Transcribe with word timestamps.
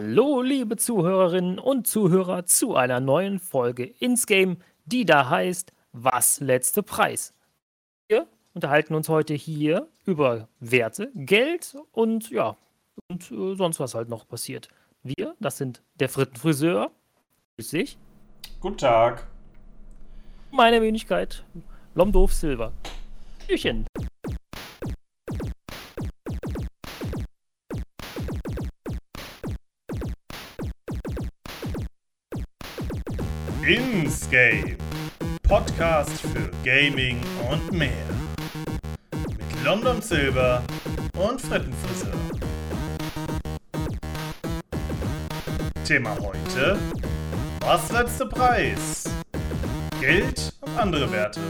Hallo, 0.00 0.42
liebe 0.42 0.76
Zuhörerinnen 0.76 1.58
und 1.58 1.88
Zuhörer, 1.88 2.46
zu 2.46 2.76
einer 2.76 3.00
neuen 3.00 3.40
Folge 3.40 3.82
ins 3.82 4.26
Game, 4.26 4.58
die 4.84 5.04
da 5.04 5.28
heißt 5.28 5.72
Was 5.90 6.38
letzte 6.38 6.84
Preis. 6.84 7.34
Wir 8.06 8.28
unterhalten 8.54 8.94
uns 8.94 9.08
heute 9.08 9.34
hier 9.34 9.88
über 10.04 10.46
Werte, 10.60 11.10
Geld 11.16 11.76
und 11.90 12.30
ja, 12.30 12.56
und 13.08 13.28
äh, 13.32 13.56
sonst 13.56 13.80
was 13.80 13.96
halt 13.96 14.08
noch 14.08 14.28
passiert. 14.28 14.68
Wir, 15.02 15.34
das 15.40 15.58
sind 15.58 15.82
der 15.98 16.08
Frittenfriseur, 16.08 16.92
grüß 17.56 17.70
dich, 17.70 17.98
Guten 18.60 18.78
Tag. 18.78 19.26
meine 20.52 20.80
Wenigkeit, 20.80 21.42
Lomdorf 21.96 22.32
Silber. 22.32 22.72
Tschüchen. 23.48 23.84
Ins. 33.68 34.26
Podcast 35.42 36.22
für 36.22 36.50
Gaming 36.64 37.20
und 37.50 37.70
mehr. 37.70 37.90
Mit 39.12 39.62
London 39.62 40.00
Silver 40.00 40.62
und 41.18 41.38
Frittenfriseur. 41.38 42.14
Thema 45.84 46.16
heute: 46.18 46.78
Was 47.60 47.92
letzte 47.92 48.24
Preis? 48.24 49.04
Geld 50.00 50.50
und 50.62 50.78
andere 50.78 51.12
Werte. 51.12 51.40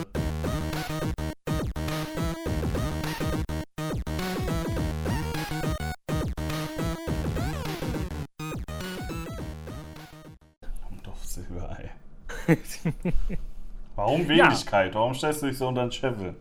Warum 13.97 14.29
Wenigkeit? 14.29 14.95
Warum 14.95 15.15
stellst 15.15 15.43
du 15.43 15.47
dich 15.47 15.59
so 15.59 15.69
unter 15.69 15.83
den 15.83 15.93
Scheffel? 15.93 16.35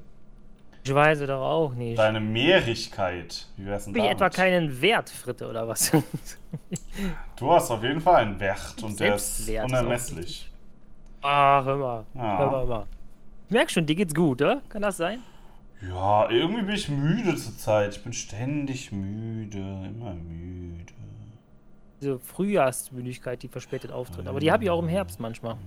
Ich 0.83 0.93
weiß 0.93 1.19
es 1.19 1.27
doch 1.27 1.41
auch 1.41 1.73
nicht. 1.73 1.97
Deine 1.97 2.19
Mehrigkeit. 2.19 3.45
Wie 3.57 3.65
wär's 3.65 3.85
denn 3.85 3.95
Habe 3.95 4.05
ich 4.05 4.11
etwa 4.11 4.29
keinen 4.29 4.81
Wert, 4.81 5.09
Fritte, 5.09 5.49
oder 5.49 5.67
was? 5.67 5.91
Du 7.35 7.51
hast 7.51 7.69
auf 7.71 7.83
jeden 7.83 7.99
Fall 7.99 8.15
einen 8.23 8.39
Wert 8.39 8.81
und 8.81 8.97
der 8.99 9.15
ist 9.15 9.49
unermesslich. 9.49 10.49
Ach, 11.21 11.65
hör 11.65 11.75
mal. 11.75 12.05
Ja. 12.13 12.37
Hör 12.37 12.51
mal, 12.51 12.59
hör 12.59 12.65
mal. 12.65 12.85
Ich 13.47 13.51
merk 13.51 13.69
schon, 13.69 13.85
dir 13.85 13.95
geht's 13.95 14.15
gut, 14.15 14.41
oder? 14.41 14.61
Kann 14.69 14.81
das 14.81 14.97
sein? 14.97 15.19
Ja, 15.81 16.29
irgendwie 16.29 16.61
bin 16.61 16.75
ich 16.75 16.89
müde 16.89 17.35
zurzeit. 17.35 17.97
Ich 17.97 18.03
bin 18.03 18.13
ständig 18.13 18.91
müde, 18.91 19.57
immer 19.57 20.13
müde. 20.13 20.93
Diese 21.99 22.19
Frühjahrsmüdigkeit, 22.19 23.43
die 23.43 23.47
verspätet 23.47 23.91
auftritt. 23.91 24.27
Aber 24.27 24.39
die 24.39 24.51
habe 24.51 24.63
ich 24.63 24.69
auch 24.69 24.79
im 24.79 24.87
Herbst 24.87 25.19
manchmal. 25.19 25.57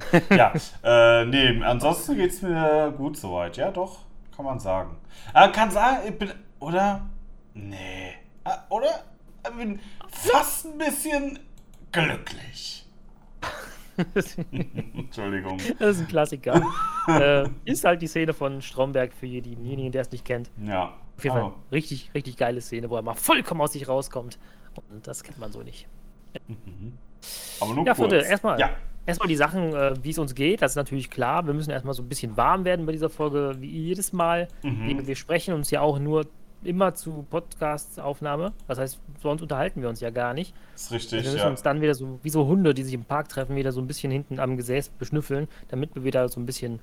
Ja, 0.30 0.52
äh, 0.82 1.24
nee, 1.26 1.62
ansonsten 1.62 2.16
geht's 2.16 2.42
mir 2.42 2.92
gut 2.96 3.16
soweit. 3.16 3.56
Ja, 3.56 3.70
doch, 3.70 4.00
kann 4.34 4.44
man 4.44 4.58
sagen. 4.58 4.96
Aber 5.32 5.52
kann 5.52 5.70
sagen, 5.70 5.98
ich 6.08 6.18
bin, 6.18 6.30
oder? 6.60 7.06
Nee. 7.54 8.14
Ah, 8.44 8.58
Oder? 8.68 9.04
Ich 9.48 9.56
bin 9.56 9.80
fast 10.08 10.66
ein 10.66 10.78
bisschen 10.78 11.38
glücklich. 11.90 12.86
Entschuldigung. 14.94 15.58
Das 15.78 15.96
ist 15.96 16.00
ein 16.02 16.08
Klassiker. 16.08 16.62
äh, 17.08 17.48
ist 17.64 17.84
halt 17.84 18.02
die 18.02 18.06
Szene 18.06 18.34
von 18.34 18.60
Stromberg 18.60 19.12
für 19.14 19.26
denjenigen, 19.26 19.92
der 19.92 20.02
es 20.02 20.10
nicht 20.12 20.24
kennt. 20.24 20.50
Ja. 20.64 20.94
Auf 21.16 21.24
jeden 21.24 21.34
Fall 21.34 21.44
aber- 21.46 21.56
richtig, 21.72 22.10
richtig 22.14 22.36
geile 22.36 22.60
Szene, 22.60 22.90
wo 22.90 22.96
er 22.96 23.02
mal 23.02 23.14
vollkommen 23.14 23.60
aus 23.62 23.72
sich 23.72 23.88
rauskommt. 23.88 24.38
Und 24.90 25.06
das 25.06 25.22
kennt 25.22 25.38
man 25.38 25.50
so 25.52 25.62
nicht. 25.62 25.86
Aber 27.60 27.72
nur 27.74 27.86
Ja, 27.86 27.94
kurz. 27.94 28.10
Fritte, 28.12 28.26
erstmal 28.28 28.60
Ja. 28.60 28.70
Erstmal 29.06 29.28
die 29.28 29.36
Sachen, 29.36 29.72
äh, 29.74 29.94
wie 30.02 30.10
es 30.10 30.18
uns 30.18 30.34
geht. 30.34 30.60
Das 30.62 30.72
ist 30.72 30.76
natürlich 30.76 31.08
klar. 31.10 31.46
Wir 31.46 31.54
müssen 31.54 31.70
erstmal 31.70 31.94
so 31.94 32.02
ein 32.02 32.08
bisschen 32.08 32.36
warm 32.36 32.64
werden 32.64 32.84
bei 32.86 32.92
dieser 32.92 33.08
Folge, 33.10 33.56
wie 33.60 33.68
jedes 33.68 34.12
Mal. 34.12 34.48
Mhm. 34.62 35.06
Wir- 35.06 35.16
sprechen 35.16 35.54
uns 35.54 35.70
ja 35.70 35.80
auch 35.80 35.98
nur 35.98 36.26
immer 36.64 36.94
zu 36.94 37.24
Podcast-Aufnahme. 37.30 38.52
Das 38.66 38.78
heißt, 38.78 38.98
sonst 39.22 39.42
unterhalten 39.42 39.82
wir 39.82 39.88
uns 39.88 40.00
ja 40.00 40.10
gar 40.10 40.34
nicht. 40.34 40.54
Ist 40.74 40.84
Also 40.86 40.94
richtig, 40.94 41.24
wir 41.24 41.30
müssen 41.32 41.44
ja. 41.44 41.48
uns 41.48 41.62
dann 41.62 41.80
wieder 41.80 41.94
so, 41.94 42.18
wie 42.22 42.30
so 42.30 42.46
Hunde, 42.46 42.74
die 42.74 42.82
sich 42.82 42.94
im 42.94 43.04
Park 43.04 43.28
treffen, 43.28 43.56
wieder 43.56 43.72
so 43.72 43.80
ein 43.80 43.86
bisschen 43.86 44.10
hinten 44.10 44.40
am 44.40 44.56
Gesäß 44.56 44.88
beschnüffeln, 44.90 45.48
damit 45.68 45.94
wir 45.94 46.04
wieder 46.04 46.28
so 46.28 46.40
ein 46.40 46.46
bisschen 46.46 46.80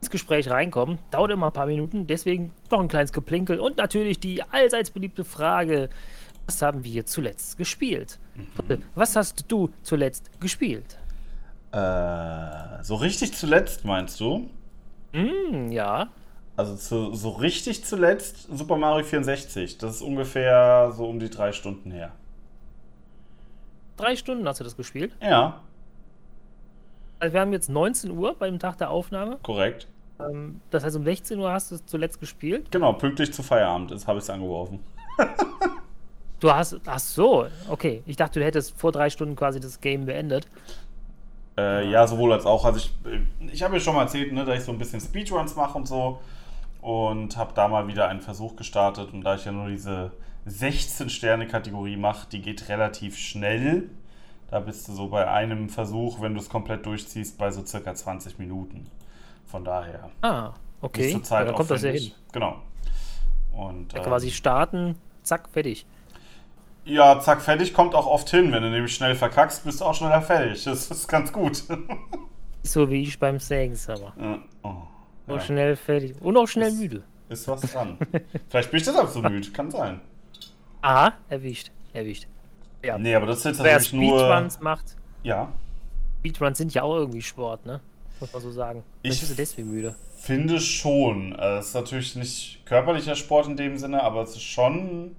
ins 0.00 0.10
Gespräch 0.10 0.48
reinkommen. 0.48 0.98
Dauert 1.10 1.32
immer 1.32 1.46
ein 1.46 1.52
paar 1.52 1.66
Minuten, 1.66 2.06
deswegen 2.06 2.52
noch 2.70 2.80
ein 2.80 2.88
kleines 2.88 3.12
Geplinkel 3.12 3.58
und 3.60 3.76
natürlich 3.76 4.20
die 4.20 4.42
allseits 4.42 4.90
beliebte 4.90 5.24
Frage: 5.24 5.88
Was 6.46 6.62
haben 6.62 6.84
wir 6.84 7.04
zuletzt 7.04 7.58
gespielt? 7.58 8.18
Mhm. 8.68 8.82
Was 8.94 9.16
hast 9.16 9.44
du 9.50 9.70
zuletzt 9.82 10.40
gespielt? 10.40 10.98
Äh, 11.72 12.82
so 12.82 12.94
richtig 12.96 13.34
zuletzt, 13.34 13.84
meinst 13.84 14.20
du? 14.20 14.48
Hm, 15.12 15.70
ja. 15.70 16.08
Also 16.56 16.74
zu, 16.76 17.14
so 17.14 17.30
richtig 17.30 17.84
zuletzt 17.84 18.48
Super 18.50 18.76
Mario 18.76 19.04
64. 19.04 19.78
Das 19.78 19.96
ist 19.96 20.02
ungefähr 20.02 20.92
so 20.96 21.06
um 21.08 21.20
die 21.20 21.30
drei 21.30 21.52
Stunden 21.52 21.90
her. 21.90 22.12
Drei 23.96 24.16
Stunden 24.16 24.46
hast 24.48 24.60
du 24.60 24.64
das 24.64 24.76
gespielt. 24.76 25.12
Ja, 25.20 25.60
Also 27.20 27.32
wir 27.34 27.40
haben 27.40 27.52
jetzt 27.52 27.68
19 27.68 28.10
Uhr 28.12 28.34
beim 28.34 28.58
Tag 28.58 28.78
der 28.78 28.90
Aufnahme. 28.90 29.38
korrekt. 29.42 29.88
Ähm, 30.20 30.60
das 30.70 30.84
heißt, 30.84 30.96
um 30.96 31.04
16 31.04 31.38
Uhr 31.38 31.52
hast 31.52 31.70
du 31.70 31.76
es 31.76 31.86
zuletzt 31.86 32.20
gespielt. 32.20 32.70
Genau, 32.70 32.92
pünktlich 32.92 33.32
zu 33.32 33.42
Feierabend 33.42 33.90
habe 34.06 34.18
ich 34.18 34.24
es 34.24 34.30
angeworfen. 34.30 34.80
Du 36.40 36.52
hast. 36.52 36.76
Ach 36.86 36.98
so, 37.00 37.46
okay. 37.68 38.02
Ich 38.06 38.16
dachte, 38.16 38.38
du 38.38 38.44
hättest 38.46 38.78
vor 38.78 38.92
drei 38.92 39.10
Stunden 39.10 39.34
quasi 39.34 39.58
das 39.58 39.80
Game 39.80 40.06
beendet. 40.06 40.46
Äh, 41.58 41.90
ja, 41.90 42.06
sowohl 42.06 42.32
als 42.32 42.46
auch. 42.46 42.64
Also 42.64 42.78
ich, 42.78 42.94
ich 43.52 43.62
habe 43.64 43.74
ja 43.74 43.80
schon 43.80 43.94
mal 43.96 44.02
erzählt, 44.02 44.32
ne, 44.32 44.44
dass 44.44 44.58
ich 44.58 44.64
so 44.64 44.70
ein 44.70 44.78
bisschen 44.78 45.00
Speedruns 45.00 45.56
mache 45.56 45.76
und 45.76 45.88
so. 45.88 46.20
Und 46.80 47.36
habe 47.36 47.52
da 47.54 47.66
mal 47.66 47.88
wieder 47.88 48.08
einen 48.08 48.20
Versuch 48.20 48.54
gestartet. 48.54 49.12
Und 49.12 49.22
da 49.22 49.34
ich 49.34 49.44
ja 49.44 49.50
nur 49.50 49.68
diese 49.68 50.12
16-Sterne-Kategorie 50.46 51.96
mache, 51.96 52.28
die 52.30 52.40
geht 52.40 52.68
relativ 52.68 53.18
schnell. 53.18 53.90
Da 54.50 54.60
bist 54.60 54.86
du 54.86 54.92
so 54.92 55.08
bei 55.08 55.28
einem 55.28 55.68
Versuch, 55.68 56.20
wenn 56.20 56.34
du 56.34 56.40
es 56.40 56.48
komplett 56.48 56.86
durchziehst, 56.86 57.36
bei 57.36 57.50
so 57.50 57.66
circa 57.66 57.94
20 57.94 58.38
Minuten. 58.38 58.86
Von 59.46 59.64
daher. 59.64 60.10
Ah, 60.22 60.52
okay. 60.80 61.10
Zur 61.10 61.24
Zeit 61.24 61.40
ja, 61.40 61.44
dann 61.46 61.54
kommt 61.56 61.70
das 61.70 61.82
ja 61.82 61.90
hin. 61.90 62.12
Genau. 62.32 62.56
Und, 63.52 63.92
Ja, 63.92 63.98
ähm, 63.98 64.04
quasi 64.04 64.30
starten, 64.30 64.94
zack, 65.22 65.48
fertig. 65.48 65.84
Ja, 66.88 67.20
zack, 67.20 67.42
fertig 67.42 67.74
kommt 67.74 67.94
auch 67.94 68.06
oft 68.06 68.30
hin. 68.30 68.50
Wenn 68.52 68.62
du 68.62 68.70
nämlich 68.70 68.94
schnell 68.94 69.14
verkackst, 69.14 69.64
bist 69.64 69.80
du 69.80 69.84
auch 69.84 69.94
schneller 69.94 70.22
fertig. 70.22 70.64
Das 70.64 70.90
ist 70.90 71.06
ganz 71.08 71.32
gut. 71.32 71.62
So 72.64 72.90
wie 72.90 73.02
ich 73.02 73.18
beim 73.18 73.38
Sägenhammer. 73.38 74.12
Ja, 74.20 74.38
oh, 74.62 74.74
So 75.26 75.34
ja. 75.36 75.40
schnell 75.40 75.76
fertig. 75.76 76.14
Und 76.20 76.36
auch 76.36 76.46
schnell 76.48 76.68
Ist- 76.68 76.78
müde. 76.80 77.02
Ist 77.30 77.46
was 77.48 77.60
dran. 77.62 77.96
Vielleicht 78.50 78.70
bin 78.70 78.78
ich 78.78 78.84
deshalb 78.84 79.08
so 79.08 79.22
müde. 79.22 79.48
Kann 79.52 79.70
sein. 79.70 80.00
Aha, 80.82 81.14
erwischt. 81.30 81.70
Erwischt. 81.94 82.26
Ja. 82.84 82.98
Nee, 82.98 83.14
aber 83.14 83.26
das 83.26 83.38
ist 83.38 83.44
jetzt 83.44 83.62
Wer 83.62 83.74
natürlich 83.78 83.92
nur. 83.92 84.18
Speedruns 84.18 84.60
macht, 84.60 84.96
Ja. 85.22 85.50
Speedruns 86.18 86.58
sind 86.58 86.74
ja 86.74 86.82
auch 86.82 86.96
irgendwie 86.96 87.22
Sport, 87.22 87.64
ne? 87.64 87.80
Muss 88.20 88.32
man 88.32 88.42
so 88.42 88.50
sagen. 88.50 88.82
Ich- 89.02 89.18
bist 89.20 89.30
du 89.30 89.34
deswegen 89.36 89.70
müde. 89.70 89.94
Finde 90.16 90.60
schon. 90.60 91.34
Also, 91.36 91.58
Es 91.60 91.66
ist 91.68 91.74
natürlich 91.74 92.16
nicht 92.16 92.66
körperlicher 92.66 93.14
Sport 93.14 93.46
in 93.46 93.56
dem 93.56 93.78
Sinne, 93.78 94.02
aber 94.02 94.22
es 94.22 94.30
ist 94.30 94.42
schon. 94.42 95.14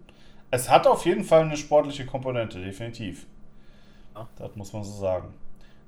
Es 0.52 0.70
hat 0.70 0.88
auf 0.88 1.06
jeden 1.06 1.24
Fall 1.24 1.42
eine 1.44 1.58
sportliche 1.58 2.06
Komponente, 2.06 2.60
definitiv. 2.62 3.26
Ja. 4.16 4.28
Das 4.38 4.56
muss 4.56 4.74
man 4.74 4.84
so 4.84 4.92
sagen. 4.94 5.34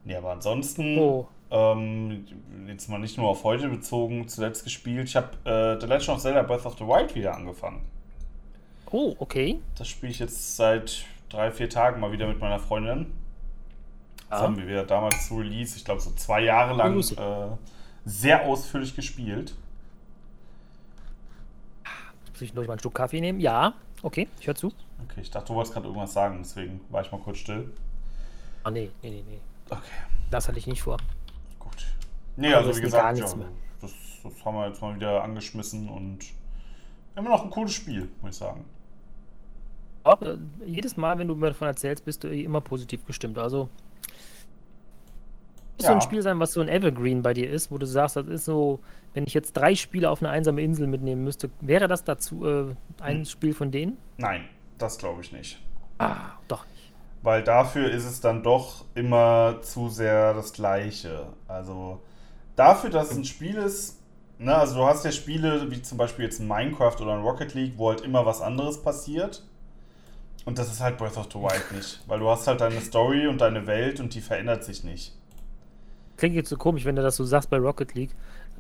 Nee, 0.04 0.16
aber 0.16 0.32
ansonsten. 0.32 0.98
Oh. 0.98 1.28
Ähm, 1.50 2.26
jetzt 2.68 2.88
mal 2.88 3.00
nicht 3.00 3.18
nur 3.18 3.28
auf 3.28 3.44
heute 3.44 3.68
bezogen, 3.68 4.28
zuletzt 4.30 4.64
gespielt. 4.64 5.10
Ich 5.10 5.16
habe 5.18 5.30
äh, 5.44 5.80
The 5.82 5.86
Legend 5.86 6.10
of 6.10 6.20
Zelda 6.20 6.44
Breath 6.44 6.66
of 6.66 6.78
the 6.78 6.86
Wild 6.86 7.14
wieder 7.14 7.36
angefangen. 7.36 7.82
Oh, 8.90 9.16
okay. 9.20 9.60
Das 9.78 9.88
spiele 9.90 10.12
ich 10.12 10.20
jetzt 10.20 10.56
seit 10.56 11.06
drei, 11.30 11.52
vier 11.52 11.70
Tagen 11.70 12.00
mal 12.00 12.12
wieder 12.14 12.28
mit 12.28 12.40
meiner 12.40 12.60
Freundin. 12.60 13.08
Das 14.30 14.40
Ja. 14.40 14.46
haben 14.46 14.58
wir 14.58 14.66
wieder 14.68 14.86
damals 14.86 15.28
zu 15.28 15.38
Release, 15.40 15.76
ich 15.76 15.84
glaube 15.84 16.00
so 16.00 16.12
zwei 16.12 16.42
Jahre 16.42 16.74
lang 16.74 16.98
äh, 17.00 17.58
sehr 18.06 18.46
ausführlich 18.46 18.96
gespielt. 18.96 19.54
Zwischendurch 22.34 22.68
mal 22.68 22.74
ein 22.76 22.80
Stück 22.80 22.96
Kaffee 22.96 23.20
nehmen. 23.22 23.40
Ja, 23.42 23.74
okay, 24.04 24.28
ich 24.40 24.48
höre 24.48 24.56
zu. 24.56 24.68
Okay, 25.04 25.22
ich 25.22 25.32
dachte, 25.32 25.48
du 25.48 25.56
wolltest 25.56 25.74
gerade 25.74 25.88
irgendwas 25.88 26.14
sagen, 26.14 26.38
deswegen 26.40 26.82
war 26.90 27.02
ich 27.02 27.12
mal 27.12 27.20
kurz 27.20 27.38
still. 27.40 27.72
Ah, 28.64 28.72
nee, 28.72 28.92
nee, 29.02 29.10
nee, 29.10 29.24
nee. 29.28 29.40
Okay, 29.70 29.82
Das 30.30 30.48
hatte 30.48 30.60
ich 30.60 30.68
nicht 30.68 30.82
vor. 30.84 30.98
gut. 31.60 31.86
Nee, 32.36 32.54
Also 32.54 32.70
also 32.70 32.80
wie 32.80 32.82
gar 32.90 33.14
gesagt, 33.14 33.16
nichts 33.16 33.32
ja, 33.32 33.38
mehr. 33.38 33.48
das, 33.82 33.92
das 34.24 34.46
haben 34.46 34.56
wir 34.56 34.68
jetzt 34.68 34.82
mal 34.82 34.96
wieder 34.96 35.24
angeschmissen 35.24 35.90
und 35.90 36.20
immer 37.16 37.30
noch 37.30 37.44
ein 37.44 37.50
cooles 37.50 37.74
Spiel, 37.74 38.10
muss 38.22 38.32
ich 38.32 38.38
sagen. 38.38 38.66
Aber 40.04 40.34
äh, 40.34 40.38
jedes 40.66 40.98
Mal, 40.98 41.18
wenn 41.20 41.28
du 41.28 41.36
mir 41.36 41.48
davon 41.48 41.68
erzählst, 41.68 42.06
bist 42.06 42.24
du 42.24 42.28
eh 42.28 42.44
immer 42.44 42.62
positiv 42.62 43.06
gestimmt. 43.06 43.38
Also 43.38 43.70
muss 45.78 45.88
so 45.88 45.94
ein 45.94 46.00
Ja. 46.00 46.02
Spiel 46.02 46.22
sein, 46.22 46.40
was 46.40 46.54
so 46.54 46.62
ein 46.62 46.70
Evergreen 46.70 47.22
bei 47.22 47.34
dir 47.34 47.50
ist, 47.50 47.72
wo 47.72 47.78
du 47.78 47.86
sagst, 47.86 48.16
das 48.16 48.28
ist 48.28 48.46
so, 48.46 48.80
wenn 49.14 49.26
ich 49.26 49.34
jetzt 49.34 49.54
drei 49.54 49.76
Spiele 49.76 50.10
auf 50.10 50.22
eine 50.22 50.30
einsame 50.32 50.62
Insel 50.62 50.88
mitnehmen 50.88 51.24
müsste, 51.24 51.50
wäre 51.60 51.88
das 51.88 52.04
dazu 52.04 52.46
äh, 52.46 52.76
ein 53.00 53.20
Hm. 53.20 53.26
Spiel 53.26 53.54
von 53.54 53.72
denen? 53.72 53.98
Nein, 54.18 54.46
das 54.78 54.98
glaube 54.98 55.22
ich 55.22 55.32
nicht. 55.32 55.60
Ah, 56.00 56.32
doch 56.48 56.66
nicht. 56.68 56.94
Weil 57.22 57.44
dafür 57.44 57.90
ist 57.92 58.06
es 58.06 58.22
dann 58.22 58.42
doch 58.44 58.86
immer 58.96 59.60
zu 59.62 59.90
sehr 59.90 60.34
das 60.34 60.54
Gleiche. 60.54 61.28
Also 61.48 62.02
dafür, 62.56 62.90
dass 62.90 63.12
es 63.12 63.18
ein 63.18 63.26
Spiel 63.26 63.56
ist, 63.58 64.00
ne, 64.40 64.56
also 64.56 64.76
du 64.76 64.86
hast 64.86 65.06
ja 65.06 65.12
Spiele 65.12 65.70
wie 65.72 65.82
zum 65.84 65.98
Beispiel 66.00 66.26
jetzt 66.26 66.40
ein 66.40 66.48
Minecraft 66.48 66.96
oder 67.00 67.14
ein 67.14 67.22
Rocket 67.22 67.54
League, 67.54 67.74
wo 67.78 67.90
halt 67.90 68.02
immer 68.02 68.26
was 68.26 68.42
anderes 68.42 68.82
passiert. 68.82 69.44
Und 70.46 70.58
das 70.58 70.72
ist 70.72 70.82
halt 70.82 70.98
Breath 70.98 71.18
of 71.18 71.28
the 71.32 71.38
Wild 71.40 71.72
nicht. 71.72 72.02
Weil 72.08 72.20
du 72.20 72.30
hast 72.30 72.48
halt 72.48 72.62
deine 72.62 72.82
Story 72.82 73.28
und 73.28 73.40
deine 73.42 73.68
Welt 73.68 74.00
und 74.00 74.16
die 74.16 74.22
verändert 74.22 74.64
sich 74.64 74.84
nicht. 74.84 75.14
Klingt 76.22 76.36
jetzt 76.36 76.50
so 76.50 76.56
komisch, 76.56 76.86
wenn 76.86 76.96
du 76.96 77.02
das 77.02 77.16
so 77.16 77.24
sagst 77.24 77.50
bei 77.50 77.58
Rocket 77.58 77.96
League. 77.96 78.12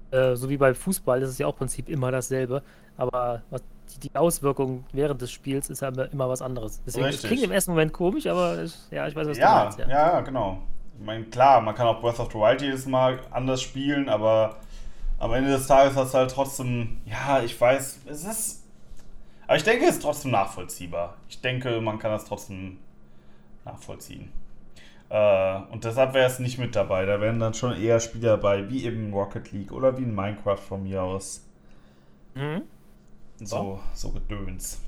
Äh, 0.10 0.36
so 0.36 0.50
wie 0.50 0.58
bei 0.58 0.74
Fußball 0.74 1.22
ist 1.22 1.30
es 1.30 1.38
ja 1.38 1.46
auch 1.46 1.52
im 1.52 1.60
Prinzip 1.60 1.90
immer 1.90 2.10
dasselbe. 2.10 2.63
Aber 2.98 3.44
was, 3.52 3.62
die, 4.02 4.10
Auswirkung 4.16 4.84
während 4.94 5.22
des 5.22 5.31
Spiels 5.31 5.69
ist 5.69 5.84
ja 5.84 5.90
immer 5.90 6.28
was 6.28 6.42
anderes. 6.42 6.81
Deswegen 6.88 7.06
es 7.06 7.13
Richtig. 7.18 7.30
klingt 7.30 7.44
im 7.44 7.52
ersten 7.52 7.69
Moment 7.69 7.94
komisch, 7.94 8.25
aber 8.25 8.63
ich, 8.63 8.74
ja, 8.90 9.08
ich 9.08 9.16
weiß, 9.16 9.28
was 9.28 9.38
Ja, 9.38 9.60
du 9.60 9.63
meinst. 9.66 9.78
ja, 9.78 9.88
ja, 9.88 10.22
genau. 10.22 10.63
Ich 10.98 11.06
meine, 11.06 11.25
klar, 11.25 11.62
man 11.62 11.75
kann 11.75 11.86
auch 11.86 12.02
Breath 12.02 12.19
of 12.19 12.31
the 12.31 12.40
Wild 12.40 12.63
jedes 12.63 12.88
Mal 12.88 13.19
anders 13.30 13.62
spielen, 13.62 14.10
aber 14.10 14.56
am 15.19 15.31
Ende 15.31 15.52
des 15.52 15.68
Tages 15.68 15.96
hast 15.96 16.16
du 16.16 16.18
halt 16.18 16.31
trotzdem, 16.31 17.00
ja, 17.06 17.44
ich 17.44 17.62
weiß, 17.62 18.00
es 18.08 18.25
ist. 18.25 18.63
Aber 19.46 19.58
ich 19.58 19.63
denke, 19.63 19.86
es 19.86 19.98
ist 19.98 20.02
trotzdem 20.02 20.31
nachvollziehbar. 20.31 21.13
Ich 21.30 21.42
denke, 21.42 21.80
man 21.80 22.00
kann 22.00 22.10
das 22.10 22.25
trotzdem 22.25 22.80
nachvollziehen. 23.66 24.31
Äh, 25.12 25.60
und 25.72 25.84
deshalb 25.86 26.16
wäre 26.16 26.28
es 26.28 26.40
nicht 26.40 26.58
mit 26.60 26.75
dabei. 26.75 27.06
Da 27.06 27.22
wären 27.22 27.40
dann 27.40 27.54
schon 27.54 27.74
eher 27.80 28.00
Spiele 28.00 28.30
dabei, 28.30 28.69
wie 28.72 28.86
eben 28.86 29.13
Rocket 29.13 29.52
League 29.52 29.72
oder 29.72 29.98
wie 30.00 30.04
in 30.04 30.16
Minecraft 30.16 30.58
von 30.58 30.84
mir 30.84 31.04
aus. 31.04 31.46
Mhm. 32.36 32.62
So, 33.44 33.81
so 33.94 34.12
Gedöns. 34.13 34.81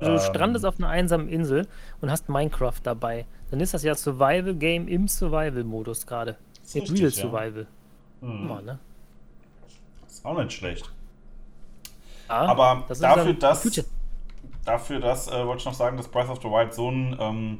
Also 0.00 0.12
du 0.12 0.18
Ähm, 0.18 0.20
strandest 0.20 0.64
auf 0.64 0.78
einer 0.78 0.88
einsamen 0.88 1.28
Insel 1.28 1.68
und 2.00 2.10
hast 2.10 2.28
Minecraft 2.28 2.80
dabei. 2.82 3.26
Dann 3.50 3.60
ist 3.60 3.74
das 3.74 3.82
ja 3.82 3.94
Survival-Game 3.94 4.88
im 4.88 5.08
Survival-Modus 5.08 6.06
gerade. 6.06 6.38
richtig, 6.74 7.00
Real 7.00 7.10
ja. 7.12 7.12
Survival. 7.12 7.66
Hm, 8.20 8.48
Ja, 8.48 8.60
ne? 8.62 8.80
Ist 10.08 10.24
auch 10.24 10.36
nicht 10.42 10.52
schlecht. 10.52 10.92
Ja, 12.28 12.46
Aber 12.46 12.84
das 12.88 12.98
dafür, 13.00 13.34
dass, 13.34 13.72
dafür, 14.64 15.00
dass, 15.00 15.28
äh, 15.28 15.46
wollte 15.46 15.60
ich 15.60 15.66
noch 15.66 15.74
sagen, 15.74 15.96
dass 15.96 16.08
Breath 16.08 16.28
of 16.30 16.38
the 16.42 16.48
Wild 16.48 16.74
so 16.74 16.88
einen, 16.88 17.16
ähm, 17.20 17.58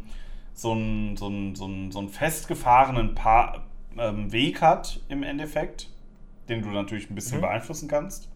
so 0.57 0.73
einen, 0.73 1.17
so 1.17 1.27
einen, 1.27 1.55
so 1.55 1.65
einen, 1.67 1.93
so 1.93 1.99
einen 2.01 2.09
festgefahrenen 2.09 3.15
pa 3.15 3.63
ähm, 3.99 4.33
Weg 4.33 4.61
hat 4.63 5.01
im 5.09 5.23
Endeffekt, 5.23 5.91
den 6.49 6.63
du 6.63 6.71
natürlich 6.71 7.09
ein 7.11 7.15
bisschen 7.15 7.39
Mhm. 7.39 7.43
beeinflussen 7.43 7.89
kannst. 7.89 8.29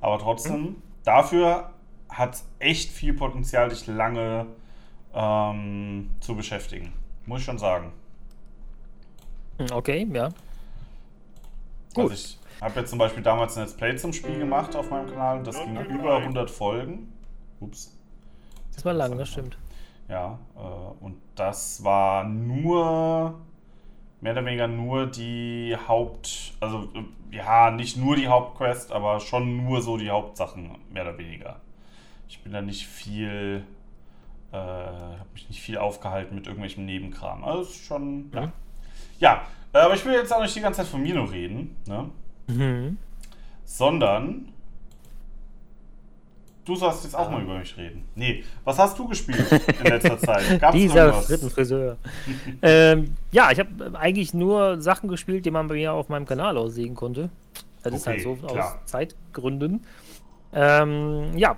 Aber 0.00 0.18
trotzdem, 0.18 0.76
dafür 1.04 1.70
hat 2.08 2.34
es 2.36 2.48
echt 2.60 2.90
viel 2.90 3.12
Potenzial, 3.14 3.68
dich 3.68 3.86
lange 3.86 4.46
ähm, 5.14 6.10
zu 6.20 6.34
beschäftigen. 6.36 6.92
Muss 7.26 7.40
ich 7.40 7.44
schon 7.46 7.58
sagen. 7.58 7.92
Hm, 9.58 9.66
Okay, 9.72 10.06
ja. 10.12 10.24
Also 11.96 12.08
Gut. 12.08 12.12
ich 12.12 12.38
habe 12.60 12.80
jetzt 12.80 12.90
zum 12.90 12.98
Beispiel 12.98 13.22
damals 13.22 13.56
ein 13.56 13.62
Let's 13.64 13.74
Play 13.76 13.96
zum 13.96 14.12
Spiel 14.12 14.38
gemacht 14.38 14.74
auf 14.76 14.90
meinem 14.90 15.08
Kanal. 15.08 15.42
Das 15.42 15.56
ging 15.58 15.76
über 15.86 16.18
100 16.18 16.50
Folgen. 16.50 17.12
Ups. 17.60 17.96
Das 18.74 18.84
war 18.84 18.92
lang, 18.94 19.16
das 19.16 19.28
stimmt. 19.28 19.56
Ja, 20.08 20.38
äh, 20.56 21.04
und 21.04 21.16
das 21.34 21.82
war 21.82 22.24
nur, 22.24 23.38
mehr 24.20 24.32
oder 24.32 24.44
weniger 24.44 24.68
nur 24.68 25.06
die 25.06 25.76
Haupt, 25.88 26.54
also 26.60 26.88
äh, 26.94 27.36
ja, 27.36 27.70
nicht 27.70 27.96
nur 27.96 28.16
die 28.16 28.28
Hauptquest, 28.28 28.92
aber 28.92 29.20
schon 29.20 29.64
nur 29.64 29.82
so 29.82 29.96
die 29.96 30.10
Hauptsachen, 30.10 30.76
mehr 30.90 31.02
oder 31.02 31.18
weniger. 31.18 31.60
Ich 32.28 32.42
bin 32.42 32.52
da 32.52 32.62
nicht 32.62 32.86
viel, 32.86 33.64
äh, 34.52 34.56
habe 34.56 35.28
mich 35.32 35.48
nicht 35.48 35.60
viel 35.60 35.78
aufgehalten 35.78 36.34
mit 36.34 36.46
irgendwelchem 36.46 36.84
Nebenkram. 36.84 37.44
Also 37.44 37.62
ist 37.62 37.84
schon, 37.84 38.30
ja. 38.32 38.46
Mhm. 38.46 38.52
Ja, 39.18 39.42
äh, 39.72 39.78
aber 39.78 39.94
ich 39.94 40.04
will 40.04 40.12
jetzt 40.12 40.32
auch 40.32 40.42
nicht 40.42 40.54
die 40.54 40.60
ganze 40.60 40.78
Zeit 40.82 40.88
von 40.88 41.02
mir 41.02 41.14
nur 41.14 41.30
reden, 41.30 41.76
ne? 41.86 42.10
Mhm. 42.46 42.98
sondern 43.64 44.53
du 46.64 46.74
sollst 46.76 47.04
jetzt 47.04 47.14
auch 47.14 47.30
mal 47.30 47.42
über 47.42 47.58
mich 47.58 47.76
reden. 47.76 48.04
Nee, 48.14 48.44
was 48.64 48.78
hast 48.78 48.98
du 48.98 49.06
gespielt 49.08 49.44
in 49.80 49.86
letzter 49.86 50.18
Zeit? 50.18 50.58
Gab's 50.60 50.76
Dieser? 50.76 51.12
Frittenfriseur. 51.12 51.96
ähm, 52.62 53.16
ja, 53.32 53.50
ich 53.50 53.58
habe 53.58 53.98
eigentlich 53.98 54.34
nur 54.34 54.80
Sachen 54.80 55.08
gespielt, 55.08 55.44
die 55.46 55.50
man 55.50 55.68
bei 55.68 55.74
mir 55.74 55.92
auf 55.92 56.08
meinem 56.08 56.26
Kanal 56.26 56.56
aussehen 56.56 56.94
konnte. 56.94 57.30
Das 57.82 57.94
ist 57.94 58.06
halt 58.06 58.24
Okay, 58.26 58.36
so 58.40 58.46
klar. 58.46 58.78
aus 58.82 58.90
Zeitgründen. 58.90 59.84
Ähm, 60.52 61.36
ja, 61.36 61.56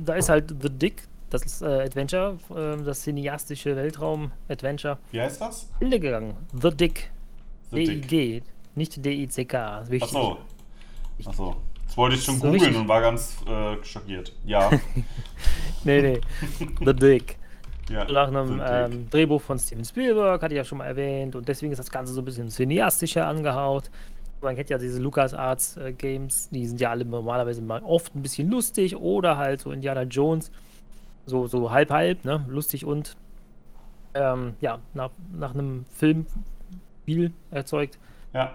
da 0.00 0.14
ist 0.14 0.28
halt 0.28 0.54
The 0.60 0.68
Dick, 0.70 1.02
das 1.30 1.42
ist 1.44 1.62
äh, 1.62 1.82
Adventure, 1.82 2.36
äh, 2.54 2.82
das 2.82 3.02
cineastische 3.02 3.74
Weltraum-Adventure, 3.76 4.98
Wie 5.10 5.20
heißt 5.20 5.40
das? 5.40 5.70
Ende 5.80 5.98
gegangen. 5.98 6.34
The 6.60 6.70
Dick. 6.70 7.10
D-I-G, 7.72 8.42
nicht 8.76 9.04
D-I-C-K. 9.04 9.80
ist 9.80 9.90
Wichtig. 9.90 10.08
Achso. 10.16 10.38
Achso. 11.24 11.56
Das 11.94 11.98
wollte 11.98 12.16
ich 12.16 12.24
schon 12.24 12.40
So 12.40 12.50
googeln 12.50 12.74
und 12.74 12.88
war 12.88 13.00
ganz 13.00 13.36
äh, 13.46 13.76
schockiert. 13.84 14.32
Ja. 14.44 14.68
Nee, 15.84 16.00
nee. 16.02 16.20
The 16.84 16.92
Dick. 16.92 17.36
ja. 17.88 18.04
Nach 18.10 18.26
einem 18.26 18.60
ähm, 18.66 19.10
Drehbuch 19.10 19.40
von 19.40 19.58
Steven 19.60 19.84
Spielberg, 19.84 20.42
hatte 20.42 20.54
ich 20.54 20.56
ja 20.56 20.64
schon 20.64 20.78
mal 20.78 20.86
erwähnt, 20.86 21.36
und 21.36 21.46
deswegen 21.46 21.70
ist 21.72 21.78
das 21.78 21.90
Ganze 21.90 22.12
so 22.14 22.22
ein 22.22 22.24
bisschen 22.24 22.48
cineastischer 22.48 23.26
angehaut. 23.28 23.90
Man 24.40 24.56
kennt 24.56 24.70
ja 24.70 24.78
diese 24.78 24.98
LucasArts 25.00 25.76
äh, 25.76 25.92
Games, 25.92 26.48
die 26.50 26.66
sind 26.66 26.80
ja 26.80 26.90
alle 26.90 27.04
normalerweise 27.04 27.62
mal 27.62 27.80
oft 27.84 28.16
ein 28.16 28.22
bisschen 28.22 28.50
lustig 28.50 28.96
oder 28.96 29.36
halt 29.36 29.60
so 29.60 29.70
Indiana 29.70 30.02
Jones, 30.02 30.50
so, 31.26 31.46
so 31.46 31.70
halb 31.70 31.90
halb, 31.90 32.24
ne? 32.24 32.44
Lustig 32.48 32.84
und 32.84 33.16
ähm, 34.14 34.54
ja, 34.60 34.80
nach, 34.94 35.10
nach 35.32 35.54
einem 35.54 35.84
Film 35.92 36.26
viel 37.04 37.32
erzeugt. 37.52 37.98
ja. 38.32 38.54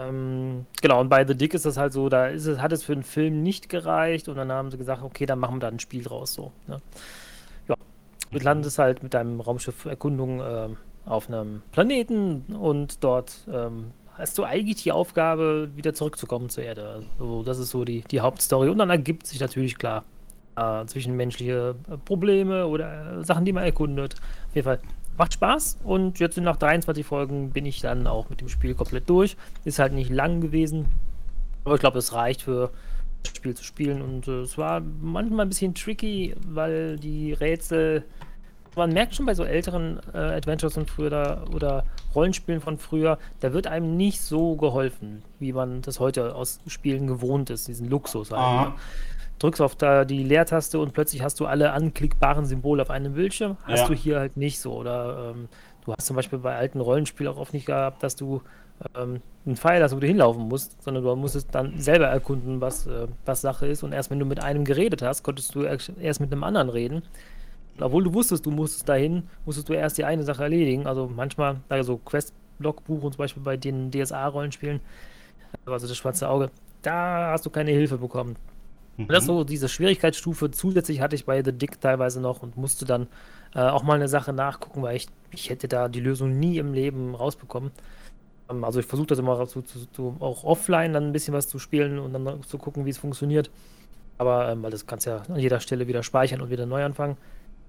Ähm, 0.00 0.66
genau, 0.80 1.00
und 1.00 1.08
bei 1.08 1.26
The 1.26 1.34
Dick 1.34 1.54
ist 1.54 1.66
das 1.66 1.76
halt 1.76 1.92
so, 1.92 2.08
da 2.08 2.28
ist 2.28 2.46
es, 2.46 2.58
hat 2.60 2.72
es 2.72 2.82
für 2.82 2.92
einen 2.92 3.02
Film 3.02 3.42
nicht 3.42 3.68
gereicht 3.68 4.28
und 4.28 4.36
dann 4.36 4.50
haben 4.50 4.70
sie 4.70 4.78
gesagt, 4.78 5.02
okay, 5.02 5.26
dann 5.26 5.38
machen 5.38 5.56
wir 5.56 5.60
da 5.60 5.68
ein 5.68 5.80
Spiel 5.80 6.02
draus 6.02 6.34
so. 6.34 6.52
Ne? 6.66 6.80
Ja. 7.68 7.74
Du 8.30 8.38
landest 8.38 8.78
halt 8.78 9.02
mit 9.02 9.14
deinem 9.14 9.40
Raumschiff 9.40 9.84
Erkundung 9.84 10.40
ähm, 10.44 10.76
auf 11.04 11.28
einem 11.28 11.62
Planeten 11.72 12.44
und 12.58 13.02
dort 13.02 13.32
ähm, 13.52 13.92
hast 14.20 14.38
du 14.38 14.44
eigentlich 14.44 14.82
die 14.82 14.92
Aufgabe, 14.92 15.70
wieder 15.74 15.94
zurückzukommen 15.94 16.48
zur 16.50 16.64
Erde. 16.64 17.02
Also, 17.18 17.42
das 17.42 17.58
ist 17.58 17.70
so 17.70 17.84
die, 17.84 18.02
die 18.02 18.20
Hauptstory. 18.20 18.68
Und 18.68 18.78
dann 18.78 18.90
ergibt 18.90 19.26
sich 19.26 19.40
natürlich 19.40 19.76
klar 19.78 20.04
äh, 20.56 20.84
zwischenmenschliche 20.86 21.74
äh, 21.90 21.96
Probleme 21.96 22.66
oder 22.66 23.20
äh, 23.20 23.24
Sachen, 23.24 23.44
die 23.44 23.52
man 23.52 23.64
erkundet. 23.64 24.14
Auf 24.48 24.54
jeden 24.54 24.64
Fall 24.64 24.78
macht 25.20 25.34
Spaß 25.34 25.76
und 25.84 26.18
jetzt 26.18 26.38
nach 26.38 26.56
23 26.56 27.04
Folgen 27.04 27.50
bin 27.50 27.66
ich 27.66 27.82
dann 27.82 28.06
auch 28.06 28.30
mit 28.30 28.40
dem 28.40 28.48
Spiel 28.48 28.74
komplett 28.74 29.10
durch. 29.10 29.36
Ist 29.66 29.78
halt 29.78 29.92
nicht 29.92 30.10
lang 30.10 30.40
gewesen, 30.40 30.86
aber 31.62 31.74
ich 31.74 31.80
glaube, 31.80 31.98
es 31.98 32.14
reicht 32.14 32.40
für 32.40 32.70
das 33.22 33.36
Spiel 33.36 33.54
zu 33.54 33.62
spielen 33.62 34.00
und 34.00 34.28
äh, 34.28 34.40
es 34.40 34.56
war 34.56 34.80
manchmal 34.80 35.44
ein 35.44 35.50
bisschen 35.50 35.74
tricky, 35.74 36.34
weil 36.48 36.96
die 36.98 37.34
Rätsel 37.34 38.04
man 38.76 38.92
merkt 38.92 39.14
schon 39.14 39.26
bei 39.26 39.34
so 39.34 39.44
älteren 39.44 40.00
äh, 40.14 40.18
Adventures 40.18 40.74
von 40.74 40.86
früher 40.86 41.10
da, 41.10 41.44
oder 41.54 41.84
Rollenspielen 42.14 42.60
von 42.60 42.78
früher, 42.78 43.18
da 43.40 43.52
wird 43.52 43.66
einem 43.66 43.96
nicht 43.96 44.20
so 44.20 44.56
geholfen, 44.56 45.22
wie 45.38 45.52
man 45.52 45.82
das 45.82 46.00
heute 46.00 46.34
aus 46.34 46.60
Spielen 46.66 47.06
gewohnt 47.06 47.50
ist, 47.50 47.68
diesen 47.68 47.90
Luxus 47.90 48.30
halt. 48.30 48.72
Drückst 49.40 49.60
auf 49.60 49.74
da 49.74 50.04
die 50.04 50.22
Leertaste 50.22 50.78
und 50.78 50.92
plötzlich 50.92 51.22
hast 51.22 51.40
du 51.40 51.46
alle 51.46 51.72
anklickbaren 51.72 52.44
Symbole 52.44 52.82
auf 52.82 52.90
einem 52.90 53.14
Bildschirm. 53.14 53.56
Hast 53.64 53.80
Ja. 53.80 53.86
du 53.88 53.94
hier 53.94 54.18
halt 54.20 54.36
nicht 54.36 54.60
so. 54.60 54.72
Oder 54.74 55.32
ähm, 55.34 55.48
du 55.84 55.92
hast 55.94 56.06
zum 56.06 56.14
Beispiel 56.14 56.38
bei 56.38 56.54
alten 56.54 56.78
Rollenspielen 56.78 57.32
auch 57.32 57.38
oft 57.38 57.52
nicht 57.54 57.66
gehabt, 57.66 58.02
dass 58.02 58.16
du 58.16 58.42
ähm, 58.96 59.20
einen 59.46 59.56
Pfeil 59.56 59.82
hast, 59.82 59.96
wo 59.96 59.98
du 60.00 60.06
hinlaufen 60.06 60.42
musst, 60.46 60.82
sondern 60.82 61.02
du 61.02 61.16
musstest 61.16 61.54
dann 61.54 61.78
selber 61.78 62.06
erkunden, 62.06 62.60
was, 62.60 62.86
äh, 62.86 63.08
was 63.24 63.40
Sache 63.40 63.66
ist. 63.66 63.82
Und 63.82 63.92
erst 63.92 64.10
wenn 64.10 64.18
du 64.18 64.26
mit 64.26 64.42
einem 64.42 64.64
geredet 64.64 65.00
hast, 65.02 65.22
konntest 65.22 65.54
du 65.54 65.62
erst 65.62 66.20
mit 66.20 66.30
einem 66.32 66.44
anderen 66.44 66.68
reden. 66.68 67.02
Und 67.76 67.82
obwohl 67.82 68.04
du 68.04 68.12
wusstest, 68.12 68.44
du 68.44 68.50
musstest 68.50 68.88
dahin, 68.90 69.22
musstest 69.46 69.70
du 69.70 69.72
erst 69.72 69.96
die 69.96 70.04
eine 70.04 70.22
Sache 70.22 70.42
erledigen. 70.42 70.86
Also 70.86 71.10
manchmal, 71.14 71.56
also 71.70 71.96
Quest-Logbuch 71.96 73.00
zum 73.00 73.16
Beispiel 73.16 73.42
bei 73.42 73.56
den 73.56 73.90
DSA-Rollenspielen, 73.90 74.80
also 75.64 75.86
das 75.88 75.96
schwarze 75.96 76.28
Auge, 76.28 76.50
da 76.82 77.30
hast 77.32 77.46
du 77.46 77.50
keine 77.50 77.70
Hilfe 77.70 77.96
bekommen. 77.96 78.36
Und 79.02 79.12
das 79.12 79.24
so 79.26 79.44
diese 79.44 79.68
Schwierigkeitsstufe. 79.68 80.50
Zusätzlich 80.50 81.00
hatte 81.00 81.14
ich 81.16 81.24
bei 81.24 81.42
The 81.42 81.52
Dick 81.52 81.80
teilweise 81.80 82.20
noch 82.20 82.42
und 82.42 82.56
musste 82.56 82.84
dann 82.84 83.06
äh, 83.54 83.60
auch 83.60 83.82
mal 83.82 83.94
eine 83.94 84.08
Sache 84.08 84.32
nachgucken, 84.32 84.82
weil 84.82 84.96
ich, 84.96 85.08
ich 85.30 85.50
hätte 85.50 85.68
da 85.68 85.88
die 85.88 86.00
Lösung 86.00 86.38
nie 86.38 86.58
im 86.58 86.72
Leben 86.72 87.14
rausbekommen. 87.14 87.70
Ähm, 88.50 88.64
also 88.64 88.80
ich 88.80 88.86
versuche 88.86 89.08
das 89.08 89.18
immer 89.18 89.46
zu, 89.46 89.62
zu, 89.62 89.86
zu, 89.92 90.16
auch 90.20 90.44
offline 90.44 90.92
dann 90.92 91.08
ein 91.08 91.12
bisschen 91.12 91.34
was 91.34 91.48
zu 91.48 91.58
spielen 91.58 91.98
und 91.98 92.12
dann 92.12 92.42
zu 92.42 92.58
gucken, 92.58 92.84
wie 92.84 92.90
es 92.90 92.98
funktioniert. 92.98 93.50
Aber 94.18 94.50
ähm, 94.50 94.62
weil 94.62 94.70
das 94.70 94.86
kannst 94.86 95.06
ja 95.06 95.22
an 95.28 95.38
jeder 95.38 95.60
Stelle 95.60 95.86
wieder 95.86 96.02
speichern 96.02 96.40
und 96.40 96.50
wieder 96.50 96.66
neu 96.66 96.84
anfangen. 96.84 97.16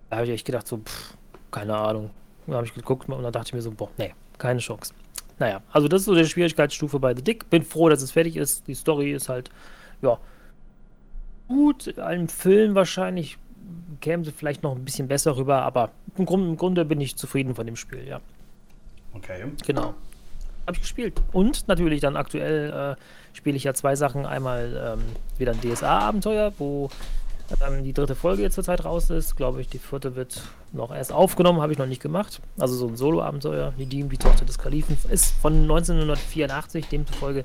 Da 0.10 0.18
habe 0.18 0.28
ich 0.28 0.34
echt 0.34 0.46
gedacht, 0.46 0.68
so, 0.68 0.78
pff, 0.78 1.16
keine 1.52 1.78
Ahnung. 1.78 2.10
Da 2.48 2.56
habe 2.56 2.66
ich 2.66 2.74
geguckt 2.74 3.08
und 3.08 3.24
dann 3.24 3.32
dachte 3.32 3.50
ich 3.50 3.54
mir 3.54 3.62
so, 3.62 3.72
boah, 3.72 3.90
nee, 3.98 4.14
keine 4.38 4.60
Chance. 4.60 4.94
Naja, 5.40 5.62
also 5.72 5.88
das 5.88 6.02
ist 6.02 6.06
so 6.06 6.16
die 6.16 6.26
Schwierigkeitsstufe 6.26 7.00
bei 7.00 7.16
The 7.16 7.24
Dick. 7.24 7.50
Bin 7.50 7.64
froh, 7.64 7.90
dass 7.90 8.02
es 8.02 8.12
fertig 8.12 8.36
ist. 8.36 8.68
Die 8.68 8.76
Story 8.76 9.12
ist 9.14 9.30
halt, 9.30 9.50
ja, 10.02 10.20
gut. 11.52 11.98
Ein 12.00 12.28
Film 12.28 12.76
wahrscheinlich 12.76 13.38
kämen 14.00 14.24
sie 14.24 14.32
vielleicht 14.32 14.64
noch 14.64 14.76
ein 14.76 14.84
bisschen 14.84 15.08
besser 15.08 15.38
rüber, 15.38 15.62
aber 15.62 15.92
im 16.18 16.26
Grunde, 16.26 16.50
im 16.50 16.58
Grunde 16.58 16.86
bin 16.86 17.00
ich 17.00 17.16
zufrieden 17.16 17.56
von 17.56 17.66
dem 17.66 17.76
Spiel, 17.76 18.08
ja. 18.08 18.20
Okay. 19.14 19.44
Genau. 19.66 19.94
Habe 20.66 20.76
ich 20.76 20.82
gespielt. 20.82 21.22
Und 21.32 21.68
natürlich 21.68 22.02
dann 22.02 22.16
aktuell 22.16 22.96
äh, 22.98 23.36
spiele 23.36 23.58
ich 23.58 23.64
ja 23.64 23.74
zwei 23.74 23.96
Sachen. 23.96 24.26
Einmal 24.26 24.98
ähm, 24.98 25.04
wieder 25.38 25.52
ein 25.52 25.62
DSA-Abenteuer, 25.62 26.54
wo 26.58 26.90
ähm, 27.66 27.84
die 27.84 27.94
dritte 27.94 28.16
Folge 28.16 28.44
jetzt 28.44 28.56
zurzeit 28.56 28.86
raus 28.86 29.10
ist. 29.10 29.36
Glaube 29.36 29.62
ich, 29.62 29.68
die 29.68 29.80
vierte 29.80 30.16
wird 30.16 30.42
noch 30.72 30.94
erst 30.94 31.12
aufgenommen, 31.12 31.62
habe 31.62 31.74
ich 31.74 31.80
noch 31.80 31.88
nicht 31.88 32.02
gemacht. 32.02 32.42
Also 32.58 32.76
so 32.76 32.88
ein 32.88 32.96
Solo-Abenteuer, 32.96 33.74
die 33.78 33.86
Diem, 33.86 34.10
die 34.10 34.18
Tochter 34.18 34.46
des 34.46 34.58
Kalifen, 34.58 34.98
ist 35.10 35.34
von 35.42 35.54
1984, 35.54 36.88
demzufolge 36.88 37.44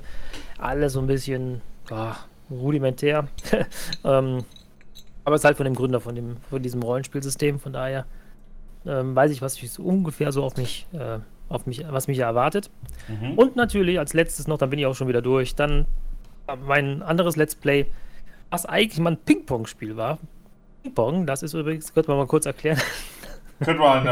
alles 0.57 0.93
so 0.93 0.99
ein 0.99 1.07
bisschen 1.07 1.61
oh, 1.91 2.13
rudimentär. 2.49 3.27
ähm, 4.03 4.43
aber 5.23 5.35
es 5.35 5.41
ist 5.41 5.45
halt 5.45 5.57
von 5.57 5.65
dem 5.65 5.75
Gründer 5.75 5.99
von, 5.99 6.15
dem, 6.15 6.37
von 6.49 6.61
diesem 6.61 6.81
Rollenspielsystem, 6.81 7.59
von 7.59 7.73
daher 7.73 8.05
ähm, 8.85 9.15
weiß 9.15 9.31
ich, 9.31 9.41
was 9.41 9.61
ich 9.61 9.71
so 9.71 9.83
ungefähr 9.83 10.31
so 10.31 10.43
auf 10.43 10.55
mich, 10.55 10.87
äh, 10.93 11.19
auf 11.49 11.65
mich, 11.65 11.83
was 11.89 12.07
mich 12.07 12.19
erwartet. 12.19 12.69
Mhm. 13.07 13.37
Und 13.37 13.55
natürlich 13.55 13.99
als 13.99 14.13
letztes 14.13 14.47
noch, 14.47 14.57
dann 14.57 14.69
bin 14.69 14.79
ich 14.79 14.85
auch 14.85 14.95
schon 14.95 15.07
wieder 15.07 15.21
durch, 15.21 15.55
dann 15.55 15.85
mein 16.65 17.01
anderes 17.01 17.35
Let's 17.35 17.55
Play 17.55 17.87
was 18.49 18.65
eigentlich 18.65 18.99
mal 18.99 19.11
ein 19.11 19.17
Ping-Pong-Spiel 19.17 19.97
war. 19.97 20.19
Ping-Pong, 20.83 21.25
das 21.25 21.43
ist 21.43 21.53
übrigens, 21.53 21.93
könnte 21.93 22.09
man 22.09 22.19
mal 22.19 22.27
kurz 22.27 22.45
erklären. 22.45 22.81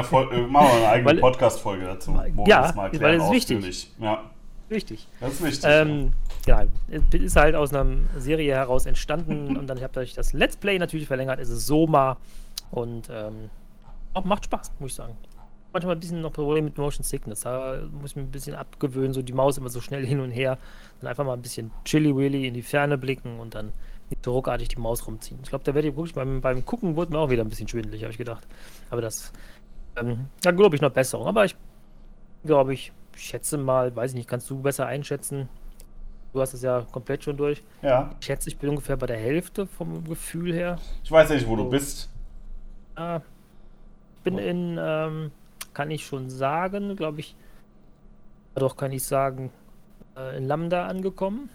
Folge, 0.04 0.36
äh, 0.36 0.48
machen 0.48 0.68
wir 0.68 0.76
eine 0.76 0.88
eigene 0.90 1.22
Podcast-Folge 1.22 1.86
dazu. 1.86 2.20
ja, 2.48 2.74
weil 2.76 3.16
es 3.16 3.24
ist 3.24 3.32
wichtig. 3.32 3.90
Ja. 4.00 4.24
Wichtig. 4.70 5.08
Das 5.20 5.34
ist 5.34 5.44
wichtig. 5.44 5.64
Ähm, 5.66 6.14
ja, 6.46 6.66
es 6.88 7.02
ist 7.20 7.36
halt 7.36 7.56
aus 7.56 7.74
einer 7.74 7.86
Serie 8.18 8.54
heraus 8.54 8.86
entstanden 8.86 9.58
und 9.58 9.68
dann 9.68 9.82
habe 9.82 10.04
ich 10.04 10.14
das 10.14 10.34
Let's 10.34 10.58
Play 10.58 10.80
natürlich 10.80 11.08
verlängert. 11.08 11.40
Es 11.40 11.50
ist 11.50 11.68
Soma 11.68 12.18
und 12.72 13.10
ähm, 13.12 13.50
macht 14.24 14.46
Spaß, 14.46 14.72
muss 14.80 14.92
ich 14.92 14.96
sagen. 14.96 15.16
Manchmal 15.74 15.96
ein 15.96 16.00
bisschen 16.00 16.22
noch 16.22 16.32
Probleme 16.32 16.66
mit 16.66 16.78
Motion 16.78 17.04
Sickness. 17.04 17.42
Da 17.42 17.82
muss 17.92 18.12
ich 18.12 18.16
mir 18.16 18.24
ein 18.24 18.32
bisschen 18.32 18.56
abgewöhnen, 18.56 19.14
so 19.14 19.22
die 19.22 19.34
Maus 19.34 19.58
immer 19.58 19.70
so 19.70 19.82
schnell 19.82 20.06
hin 20.06 20.22
und 20.22 20.32
her. 20.32 20.58
Dann 21.02 21.10
einfach 21.10 21.26
mal 21.26 21.34
ein 21.34 21.42
bisschen 21.42 21.70
chilly-willy 21.84 22.48
in 22.48 22.54
die 22.54 22.62
Ferne 22.62 22.98
blicken 22.98 23.40
und 23.40 23.56
dann 23.56 23.74
nicht 24.10 24.24
so 24.24 24.32
ruckartig 24.32 24.70
die 24.70 24.80
Maus 24.80 25.06
rumziehen. 25.06 25.40
Ich 25.44 25.50
glaube, 25.50 25.66
da 25.66 25.74
werde 25.76 25.90
ich 25.90 25.96
wirklich 25.96 26.16
beim, 26.16 26.40
beim 26.40 26.64
Gucken 26.66 26.96
wurde 26.96 27.12
mir 27.12 27.20
auch 27.20 27.30
wieder 27.30 27.44
ein 27.44 27.50
bisschen 27.50 27.68
schwindelig, 27.68 28.04
habe 28.04 28.12
ich 28.12 28.18
gedacht. 28.18 28.48
Aber 28.90 29.02
das, 29.02 29.34
ähm, 29.98 30.28
da 30.42 30.52
glaube 30.52 30.76
ich 30.76 30.82
noch 30.82 30.92
Besserung. 30.92 31.28
Aber 31.28 31.44
ich 31.44 31.56
glaube, 32.46 32.74
ich 32.74 32.94
schätze 33.16 33.58
mal, 33.58 33.96
weiß 33.96 34.12
ich 34.12 34.18
nicht, 34.18 34.30
kannst 34.30 34.50
du 34.50 34.62
besser 34.62 34.86
einschätzen? 34.86 35.50
Du 36.34 36.42
hast 36.42 36.54
es 36.54 36.62
ja 36.62 36.86
komplett 36.92 37.24
schon 37.24 37.38
durch. 37.38 37.64
Ja. 37.82 38.12
Ich 38.20 38.26
schätze, 38.26 38.50
ich 38.50 38.58
bin 38.58 38.70
ungefähr 38.70 38.98
bei 38.98 39.08
der 39.08 39.18
Hälfte 39.18 39.66
vom 39.68 40.04
Gefühl 40.04 40.54
her. 40.54 40.78
Ich 41.04 41.12
weiß 41.12 41.30
nicht, 41.30 41.48
wo 41.48 41.56
so. 41.56 41.64
du 41.64 41.70
bist. 41.70 42.10
Ah, 42.96 43.22
bin 44.24 44.38
in, 44.38 44.78
ähm, 44.80 45.32
kann 45.74 45.92
ich 45.92 46.06
schon 46.06 46.30
sagen, 46.30 46.96
glaube 46.98 47.22
ich, 47.22 47.36
doch 48.56 48.76
kann 48.76 48.92
ich 48.92 49.04
sagen, 49.04 49.52
äh, 50.18 50.38
in 50.38 50.46
Lambda 50.46 50.88
angekommen. 50.88 51.50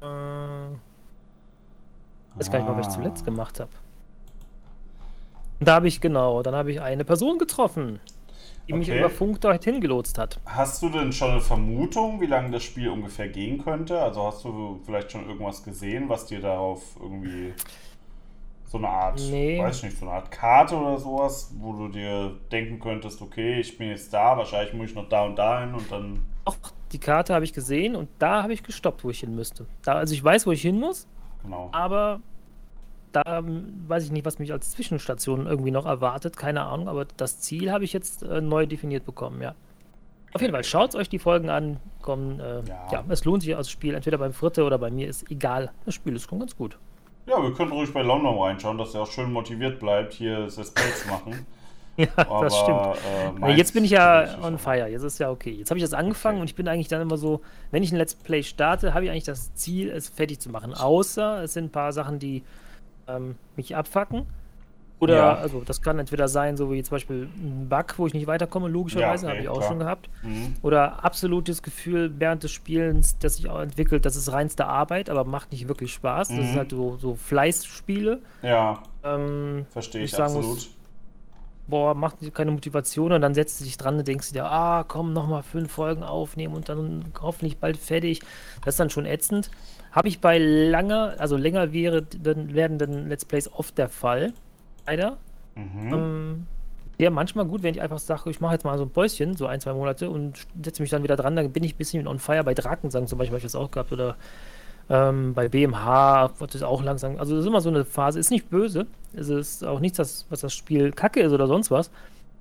Äh, 0.00 0.04
weiß 2.34 2.50
gar 2.50 2.58
nicht 2.58 2.68
mehr, 2.68 2.76
was 2.76 2.88
ich 2.88 2.92
zuletzt 2.94 3.24
gemacht 3.24 3.58
habe. 3.58 3.70
Da 5.60 5.74
habe 5.74 5.88
ich, 5.88 6.00
genau, 6.00 6.42
dann 6.42 6.54
habe 6.54 6.72
ich 6.72 6.80
eine 6.80 7.04
Person 7.04 7.38
getroffen, 7.38 8.00
die 8.68 8.72
okay. 8.72 8.78
mich 8.78 8.88
über 8.88 9.10
Funk 9.10 9.40
dorthin 9.40 9.80
gelotst 9.80 10.18
hat. 10.18 10.40
Hast 10.46 10.82
du 10.82 10.88
denn 10.88 11.12
schon 11.12 11.32
eine 11.32 11.40
Vermutung, 11.40 12.20
wie 12.20 12.26
lange 12.26 12.50
das 12.50 12.62
Spiel 12.62 12.88
ungefähr 12.88 13.28
gehen 13.28 13.62
könnte? 13.62 14.00
Also 14.00 14.24
hast 14.24 14.44
du 14.44 14.80
vielleicht 14.84 15.12
schon 15.12 15.28
irgendwas 15.28 15.62
gesehen, 15.62 16.08
was 16.08 16.26
dir 16.26 16.40
darauf 16.40 16.96
irgendwie 17.00 17.54
so 18.66 18.78
eine 18.78 18.88
Art, 18.88 19.20
nee. 19.30 19.58
weiß 19.58 19.82
nicht, 19.82 19.98
so 19.98 20.06
eine 20.06 20.14
Art 20.14 20.30
Karte 20.30 20.76
oder 20.76 20.98
sowas, 20.98 21.54
wo 21.58 21.74
du 21.74 21.88
dir 21.88 22.36
denken 22.50 22.80
könntest, 22.80 23.20
okay, 23.20 23.60
ich 23.60 23.76
bin 23.76 23.88
jetzt 23.88 24.14
da, 24.14 24.36
wahrscheinlich 24.36 24.72
muss 24.72 24.90
ich 24.90 24.94
noch 24.94 25.08
da 25.08 25.24
und 25.24 25.36
da 25.36 25.60
hin 25.60 25.74
und 25.74 25.92
dann. 25.92 26.24
Auch 26.46 26.56
die 26.90 26.98
Karte 26.98 27.34
habe 27.34 27.44
ich 27.44 27.52
gesehen 27.52 27.94
und 27.96 28.08
da 28.18 28.42
habe 28.42 28.54
ich 28.54 28.62
gestoppt, 28.62 29.04
wo 29.04 29.10
ich 29.10 29.20
hin 29.20 29.34
müsste. 29.34 29.66
Da, 29.82 29.94
also 29.94 30.14
ich 30.14 30.24
weiß, 30.24 30.46
wo 30.46 30.52
ich 30.52 30.62
hin 30.62 30.78
muss, 30.78 31.06
Genau. 31.42 31.68
Aber 31.72 32.20
da 33.12 33.38
ähm, 33.38 33.84
weiß 33.86 34.04
ich 34.04 34.12
nicht, 34.12 34.24
was 34.24 34.38
mich 34.38 34.52
als 34.52 34.70
Zwischenstation 34.70 35.46
irgendwie 35.46 35.70
noch 35.70 35.86
erwartet, 35.86 36.36
keine 36.36 36.62
Ahnung, 36.62 36.88
aber 36.88 37.06
das 37.16 37.40
Ziel 37.40 37.70
habe 37.70 37.84
ich 37.84 37.92
jetzt 37.92 38.22
äh, 38.22 38.40
neu 38.40 38.66
definiert 38.66 39.04
bekommen, 39.04 39.42
ja. 39.42 39.54
Auf 40.34 40.40
jeden 40.40 40.52
Fall, 40.52 40.64
schaut 40.64 40.94
euch 40.94 41.10
die 41.10 41.18
Folgen 41.18 41.50
an, 41.50 41.78
kommen, 42.00 42.40
äh, 42.40 42.62
ja. 42.66 42.88
ja. 42.90 43.04
es 43.10 43.24
lohnt 43.24 43.42
sich 43.42 43.54
als 43.54 43.70
Spiel, 43.70 43.94
entweder 43.94 44.16
beim 44.16 44.32
Fritte 44.32 44.64
oder 44.64 44.78
bei 44.78 44.90
mir, 44.90 45.08
ist 45.08 45.30
egal. 45.30 45.70
Das 45.84 45.94
Spiel 45.94 46.16
ist 46.16 46.28
schon 46.28 46.38
ganz 46.40 46.56
gut. 46.56 46.78
Ja, 47.26 47.40
wir 47.40 47.52
können 47.52 47.70
ruhig 47.70 47.92
bei 47.92 48.02
London 48.02 48.38
reinschauen, 48.38 48.78
dass 48.78 48.94
er 48.94 49.02
auch 49.02 49.10
schön 49.10 49.32
motiviert 49.32 49.78
bleibt, 49.78 50.14
hier 50.14 50.48
zu 50.48 50.62
machen. 51.08 51.46
ja, 51.96 52.08
Aber, 52.16 52.44
das 52.44 52.58
stimmt. 52.58 53.42
Äh, 53.42 53.52
jetzt 53.52 53.74
bin 53.74 53.84
ich 53.84 53.90
ja 53.90 54.38
on 54.42 54.58
fire, 54.58 54.88
jetzt 54.88 55.02
ist 55.02 55.18
ja 55.18 55.30
okay. 55.30 55.52
Jetzt 55.52 55.70
habe 55.70 55.78
ich 55.78 55.84
das 55.84 55.92
angefangen 55.92 56.36
okay. 56.36 56.40
und 56.40 56.50
ich 56.50 56.56
bin 56.56 56.66
eigentlich 56.66 56.88
dann 56.88 57.02
immer 57.02 57.18
so, 57.18 57.42
wenn 57.70 57.82
ich 57.82 57.92
ein 57.92 57.98
Let's 57.98 58.14
Play 58.14 58.42
starte, 58.42 58.94
habe 58.94 59.04
ich 59.04 59.10
eigentlich 59.10 59.24
das 59.24 59.54
Ziel, 59.54 59.90
es 59.90 60.08
fertig 60.08 60.40
zu 60.40 60.50
machen. 60.50 60.74
Außer 60.74 61.42
es 61.44 61.52
sind 61.52 61.66
ein 61.66 61.70
paar 61.70 61.92
Sachen, 61.92 62.18
die 62.18 62.42
ähm, 63.08 63.36
mich 63.56 63.76
abfacken. 63.76 64.26
Oder, 65.02 65.16
ja. 65.16 65.34
also 65.34 65.62
das 65.66 65.82
kann 65.82 65.98
entweder 65.98 66.28
sein, 66.28 66.56
so 66.56 66.70
wie 66.70 66.80
zum 66.84 66.94
Beispiel 66.94 67.28
ein 67.36 67.68
Bug, 67.68 67.94
wo 67.96 68.06
ich 68.06 68.14
nicht 68.14 68.28
weiterkomme, 68.28 68.68
logischerweise, 68.68 69.26
ja, 69.26 69.32
okay, 69.32 69.38
habe 69.38 69.42
ich 69.42 69.48
auch 69.48 69.56
klar. 69.56 69.68
schon 69.68 69.78
gehabt. 69.80 70.08
Mhm. 70.22 70.54
Oder 70.62 71.04
absolutes 71.04 71.64
Gefühl 71.64 72.12
während 72.18 72.44
des 72.44 72.52
Spielens, 72.52 73.18
das 73.18 73.34
sich 73.34 73.50
auch 73.50 73.58
entwickelt, 73.58 74.06
das 74.06 74.14
ist 74.14 74.30
reinste 74.30 74.66
Arbeit, 74.66 75.10
aber 75.10 75.24
macht 75.24 75.50
nicht 75.50 75.66
wirklich 75.66 75.92
Spaß. 75.92 76.30
Mhm. 76.30 76.36
Das 76.36 76.50
ist 76.50 76.56
halt 76.56 76.70
so, 76.70 76.98
so 76.98 77.16
Fleißspiele. 77.16 78.20
Ja. 78.42 78.80
Ähm, 79.02 79.66
Verstehe 79.70 80.04
ich, 80.04 80.12
ich 80.12 80.20
absolut. 80.20 80.46
Muss, 80.46 80.70
boah, 81.66 81.94
macht 81.94 82.18
keine 82.32 82.52
Motivation 82.52 83.10
und 83.10 83.22
dann 83.22 83.34
setzt 83.34 83.60
du 83.60 83.64
dich 83.64 83.76
dran 83.76 83.98
und 83.98 84.06
denkst 84.06 84.30
dir, 84.32 84.44
ah, 84.44 84.84
komm, 84.86 85.12
nochmal 85.12 85.42
fünf 85.42 85.72
Folgen 85.72 86.04
aufnehmen 86.04 86.54
und 86.54 86.68
dann 86.68 87.06
hoffentlich 87.20 87.58
bald 87.58 87.76
fertig. 87.76 88.20
Das 88.64 88.74
ist 88.74 88.78
dann 88.78 88.90
schon 88.90 89.06
ätzend. 89.06 89.50
Habe 89.92 90.08
ich 90.08 90.20
bei 90.20 90.38
langer, 90.38 91.14
also 91.18 91.36
länger 91.36 91.72
wäre, 91.72 92.02
dann 92.02 92.54
werdenden 92.54 93.08
Let's 93.08 93.24
Plays 93.24 93.52
oft 93.52 93.76
der 93.78 93.88
Fall. 93.88 94.32
Leider. 94.86 95.18
Mhm. 95.54 95.92
Ähm, 95.92 96.46
ja, 96.98 97.10
manchmal 97.10 97.44
gut, 97.44 97.62
wenn 97.62 97.74
ich 97.74 97.82
einfach 97.82 97.98
sage, 97.98 98.30
ich 98.30 98.40
mache 98.40 98.54
jetzt 98.54 98.64
mal 98.64 98.78
so 98.78 98.84
ein 98.84 98.90
Päuschen, 98.90 99.36
so 99.36 99.46
ein, 99.46 99.60
zwei 99.60 99.74
Monate 99.74 100.08
und 100.08 100.46
setze 100.62 100.82
mich 100.82 100.90
dann 100.90 101.02
wieder 101.02 101.16
dran, 101.16 101.36
dann 101.36 101.52
bin 101.52 101.62
ich 101.62 101.74
ein 101.74 101.78
bisschen 101.78 102.06
on 102.06 102.18
fire. 102.18 102.42
Bei 102.42 102.54
Drakensang 102.54 103.06
zum 103.06 103.18
Beispiel 103.18 103.32
habe 103.32 103.38
ich 103.38 103.52
das 103.52 103.54
auch 103.54 103.70
gehabt 103.70 103.92
oder 103.92 104.16
ähm, 104.88 105.34
bei 105.34 105.48
BMH 105.48 106.38
wird 106.38 106.54
es 106.54 106.62
auch 106.62 106.82
langsam. 106.82 107.18
Also, 107.18 107.34
das 107.34 107.44
ist 107.44 107.48
immer 107.48 107.60
so 107.60 107.68
eine 107.68 107.84
Phase. 107.84 108.18
Ist 108.18 108.30
nicht 108.30 108.50
böse. 108.50 108.86
Es 109.14 109.28
ist 109.28 109.64
auch 109.64 109.80
nichts, 109.80 109.98
was 109.98 110.40
das 110.40 110.54
Spiel 110.54 110.92
kacke 110.92 111.20
ist 111.20 111.32
oder 111.32 111.46
sonst 111.46 111.70
was. 111.70 111.90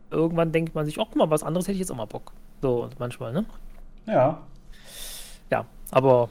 Irgendwann 0.09 0.51
denkt 0.51 0.75
man 0.75 0.85
sich, 0.85 0.99
oh, 0.99 1.05
guck 1.05 1.15
mal, 1.15 1.29
was 1.29 1.43
anderes 1.43 1.67
hätte 1.67 1.73
ich 1.73 1.79
jetzt 1.79 1.91
auch 1.91 1.95
mal 1.95 2.05
Bock. 2.05 2.31
So 2.61 2.89
manchmal, 2.99 3.33
ne? 3.33 3.45
Ja. 4.05 4.41
Ja, 5.49 5.65
aber 5.91 6.29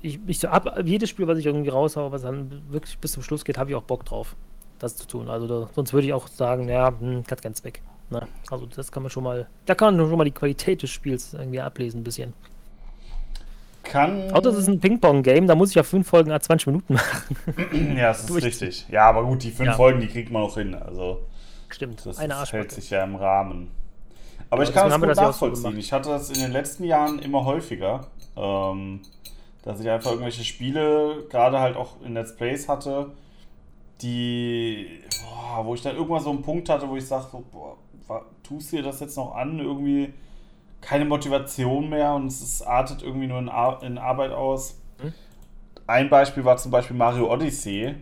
ich, 0.00 0.18
ich 0.26 0.38
so 0.38 0.48
ab, 0.48 0.78
jedes 0.84 1.10
Spiel, 1.10 1.26
was 1.26 1.38
ich 1.38 1.46
irgendwie 1.46 1.68
raushaue, 1.68 2.12
was 2.12 2.22
dann 2.22 2.62
wirklich 2.70 2.98
bis 2.98 3.12
zum 3.12 3.22
Schluss 3.22 3.44
geht, 3.44 3.58
habe 3.58 3.70
ich 3.70 3.76
auch 3.76 3.82
Bock 3.82 4.04
drauf, 4.04 4.36
das 4.78 4.96
zu 4.96 5.06
tun. 5.06 5.28
Also 5.28 5.46
da, 5.46 5.70
sonst 5.74 5.92
würde 5.92 6.06
ich 6.06 6.12
auch 6.12 6.28
sagen, 6.28 6.68
ja, 6.68 6.92
hm, 6.98 7.24
hat 7.30 7.42
keinen 7.42 7.54
Zweck. 7.54 7.82
Ne? 8.10 8.26
Also 8.50 8.66
das 8.66 8.92
kann 8.92 9.02
man 9.02 9.10
schon 9.10 9.24
mal, 9.24 9.46
da 9.66 9.74
kann 9.74 9.96
man 9.96 10.08
schon 10.08 10.18
mal 10.18 10.24
die 10.24 10.30
Qualität 10.30 10.82
des 10.82 10.90
Spiels 10.90 11.34
irgendwie 11.34 11.60
ablesen 11.60 12.00
ein 12.00 12.04
bisschen. 12.04 12.32
Kann. 13.82 14.30
Auch 14.32 14.40
das 14.40 14.56
ist 14.56 14.68
ein 14.68 14.78
Ping-Pong-Game, 14.78 15.46
da 15.46 15.54
muss 15.56 15.70
ich 15.70 15.74
ja 15.74 15.82
fünf 15.82 16.08
Folgen 16.08 16.30
a 16.30 16.38
20 16.38 16.68
Minuten 16.68 16.94
machen. 16.94 17.36
ja, 17.96 18.08
das 18.08 18.30
ist 18.30 18.42
richtig. 18.42 18.86
Ja, 18.88 19.08
aber 19.08 19.24
gut, 19.24 19.42
die 19.42 19.50
fünf 19.50 19.70
ja. 19.70 19.74
Folgen, 19.74 20.00
die 20.00 20.06
kriegt 20.06 20.30
man 20.30 20.42
auch 20.42 20.54
hin. 20.54 20.74
Also 20.74 21.26
Stimmt, 21.68 22.04
das 22.06 22.18
eine 22.18 22.34
ist, 22.42 22.52
hält 22.52 22.70
sich 22.70 22.90
ja 22.90 23.02
im 23.02 23.16
Rahmen. 23.16 23.70
Aber 24.50 24.62
ja, 24.62 24.68
ich 24.68 24.74
kann 24.74 24.88
es 24.88 24.94
gut 25.00 25.08
das 25.08 25.18
nachvollziehen. 25.18 25.72
So 25.72 25.78
ich 25.78 25.92
hatte 25.92 26.10
das 26.10 26.30
in 26.30 26.40
den 26.40 26.52
letzten 26.52 26.84
Jahren 26.84 27.18
immer 27.18 27.44
häufiger. 27.44 28.06
Ähm, 28.36 29.00
dass 29.62 29.80
ich 29.80 29.88
einfach 29.88 30.10
irgendwelche 30.10 30.44
Spiele, 30.44 31.24
gerade 31.30 31.60
halt 31.60 31.76
auch 31.76 32.00
in 32.04 32.14
Let's 32.14 32.36
Plays 32.36 32.68
hatte, 32.68 33.12
die, 34.02 35.00
boah, 35.22 35.64
wo 35.64 35.74
ich 35.74 35.82
dann 35.82 35.96
irgendwann 35.96 36.22
so 36.22 36.30
einen 36.30 36.42
Punkt 36.42 36.68
hatte, 36.68 36.88
wo 36.88 36.96
ich 36.96 37.06
sage, 37.06 37.26
so, 37.30 37.44
boah, 37.52 37.76
tust 38.42 38.72
du 38.72 38.76
dir 38.76 38.82
das 38.82 39.00
jetzt 39.00 39.16
noch 39.16 39.34
an? 39.34 39.60
Irgendwie 39.60 40.12
keine 40.80 41.04
Motivation 41.04 41.88
mehr 41.88 42.14
und 42.14 42.26
es 42.26 42.60
artet 42.60 43.02
irgendwie 43.02 43.28
nur 43.28 43.38
in, 43.38 43.48
Ar 43.48 43.82
in 43.82 43.98
Arbeit 43.98 44.32
aus. 44.32 44.80
Hm? 45.00 45.12
Ein 45.86 46.10
Beispiel 46.10 46.44
war 46.44 46.56
zum 46.56 46.72
Beispiel 46.72 46.96
Mario 46.96 47.32
Odyssey, 47.32 47.94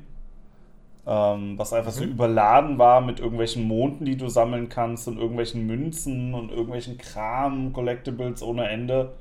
ähm, 1.07 1.59
was 1.59 1.75
einfach 1.75 1.93
mhm. 1.93 1.99
so 1.99 2.05
überladen 2.05 2.79
war 2.79 3.02
mit 3.02 3.21
irgendwelchen 3.21 3.69
Monden, 3.69 4.07
die 4.07 4.17
du 4.17 4.29
sammeln 4.29 4.71
kannst 4.71 5.07
und 5.09 5.19
irgendwelchen 5.19 5.67
Münzen 5.67 6.33
und 6.33 6.50
irgendwelchen 6.50 6.97
Kram, 6.97 7.75
Collectibles 7.75 8.43
ohne 8.43 8.69
Ende 8.69 9.12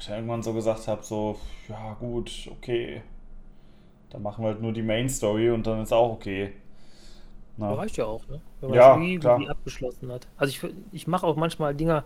ich 0.00 0.08
irgendwann 0.08 0.42
so 0.42 0.52
gesagt 0.54 0.88
habe, 0.88 1.02
so, 1.04 1.38
ja 1.68 1.94
gut, 1.94 2.48
okay, 2.52 3.02
dann 4.10 4.22
machen 4.22 4.44
wir 4.44 4.48
halt 4.50 4.60
nur 4.62 4.72
die 4.72 4.82
Main 4.82 5.08
Story 5.08 5.50
und 5.50 5.66
dann 5.66 5.82
ist 5.82 5.92
auch 5.92 6.12
okay. 6.12 6.52
Na. 7.56 7.74
Reicht 7.74 7.96
ja 7.98 8.06
auch, 8.06 8.26
ne? 8.26 8.40
Wenn 8.60 8.70
man 8.70 8.76
ja, 8.76 8.86
das 8.86 8.96
irgendwie 9.24 9.48
abgeschlossen 9.48 10.10
hat. 10.10 10.26
Also 10.36 10.50
ich, 10.50 10.74
ich 10.92 11.06
mache 11.06 11.26
auch 11.26 11.36
manchmal 11.36 11.74
Dinger 11.74 12.04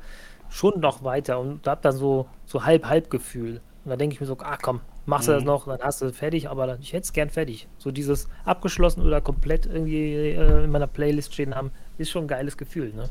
schon 0.48 0.80
noch 0.80 1.02
weiter 1.04 1.38
und 1.38 1.66
habe 1.66 1.80
dann 1.82 1.96
so, 1.96 2.28
so 2.44 2.64
halb-halb 2.64 3.08
Gefühl. 3.10 3.60
Und 3.84 3.90
da 3.90 3.96
denke 3.96 4.14
ich 4.14 4.20
mir 4.20 4.26
so, 4.26 4.36
ah 4.40 4.56
komm, 4.60 4.80
machst 5.06 5.28
du 5.28 5.32
das 5.32 5.44
Mhm. 5.44 5.44
noch, 5.44 5.66
dann 5.66 5.80
hast 5.80 6.02
du 6.02 6.06
es 6.06 6.16
fertig, 6.16 6.48
aber 6.48 6.66
dann- 6.66 6.80
ich 6.80 6.92
hätte 6.92 7.04
es 7.04 7.12
gern 7.12 7.30
fertig. 7.30 7.68
So 7.78 7.92
dieses 7.92 8.28
abgeschlossen 8.44 9.02
oder 9.02 9.20
komplett 9.20 9.66
irgendwie 9.66 10.12
äh, 10.14 10.64
in 10.64 10.70
meiner 10.70 10.86
Playlist 10.88 11.32
stehen 11.34 11.54
haben, 11.54 11.70
ist 11.98 12.10
schon 12.10 12.24
ein 12.24 12.28
geiles 12.28 12.56
Gefühl, 12.56 12.92
ne? 12.94 13.10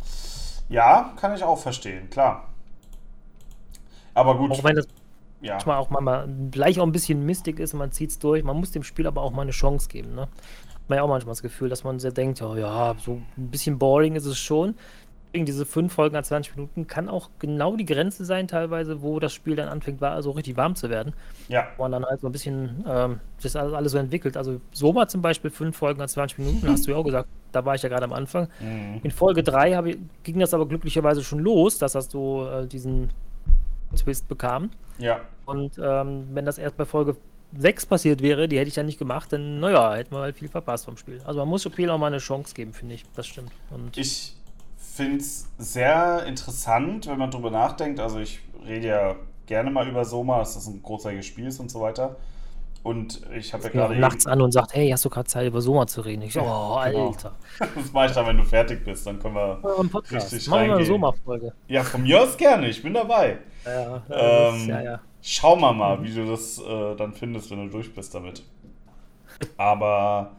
Ja, 0.68 1.14
kann 1.18 1.34
ich 1.36 1.44
auch 1.44 1.58
verstehen, 1.60 2.10
klar. 2.10 2.53
Aber 4.14 4.38
gut, 4.38 4.52
Auch 4.52 4.64
wenn 4.64 4.76
das 4.76 4.88
ja. 5.42 5.54
manchmal 5.54 5.78
auch 5.78 5.90
mal 5.90 6.28
gleich 6.52 6.80
auch 6.80 6.86
ein 6.86 6.92
bisschen 6.92 7.26
Mystik 7.26 7.60
ist 7.60 7.74
und 7.74 7.80
man 7.80 7.92
zieht 7.92 8.12
es 8.12 8.20
durch. 8.20 8.44
Man 8.44 8.58
muss 8.58 8.72
dem 8.72 8.84
Spiel 8.84 9.08
aber 9.08 9.22
auch 9.22 9.32
mal 9.32 9.44
eine 9.44 9.52
Chance 9.52 9.90
geben, 9.90 10.16
ne? 10.16 10.22
Hat 10.22 10.90
man 10.90 10.98
ja 10.98 11.04
auch 11.04 11.08
manchmal 11.08 11.32
das 11.32 11.42
Gefühl, 11.42 11.70
dass 11.70 11.84
man 11.84 12.00
sehr 12.00 12.12
denkt, 12.12 12.42
oh, 12.42 12.56
ja, 12.56 12.96
so 13.00 13.22
ein 13.38 13.50
bisschen 13.50 13.80
boring 13.80 14.16
ist 14.16 14.26
es 14.26 14.38
schon. 14.38 14.76
Deswegen 15.34 15.46
diese 15.48 15.66
fünf 15.66 15.94
Folgen 15.94 16.16
an 16.16 16.24
20 16.24 16.56
Minuten 16.56 16.86
kann 16.86 17.10
auch 17.10 17.32
genau 17.40 17.76
die 17.76 17.86
Grenze 17.86 18.24
sein, 18.24 18.48
teilweise, 18.48 19.02
wo 19.02 19.20
das 19.20 19.34
Spiel 19.34 19.56
dann 19.56 19.68
anfängt, 19.68 20.00
war, 20.00 20.12
also 20.12 20.30
richtig 20.30 20.58
warm 20.58 20.76
zu 20.76 20.92
werden. 20.92 21.14
Ja, 21.48 21.70
Wo 21.76 21.84
man 21.84 21.92
dann 21.92 22.06
halt 22.06 22.22
so 22.22 22.28
ein 22.28 22.32
bisschen 22.32 22.86
ähm, 22.88 23.20
das 23.42 23.56
alles 23.56 23.74
alles 23.74 23.92
so 23.94 23.98
entwickelt. 23.98 24.38
Also 24.38 24.62
Soma 24.72 25.08
zum 25.08 25.24
Beispiel, 25.24 25.50
fünf 25.50 25.76
Folgen 25.76 26.00
an 26.02 26.08
20 26.08 26.38
Minuten, 26.38 26.68
hast 26.70 26.86
du 26.86 26.92
ja 26.92 26.98
auch 26.98 27.04
gesagt, 27.04 27.30
da 27.52 27.66
war 27.66 27.74
ich 27.74 27.82
ja 27.82 27.90
gerade 27.90 28.04
am 28.04 28.14
Anfang. 28.14 28.48
Mhm. 28.60 29.00
In 29.02 29.10
Folge 29.10 29.42
3 29.42 29.84
ich, 29.88 29.98
ging 30.22 30.38
das 30.38 30.54
aber 30.54 30.68
glücklicherweise 30.68 31.24
schon 31.24 31.40
los, 31.40 31.80
dass 31.80 31.94
das 31.94 32.12
so 32.12 32.48
äh, 32.48 32.68
diesen 32.68 33.10
Twist 33.96 34.28
bekam. 34.28 34.72
ja. 34.98 35.22
Und 35.46 35.78
ähm, 35.78 36.30
wenn 36.32 36.46
das 36.46 36.58
erst 36.58 36.78
bei 36.78 36.86
Folge 36.86 37.18
6 37.58 37.86
passiert 37.86 38.22
wäre, 38.22 38.48
die 38.48 38.58
hätte 38.58 38.70
ich 38.70 38.74
dann 38.74 38.86
nicht 38.86 38.98
gemacht, 38.98 39.32
dann, 39.34 39.60
naja, 39.60 39.94
hätten 39.96 40.16
wir 40.16 40.20
halt 40.20 40.38
viel 40.38 40.48
verpasst 40.48 40.86
vom 40.86 40.98
Spiel. 40.98 41.22
Also 41.26 41.40
man 41.40 41.50
muss 41.50 41.64
Spiel 41.64 41.90
auch 41.90 41.98
mal 41.98 42.08
eine 42.08 42.20
Chance 42.20 42.54
geben, 42.54 42.74
finde 42.74 42.96
ich. 42.96 43.04
Das 43.16 43.28
stimmt. 43.28 43.52
Und 43.70 43.98
Ich 43.98 44.36
finde 44.78 45.18
es 45.18 45.50
sehr 45.58 46.26
interessant, 46.26 47.08
wenn 47.08 47.18
man 47.18 47.32
drüber 47.32 47.52
nachdenkt. 47.52 48.00
Also 48.00 48.20
ich 48.20 48.40
rede 48.66 48.88
ja 48.88 49.16
gerne 49.46 49.70
mal 49.72 49.88
über 49.88 50.06
Soma, 50.06 50.40
dass 50.40 50.56
das 50.56 50.68
ein 50.68 50.82
großartiges 50.82 51.26
Spiel 51.26 51.48
ist 51.48 51.60
und 51.60 51.70
so 51.70 51.82
weiter. 51.82 52.16
Und 52.84 53.22
ich 53.34 53.54
habe 53.54 53.64
ja 53.64 53.70
gerade 53.70 53.96
nachts 53.96 54.28
an 54.28 54.42
und 54.42 54.52
sagt, 54.52 54.74
hey, 54.74 54.90
hast 54.90 55.06
du 55.06 55.10
gerade 55.10 55.28
Zeit 55.28 55.48
über 55.48 55.62
Soma 55.62 55.88
zu 55.88 56.02
reden? 56.02 56.22
Ich 56.24 56.38
oh, 56.38 56.42
genau. 56.42 56.74
Alter. 56.76 57.32
das 57.76 57.94
mache 57.94 58.08
ich 58.08 58.12
dann, 58.12 58.28
wenn 58.28 58.38
du 58.38 58.44
fertig 58.44 58.84
bist, 58.84 59.08
dann 59.08 59.20
können 59.20 59.36
wir. 59.36 59.56
Podcast. 59.90 60.34
Richtig 60.34 60.50
Machen 60.50 60.68
wir 60.68 60.76
eine. 60.76 60.86
Soma-Folge. 60.86 61.54
Ja, 61.68 61.84
von 61.84 62.04
mir 62.04 62.22
aus 62.22 62.36
gerne, 62.36 62.68
ich 62.68 62.84
bin 62.84 62.94
dabei. 62.94 63.40
Ja, 63.66 64.04
das 64.08 64.56
ist- 64.56 64.64
Ähm, 64.64 64.70
ja, 64.70 64.82
ja. 64.82 65.00
Schauen 65.22 65.62
wir 65.62 65.72
mal, 65.74 66.04
wie 66.04 66.14
du 66.14 66.26
das 66.26 66.60
äh, 66.60 66.96
dann 66.96 67.14
findest, 67.14 67.50
wenn 67.52 67.66
du 67.66 67.70
durch 67.72 67.94
bist 67.96 68.14
damit. 68.14 68.44
Aber 69.58 70.32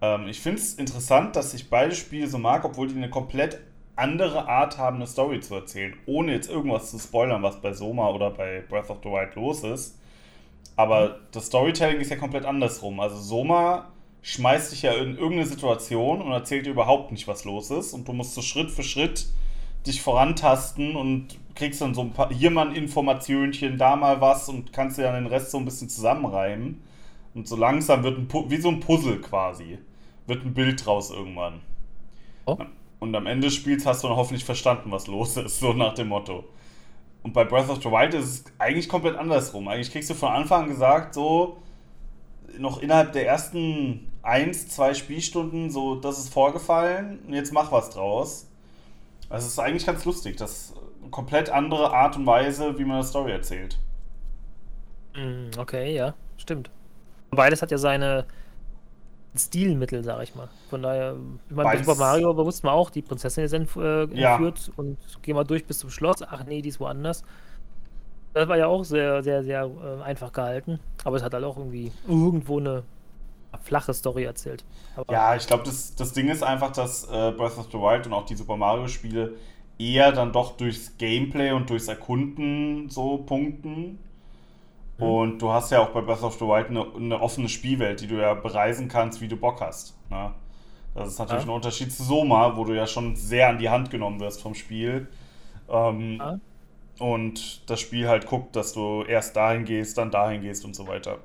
ähm, 0.00 0.26
ich 0.28 0.40
finde 0.40 0.60
es 0.60 0.74
interessant, 0.74 1.36
dass 1.36 1.54
ich 1.54 1.70
beide 1.70 1.94
Spiele 1.94 2.26
so 2.28 2.38
mag, 2.38 2.64
obwohl 2.64 2.88
die 2.88 2.96
eine 2.96 3.10
komplett 3.10 3.60
andere 3.96 4.48
Art 4.48 4.78
haben, 4.78 4.96
eine 4.96 5.06
Story 5.06 5.40
zu 5.40 5.54
erzählen. 5.54 5.94
Ohne 6.06 6.32
jetzt 6.32 6.50
irgendwas 6.50 6.90
zu 6.90 6.98
spoilern, 6.98 7.42
was 7.42 7.60
bei 7.60 7.72
Soma 7.74 8.08
oder 8.10 8.30
bei 8.30 8.62
Breath 8.68 8.90
of 8.90 8.98
the 9.02 9.10
Wild 9.10 9.34
los 9.34 9.64
ist. 9.64 9.98
Aber 10.76 11.18
das 11.32 11.46
Storytelling 11.46 12.00
ist 12.00 12.10
ja 12.10 12.16
komplett 12.16 12.46
andersrum. 12.46 13.00
Also 13.00 13.16
Soma 13.16 13.90
schmeißt 14.22 14.72
dich 14.72 14.82
ja 14.82 14.92
in 14.94 15.16
irgendeine 15.16 15.46
Situation 15.46 16.22
und 16.22 16.32
erzählt 16.32 16.66
dir 16.66 16.70
überhaupt 16.70 17.12
nicht, 17.12 17.28
was 17.28 17.44
los 17.44 17.70
ist. 17.70 17.92
Und 17.92 18.08
du 18.08 18.12
musst 18.14 18.34
so 18.34 18.42
Schritt 18.42 18.70
für 18.70 18.82
Schritt 18.82 19.26
dich 19.86 20.00
vorantasten 20.00 20.96
und 20.96 21.38
kriegst 21.54 21.80
dann 21.80 21.94
so 21.94 22.02
ein 22.02 22.12
paar, 22.12 22.32
hier 22.32 22.50
mal 22.50 22.68
ein 22.68 22.74
Informationchen, 22.74 23.78
da 23.78 23.96
mal 23.96 24.20
was 24.20 24.48
und 24.48 24.72
kannst 24.72 24.98
dir 24.98 25.02
dann 25.02 25.14
den 25.14 25.26
Rest 25.26 25.50
so 25.50 25.58
ein 25.58 25.64
bisschen 25.64 25.88
zusammenreimen. 25.88 26.82
Und 27.34 27.48
so 27.48 27.56
langsam 27.56 28.02
wird 28.02 28.18
ein, 28.18 28.50
wie 28.50 28.56
so 28.56 28.68
ein 28.68 28.80
Puzzle 28.80 29.20
quasi, 29.20 29.78
wird 30.26 30.44
ein 30.44 30.54
Bild 30.54 30.84
draus 30.84 31.10
irgendwann. 31.10 31.60
Oh. 32.46 32.58
Und 33.00 33.14
am 33.14 33.26
Ende 33.26 33.48
des 33.48 33.54
Spiels 33.54 33.86
hast 33.86 34.04
du 34.04 34.08
dann 34.08 34.16
hoffentlich 34.16 34.44
verstanden, 34.44 34.90
was 34.90 35.06
los 35.06 35.36
ist, 35.36 35.60
so 35.60 35.72
nach 35.72 35.94
dem 35.94 36.08
Motto. 36.08 36.44
Und 37.22 37.32
bei 37.32 37.44
Breath 37.44 37.68
of 37.68 37.82
the 37.82 37.90
Wild 37.90 38.14
ist 38.14 38.24
es 38.24 38.44
eigentlich 38.58 38.88
komplett 38.88 39.16
andersrum. 39.16 39.68
Eigentlich 39.68 39.92
kriegst 39.92 40.10
du 40.10 40.14
von 40.14 40.30
Anfang 40.30 40.64
an 40.64 40.68
gesagt, 40.68 41.14
so 41.14 41.58
noch 42.58 42.82
innerhalb 42.82 43.12
der 43.12 43.26
ersten 43.26 44.12
eins, 44.22 44.68
zwei 44.68 44.94
Spielstunden, 44.94 45.70
so 45.70 45.96
das 45.96 46.18
ist 46.18 46.32
vorgefallen 46.32 47.20
und 47.26 47.34
jetzt 47.34 47.52
mach 47.52 47.72
was 47.72 47.90
draus. 47.90 48.46
Also 49.28 49.46
es 49.46 49.52
ist 49.52 49.58
eigentlich 49.58 49.86
ganz 49.86 50.04
lustig. 50.04 50.36
Das 50.36 50.52
ist 50.52 50.74
eine 50.76 50.81
komplett 51.10 51.50
andere 51.50 51.92
Art 51.92 52.16
und 52.16 52.26
Weise, 52.26 52.78
wie 52.78 52.84
man 52.84 52.96
eine 52.96 53.04
Story 53.04 53.32
erzählt. 53.32 53.78
Mm, 55.14 55.50
Okay, 55.58 55.94
ja, 55.94 56.14
stimmt. 56.36 56.70
Beides 57.30 57.62
hat 57.62 57.70
ja 57.70 57.78
seine 57.78 58.26
Stilmittel, 59.34 60.04
sag 60.04 60.22
ich 60.22 60.34
mal. 60.34 60.48
Von 60.68 60.82
daher, 60.82 61.16
ich 61.48 61.56
meine, 61.56 61.70
bei 61.70 61.76
Super 61.78 61.94
Mario 61.94 62.36
wussten 62.36 62.66
wir 62.66 62.72
auch, 62.72 62.90
die 62.90 63.02
Prinzessin 63.02 63.44
ist 63.44 63.52
äh, 63.54 64.04
Ja. 64.12 64.36
entführt 64.36 64.70
und 64.76 64.98
gehen 65.22 65.36
wir 65.36 65.44
durch 65.44 65.66
bis 65.66 65.78
zum 65.78 65.90
Schloss. 65.90 66.22
Ach 66.22 66.44
nee, 66.44 66.60
die 66.60 66.68
ist 66.68 66.80
woanders. 66.80 67.24
Das 68.34 68.48
war 68.48 68.56
ja 68.56 68.66
auch 68.66 68.84
sehr, 68.84 69.22
sehr, 69.22 69.42
sehr 69.44 69.64
äh, 69.64 70.02
einfach 70.02 70.32
gehalten. 70.32 70.80
Aber 71.04 71.16
es 71.16 71.22
hat 71.22 71.34
halt 71.34 71.44
auch 71.44 71.56
irgendwie 71.58 71.92
irgendwo 72.06 72.58
eine 72.58 72.82
flache 73.62 73.94
Story 73.94 74.24
erzählt. 74.24 74.64
Aber 74.96 75.12
Ja, 75.12 75.36
ich 75.36 75.46
glaube, 75.46 75.64
das, 75.64 75.94
das 75.94 76.12
Ding 76.12 76.28
ist 76.28 76.42
einfach, 76.42 76.72
dass 76.72 77.04
äh, 77.04 77.32
Breath 77.32 77.58
of 77.58 77.68
the 77.70 77.78
Wild 77.78 78.06
und 78.06 78.12
auch 78.14 78.24
die 78.26 78.36
Super 78.36 78.56
Mario-Spiele 78.56 79.34
eher 79.78 80.12
dann 80.12 80.32
doch 80.32 80.56
durchs 80.56 80.96
Gameplay 80.98 81.52
und 81.52 81.70
durchs 81.70 81.88
Erkunden 81.88 82.88
so 82.90 83.18
punkten. 83.18 83.98
Mhm. 84.98 85.04
Und 85.06 85.42
du 85.42 85.50
hast 85.50 85.70
ja 85.72 85.80
auch 85.80 85.90
bei 85.90 86.00
Breath 86.02 86.22
of 86.22 86.34
the 86.34 86.44
Wild 86.46 86.68
eine, 86.70 86.86
eine 86.94 87.20
offene 87.20 87.48
Spielwelt, 87.48 88.00
die 88.00 88.06
du 88.06 88.16
ja 88.20 88.34
bereisen 88.34 88.88
kannst, 88.88 89.20
wie 89.20 89.28
du 89.28 89.36
Bock 89.36 89.60
hast. 89.60 89.96
Ne? 90.10 90.34
Das 90.94 91.08
ist 91.08 91.18
natürlich 91.18 91.44
Ja. 91.44 91.50
ein 91.50 91.50
Unterschied 91.50 91.92
zu 91.92 92.02
Soma, 92.04 92.56
wo 92.56 92.64
du 92.64 92.74
ja 92.74 92.86
schon 92.86 93.16
sehr 93.16 93.48
an 93.48 93.58
die 93.58 93.70
Hand 93.70 93.90
genommen 93.90 94.20
wirst 94.20 94.42
vom 94.42 94.54
Spiel. 94.54 95.08
Ähm, 95.68 96.20
Ja. 96.20 96.38
Und 96.98 97.68
das 97.70 97.80
Spiel 97.80 98.08
halt 98.08 98.26
guckt, 98.26 98.56
dass 98.56 98.72
du 98.74 99.02
erst 99.04 99.36
dahin 99.36 99.64
gehst, 99.64 99.98
dann 99.98 100.10
dahin 100.10 100.42
gehst 100.42 100.64
und 100.64 100.76
so 100.76 100.86
weiter. 100.86 101.18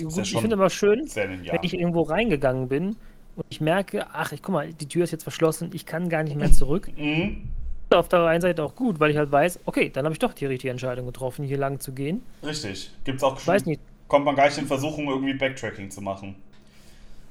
gut, 0.00 0.16
ja 0.16 0.22
ich 0.22 0.40
finde 0.40 0.54
immer 0.56 0.70
schön, 0.70 1.08
wenn 1.14 1.62
ich 1.62 1.74
irgendwo 1.74 2.02
reingegangen 2.02 2.68
bin 2.68 2.96
und 3.36 3.46
ich 3.50 3.60
merke, 3.60 4.06
ach, 4.12 4.32
ich 4.32 4.42
guck 4.42 4.52
mal, 4.54 4.72
die 4.74 4.88
Tür 4.88 5.04
ist 5.04 5.10
jetzt 5.12 5.22
verschlossen, 5.22 5.70
ich 5.72 5.86
kann 5.86 6.08
gar 6.08 6.22
nicht 6.22 6.36
mehr 6.36 6.52
zurück. 6.52 6.90
Mhm. 6.96 7.51
Auf 7.98 8.08
der 8.08 8.24
einen 8.26 8.40
Seite 8.40 8.62
auch 8.64 8.74
gut, 8.74 9.00
weil 9.00 9.10
ich 9.10 9.16
halt 9.16 9.30
weiß, 9.32 9.60
okay, 9.66 9.90
dann 9.90 10.04
habe 10.04 10.12
ich 10.14 10.18
doch 10.18 10.32
die 10.34 10.46
richtige 10.46 10.70
Entscheidung 10.70 11.06
getroffen, 11.06 11.44
hier 11.44 11.58
lang 11.58 11.80
zu 11.80 11.92
gehen. 11.92 12.22
Richtig. 12.42 12.98
Gibt's 13.04 13.22
auch 13.24 13.38
Ich 13.38 13.46
weiß 13.46 13.66
nicht. 13.66 13.80
kommt 14.08 14.24
man 14.24 14.36
gar 14.36 14.46
nicht 14.46 14.58
in 14.58 14.66
Versuchung, 14.66 15.08
irgendwie 15.08 15.34
Backtracking 15.34 15.90
zu 15.90 16.00
machen. 16.02 16.36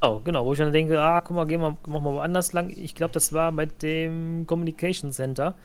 Oh, 0.03 0.19
genau, 0.23 0.45
wo 0.45 0.53
ich 0.53 0.57
dann 0.59 0.73
denke, 0.73 0.99
ah, 0.99 1.21
guck 1.21 1.35
mal, 1.35 1.45
gehen 1.45 1.61
wir, 1.61 1.77
machen 1.85 2.03
wir 2.03 2.13
woanders 2.13 2.53
lang. 2.53 2.69
Ich 2.75 2.95
glaube, 2.95 3.13
das 3.13 3.33
war 3.33 3.51
bei 3.51 3.67
dem 3.67 4.47
Communication 4.47 5.11
Center. 5.11 5.55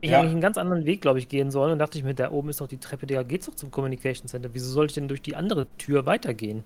Ich 0.00 0.10
Ja. 0.10 0.20
eigentlich 0.20 0.32
einen 0.32 0.40
ganz 0.42 0.58
anderen 0.58 0.86
Weg, 0.86 1.02
glaube 1.02 1.18
ich, 1.20 1.28
gehen 1.28 1.50
sollen. 1.50 1.72
Und 1.72 1.78
dachte 1.80 1.98
ich 1.98 2.04
mir, 2.04 2.14
da 2.14 2.30
oben 2.32 2.50
ist 2.50 2.60
doch 2.60 2.68
die 2.68 2.78
Treppe, 2.78 3.06
da 3.06 3.22
geht's 3.24 3.46
doch 3.46 3.54
zum 3.56 3.70
Communication 3.70 4.28
Center. 4.28 4.50
Wieso 4.54 4.70
soll 4.70 4.86
ich 4.86 4.94
denn 4.94 5.08
durch 5.08 5.22
die 5.22 5.36
andere 5.36 5.68
Tür 5.78 6.06
weitergehen? 6.06 6.64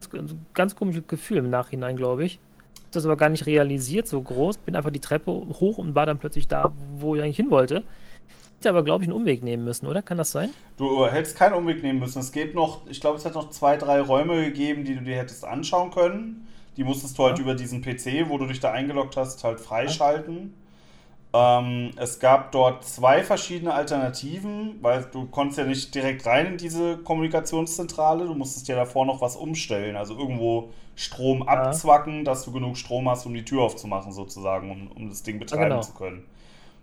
Das 0.00 0.08
ist 0.08 0.14
ein 0.32 0.46
ganz 0.54 0.76
komisches 0.76 1.06
Gefühl 1.08 1.38
im 1.38 1.50
Nachhinein, 1.50 1.96
glaube 1.96 2.24
ich. 2.24 2.40
Das 2.92 3.04
aber 3.04 3.16
gar 3.16 3.28
nicht 3.28 3.46
realisiert, 3.46 4.06
so 4.08 4.20
groß. 4.22 4.58
Bin 4.58 4.76
einfach 4.76 4.90
die 4.90 5.00
Treppe 5.00 5.30
hoch 5.30 5.78
und 5.78 5.94
war 5.94 6.06
dann 6.06 6.18
plötzlich 6.18 6.48
da, 6.48 6.72
wo 6.98 7.14
ich 7.16 7.22
eigentlich 7.22 7.36
hin 7.36 7.50
wollte. 7.50 7.82
Hätte 8.58 8.70
aber, 8.70 8.84
glaube 8.84 9.04
ich, 9.04 9.10
einen 9.10 9.16
Umweg 9.18 9.42
nehmen 9.42 9.64
müssen, 9.64 9.86
oder? 9.86 10.00
Kann 10.02 10.16
das 10.16 10.32
sein? 10.32 10.50
Du 10.78 11.06
hättest 11.06 11.36
keinen 11.36 11.54
Umweg 11.54 11.82
nehmen 11.82 11.98
müssen. 11.98 12.20
Es 12.20 12.32
gibt 12.32 12.54
noch, 12.54 12.86
ich 12.88 13.00
glaube, 13.00 13.18
es 13.18 13.24
hat 13.26 13.34
noch 13.34 13.50
zwei, 13.50 13.76
drei 13.76 14.00
Räume 14.00 14.44
gegeben, 14.44 14.84
die 14.84 14.94
du 14.94 15.02
dir 15.02 15.16
hättest 15.16 15.44
anschauen 15.44 15.90
können. 15.90 16.46
Die 16.76 16.84
musstest 16.84 17.18
du 17.18 17.24
halt 17.24 17.38
Ja. 17.38 17.42
über 17.44 17.54
diesen 17.54 17.82
PC, 17.82 18.28
wo 18.28 18.38
du 18.38 18.46
dich 18.46 18.60
da 18.60 18.72
eingeloggt 18.72 19.16
hast, 19.16 19.44
halt 19.44 19.60
freischalten. 19.60 20.54
Ähm, 21.34 21.90
es 21.96 22.18
gab 22.18 22.52
dort 22.52 22.84
zwei 22.84 23.22
verschiedene 23.22 23.74
Alternativen, 23.74 24.76
weil 24.80 25.06
du 25.12 25.26
konntest 25.26 25.58
ja 25.58 25.64
nicht 25.64 25.94
direkt 25.94 26.24
rein 26.24 26.46
in 26.46 26.56
diese 26.56 26.96
Kommunikationszentrale. 26.98 28.24
Du 28.26 28.34
musstest 28.34 28.68
ja 28.68 28.76
davor 28.76 29.04
noch 29.04 29.20
was 29.20 29.36
umstellen, 29.36 29.96
also 29.96 30.16
irgendwo 30.16 30.70
Strom 30.96 31.42
abzwacken, 31.44 32.24
dass 32.24 32.44
du 32.44 32.52
genug 32.52 32.76
Strom 32.76 33.08
hast, 33.08 33.26
um 33.26 33.34
die 33.34 33.44
Tür 33.44 33.62
aufzumachen, 33.62 34.12
sozusagen, 34.12 34.70
um, 34.70 34.88
um 34.92 35.08
das 35.10 35.22
Ding 35.22 35.38
betreiben 35.38 35.70
genau. 35.70 35.82
zu 35.82 35.94
können. 35.94 36.24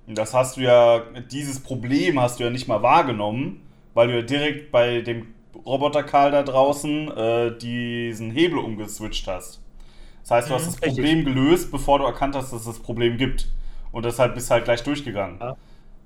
Und 0.08 0.17
das 0.17 0.34
hast 0.34 0.58
du 0.58 0.62
ja, 0.62 1.02
dieses 1.32 1.62
Problem 1.62 2.19
hast 2.19 2.39
du 2.39 2.43
ja 2.45 2.49
nicht 2.52 2.67
mal 2.67 2.82
wahrgenommen, 2.84 3.62
weil 3.93 4.08
du 4.10 4.15
ja 4.17 4.21
direkt 4.21 4.71
bei 4.71 5.02
dem 5.02 5.28
Roboter 5.65 6.04
Karl 6.04 6.32
da 6.32 6.43
draußen 6.43 7.12
äh, 7.12 7.58
diesen 7.58 8.32
Hebel 8.32 8.60
umgeswitcht 8.60 9.28
hast. 9.28 9.62
Das 10.21 10.32
heißt, 10.32 10.49
du 10.49 10.54
hast 10.56 10.65
Mhm, 10.65 10.67
das 10.67 10.76
richtig. 10.84 10.89
Problem 10.95 11.26
gelöst, 11.26 11.71
bevor 11.71 11.99
du 11.99 12.06
erkannt 12.06 12.36
hast, 12.36 12.54
dass 12.54 12.62
es 12.62 12.65
das 12.67 12.80
Problem 12.80 13.17
gibt. 13.17 13.49
Und 13.91 14.06
deshalb 14.06 14.36
bist 14.36 14.49
du 14.49 14.54
halt 14.56 14.65
gleich 14.65 14.84
durchgegangen. 14.84 15.39
Ja. 15.39 15.58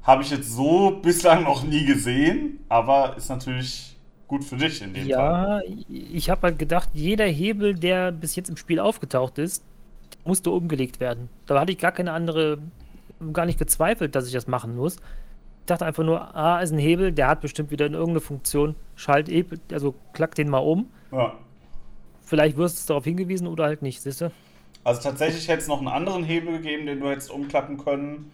Habe 0.04 0.24
ich 0.24 0.32
jetzt 0.32 0.52
so 0.52 0.92
bislang 1.02 1.44
noch 1.44 1.64
nie 1.64 1.86
gesehen, 1.86 2.60
aber 2.70 3.18
ist 3.18 3.30
natürlich 3.30 3.97
gut 4.28 4.44
für 4.44 4.58
dich 4.58 4.82
in 4.82 4.94
dem 4.94 5.10
Fall. 5.10 5.10
Ja, 5.10 5.62
ich 5.90 6.30
habe 6.30 6.42
halt 6.44 6.60
gedacht, 6.60 6.90
jeder 6.94 7.26
Hebel, 7.26 7.74
der 7.76 8.12
bis 8.12 8.36
jetzt 8.36 8.50
im 8.50 8.58
Spiel 8.58 8.80
aufgetaucht 8.80 9.38
ist, 9.38 9.64
musste 10.26 10.52
umgelegt 10.52 11.00
werden. 11.00 11.30
Da 11.46 11.60
hatte 11.60 11.72
ich 11.72 11.78
gar 11.78 11.92
keine 11.92 12.12
andere, 12.12 12.58
gar 13.34 13.46
nicht 13.46 13.60
gezweifelt, 13.60 14.16
dass 14.16 14.28
ich 14.28 14.34
das 14.34 14.48
machen 14.48 14.76
muss. 14.76 14.98
Ich 14.98 15.66
dachte 15.68 15.86
einfach 15.86 16.04
nur, 16.04 16.36
ah, 16.36 16.60
ist 16.62 16.72
ein 16.72 16.80
Hebel, 16.80 17.12
der 17.12 17.28
hat 17.28 17.42
bestimmt 17.42 17.72
wieder 17.72 17.86
in 17.86 17.94
irgendeine 17.94 18.22
Funktion, 18.22 18.76
schalt, 18.96 19.30
eh- 19.30 19.46
also 19.72 19.96
klack 20.14 20.36
den 20.36 20.50
mal 20.50 20.60
um. 20.60 20.88
Ja. 21.12 21.34
Vielleicht 22.22 22.58
wirst 22.58 22.84
du 22.84 22.94
darauf 22.94 23.06
hingewiesen 23.06 23.48
oder 23.48 23.66
halt 23.66 23.82
nicht, 23.82 24.02
siehst 24.02 24.22
du? 24.22 24.32
Also 24.84 25.02
tatsächlich 25.02 25.48
hätte 25.48 25.62
es 25.62 25.68
noch 25.68 25.80
einen 25.80 25.88
anderen 25.90 26.24
Hebel 26.24 26.58
gegeben, 26.58 26.86
den 26.86 27.00
du 27.00 27.10
hättest 27.10 27.32
umklappen 27.32 27.78
können. 27.78 28.32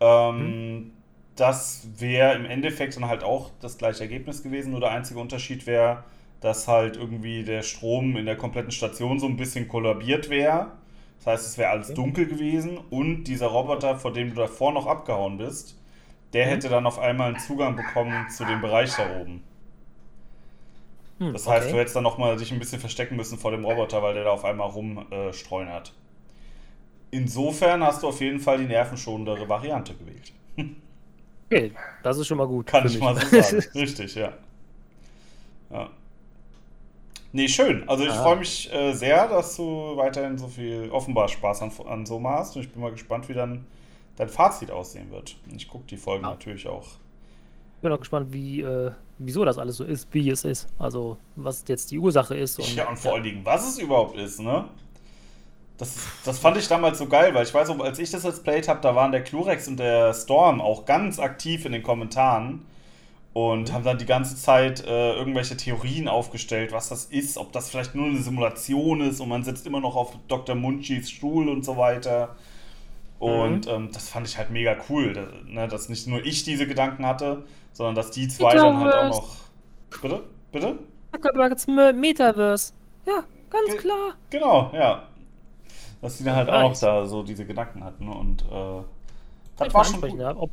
Ähm, 0.00 0.92
das 1.38 1.86
wäre 1.96 2.34
im 2.34 2.44
Endeffekt 2.44 2.96
dann 2.96 3.06
halt 3.06 3.22
auch 3.22 3.50
das 3.60 3.78
gleiche 3.78 4.02
Ergebnis 4.02 4.42
gewesen, 4.42 4.72
nur 4.72 4.80
der 4.80 4.90
einzige 4.90 5.20
Unterschied 5.20 5.66
wäre, 5.66 6.02
dass 6.40 6.66
halt 6.66 6.96
irgendwie 6.96 7.44
der 7.44 7.62
Strom 7.62 8.16
in 8.16 8.26
der 8.26 8.36
kompletten 8.36 8.72
Station 8.72 9.20
so 9.20 9.26
ein 9.26 9.36
bisschen 9.36 9.68
kollabiert 9.68 10.30
wäre. 10.30 10.72
Das 11.18 11.26
heißt, 11.26 11.46
es 11.46 11.58
wäre 11.58 11.70
alles 11.70 11.94
dunkel 11.94 12.26
gewesen 12.26 12.78
und 12.90 13.24
dieser 13.24 13.48
Roboter, 13.48 13.96
vor 13.96 14.12
dem 14.12 14.30
du 14.30 14.36
davor 14.36 14.72
noch 14.72 14.86
abgehauen 14.86 15.38
bist, 15.38 15.78
der 16.32 16.46
mhm. 16.46 16.50
hätte 16.50 16.68
dann 16.68 16.86
auf 16.86 16.98
einmal 16.98 17.28
einen 17.28 17.38
Zugang 17.38 17.76
bekommen 17.76 18.28
zu 18.30 18.44
dem 18.44 18.60
Bereich 18.60 18.94
da 18.96 19.20
oben. 19.20 19.42
Hm, 21.18 21.32
das 21.32 21.46
heißt, 21.46 21.66
okay. 21.66 21.72
du 21.72 21.80
hättest 21.80 21.96
dann 21.96 22.02
nochmal 22.02 22.36
dich 22.36 22.50
ein 22.52 22.58
bisschen 22.58 22.80
verstecken 22.80 23.16
müssen 23.16 23.38
vor 23.38 23.52
dem 23.52 23.64
Roboter, 23.64 24.02
weil 24.02 24.14
der 24.14 24.24
da 24.24 24.30
auf 24.30 24.44
einmal 24.44 24.70
rumstreuen 24.70 25.68
äh, 25.68 25.72
hat. 25.72 25.92
Insofern 27.10 27.82
hast 27.82 28.02
du 28.02 28.08
auf 28.08 28.20
jeden 28.20 28.40
Fall 28.40 28.58
die 28.58 28.66
nervenschonendere 28.66 29.48
Variante 29.48 29.94
gewählt. 29.94 30.32
Okay, 31.50 31.72
das 32.02 32.18
ist 32.18 32.26
schon 32.26 32.38
mal 32.38 32.46
gut. 32.46 32.66
Kann 32.66 32.86
ich 32.86 32.94
mich. 32.94 33.02
mal 33.02 33.14
so 33.14 33.40
sagen. 33.40 33.64
Richtig, 33.74 34.14
ja. 34.14 34.32
ja. 35.70 35.88
Nee, 37.32 37.48
schön. 37.48 37.88
Also 37.88 38.04
ich 38.04 38.12
freue 38.12 38.36
mich 38.36 38.72
äh, 38.72 38.92
sehr, 38.92 39.28
dass 39.28 39.56
du 39.56 39.96
weiterhin 39.96 40.38
so 40.38 40.48
viel 40.48 40.90
offenbar 40.90 41.28
Spaß 41.28 41.62
an, 41.62 41.72
an 41.86 42.06
Soma 42.06 42.38
hast 42.38 42.56
und 42.56 42.62
ich 42.62 42.72
bin 42.72 42.80
mal 42.82 42.90
gespannt, 42.90 43.28
wie 43.28 43.34
dann 43.34 43.66
dein 44.16 44.28
Fazit 44.28 44.70
aussehen 44.70 45.10
wird. 45.10 45.36
Ich 45.54 45.68
gucke 45.68 45.84
die 45.86 45.96
Folgen 45.96 46.24
ja. 46.24 46.30
natürlich 46.30 46.66
auch. 46.66 46.86
Ich 47.76 47.82
bin 47.82 47.92
auch 47.92 47.98
gespannt, 47.98 48.32
wie, 48.32 48.62
äh, 48.62 48.90
wieso 49.18 49.44
das 49.44 49.58
alles 49.58 49.76
so 49.76 49.84
ist, 49.84 50.08
wie 50.12 50.28
es 50.30 50.44
ist. 50.44 50.68
Also 50.78 51.16
was 51.36 51.64
jetzt 51.68 51.90
die 51.90 51.98
Ursache 51.98 52.34
ist. 52.34 52.58
Und, 52.58 52.74
ja, 52.74 52.88
und 52.88 52.98
vor 52.98 53.12
ja. 53.12 53.14
allen 53.16 53.24
Dingen, 53.24 53.40
was 53.44 53.68
es 53.68 53.78
überhaupt 53.78 54.16
ist, 54.16 54.40
ne? 54.40 54.68
Das, 55.78 55.96
das 56.24 56.40
fand 56.40 56.56
ich 56.56 56.66
damals 56.66 56.98
so 56.98 57.06
geil, 57.06 57.32
weil 57.34 57.44
ich 57.44 57.54
weiß, 57.54 57.70
als 57.70 58.00
ich 58.00 58.10
das 58.10 58.24
jetzt 58.24 58.42
played 58.42 58.66
habe, 58.66 58.80
da 58.80 58.96
waren 58.96 59.12
der 59.12 59.22
Clurex 59.22 59.68
und 59.68 59.78
der 59.78 60.12
Storm 60.12 60.60
auch 60.60 60.84
ganz 60.84 61.20
aktiv 61.20 61.64
in 61.64 61.72
den 61.72 61.84
Kommentaren 61.84 62.66
und 63.32 63.72
haben 63.72 63.84
dann 63.84 63.98
die 63.98 64.06
ganze 64.06 64.34
Zeit 64.34 64.84
äh, 64.84 65.14
irgendwelche 65.14 65.56
Theorien 65.56 66.08
aufgestellt, 66.08 66.72
was 66.72 66.88
das 66.88 67.04
ist, 67.04 67.38
ob 67.38 67.52
das 67.52 67.70
vielleicht 67.70 67.94
nur 67.94 68.06
eine 68.06 68.18
Simulation 68.18 69.00
ist 69.00 69.20
und 69.20 69.28
man 69.28 69.44
sitzt 69.44 69.68
immer 69.68 69.80
noch 69.80 69.94
auf 69.94 70.16
Dr. 70.26 70.56
Munchis 70.56 71.08
Stuhl 71.10 71.48
und 71.48 71.64
so 71.64 71.76
weiter. 71.76 72.34
Und 73.20 73.66
mhm. 73.66 73.72
ähm, 73.72 73.90
das 73.92 74.08
fand 74.08 74.26
ich 74.26 74.36
halt 74.36 74.50
mega 74.50 74.76
cool, 74.88 75.12
dass, 75.12 75.28
ne, 75.46 75.68
dass 75.68 75.88
nicht 75.88 76.08
nur 76.08 76.24
ich 76.24 76.42
diese 76.42 76.66
Gedanken 76.66 77.06
hatte, 77.06 77.44
sondern 77.72 77.94
dass 77.94 78.10
die 78.10 78.26
zwei 78.26 78.54
dann 78.54 78.78
halt 78.78 78.94
auch 78.94 79.08
noch. 79.10 79.36
Bitte? 80.02 80.22
Bitte? 80.50 80.78
Metaverse. 81.92 82.72
Ja, 83.06 83.24
ganz 83.50 83.70
Ge 83.70 83.76
klar. 83.76 84.14
Genau, 84.30 84.72
ja. 84.74 85.04
Dass 86.00 86.18
die 86.18 86.24
dann 86.24 86.36
halt 86.36 86.48
auch 86.48 86.70
noch 86.70 86.78
da 86.78 87.06
so 87.06 87.22
diese 87.22 87.44
Gedanken 87.44 87.82
hatten. 87.82 88.08
Und 88.08 88.42
äh, 88.42 88.82
das 89.56 89.74
war 89.74 89.84
schon 89.84 90.00
gut. 90.00 90.20
Ob, 90.20 90.50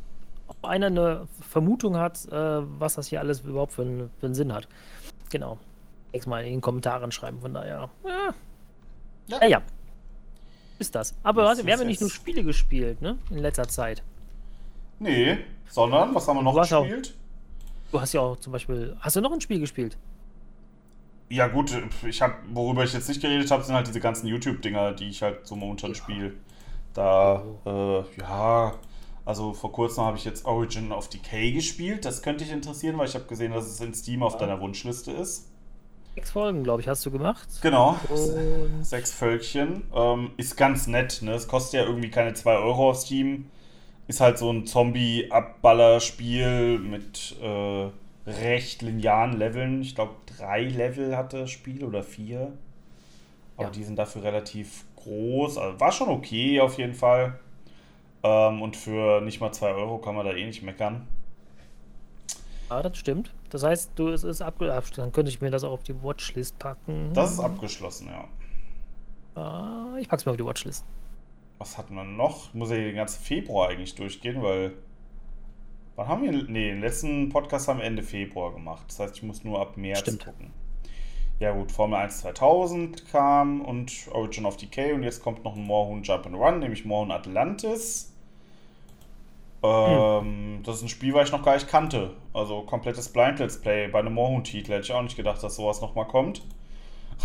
ob 0.48 0.64
einer 0.64 0.86
eine 0.86 1.28
Vermutung 1.40 1.96
hat, 1.96 2.26
äh, 2.26 2.32
was 2.32 2.94
das 2.94 3.08
hier 3.08 3.20
alles 3.20 3.40
überhaupt 3.40 3.72
für, 3.72 3.82
ein, 3.82 4.10
für 4.18 4.26
einen 4.26 4.34
Sinn 4.34 4.52
hat. 4.52 4.68
Genau. 5.30 5.58
Nächstes 6.12 6.28
Mal 6.28 6.44
in 6.44 6.52
den 6.52 6.60
Kommentaren 6.60 7.12
schreiben, 7.12 7.40
von 7.40 7.54
daher. 7.54 7.90
Ja. 8.04 8.34
Ja. 9.28 9.40
ja, 9.40 9.46
ja. 9.46 9.62
Ist 10.78 10.94
das. 10.94 11.14
Aber 11.22 11.42
das 11.42 11.50
warte, 11.50 11.66
wir 11.66 11.72
haben 11.72 11.80
ja 11.80 11.86
nicht 11.86 12.00
nur 12.00 12.10
Spiele 12.10 12.44
gespielt, 12.44 13.00
ne? 13.00 13.18
In 13.30 13.38
letzter 13.38 13.68
Zeit. 13.68 14.02
Nee, 14.98 15.38
sondern, 15.68 16.14
was 16.14 16.26
haben 16.26 16.36
wir 16.36 16.42
noch 16.42 16.54
du 16.54 16.60
gespielt? 16.60 17.14
Auch, 17.16 17.90
du 17.92 18.00
hast 18.00 18.12
ja 18.12 18.20
auch 18.20 18.36
zum 18.36 18.52
Beispiel. 18.52 18.96
Hast 19.00 19.16
du 19.16 19.20
noch 19.20 19.32
ein 19.32 19.40
Spiel 19.40 19.60
gespielt? 19.60 19.96
Ja, 21.28 21.48
gut, 21.48 21.72
ich 22.06 22.22
habe, 22.22 22.34
worüber 22.52 22.84
ich 22.84 22.92
jetzt 22.92 23.08
nicht 23.08 23.20
geredet 23.20 23.50
habe, 23.50 23.64
sind 23.64 23.74
halt 23.74 23.88
diese 23.88 24.00
ganzen 24.00 24.28
YouTube-Dinger, 24.28 24.92
die 24.92 25.08
ich 25.08 25.22
halt 25.22 25.46
so 25.46 25.56
momentan 25.56 25.90
ja. 25.90 25.96
spiele. 25.96 26.34
Da, 26.94 27.42
oh. 27.64 27.68
äh, 27.68 28.04
ja, 28.20 28.74
also 29.26 29.52
vor 29.52 29.72
kurzem 29.72 30.04
habe 30.04 30.16
ich 30.16 30.24
jetzt 30.24 30.46
Origin 30.46 30.92
of 30.92 31.08
Decay 31.08 31.50
gespielt. 31.50 32.04
Das 32.04 32.22
könnte 32.22 32.44
dich 32.44 32.52
interessieren, 32.52 32.96
weil 32.96 33.08
ich 33.08 33.14
habe 33.14 33.24
gesehen, 33.24 33.52
dass 33.52 33.66
es 33.66 33.80
in 33.80 33.92
Steam 33.92 34.22
auf 34.22 34.36
deiner 34.36 34.60
Wunschliste 34.60 35.10
ist. 35.10 35.48
Sechs 36.14 36.30
Folgen, 36.30 36.62
glaube 36.62 36.80
ich, 36.80 36.88
hast 36.88 37.04
du 37.04 37.10
gemacht. 37.10 37.48
Genau. 37.60 37.96
Und 38.08 38.84
Sechs 38.84 39.12
Völkchen. 39.12 39.82
Ähm, 39.92 40.30
ist 40.36 40.56
ganz 40.56 40.86
nett, 40.86 41.22
ne? 41.22 41.32
Es 41.32 41.48
kostet 41.48 41.80
ja 41.80 41.86
irgendwie 41.86 42.08
keine 42.08 42.34
2 42.34 42.56
Euro 42.56 42.90
auf 42.90 42.98
Steam. 42.98 43.50
Ist 44.06 44.20
halt 44.20 44.38
so 44.38 44.48
ein 44.50 44.64
Zombie-Abballer-Spiel 44.64 46.78
mit 46.78 47.34
äh, 47.42 47.88
recht 48.26 48.82
linearen 48.82 49.38
Leveln. 49.38 49.82
Ich 49.82 49.94
glaube, 49.94 50.14
drei 50.36 50.64
Level 50.64 51.16
hatte 51.16 51.40
das 51.40 51.50
Spiel 51.50 51.84
oder 51.84 52.02
vier. 52.02 52.52
Aber 53.56 53.66
ja. 53.66 53.70
die 53.70 53.84
sind 53.84 53.96
dafür 53.96 54.22
relativ 54.22 54.84
groß. 54.96 55.58
Also 55.58 55.80
war 55.80 55.92
schon 55.92 56.08
okay 56.08 56.60
auf 56.60 56.76
jeden 56.78 56.94
Fall. 56.94 57.38
Ähm, 58.22 58.62
und 58.62 58.76
für 58.76 59.20
nicht 59.20 59.40
mal 59.40 59.52
2 59.52 59.72
Euro 59.72 59.98
kann 59.98 60.14
man 60.14 60.26
da 60.26 60.32
eh 60.32 60.44
nicht 60.44 60.62
meckern. 60.62 61.06
Ja, 62.68 62.82
das 62.82 62.98
stimmt. 62.98 63.32
Das 63.50 63.62
heißt, 63.62 63.92
du 63.94 64.08
es 64.08 64.24
ist 64.24 64.42
abgeschlossen. 64.42 64.94
Dann 64.96 65.12
könnte 65.12 65.30
ich 65.30 65.40
mir 65.40 65.50
das 65.50 65.62
auch 65.62 65.72
auf 65.72 65.82
die 65.84 66.02
Watchlist 66.02 66.58
packen. 66.58 67.10
Das 67.14 67.32
ist 67.32 67.40
abgeschlossen, 67.40 68.08
ja. 68.08 69.40
Ah, 69.40 69.96
ich 69.98 70.08
pack's 70.08 70.26
mir 70.26 70.32
auf 70.32 70.36
die 70.36 70.44
Watchlist. 70.44 70.84
Was 71.58 71.78
hat 71.78 71.90
man 71.90 72.16
noch? 72.16 72.52
Muss 72.54 72.70
ja 72.70 72.76
den 72.76 72.96
ganzen 72.96 73.22
Februar 73.22 73.68
eigentlich 73.68 73.94
durchgehen, 73.94 74.42
weil. 74.42 74.72
Wann 75.96 76.08
haben 76.08 76.22
wir. 76.22 76.32
Nee, 76.32 76.70
den 76.70 76.80
letzten 76.80 77.30
Podcast 77.30 77.68
haben 77.68 77.78
wir 77.78 77.86
Ende 77.86 78.02
Februar 78.02 78.52
gemacht. 78.52 78.84
Das 78.88 79.00
heißt, 79.00 79.16
ich 79.16 79.22
muss 79.22 79.44
nur 79.44 79.60
ab 79.60 79.76
März 79.76 80.00
Stimmt. 80.00 80.24
gucken. 80.24 80.52
Ja, 81.40 81.52
gut, 81.52 81.72
Formel 81.72 81.98
1 81.98 82.20
2000 82.20 83.08
kam 83.08 83.60
und 83.60 83.92
Origin 84.12 84.46
of 84.46 84.56
Decay 84.56 84.92
und 84.92 85.02
jetzt 85.02 85.22
kommt 85.22 85.44
noch 85.44 85.54
ein 85.54 85.64
Moorhuhn 85.64 86.02
Jump 86.02 86.26
and 86.26 86.36
Run, 86.36 86.60
nämlich 86.60 86.84
Moorhuhn 86.86 87.10
Atlantis. 87.10 88.12
Ähm, 89.62 90.20
hm. 90.20 90.62
Das 90.64 90.76
ist 90.76 90.82
ein 90.82 90.88
Spiel, 90.88 91.12
was 91.14 91.28
ich 91.28 91.32
noch 91.32 91.42
gar 91.42 91.54
nicht 91.54 91.68
kannte. 91.68 92.14
Also 92.32 92.62
komplettes 92.62 93.08
Blind 93.10 93.38
Let's 93.38 93.60
Play 93.60 93.88
bei 93.88 93.98
einem 93.98 94.14
Moorhuhn-Titel. 94.14 94.72
Hätte 94.72 94.84
ich 94.84 94.92
auch 94.92 95.02
nicht 95.02 95.16
gedacht, 95.16 95.42
dass 95.42 95.56
sowas 95.56 95.80
nochmal 95.80 96.06
kommt. 96.06 96.42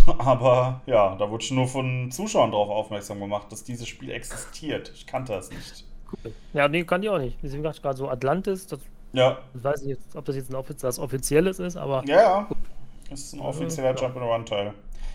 Aber 0.18 0.82
ja, 0.86 1.16
da 1.16 1.30
wurde 1.30 1.44
ich 1.44 1.52
nur 1.52 1.68
von 1.68 2.12
Zuschauern 2.12 2.52
darauf 2.52 2.70
aufmerksam 2.70 3.20
gemacht, 3.20 3.52
dass 3.52 3.64
dieses 3.64 3.88
Spiel 3.88 4.12
existiert. 4.12 4.92
Ich 4.96 5.08
kannte 5.08 5.34
das 5.34 5.52
nicht. 5.52 5.86
Ja, 6.54 6.67
nee, 6.67 6.84
kannte 6.84 7.08
ich 7.08 7.12
auch 7.12 7.19
nicht. 7.19 7.38
Deswegen 7.41 7.63
dachte 7.63 7.78
ich 7.78 7.82
gerade 7.82 7.97
so 7.97 8.10
Atlantis. 8.10 8.67
Das, 8.67 8.80
ja. 9.13 9.39
Ich 9.54 9.63
weiß 9.63 9.84
nicht, 9.84 10.00
ob 10.15 10.26
das 10.26 10.36
jetzt 10.36 10.50
ein 10.50 10.56
offiz 10.56 10.82
das 10.82 11.00
Offizielles 11.00 11.60
ist, 11.60 11.78
aber. 11.78 12.04
Ja, 12.06 12.21
ja. 12.21 12.50
Das 13.10 13.19
ist 13.19 13.34
ein 13.34 13.41
offizieller 13.41 13.95
ja. 13.95 14.02
Jump-and-Run-Teil. 14.02 14.74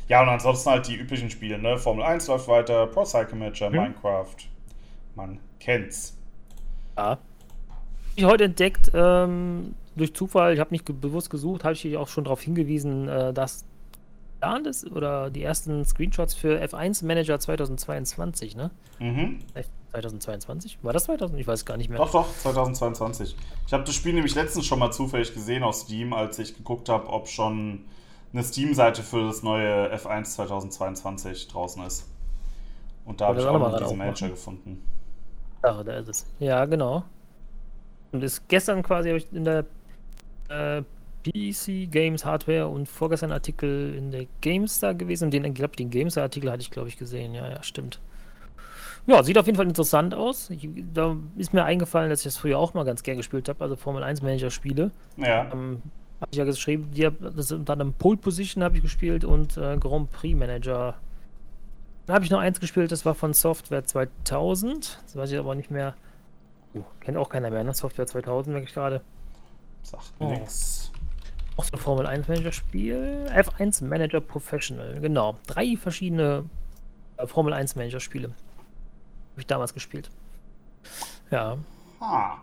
Ja, 0.09 0.23
und 0.23 0.29
ansonsten 0.29 0.71
halt 0.71 0.87
die 0.87 0.97
üblichen 0.97 1.31
Spiele, 1.31 1.59
ne? 1.59 1.79
Formel 1.79 2.05
1 2.05 2.29
läuft 2.29 2.47
weiter, 2.47 2.87
Pro 2.87 3.05
Cycle 3.05 3.37
Manager, 3.39 3.67
hm. 3.67 3.77
Minecraft. 3.77 4.37
Man 5.15 5.39
kennt's. 5.59 6.17
Ja. 6.97 7.19
Ich 8.15 8.25
heute 8.25 8.45
entdeckt, 8.45 8.91
ähm, 8.95 9.75
durch 9.97 10.15
Zufall, 10.15 10.55
ich 10.55 10.61
habe 10.61 10.71
nicht 10.73 10.85
bewusst 11.01 11.31
gesucht, 11.31 11.65
habe 11.65 11.75
ich 11.75 11.83
dich 11.83 11.97
auch 11.97 12.09
schon 12.09 12.25
darauf 12.25 12.41
hingewiesen, 12.41 13.09
äh, 13.09 13.33
dass 13.33 13.65
geplant 14.47 14.67
ist 14.67 14.91
oder 14.91 15.31
die 15.31 15.43
ersten 15.43 15.85
Screenshots 15.85 16.35
für 16.35 16.61
F1 16.63 17.05
Manager 17.05 17.39
2022, 17.39 18.57
ne? 18.57 18.71
Mhm. 18.99 19.39
2022? 20.01 20.79
War 20.83 20.93
das 20.93 21.05
2000? 21.05 21.41
Ich 21.41 21.47
weiß 21.47 21.65
gar 21.65 21.77
nicht 21.77 21.89
mehr. 21.89 21.99
Doch, 21.99 22.11
doch, 22.11 22.27
2022. 22.43 23.37
Ich 23.67 23.73
habe 23.73 23.85
das 23.85 23.95
Spiel 23.95 24.13
nämlich 24.13 24.35
letztens 24.35 24.67
schon 24.67 24.79
mal 24.79 24.91
zufällig 24.91 25.35
gesehen 25.35 25.63
auf 25.63 25.75
Steam, 25.75 26.13
als 26.13 26.39
ich 26.39 26.57
geguckt 26.57 26.89
habe, 26.89 27.09
ob 27.09 27.29
schon 27.29 27.85
eine 28.33 28.43
Steam-Seite 28.43 29.03
für 29.03 29.27
das 29.27 29.43
neue 29.43 29.93
F1 29.95 30.25
2022 30.25 31.49
draußen 31.49 31.83
ist. 31.85 32.07
Und 33.05 33.21
da 33.21 33.29
habe 33.29 33.41
ich 33.41 33.47
auch 33.47 33.59
noch 33.59 33.79
diesen 33.79 33.99
Manager 33.99 34.29
gefunden. 34.29 34.83
Ach, 35.63 35.83
da 35.85 35.99
ist 35.99 36.09
es. 36.09 36.27
Ja, 36.39 36.65
genau. 36.65 37.05
Und 38.13 38.23
ist 38.23 38.49
gestern 38.49 38.83
quasi 38.83 39.11
ich 39.11 39.33
in 39.33 39.45
der 39.45 39.65
äh, 40.49 40.83
PC 41.25 41.91
Games 41.91 42.25
Hardware 42.25 42.69
und 42.69 42.89
vorgestern 42.89 43.33
Artikel 43.33 43.95
in 43.95 44.11
der 44.11 44.27
GameStar 44.41 44.95
gewesen. 44.95 45.31
Den, 45.31 45.45
ich 45.45 45.55
glaube, 45.55 45.77
den 45.77 45.91
GameStar 45.91 46.25
Artikel 46.25 46.51
hatte 46.51 46.63
ich, 46.63 46.71
glaube 46.71 46.89
ich, 46.89 46.97
gesehen. 46.97 47.35
Ja, 47.35 47.49
ja, 47.49 47.63
stimmt. 47.63 48.01
Ja, 49.07 49.23
sieht 49.23 49.39
auf 49.39 49.47
jeden 49.47 49.57
Fall 49.57 49.69
interessant 49.69 50.15
aus. 50.15 50.51
Ich, 50.51 50.69
da 50.93 51.17
ist 51.37 51.55
mir 51.55 51.65
eingefallen, 51.65 52.11
dass 52.11 52.21
ich 52.21 52.25
das 52.25 52.37
früher 52.37 52.59
auch 52.59 52.75
mal 52.75 52.85
ganz 52.85 53.03
gern 53.03 53.17
gespielt 53.17 53.49
habe, 53.49 53.63
also 53.63 53.77
Formel 53.77 54.03
1 54.03 54.23
Manager 54.23 54.51
Spiele. 54.51 54.91
Ja. 55.17 55.51
Ähm, 55.53 55.83
habe 56.21 56.31
ich 56.33 56.39
ja 56.39 56.45
geschrieben, 56.45 56.91
die, 56.93 57.09
das 57.21 57.53
unter 57.53 57.75
einem 57.75 57.93
Pole 57.93 58.17
Position 58.17 58.65
habe 58.65 58.77
ich 58.77 58.83
gespielt 58.83 59.25
und 59.25 59.57
äh, 59.57 59.77
Grand 59.77 60.11
Prix 60.11 60.37
Manager. 60.37 60.95
Dann 62.07 62.15
habe 62.15 62.25
ich 62.25 62.31
noch 62.31 62.41
eins 62.41 62.59
gespielt, 62.59 62.91
das 62.91 63.05
war 63.05 63.15
von 63.15 63.33
Software 63.33 63.85
2000. 63.85 65.03
Das 65.05 65.17
weiß 65.17 65.31
ich 65.31 65.39
aber 65.39 65.55
nicht 65.55 65.71
mehr. 65.71 65.95
Uh, 66.75 66.83
kennt 67.01 67.17
auch 67.17 67.29
keiner 67.29 67.51
mehr, 67.51 67.65
ne? 67.65 67.75
Software 67.75 68.07
2000, 68.07 68.55
merke 68.55 68.69
ich 68.69 68.75
gerade. 68.75 69.03
Sagt 69.83 70.13
oh. 70.19 70.31
nichts. 70.31 70.91
Auch 71.57 71.65
so 71.65 71.73
ein 71.75 71.79
Formel 71.79 72.07
1 72.07 72.29
Manager 72.29 72.53
Spiel. 72.53 73.27
F1 73.31 73.85
Manager 73.85 74.21
Professional, 74.21 75.01
genau. 75.01 75.37
Drei 75.47 75.77
verschiedene 75.77 76.45
äh, 77.19 77.27
Formel 77.27 77.53
1 77.53 77.77
Manager 77.77 78.01
Spiele. 78.01 78.33
Habe 79.37 79.43
ich 79.43 79.47
damals 79.47 79.75
gespielt. 79.75 80.09
Ja. 81.31 81.59
Ah. 82.01 82.37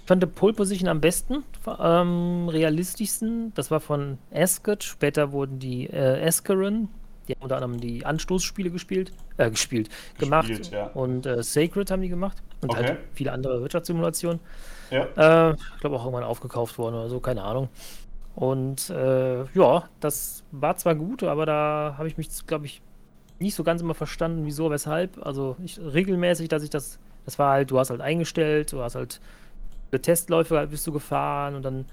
Ich 0.00 0.06
fand 0.08 0.22
die 0.22 0.26
Pole 0.26 0.54
Position 0.54 0.88
am 0.88 1.02
besten, 1.02 1.44
ähm, 1.78 2.48
realistischsten. 2.48 3.52
Das 3.54 3.70
war 3.70 3.80
von 3.80 4.16
Ascot. 4.32 4.82
Später 4.82 5.30
wurden 5.32 5.58
die 5.58 5.86
äh, 5.88 6.26
Ascaron, 6.26 6.88
die 7.28 7.34
haben 7.34 7.42
unter 7.42 7.56
anderem 7.56 7.80
die 7.80 8.06
Anstoßspiele 8.06 8.70
gespielt, 8.70 9.12
äh, 9.36 9.50
gespielt, 9.50 9.90
gespielt 9.90 10.18
gemacht. 10.18 10.70
Ja. 10.72 10.86
Und 10.94 11.26
äh, 11.26 11.42
Sacred 11.42 11.90
haben 11.90 12.00
die 12.00 12.08
gemacht. 12.08 12.42
Und 12.62 12.70
Okay. 12.70 12.84
halt 12.84 12.98
viele 13.12 13.32
andere 13.32 13.60
Wirtschaftssimulationen. 13.60 14.40
Ja. 14.90 15.50
Äh, 15.50 15.54
ich 15.54 15.80
glaube 15.80 15.96
auch 15.96 16.04
irgendwann 16.06 16.24
aufgekauft 16.24 16.78
worden 16.78 16.94
oder 16.94 17.10
so, 17.10 17.20
keine 17.20 17.42
Ahnung. 17.42 17.68
Und 18.34 18.88
äh, 18.88 19.44
ja, 19.52 19.84
das 20.00 20.44
war 20.50 20.78
zwar 20.78 20.94
gut, 20.94 21.22
aber 21.24 21.44
da 21.44 21.94
habe 21.98 22.08
ich 22.08 22.16
mich, 22.16 22.28
glaube 22.46 22.64
ich, 22.64 22.80
nicht 23.38 23.54
so 23.54 23.64
ganz 23.64 23.82
immer 23.82 23.94
verstanden, 23.94 24.46
wieso, 24.46 24.70
weshalb. 24.70 25.24
Also 25.24 25.56
ich 25.64 25.78
regelmäßig, 25.78 26.48
dass 26.48 26.62
ich 26.62 26.70
das, 26.70 26.98
das 27.24 27.38
war 27.38 27.52
halt, 27.52 27.70
du 27.70 27.78
hast 27.78 27.90
halt 27.90 28.00
eingestellt, 28.00 28.72
du 28.72 28.80
hast 28.80 28.94
halt 28.94 29.20
Testläufe 30.02 30.66
bist 30.68 30.86
du 30.86 30.92
gefahren 30.92 31.54
und 31.54 31.64
dann 31.64 31.84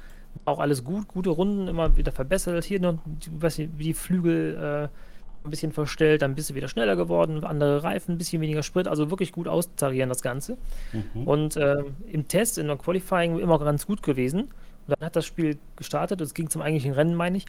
auch 0.46 0.60
alles 0.60 0.84
gut, 0.84 1.08
gute 1.08 1.30
Runden, 1.30 1.68
immer 1.68 1.98
wieder 1.98 2.12
verbessert. 2.12 2.64
Hier 2.64 2.80
noch, 2.80 2.98
weiß 3.40 3.60
nicht, 3.60 3.72
wie 3.78 3.84
die 3.84 3.94
Flügel 3.94 4.56
äh, 4.56 5.46
ein 5.46 5.50
bisschen 5.50 5.72
verstellt, 5.72 6.22
dann 6.22 6.36
bist 6.36 6.50
du 6.50 6.56
wieder 6.56 6.68
schneller 6.68 6.96
geworden, 6.96 7.44
andere 7.44 7.84
Reifen, 7.84 8.16
ein 8.16 8.18
bisschen 8.18 8.42
weniger 8.42 8.64
Sprit, 8.64 8.88
also 8.88 9.10
wirklich 9.10 9.32
gut 9.32 9.48
austarieren 9.48 10.10
das 10.10 10.22
Ganze. 10.22 10.58
Mhm. 10.94 11.28
Und 11.28 11.58
ähm, 11.58 11.96
im 12.08 12.28
Test, 12.28 12.58
in 12.58 12.68
der 12.68 12.78
Qualifying 12.78 13.40
immer 13.40 13.60
ganz 13.60 13.86
gut 13.86 14.04
gewesen. 14.04 14.42
Und 14.42 15.00
dann 15.00 15.06
hat 15.06 15.16
das 15.16 15.26
Spiel 15.26 15.58
gestartet, 15.76 16.22
es 16.22 16.34
ging 16.34 16.50
zum 16.50 16.62
eigentlichen 16.62 16.94
Rennen, 16.94 17.16
meine 17.16 17.38
ich. 17.38 17.46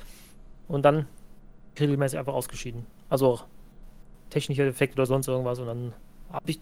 Und 0.69 0.85
dann 0.85 1.07
regelmäßig 1.79 2.19
einfach 2.19 2.35
ausgeschieden. 2.35 2.87
Also 3.09 3.27
auch 3.27 3.45
technischer 4.33 4.65
Defekt 4.65 4.95
oder 4.95 5.07
sonst 5.07 5.29
irgendwas. 5.29 5.59
Und 5.59 5.67
dann 5.67 5.93
habe 6.33 6.51
ich 6.51 6.59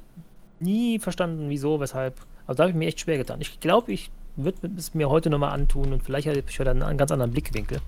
nie 0.59 0.99
verstanden, 0.99 1.49
wieso, 1.49 1.81
weshalb. 1.81 2.15
Also 2.47 2.59
da 2.59 2.63
habe 2.65 2.71
ich 2.71 2.77
mir 2.77 2.87
echt 2.89 3.01
schwer 3.01 3.17
getan. 3.19 3.41
Ich 3.41 3.61
glaube, 3.61 3.93
ich 3.93 4.11
würde 4.37 4.71
es 4.77 4.95
mir 4.95 5.09
heute 5.09 5.31
nochmal 5.31 5.53
antun 5.53 5.93
und 5.93 6.03
vielleicht 6.03 6.27
habe 6.29 6.43
ich 6.47 6.59
heute 6.59 6.71
einen 6.71 6.99
ganz 6.99 7.11
anderen 7.13 7.31
Blickwinkel. 7.33 7.79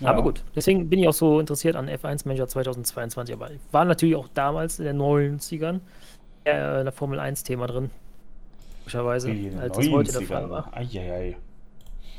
Ja. 0.00 0.10
Aber 0.10 0.22
gut, 0.22 0.44
deswegen 0.54 0.88
bin 0.88 1.00
ich 1.00 1.08
auch 1.08 1.12
so 1.12 1.40
interessiert 1.40 1.74
an 1.74 1.88
F1 1.88 2.26
Manager 2.26 2.46
2022. 2.46 3.34
Aber 3.34 3.50
ich 3.50 3.58
war 3.72 3.84
natürlich 3.84 4.14
auch 4.14 4.28
damals 4.32 4.78
in 4.78 4.84
den 4.84 4.98
90ern 4.98 5.80
äh, 6.44 6.78
in 6.78 6.84
der 6.84 6.92
Formel 6.92 7.18
1 7.18 7.42
Thema 7.42 7.66
drin. 7.66 7.90
Den 8.92 9.58
als 9.58 9.76
es 9.76 9.90
heute 9.90 10.12
der 10.12 10.20
90ern. 10.22 10.26
Fall 10.26 10.50
war. 10.50 10.70
Eieiei. 10.74 11.36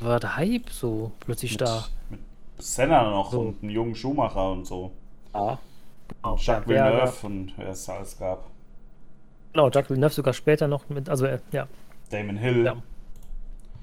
War 0.00 0.20
der 0.20 0.36
Hype 0.36 0.70
so 0.70 1.10
plötzlich 1.20 1.52
Mit, 1.52 1.62
da. 1.62 1.84
mit 2.10 2.20
Senna 2.58 3.10
noch 3.10 3.32
So. 3.32 3.40
und 3.40 3.62
einen 3.62 3.70
jungen 3.70 3.94
Schumacher 3.94 4.52
und 4.52 4.66
so. 4.66 4.92
Ja. 5.34 5.58
Genau, 6.22 6.36
Jacques 6.36 6.66
ja, 6.72 6.86
Villeneuve 6.86 7.26
und 7.26 7.52
wer 7.56 7.68
es 7.68 7.88
alles 7.88 8.18
gab. 8.18 8.44
Genau, 9.52 9.68
Jacques 9.70 9.90
Villeneuve 9.90 10.12
sogar 10.12 10.32
später 10.34 10.68
noch 10.68 10.88
mit, 10.88 11.08
also 11.08 11.26
äh, 11.26 11.38
ja, 11.52 11.66
Damon 12.10 12.36
Hill, 12.36 12.64
Ja. 12.64 12.76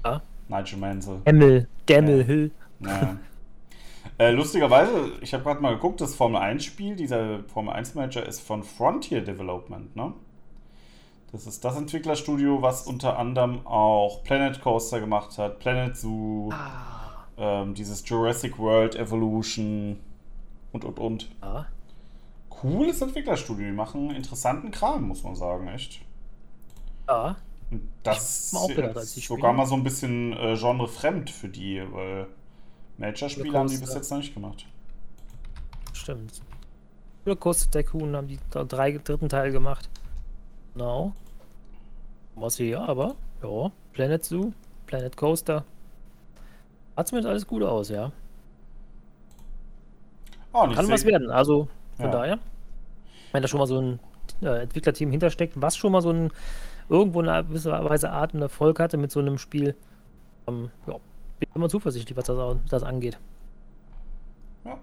Ja. 0.04 0.22
Nigel 0.48 0.78
Mansell. 0.78 1.20
Hemmel, 1.26 1.68
Demmel 1.88 2.20
Ja. 2.20 2.24
Hill. 2.24 2.50
Ja. 2.80 3.16
äh, 4.18 4.30
lustigerweise, 4.30 5.12
ich 5.20 5.34
habe 5.34 5.44
gerade 5.44 5.60
mal 5.60 5.74
geguckt, 5.74 6.00
das 6.00 6.14
Formel 6.14 6.40
1 6.40 6.64
Spiel, 6.64 6.96
dieser 6.96 7.40
Formel 7.44 7.74
1 7.74 7.94
Manager 7.94 8.24
ist 8.24 8.40
von 8.40 8.62
Frontier 8.62 9.20
Development, 9.22 9.94
ne? 9.96 10.12
Das 11.32 11.46
ist 11.46 11.62
das 11.62 11.76
Entwicklerstudio, 11.76 12.62
was 12.62 12.86
unter 12.86 13.18
anderem 13.18 13.66
auch 13.66 14.22
Planet 14.24 14.62
Coaster 14.62 15.00
gemacht 15.00 15.36
hat, 15.36 15.58
Planet 15.58 15.94
Zoo, 15.94 16.48
Ah. 16.52 17.26
ähm, 17.36 17.74
dieses 17.74 18.08
Jurassic 18.08 18.58
World 18.58 18.96
Evolution 18.96 19.98
und 20.72 20.86
und 20.86 20.98
und. 20.98 21.28
Ja. 21.42 21.66
Cooles 22.60 23.00
Entwicklerstudio, 23.00 23.66
die 23.66 23.72
machen 23.72 24.10
interessanten 24.10 24.70
Kram, 24.70 25.08
muss 25.08 25.22
man 25.22 25.36
sagen, 25.36 25.68
echt. 25.68 26.00
ja. 27.08 27.36
Und 27.70 27.82
das 28.02 28.52
ist 28.52 28.68
gedacht, 28.74 29.04
sogar 29.04 29.52
mal 29.52 29.66
so 29.66 29.74
ein 29.74 29.84
bisschen 29.84 30.32
äh, 30.32 30.56
genrefremd 30.56 31.28
für 31.28 31.48
die, 31.48 31.82
weil 31.92 32.26
Major-Spiele 32.96 33.58
haben 33.58 33.68
die 33.68 33.76
bis 33.76 33.94
jetzt 33.94 34.10
noch 34.10 34.18
nicht 34.18 34.32
gemacht. 34.32 34.66
Stimmt. 35.92 36.40
Rollercoaster 37.26 37.70
Tycoon 37.70 38.16
haben 38.16 38.26
die 38.26 38.38
drei, 38.50 38.92
dritten 38.92 39.28
Teil 39.28 39.52
gemacht. 39.52 39.90
Genau. 40.72 41.12
Was 42.36 42.56
hier, 42.56 42.80
aber, 42.80 43.16
ja, 43.42 43.70
Planet 43.92 44.24
Zoo, 44.24 44.52
Planet 44.86 45.16
Coaster. 45.16 45.64
Hat 46.96 47.08
zumindest 47.08 47.30
alles 47.30 47.46
gut 47.46 47.62
aus, 47.62 47.90
ja. 47.90 48.10
Oh, 50.52 50.66
Kann 50.72 50.88
was 50.88 51.04
werden, 51.04 51.30
also 51.30 51.68
von 51.98 52.06
Ja. 52.06 52.12
daher. 52.12 52.38
Wenn 53.32 53.42
da 53.42 53.48
schon 53.48 53.58
mal 53.60 53.66
so 53.66 53.78
ein 53.80 54.00
äh, 54.42 54.62
Entwicklerteam 54.62 55.10
hintersteckt, 55.10 55.60
was 55.60 55.76
schon 55.76 55.92
mal 55.92 56.00
so 56.02 56.10
ein 56.10 56.30
irgendwo 56.88 57.20
in 57.20 57.28
einer 57.28 57.44
gewisser 57.44 57.84
Weise 57.84 58.10
Art 58.10 58.32
und 58.34 58.40
Erfolg 58.40 58.80
hatte 58.80 58.96
mit 58.96 59.10
so 59.10 59.20
einem 59.20 59.36
Spiel, 59.38 59.74
ähm, 60.46 60.70
ja, 60.86 60.94
bin 61.38 61.48
immer 61.54 61.68
zuversichtlich, 61.68 62.16
was 62.16 62.24
das, 62.24 62.56
das 62.68 62.82
angeht. 62.82 63.18
Ja. 64.64 64.78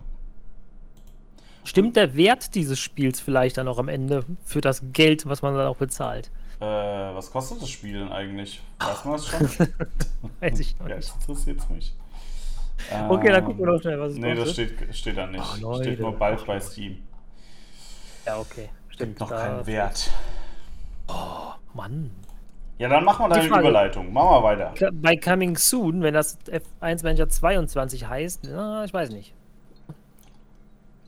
Stimmt 1.63 1.95
der 1.95 2.15
Wert 2.15 2.53
dieses 2.53 2.79
Spiels 2.79 3.19
vielleicht 3.19 3.57
dann 3.57 3.67
auch 3.67 3.79
am 3.79 3.87
Ende 3.87 4.23
für 4.43 4.61
das 4.61 4.83
Geld, 4.93 5.25
was 5.27 5.41
man 5.41 5.55
dann 5.55 5.65
auch 5.67 5.77
bezahlt? 5.77 6.29
Äh, 6.59 6.65
was 6.65 7.31
kostet 7.31 7.61
das 7.61 7.69
Spiel 7.69 7.93
denn 7.99 8.09
eigentlich? 8.09 8.61
Weiß 8.79 9.03
man 9.03 9.13
das 9.15 9.27
schon? 9.27 9.41
Weiß 10.39 10.59
ich 10.59 10.79
noch 10.79 10.87
ja, 10.87 10.95
nicht. 10.97 11.09
das 11.09 11.15
interessiert 11.27 11.69
mich. 11.71 11.93
Okay, 13.09 13.29
dann 13.31 13.43
gucken 13.45 13.59
wir 13.65 13.73
doch 13.73 13.81
schnell, 13.81 13.99
was 13.99 14.13
es 14.13 14.17
Nee, 14.19 14.35
das 14.35 14.45
kostet. 14.45 14.71
steht, 14.77 14.95
steht 14.95 15.17
da 15.17 15.27
nicht. 15.27 15.41
Ach, 15.43 15.59
Leute. 15.59 15.83
steht 15.83 15.99
nur 15.99 16.17
bald 16.17 16.39
Ach, 16.41 16.45
bei. 16.45 16.59
Steam. 16.59 17.03
Ja, 18.25 18.37
okay. 18.39 18.69
Stimmt. 18.89 19.19
Noch 19.19 19.29
keinen 19.29 19.65
Wert. 19.67 20.11
Mann. 21.73 22.11
Ja, 22.77 22.89
dann 22.89 23.03
machen 23.05 23.23
wir 23.25 23.29
Die 23.29 23.35
deine 23.39 23.49
Frage- 23.49 23.61
Überleitung. 23.69 24.11
Machen 24.13 24.29
wir 24.29 24.43
weiter. 24.43 24.91
Bei 24.93 25.15
Coming 25.15 25.55
Soon, 25.57 26.01
wenn 26.01 26.13
das 26.13 26.37
F1 26.47 27.03
Manager 27.03 27.29
22 27.29 28.07
heißt, 28.07 28.41
na, 28.49 28.83
ich 28.85 28.93
weiß 28.93 29.09
nicht. 29.11 29.33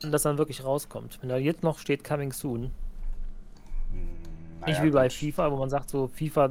Wenn 0.00 0.12
das 0.12 0.22
dann 0.22 0.38
wirklich 0.38 0.64
rauskommt. 0.64 1.18
Wenn 1.20 1.28
da 1.28 1.36
jetzt 1.36 1.62
noch 1.62 1.78
steht 1.78 2.04
Coming 2.04 2.32
Soon. 2.32 2.70
nicht 3.90 4.78
Naja, 4.78 4.82
wie 4.84 4.90
bei 4.90 5.04
gut. 5.04 5.12
FIFA, 5.12 5.50
wo 5.52 5.56
man 5.56 5.70
sagt, 5.70 5.90
so 5.90 6.08
FIFA 6.08 6.50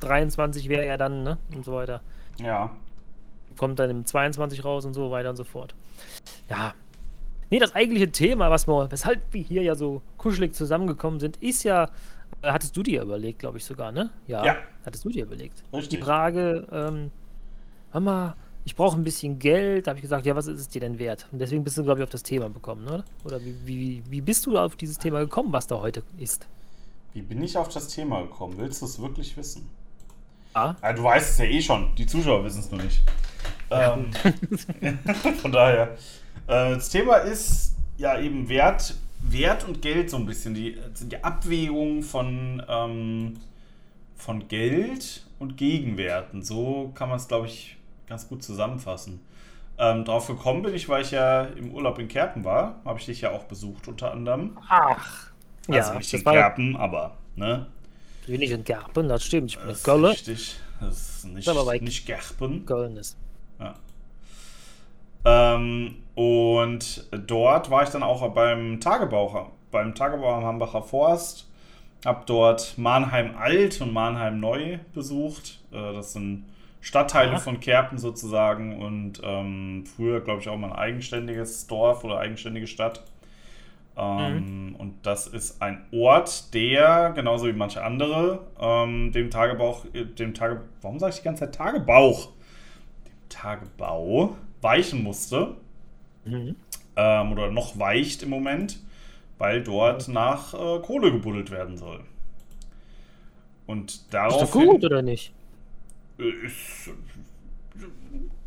23 0.00 0.68
wäre 0.68 0.86
ja 0.86 0.96
dann, 0.96 1.22
ne? 1.24 1.38
Und 1.54 1.64
so 1.64 1.72
weiter. 1.72 2.00
Ja. 2.40 2.70
Kommt 3.58 3.78
dann 3.78 3.90
im 3.90 4.04
22 4.06 4.64
raus 4.64 4.84
und 4.86 4.94
so 4.94 5.10
weiter 5.10 5.30
und 5.30 5.36
so 5.36 5.44
fort. 5.44 5.74
Ja. 6.48 6.72
Nee, 7.50 7.58
das 7.58 7.74
eigentliche 7.74 8.10
Thema, 8.10 8.50
was 8.50 8.66
wir, 8.66 8.90
weshalb 8.90 9.20
wir 9.32 9.42
hier 9.42 9.62
ja 9.62 9.74
so 9.74 10.00
kuschelig 10.16 10.54
zusammengekommen 10.54 11.18
sind, 11.20 11.36
ist 11.38 11.64
ja, 11.64 11.84
äh, 12.42 12.50
hattest 12.50 12.76
du 12.76 12.82
dir 12.82 13.02
überlegt, 13.02 13.38
glaube 13.38 13.58
ich 13.58 13.64
sogar, 13.64 13.90
ne? 13.92 14.10
Ja. 14.26 14.44
Ja. 14.44 14.56
Hattest 14.84 15.04
du 15.04 15.08
dir 15.10 15.24
überlegt. 15.24 15.62
Richtig. 15.72 15.98
Die 15.98 16.04
Frage, 16.04 16.66
ähm, 16.70 17.10
Mama, 17.92 18.36
ich 18.64 18.76
brauche 18.76 18.96
ein 18.98 19.04
bisschen 19.04 19.38
Geld. 19.38 19.86
Da 19.86 19.90
habe 19.92 19.98
ich 19.98 20.02
gesagt, 20.02 20.26
ja, 20.26 20.36
was 20.36 20.46
ist 20.46 20.60
es 20.60 20.68
dir 20.68 20.80
denn 20.80 20.98
wert? 20.98 21.26
Und 21.32 21.38
deswegen 21.38 21.64
bist 21.64 21.78
du, 21.78 21.84
glaube 21.84 22.00
ich, 22.00 22.04
auf 22.04 22.10
das 22.10 22.22
Thema 22.22 22.50
gekommen, 22.50 22.86
oder? 22.86 23.04
Oder 23.24 23.40
wie, 23.42 23.56
wie, 23.64 24.02
wie 24.10 24.20
bist 24.20 24.44
du 24.44 24.58
auf 24.58 24.76
dieses 24.76 24.98
Thema 24.98 25.20
gekommen, 25.20 25.50
was 25.52 25.66
da 25.66 25.80
heute 25.80 26.02
ist? 26.18 26.46
Wie 27.14 27.22
bin 27.22 27.42
ich 27.42 27.56
auf 27.56 27.68
das 27.70 27.88
Thema 27.88 28.20
gekommen? 28.22 28.54
Willst 28.58 28.82
du 28.82 28.86
es 28.86 29.00
wirklich 29.00 29.34
wissen? 29.38 29.70
Ah, 30.52 30.74
Ja, 30.82 30.92
du 30.92 31.02
weißt 31.02 31.30
es 31.30 31.38
ja 31.38 31.44
eh 31.46 31.62
schon. 31.62 31.94
Die 31.96 32.06
Zuschauer 32.06 32.44
wissen 32.44 32.60
es 32.60 32.70
nur 32.70 32.82
nicht. 32.82 33.02
Ähm, 33.70 34.10
von 35.42 35.52
daher. 35.52 35.92
Äh, 36.46 36.74
das 36.74 36.88
Thema 36.90 37.16
ist 37.16 37.76
ja 37.96 38.18
eben 38.18 38.48
Wert, 38.48 38.94
Wert 39.20 39.64
und 39.66 39.82
Geld 39.82 40.10
so 40.10 40.16
ein 40.16 40.26
bisschen. 40.26 40.54
Die, 40.54 40.78
die 41.00 41.22
Abwägung 41.22 42.02
von, 42.02 42.62
ähm, 42.68 43.36
von 44.16 44.48
Geld 44.48 45.26
und 45.38 45.56
Gegenwerten. 45.56 46.42
So 46.42 46.92
kann 46.94 47.08
man 47.08 47.18
es, 47.18 47.28
glaube 47.28 47.46
ich, 47.46 47.76
ganz 48.06 48.28
gut 48.28 48.42
zusammenfassen. 48.42 49.20
Ähm, 49.78 50.04
drauf 50.04 50.26
gekommen 50.26 50.62
bin 50.62 50.74
ich, 50.74 50.88
weil 50.88 51.02
ich 51.02 51.12
ja 51.12 51.42
im 51.44 51.72
Urlaub 51.72 51.98
in 51.98 52.08
Kerpen 52.08 52.44
war. 52.44 52.80
Habe 52.84 52.98
ich 52.98 53.06
dich 53.06 53.20
ja 53.20 53.30
auch 53.30 53.44
besucht, 53.44 53.86
unter 53.86 54.12
anderem. 54.12 54.56
ach. 54.68 55.28
Also 55.68 55.92
ja, 55.92 55.98
nicht 55.98 56.12
das 56.12 56.20
in 56.20 56.24
Kerpen, 56.24 56.76
aber, 56.76 57.16
ne? 57.36 57.66
bin 58.26 58.42
ich 58.42 58.50
in 58.50 58.64
Gerpen, 58.64 59.08
das 59.08 59.24
stimmt. 59.24 59.50
Ich 59.50 59.56
bin 59.56 59.64
in 59.64 59.68
Das 59.70 59.78
ist 59.78 59.84
Köln. 59.84 60.04
richtig. 60.04 60.56
Das 60.80 61.24
ist 61.24 61.24
nicht, 61.24 61.82
nicht 61.82 62.06
Gerpen. 62.06 62.66
Köln 62.66 62.96
ist. 62.96 63.16
Ähm, 65.24 65.96
und 66.14 67.08
dort 67.26 67.70
war 67.70 67.82
ich 67.82 67.90
dann 67.90 68.02
auch 68.02 68.26
beim 68.32 68.80
Tagebau, 68.80 69.52
beim 69.70 69.94
Tagebau 69.94 70.34
am 70.34 70.44
Hambacher 70.44 70.82
Forst. 70.82 71.48
Hab 72.04 72.26
dort 72.26 72.78
Mannheim 72.78 73.36
Alt 73.36 73.80
und 73.80 73.92
Mannheim 73.92 74.40
Neu 74.40 74.78
besucht. 74.94 75.60
Äh, 75.72 75.92
das 75.92 76.12
sind 76.12 76.44
Stadtteile 76.80 77.32
Aha. 77.32 77.38
von 77.38 77.60
Kerpen 77.60 77.98
sozusagen 77.98 78.80
und 78.80 79.20
ähm, 79.24 79.84
früher, 79.84 80.20
glaube 80.20 80.40
ich, 80.40 80.48
auch 80.48 80.56
mal 80.56 80.70
ein 80.70 80.78
eigenständiges 80.78 81.66
Dorf 81.66 82.04
oder 82.04 82.18
eigenständige 82.18 82.68
Stadt. 82.68 83.04
Ähm, 83.96 84.76
Und 84.78 84.94
das 85.02 85.26
ist 85.26 85.60
ein 85.60 85.84
Ort, 85.92 86.54
der, 86.54 87.12
genauso 87.16 87.48
wie 87.48 87.52
manche 87.52 87.82
andere, 87.82 88.46
ähm, 88.60 89.10
dem 89.10 89.28
Tagebau, 89.28 89.82
dem 89.92 90.34
Tage, 90.34 90.62
warum 90.82 91.00
sage 91.00 91.10
ich 91.10 91.18
die 91.18 91.24
ganze 91.24 91.46
Zeit 91.46 91.56
Tagebauch? 91.56 92.28
Dem 93.06 93.28
Tagebau 93.28 94.36
weichen 94.60 95.02
musste 95.02 95.56
Mhm. 96.24 96.56
ähm, 96.96 97.32
oder 97.32 97.50
noch 97.50 97.78
weicht 97.78 98.22
im 98.22 98.30
Moment, 98.30 98.78
weil 99.38 99.62
dort 99.62 100.08
nach 100.08 100.54
äh, 100.54 100.80
Kohle 100.80 101.12
gebuddelt 101.12 101.50
werden 101.50 101.76
soll. 101.76 102.04
Und 103.66 103.90
Ist 103.92 104.12
darauf 104.14 104.42
doch 104.42 104.50
gut, 104.50 104.84
oder 104.84 105.02
nicht? 105.02 105.32
ist, 106.18 106.90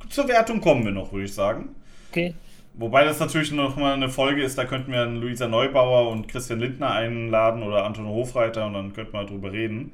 zur 0.10 0.28
Wertung 0.28 0.62
kommen 0.62 0.84
wir 0.86 0.91
noch, 0.91 1.12
würde 1.12 1.26
ich 1.26 1.34
sagen. 1.34 1.76
Okay. 2.10 2.36
Wobei 2.74 3.04
das 3.04 3.19
natürlich 3.19 3.52
noch 3.52 3.76
mal 3.76 3.93
eine 3.93 4.10
Folge 4.10 4.43
ist, 4.43 4.58
da 4.58 4.65
könnten 4.65 4.91
wir 4.91 5.06
Luisa 5.06 5.47
Neubauer 5.47 6.10
und 6.10 6.28
Christian 6.28 6.60
Lindner 6.60 6.91
einladen 6.91 7.63
oder 7.63 7.84
Anton 7.86 8.08
Hofreiter 8.08 8.65
und 8.65 8.74
dann 8.74 8.93
könnten 8.93 9.13
wir 9.13 9.26
drüber 9.26 9.52
reden, 9.52 9.91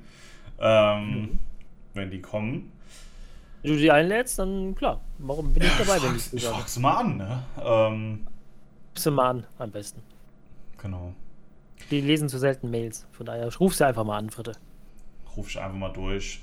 ähm, 0.59 1.21
mhm. 1.21 1.39
wenn 1.93 2.11
die 2.11 2.21
kommen. 2.21 2.71
Wenn 3.61 3.71
du 3.71 3.77
die 3.77 3.91
einlädst, 3.91 4.39
dann 4.39 4.75
klar. 4.75 5.01
Warum 5.17 5.53
bin 5.53 5.63
ich 5.63 5.69
ja, 5.69 5.85
dabei, 5.85 6.01
wenn 6.03 6.15
ich 6.15 6.33
Ich 6.33 6.45
frag's 6.45 6.77
mal 6.79 6.97
an, 6.97 7.17
ne? 7.17 7.43
Ähm, 7.63 8.27
du 9.03 9.11
mal 9.11 9.29
an, 9.29 9.47
am 9.57 9.71
besten. 9.71 10.01
Genau. 10.77 11.13
Die 11.91 12.01
lesen 12.01 12.29
zu 12.29 12.37
selten 12.37 12.69
Mails. 12.69 13.07
Von 13.11 13.25
daher 13.25 13.53
ruf 13.57 13.75
sie 13.75 13.85
einfach 13.85 14.03
mal 14.03 14.17
an, 14.17 14.29
Fritte. 14.29 14.53
Ruf 15.35 15.49
ich 15.49 15.59
einfach 15.59 15.77
mal 15.77 15.93
durch. 15.93 16.41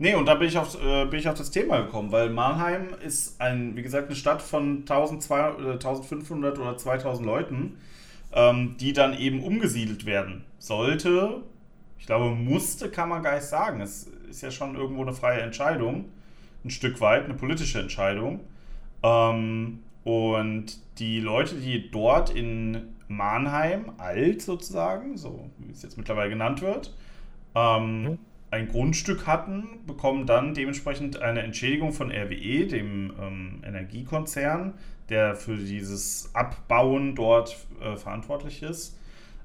Nee, 0.00 0.14
und 0.14 0.26
da 0.26 0.34
bin 0.36 0.46
ich, 0.46 0.56
auf, 0.56 0.80
äh, 0.80 1.06
bin 1.06 1.18
ich 1.18 1.28
auf 1.28 1.36
das 1.36 1.50
Thema 1.50 1.82
gekommen, 1.82 2.12
weil 2.12 2.30
Mannheim 2.30 2.94
ist, 3.04 3.40
ein, 3.40 3.74
wie 3.74 3.82
gesagt, 3.82 4.06
eine 4.06 4.14
Stadt 4.14 4.40
von 4.40 4.84
1200, 4.88 5.72
1500 5.72 6.58
oder 6.58 6.76
2000 6.76 7.26
Leuten, 7.26 7.78
ähm, 8.32 8.76
die 8.78 8.92
dann 8.92 9.18
eben 9.18 9.42
umgesiedelt 9.42 10.06
werden 10.06 10.44
sollte. 10.60 11.42
Ich 11.98 12.06
glaube, 12.06 12.32
musste 12.36 12.90
kann 12.90 13.08
man 13.08 13.24
gar 13.24 13.34
nicht 13.34 13.46
sagen. 13.46 13.80
Es 13.80 14.08
ist 14.28 14.42
ja 14.42 14.50
schon 14.50 14.74
irgendwo 14.74 15.02
eine 15.02 15.12
freie 15.12 15.40
Entscheidung, 15.40 16.06
ein 16.64 16.70
Stück 16.70 17.00
weit, 17.00 17.24
eine 17.24 17.34
politische 17.34 17.80
Entscheidung. 17.80 18.40
Ähm, 19.02 19.80
und 20.04 20.78
die 20.98 21.20
Leute, 21.20 21.56
die 21.56 21.90
dort 21.90 22.30
in 22.30 22.94
Mannheim, 23.08 23.92
alt 23.98 24.42
sozusagen, 24.42 25.16
so 25.16 25.50
wie 25.58 25.72
es 25.72 25.82
jetzt 25.82 25.98
mittlerweile 25.98 26.30
genannt 26.30 26.62
wird, 26.62 26.94
ähm, 27.54 28.02
mhm 28.02 28.18
ein 28.50 28.68
Grundstück 28.68 29.26
hatten, 29.26 29.80
bekommen 29.86 30.26
dann 30.26 30.54
dementsprechend 30.54 31.20
eine 31.20 31.42
Entschädigung 31.42 31.92
von 31.92 32.10
RWE, 32.10 32.66
dem 32.66 33.12
ähm, 33.20 33.62
Energiekonzern, 33.64 34.74
der 35.10 35.36
für 35.36 35.56
dieses 35.56 36.34
Abbauen 36.34 37.14
dort 37.14 37.56
äh, 37.80 37.96
verantwortlich 37.96 38.62
ist, 38.62 38.97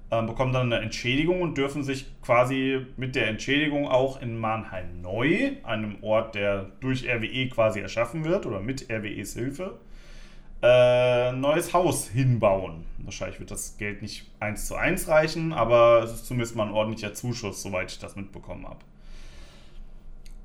bekommen 0.09 0.53
dann 0.53 0.71
eine 0.71 0.83
Entschädigung 0.83 1.41
und 1.41 1.57
dürfen 1.57 1.83
sich 1.83 2.05
quasi 2.21 2.85
mit 2.97 3.15
der 3.15 3.27
Entschädigung 3.27 3.87
auch 3.87 4.21
in 4.21 4.37
Mannheim 4.37 5.01
neu, 5.01 5.53
einem 5.63 6.03
Ort, 6.03 6.35
der 6.35 6.67
durch 6.81 7.07
RWE 7.07 7.49
quasi 7.49 7.79
erschaffen 7.79 8.23
wird 8.23 8.45
oder 8.45 8.59
mit 8.59 8.91
RWEs 8.91 9.33
Hilfe, 9.33 9.79
äh, 10.61 11.31
neues 11.31 11.73
Haus 11.73 12.07
hinbauen. 12.07 12.85
Wahrscheinlich 12.99 13.39
wird 13.39 13.51
das 13.51 13.77
Geld 13.77 14.01
nicht 14.01 14.29
eins 14.39 14.67
zu 14.67 14.75
eins 14.75 15.07
reichen, 15.07 15.51
aber 15.51 16.03
es 16.03 16.13
ist 16.13 16.25
zumindest 16.25 16.55
mal 16.55 16.67
ein 16.67 16.73
ordentlicher 16.73 17.13
Zuschuss, 17.13 17.61
soweit 17.61 17.91
ich 17.91 17.99
das 17.99 18.15
mitbekommen 18.15 18.65
habe. 18.67 18.79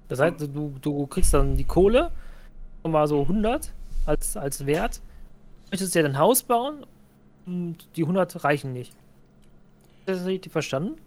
Das 0.09 0.19
heißt, 0.19 0.41
du, 0.41 0.75
du 0.81 1.07
kriegst 1.07 1.35
dann 1.35 1.57
die 1.57 1.65
Kohle, 1.65 2.11
mal 2.83 3.07
so 3.07 3.23
100 3.23 3.73
als, 4.07 4.37
als 4.37 4.67
Wert, 4.67 5.01
möchtest 5.71 5.95
dir 5.95 6.05
ein 6.05 6.19
Haus 6.19 6.43
bauen 6.43 6.87
und 7.47 7.77
die 7.97 8.03
100 8.03 8.43
reichen 8.45 8.73
nicht. 8.73 8.95
Das 10.09 10.25
richtig 10.25 10.53
verstanden? 10.53 10.99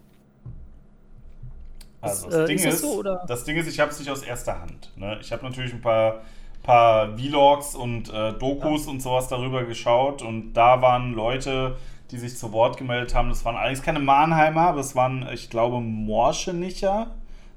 Also 2.00 2.30
das, 2.30 2.38
äh, 2.40 2.46
Ding 2.46 2.56
ist, 2.56 2.66
das, 2.66 2.80
so, 2.80 3.02
das, 3.02 3.44
Ding 3.44 3.56
ist, 3.56 3.68
ich 3.68 3.80
habe 3.80 3.90
es 3.90 3.98
nicht 3.98 4.10
aus 4.10 4.22
erster 4.22 4.60
Hand. 4.60 4.92
Ne? 4.96 5.18
Ich 5.20 5.32
habe 5.32 5.44
natürlich 5.44 5.72
ein 5.72 5.80
paar, 5.80 6.22
paar 6.62 7.16
Vlogs 7.16 7.74
und 7.74 8.12
äh, 8.12 8.32
Dokus 8.32 8.86
ja. 8.86 8.92
und 8.92 9.00
sowas 9.00 9.28
darüber 9.28 9.64
geschaut 9.64 10.22
und 10.22 10.52
da 10.52 10.82
waren 10.82 11.14
Leute, 11.14 11.76
die 12.10 12.18
sich 12.18 12.36
zu 12.36 12.52
Wort 12.52 12.76
gemeldet 12.76 13.14
haben. 13.14 13.28
Das 13.28 13.44
waren 13.44 13.56
eigentlich 13.56 13.82
keine 13.82 13.98
Mannheimer, 13.98 14.68
aber 14.68 14.80
es 14.80 14.94
waren, 14.94 15.28
ich 15.32 15.50
glaube, 15.50 15.80
Morschenicher 15.80 17.08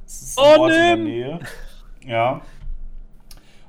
das 0.05 0.21
ist 0.21 0.39
ein 0.39 0.59
oh, 0.59 0.61
Ort 0.61 0.71
in 0.71 0.77
der 0.77 0.97
Nähe. 0.97 1.39
Ja. 2.05 2.41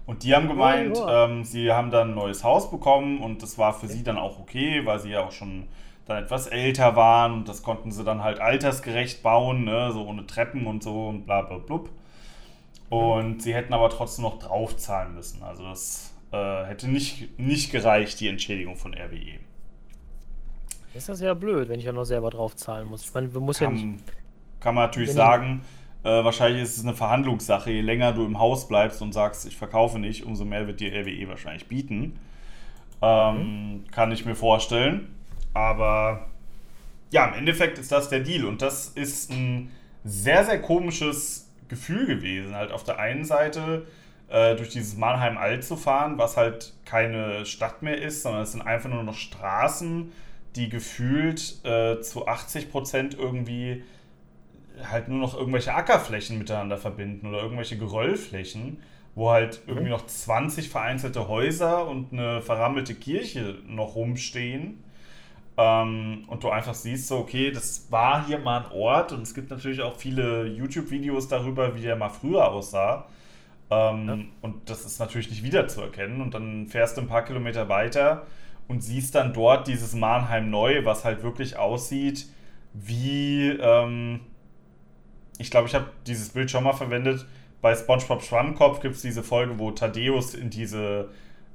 Und 0.04 0.22
die 0.22 0.34
haben 0.34 0.46
gemeint, 0.46 0.96
oh, 0.96 1.08
ähm, 1.08 1.42
sie 1.44 1.72
haben 1.72 1.90
dann 1.90 2.10
ein 2.10 2.14
neues 2.14 2.44
Haus 2.44 2.70
bekommen 2.70 3.20
und 3.20 3.42
das 3.42 3.58
war 3.58 3.72
für 3.72 3.88
sie 3.88 4.02
dann 4.02 4.18
auch 4.18 4.38
okay, 4.38 4.84
weil 4.84 4.98
sie 4.98 5.10
ja 5.10 5.24
auch 5.24 5.32
schon 5.32 5.68
dann 6.06 6.22
etwas 6.22 6.46
älter 6.46 6.96
waren 6.96 7.32
und 7.32 7.48
das 7.48 7.62
konnten 7.62 7.90
sie 7.90 8.04
dann 8.04 8.22
halt 8.22 8.40
altersgerecht 8.40 9.22
bauen, 9.22 9.64
ne? 9.64 9.90
so 9.92 10.06
ohne 10.06 10.26
Treppen 10.26 10.66
und 10.66 10.82
so 10.82 11.08
und 11.08 11.26
bla 11.26 11.42
bla 11.42 11.58
blub. 11.58 11.90
Und 12.88 13.42
sie 13.42 13.52
hätten 13.52 13.74
aber 13.74 13.90
trotzdem 13.90 14.22
noch 14.22 14.38
draufzahlen 14.38 15.14
müssen. 15.14 15.42
Also 15.42 15.64
das 15.64 16.14
äh, 16.32 16.64
hätte 16.64 16.88
nicht, 16.88 17.36
nicht 17.38 17.72
gereicht, 17.72 18.20
die 18.20 18.28
Entschädigung 18.28 18.76
von 18.76 18.94
RWE. 18.94 19.40
Ist 20.94 21.08
das 21.08 21.20
ja 21.20 21.34
blöd, 21.34 21.68
wenn 21.68 21.80
ich 21.80 21.86
ja 21.86 21.92
noch 21.92 22.04
selber 22.04 22.30
draufzahlen 22.30 22.88
muss. 22.88 23.04
Ich 23.04 23.12
meine, 23.12 23.34
wir 23.34 23.40
muss 23.40 23.58
kann, 23.58 23.76
ja 23.76 23.82
nicht. 23.84 24.04
Kann 24.60 24.76
man 24.76 24.84
natürlich 24.84 25.12
sagen, 25.12 25.62
äh, 26.04 26.08
wahrscheinlich 26.08 26.62
ist 26.62 26.76
es 26.76 26.84
eine 26.84 26.94
Verhandlungssache. 26.94 27.72
Je 27.72 27.80
länger 27.80 28.12
du 28.12 28.24
im 28.24 28.38
Haus 28.38 28.68
bleibst 28.68 29.02
und 29.02 29.12
sagst, 29.12 29.44
ich 29.46 29.56
verkaufe 29.56 29.98
nicht, 29.98 30.24
umso 30.24 30.44
mehr 30.44 30.68
wird 30.68 30.78
dir 30.78 30.92
RWE 30.92 31.28
wahrscheinlich 31.28 31.66
bieten. 31.66 32.18
Ähm, 33.02 33.36
mhm. 33.36 33.84
Kann 33.90 34.12
ich 34.12 34.24
mir 34.24 34.36
vorstellen. 34.36 35.15
Aber 35.56 36.26
ja, 37.10 37.28
im 37.28 37.32
Endeffekt 37.32 37.78
ist 37.78 37.90
das 37.90 38.10
der 38.10 38.20
Deal. 38.20 38.44
Und 38.44 38.60
das 38.60 38.88
ist 38.88 39.30
ein 39.30 39.70
sehr, 40.04 40.44
sehr 40.44 40.60
komisches 40.60 41.50
Gefühl 41.68 42.04
gewesen. 42.04 42.54
Halt 42.54 42.72
auf 42.72 42.84
der 42.84 42.98
einen 42.98 43.24
Seite 43.24 43.86
äh, 44.28 44.54
durch 44.54 44.68
dieses 44.68 44.98
Mannheim 44.98 45.38
Alt 45.38 45.64
zu 45.64 45.76
fahren, 45.76 46.18
was 46.18 46.36
halt 46.36 46.74
keine 46.84 47.46
Stadt 47.46 47.80
mehr 47.80 47.96
ist, 48.02 48.22
sondern 48.22 48.42
es 48.42 48.52
sind 48.52 48.60
einfach 48.60 48.90
nur 48.90 49.02
noch 49.02 49.14
Straßen, 49.14 50.12
die 50.56 50.68
gefühlt 50.68 51.64
äh, 51.64 52.02
zu 52.02 52.28
80 52.28 52.70
Prozent 52.70 53.18
irgendwie 53.18 53.82
halt 54.90 55.08
nur 55.08 55.18
noch 55.18 55.34
irgendwelche 55.34 55.72
Ackerflächen 55.72 56.36
miteinander 56.36 56.76
verbinden 56.76 57.28
oder 57.28 57.38
irgendwelche 57.38 57.78
Geröllflächen, 57.78 58.82
wo 59.14 59.30
halt 59.30 59.62
irgendwie 59.66 59.88
noch 59.88 60.06
20 60.06 60.68
vereinzelte 60.68 61.28
Häuser 61.28 61.88
und 61.88 62.12
eine 62.12 62.42
verrammelte 62.42 62.94
Kirche 62.94 63.56
noch 63.66 63.94
rumstehen. 63.94 64.82
Ähm, 65.58 66.24
und 66.26 66.44
du 66.44 66.50
einfach 66.50 66.74
siehst, 66.74 67.08
so, 67.08 67.18
okay, 67.18 67.50
das 67.50 67.86
war 67.90 68.26
hier 68.26 68.38
mal 68.38 68.64
ein 68.64 68.72
Ort 68.72 69.12
und 69.12 69.22
es 69.22 69.34
gibt 69.34 69.50
natürlich 69.50 69.80
auch 69.80 69.96
viele 69.96 70.46
YouTube-Videos 70.46 71.28
darüber, 71.28 71.74
wie 71.74 71.82
der 71.82 71.96
mal 71.96 72.10
früher 72.10 72.50
aussah. 72.50 73.06
Ähm, 73.70 74.08
ja. 74.08 74.18
Und 74.42 74.68
das 74.68 74.84
ist 74.84 74.98
natürlich 75.00 75.30
nicht 75.30 75.42
wiederzuerkennen. 75.42 76.20
Und 76.20 76.34
dann 76.34 76.66
fährst 76.66 76.96
du 76.96 77.00
ein 77.00 77.08
paar 77.08 77.24
Kilometer 77.24 77.68
weiter 77.68 78.26
und 78.68 78.82
siehst 78.82 79.14
dann 79.14 79.32
dort 79.32 79.66
dieses 79.66 79.94
Mannheim 79.94 80.50
neu, 80.50 80.84
was 80.84 81.04
halt 81.04 81.22
wirklich 81.22 81.56
aussieht 81.56 82.26
wie, 82.78 83.48
ähm, 83.48 84.20
ich 85.38 85.50
glaube, 85.50 85.68
ich 85.68 85.74
habe 85.74 85.86
dieses 86.06 86.30
Bild 86.30 86.50
schon 86.50 86.64
mal 86.64 86.72
verwendet. 86.72 87.26
Bei 87.62 87.74
SpongeBob 87.74 88.22
Schwammkopf 88.22 88.80
gibt 88.80 88.96
es 88.96 89.02
diese 89.02 89.22
Folge, 89.22 89.58
wo 89.58 89.70
Thaddeus 89.70 90.34
in 90.34 90.50
diese, 90.50 91.08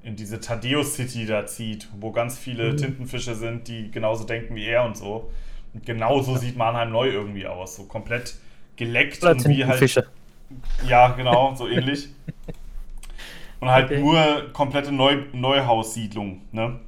in 0.03 0.15
diese 0.15 0.39
Thaddeus 0.39 0.95
City 0.95 1.25
da 1.25 1.45
zieht, 1.45 1.87
wo 1.99 2.11
ganz 2.11 2.37
viele 2.37 2.73
mhm. 2.73 2.77
Tintenfische 2.77 3.35
sind, 3.35 3.67
die 3.67 3.91
genauso 3.91 4.23
denken 4.23 4.55
wie 4.55 4.65
er 4.65 4.83
und 4.83 4.97
so. 4.97 5.31
Und 5.73 5.85
genauso 5.85 6.37
sieht 6.37 6.57
Mannheim 6.57 6.91
neu 6.91 7.09
irgendwie 7.09 7.45
aus. 7.45 7.75
So 7.75 7.83
komplett 7.83 8.35
geleckt 8.75 9.21
Oder 9.21 9.31
und 9.31 9.47
wie 9.47 9.65
halt. 9.65 10.09
Ja, 10.87 11.09
genau, 11.09 11.55
so 11.55 11.67
ähnlich. 11.67 12.09
Und 13.61 13.69
halt 13.69 13.91
okay. 13.91 14.01
nur 14.01 14.49
komplette 14.53 14.91
Neu 14.91 15.23
Neuhaussiedlung, 15.33 16.41
ne? 16.51 16.79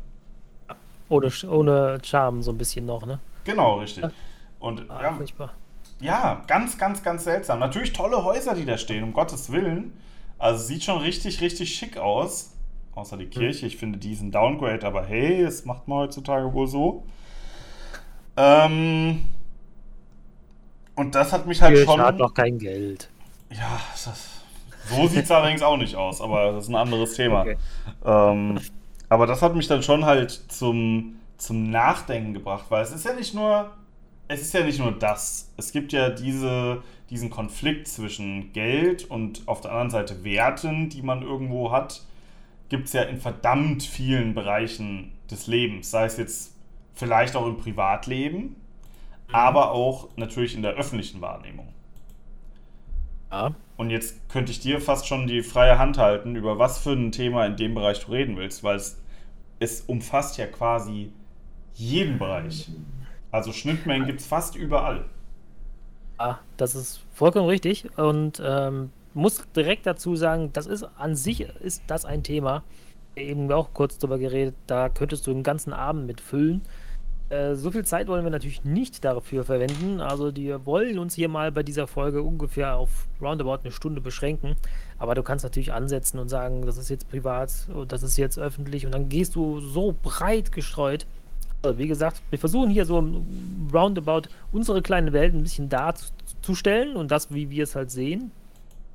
Ohne, 1.08 1.32
ohne 1.48 2.00
Charme 2.04 2.42
so 2.42 2.52
ein 2.52 2.58
bisschen 2.58 2.88
noch, 2.88 3.06
ne? 3.06 3.20
Genau, 3.44 3.80
richtig. 3.80 4.06
Und 4.60 4.90
ah, 4.90 5.04
ja, 5.04 5.14
furchtbar. 5.14 5.54
Ja, 6.00 6.44
ganz, 6.48 6.78
ganz, 6.78 7.04
ganz 7.04 7.26
seltsam. 7.26 7.60
Natürlich 7.60 7.94
tolle 7.94 8.24
Häuser, 8.24 8.56
die 8.56 8.66
da 8.66 8.78
stehen, 8.78 9.04
um 9.04 9.14
Gottes 9.14 9.52
Willen. 9.52 9.94
Also 10.40 10.66
sieht 10.66 10.84
schon 10.84 10.98
richtig, 11.02 11.42
richtig 11.42 11.76
schick 11.76 11.98
aus. 11.98 12.53
Außer 12.96 13.18
die 13.18 13.26
Kirche. 13.26 13.66
Ich 13.66 13.78
finde 13.78 13.98
diesen 13.98 14.32
Downgrade, 14.32 14.86
aber 14.86 15.06
hey, 15.06 15.44
das 15.44 15.66
macht 15.66 15.88
man 15.88 16.00
heutzutage 16.00 16.54
wohl 16.54 16.68
so. 16.68 17.04
Ähm, 18.38 19.26
und 20.96 21.16
das 21.16 21.34
hat 21.34 21.46
mich 21.48 21.62
halt 21.62 21.74
Kirche 21.74 21.92
schon. 21.92 22.02
hat 22.02 22.18
noch 22.18 22.34
kein 22.34 22.58
Geld. 22.58 23.10
Ja, 23.50 23.80
das, 23.92 24.30
so 24.90 25.08
sieht 25.08 25.26
es 25.26 25.32
allerdings 25.32 25.62
auch 25.62 25.78
nicht 25.78 25.96
aus, 25.96 26.22
aber 26.22 26.52
das 26.54 26.66
ist 26.66 26.70
ein 26.70 26.76
anderes 26.76 27.14
Thema. 27.16 27.42
Okay. 27.42 27.58
Ähm, 28.06 28.60
aber 29.10 29.28
das 29.28 29.42
hat 29.42 29.56
mich 29.56 29.68
dann 29.68 29.84
schon 29.84 30.06
halt 30.06 30.32
zum, 30.32 31.16
zum 31.38 31.70
Nachdenken 31.70 32.34
gebracht, 32.34 32.66
weil 32.70 32.84
es 32.84 32.92
ist 32.92 33.06
ja 33.06 33.14
nicht 33.14 33.34
nur 33.34 33.72
es 34.28 34.42
ist 34.42 34.54
ja 34.54 34.64
nicht 34.64 34.80
nur 34.80 34.92
das. 34.92 35.52
Es 35.58 35.72
gibt 35.72 35.94
ja 35.94 36.10
diese, 36.10 36.82
diesen 37.10 37.30
Konflikt 37.30 37.88
zwischen 37.88 38.54
Geld 38.54 39.10
und 39.10 39.48
auf 39.48 39.62
der 39.62 39.72
anderen 39.72 39.92
Seite 39.92 40.24
Werten, 40.24 40.90
die 40.90 41.02
man 41.02 41.22
irgendwo 41.22 41.72
hat, 41.72 42.02
gibt 42.74 42.88
es 42.88 42.94
ja 42.94 43.04
in 43.04 43.20
verdammt 43.20 43.84
vielen 43.84 44.34
Bereichen 44.34 45.12
des 45.30 45.46
Lebens. 45.46 45.92
Sei 45.92 46.06
es 46.06 46.18
jetzt 46.18 46.56
vielleicht 46.96 47.36
auch 47.36 47.46
im 47.46 47.58
Privatleben, 47.58 48.40
mhm. 48.40 48.56
aber 49.32 49.74
auch 49.74 50.10
natürlich 50.16 50.56
in 50.56 50.64
der 50.64 50.72
öffentlichen 50.72 51.22
Wahrnehmung. 51.22 51.68
Ja. 53.32 53.54
Und 53.78 53.92
jetzt 53.92 54.28
könnte 54.28 54.52
ich 54.52 54.60
dir 54.60 54.82
fast 54.82 55.08
schon 55.08 55.28
die 55.28 55.44
freie 55.44 55.78
Hand 55.78 56.00
halten, 56.00 56.36
über 56.36 56.58
was 56.58 56.80
für 56.80 56.94
ein 56.94 57.12
Thema 57.12 57.46
in 57.46 57.58
dem 57.58 57.76
Bereich 57.76 58.04
du 58.04 58.12
reden 58.12 58.38
willst, 58.38 58.64
weil 58.64 58.78
es, 58.78 59.00
es 59.60 59.82
umfasst 59.82 60.40
ja 60.40 60.48
quasi 60.48 61.12
jeden 61.76 62.18
Bereich. 62.18 62.72
Also 63.30 63.54
Schnittmengen 63.54 64.08
gibt 64.08 64.22
es 64.22 64.26
fast 64.26 64.56
überall. 64.56 65.06
Ah, 66.18 66.38
das 66.58 66.74
ist 66.74 67.04
vollkommen 67.14 67.48
richtig 67.48 67.96
und 68.00 68.42
ähm, 68.44 68.90
muss 69.14 69.44
direkt 69.56 69.86
dazu 69.86 70.16
sagen, 70.16 70.52
das 70.54 70.68
ist 70.68 70.84
an 70.84 71.16
sich 71.16 71.42
ist 71.42 71.84
das 71.88 72.06
ein 72.06 72.24
Thema, 72.24 72.64
eben 73.16 73.52
auch 73.52 73.70
kurz 73.74 73.98
darüber 73.98 74.18
geredet, 74.18 74.56
da 74.68 74.90
könntest 74.90 75.28
du 75.28 75.34
den 75.34 75.44
ganzen 75.44 75.74
Abend 75.74 76.08
mit 76.08 76.22
füllen. 76.22 76.62
Äh, 77.30 77.56
so 77.56 77.72
viel 77.72 77.86
Zeit 77.86 78.08
wollen 78.08 78.24
wir 78.24 78.32
natürlich 78.32 78.64
nicht 78.64 79.04
dafür 79.04 79.44
verwenden. 79.44 80.02
Also 80.02 80.36
wir 80.36 80.66
wollen 80.66 81.00
uns 81.00 81.16
hier 81.16 81.30
mal 81.30 81.52
bei 81.52 81.64
dieser 81.64 81.88
Folge 81.88 82.22
ungefähr 82.22 82.76
auf 82.76 83.08
roundabout 83.22 83.60
eine 83.64 83.72
Stunde 83.72 84.02
beschränken. 84.02 84.56
Aber 85.00 85.16
du 85.16 85.24
kannst 85.24 85.44
natürlich 85.44 85.74
ansetzen 85.74 86.20
und 86.20 86.30
sagen, 86.30 86.66
das 86.66 86.78
ist 86.78 86.90
jetzt 86.90 87.10
privat 87.10 87.52
und 87.74 87.92
das 87.92 88.04
ist 88.04 88.18
jetzt 88.18 88.38
öffentlich 88.38 88.86
und 88.86 88.94
dann 88.94 89.10
gehst 89.10 89.36
du 89.36 89.60
so 89.60 89.96
breit 90.02 90.52
gestreut. 90.52 91.06
Also 91.64 91.78
wie 91.78 91.88
gesagt, 91.88 92.22
wir 92.30 92.40
versuchen 92.40 92.70
hier 92.70 92.86
so 92.86 93.00
roundabout 93.74 94.24
unsere 94.52 94.82
kleine 94.82 95.14
Welt 95.14 95.34
ein 95.34 95.44
bisschen 95.44 95.70
darzustellen 95.70 96.96
und 96.96 97.10
das, 97.10 97.34
wie 97.34 97.50
wir 97.50 97.64
es 97.64 97.76
halt 97.76 97.90
sehen. 97.90 98.32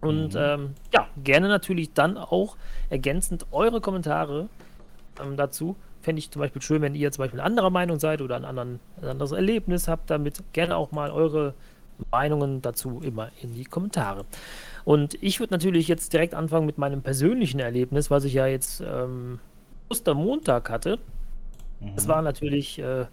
Und 0.00 0.34
mhm. 0.34 0.40
ähm, 0.40 0.74
ja, 0.92 1.08
gerne 1.22 1.48
natürlich 1.48 1.92
dann 1.92 2.16
auch 2.16 2.56
ergänzend 2.90 3.46
eure 3.50 3.80
Kommentare 3.80 4.48
ähm, 5.20 5.36
dazu. 5.36 5.76
Fände 6.00 6.20
ich 6.20 6.30
zum 6.30 6.40
Beispiel 6.40 6.62
schön, 6.62 6.82
wenn 6.82 6.94
ihr 6.94 7.10
zum 7.10 7.24
Beispiel 7.24 7.40
anderer 7.40 7.70
Meinung 7.70 7.98
seid 7.98 8.22
oder 8.22 8.36
ein, 8.36 8.44
anderen, 8.44 8.78
ein 9.02 9.08
anderes 9.08 9.32
Erlebnis 9.32 9.88
habt, 9.88 10.10
damit 10.10 10.42
gerne 10.52 10.76
auch 10.76 10.92
mal 10.92 11.10
eure 11.10 11.54
Meinungen 12.12 12.62
dazu 12.62 13.00
immer 13.02 13.30
in 13.42 13.54
die 13.54 13.64
Kommentare. 13.64 14.24
Und 14.84 15.20
ich 15.22 15.40
würde 15.40 15.52
natürlich 15.52 15.88
jetzt 15.88 16.12
direkt 16.12 16.34
anfangen 16.34 16.66
mit 16.66 16.78
meinem 16.78 17.02
persönlichen 17.02 17.60
Erlebnis, 17.60 18.10
was 18.10 18.24
ich 18.24 18.34
ja 18.34 18.46
jetzt 18.46 18.80
ähm, 18.80 19.40
Ostermontag 19.90 20.70
hatte. 20.70 20.98
Mhm. 21.80 21.94
Das 21.96 22.08
war 22.08 22.22
natürlich 22.22 22.78
äh, 22.78 23.06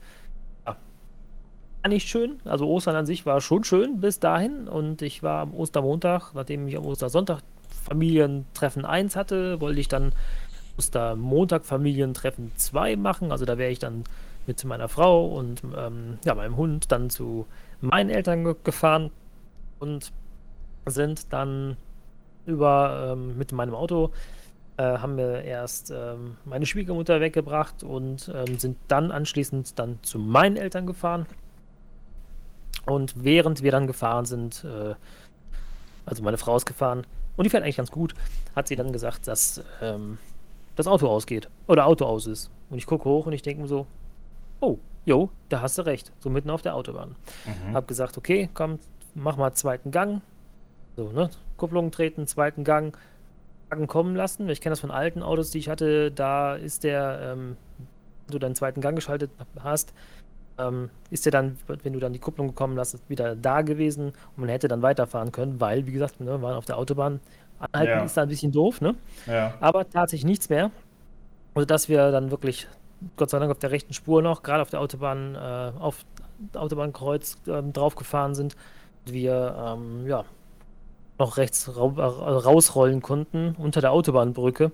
nicht 1.88 2.08
schön. 2.08 2.40
Also 2.46 2.68
Ostern 2.68 2.96
an 2.96 3.06
sich 3.06 3.26
war 3.26 3.42
schon 3.42 3.64
schön 3.64 4.00
bis 4.00 4.20
dahin. 4.20 4.68
Und 4.68 5.02
ich 5.02 5.24
war 5.24 5.42
am 5.42 5.54
Ostermontag, 5.54 6.34
nachdem 6.34 6.68
ich 6.68 6.78
am 6.78 6.86
Ostersonntag 6.86 7.42
Familientreffen 7.86 8.86
1 8.86 9.16
hatte, 9.16 9.62
wollte 9.62 9.80
ich 9.80 9.88
dann 9.88 10.14
Ostermontag 10.78 11.66
Familientreffen 11.66 12.52
2 12.56 12.96
machen. 12.96 13.32
Also 13.32 13.46
da 13.46 13.58
wäre 13.58 13.72
ich 13.72 13.80
dann 13.80 14.04
mit 14.48 14.64
meiner 14.64 14.90
Frau 14.90 15.28
und 15.28 15.64
ähm, 15.76 16.20
ja, 16.24 16.36
meinem 16.36 16.58
Hund 16.58 16.92
dann 16.92 17.10
zu 17.10 17.48
meinen 17.82 18.10
Eltern 18.10 18.56
gefahren 18.64 19.12
und 19.80 20.12
sind 20.86 21.34
dann 21.34 21.78
über 22.46 23.14
ähm, 23.14 23.38
mit 23.38 23.52
meinem 23.52 23.74
Auto 23.74 24.12
äh, 24.78 24.84
haben 24.84 25.18
wir 25.18 25.44
erst 25.44 25.92
ähm, 25.92 26.38
meine 26.46 26.66
Schwiegermutter 26.66 27.22
weggebracht 27.22 27.84
und 27.84 28.32
ähm, 28.34 28.60
sind 28.60 28.78
dann 28.88 29.12
anschließend 29.12 29.80
dann 29.80 30.00
zu 30.02 30.20
meinen 30.20 30.58
Eltern 30.58 30.86
gefahren. 30.86 31.26
Und 32.86 33.24
während 33.24 33.64
wir 33.64 33.72
dann 33.72 33.88
gefahren 33.88 34.26
sind, 34.26 34.64
äh, 34.64 34.96
also 36.06 36.24
meine 36.24 36.38
Frau 36.38 36.56
ist 36.56 36.66
gefahren 36.66 37.06
und 37.36 37.44
die 37.44 37.50
fährt 37.50 37.64
eigentlich 37.64 37.78
ganz 37.78 37.92
gut, 37.92 38.14
hat 38.56 38.68
sie 38.68 38.76
dann 38.76 38.92
gesagt, 38.92 39.28
dass 39.28 39.64
ähm, 39.82 40.18
das 40.76 40.88
Auto 40.88 41.08
ausgeht 41.08 41.50
oder 41.68 41.86
Auto 41.86 42.06
aus 42.06 42.28
ist. 42.28 42.52
Und 42.70 42.78
ich 42.78 42.86
gucke 42.86 43.06
hoch 43.06 43.26
und 43.26 43.34
ich 43.34 43.42
denke 43.42 43.64
mir 43.64 43.68
so, 43.68 43.88
oh, 44.60 44.78
jo, 45.06 45.30
da 45.50 45.62
hast 45.62 45.78
du 45.78 45.84
recht, 45.84 46.12
so 46.20 46.30
mitten 46.30 46.50
auf 46.50 46.62
der 46.62 46.76
Autobahn. 46.76 47.16
Mhm. 47.46 47.76
Hab 47.76 47.88
gesagt, 47.88 48.18
okay, 48.18 48.50
komm, 48.54 48.80
mach 49.14 49.38
mal 49.38 49.54
zweiten 49.54 49.92
Gang. 49.92 50.22
So, 50.96 51.12
ne? 51.12 51.30
Kupplung 51.58 51.92
treten, 51.92 52.28
zweiten 52.28 52.64
Gang, 52.64 52.98
Wagen 53.70 53.88
kommen 53.88 54.16
lassen. 54.16 54.50
Ich 54.50 54.62
kenne 54.62 54.72
das 54.72 54.80
von 54.80 54.92
alten 54.92 55.24
Autos, 55.24 55.52
die 55.52 55.58
ich 55.58 55.70
hatte, 55.70 56.12
da 56.12 56.56
ist 56.56 56.84
der, 56.84 57.34
ähm, 57.34 57.58
wenn 58.28 58.34
du 58.34 58.40
deinen 58.40 58.56
zweiten 58.56 58.82
Gang 58.82 58.96
geschaltet 58.96 59.32
hast, 59.60 59.94
ähm, 60.58 60.90
ist 61.10 61.26
er 61.26 61.32
dann, 61.32 61.58
wenn 61.84 61.94
du 61.94 62.00
dann 62.00 62.14
die 62.14 62.20
Kupplung 62.20 62.48
gekommen 62.48 62.78
hast, 62.80 62.98
wieder 63.10 63.36
da 63.36 63.62
gewesen 63.62 64.08
und 64.08 64.38
man 64.38 64.50
hätte 64.50 64.68
dann 64.68 64.82
weiterfahren 64.82 65.32
können, 65.32 65.60
weil, 65.60 65.86
wie 65.88 65.92
gesagt, 65.92 66.20
wir 66.20 66.26
ne, 66.26 66.42
waren 66.42 66.56
auf 66.56 66.66
der 66.66 66.78
Autobahn. 66.78 67.20
Anhalten 67.60 67.92
ja. 67.92 68.04
ist 68.04 68.18
da 68.18 68.24
ein 68.24 68.28
bisschen 68.28 68.52
doof, 68.52 68.82
ne? 68.82 68.96
Ja. 69.28 69.54
Aber 69.62 69.90
tatsächlich 69.90 70.26
nichts 70.26 70.50
mehr. 70.50 70.72
Also, 71.54 71.66
dass 71.66 71.88
wir 71.88 72.12
dann 72.12 72.30
wirklich, 72.30 72.68
Gott 73.16 73.30
sei 73.30 73.40
Dank, 73.40 73.50
auf 73.50 73.60
der 73.60 73.72
rechten 73.72 73.94
Spur 73.94 74.22
noch, 74.22 74.44
gerade 74.44 74.62
auf 74.62 74.70
der 74.70 74.82
Autobahn, 74.82 75.36
äh, 75.36 75.72
auf 75.80 76.04
Autobahnkreuz 76.54 77.38
äh, 77.48 77.64
draufgefahren 77.64 78.36
sind, 78.36 78.58
wir, 79.06 79.56
ähm, 79.58 80.06
ja, 80.06 80.26
noch 81.18 81.38
rechts 81.38 81.72
ra 81.78 81.86
rausrollen 81.86 83.02
konnten 83.02 83.56
unter 83.58 83.80
der 83.80 83.92
Autobahnbrücke. 83.92 84.72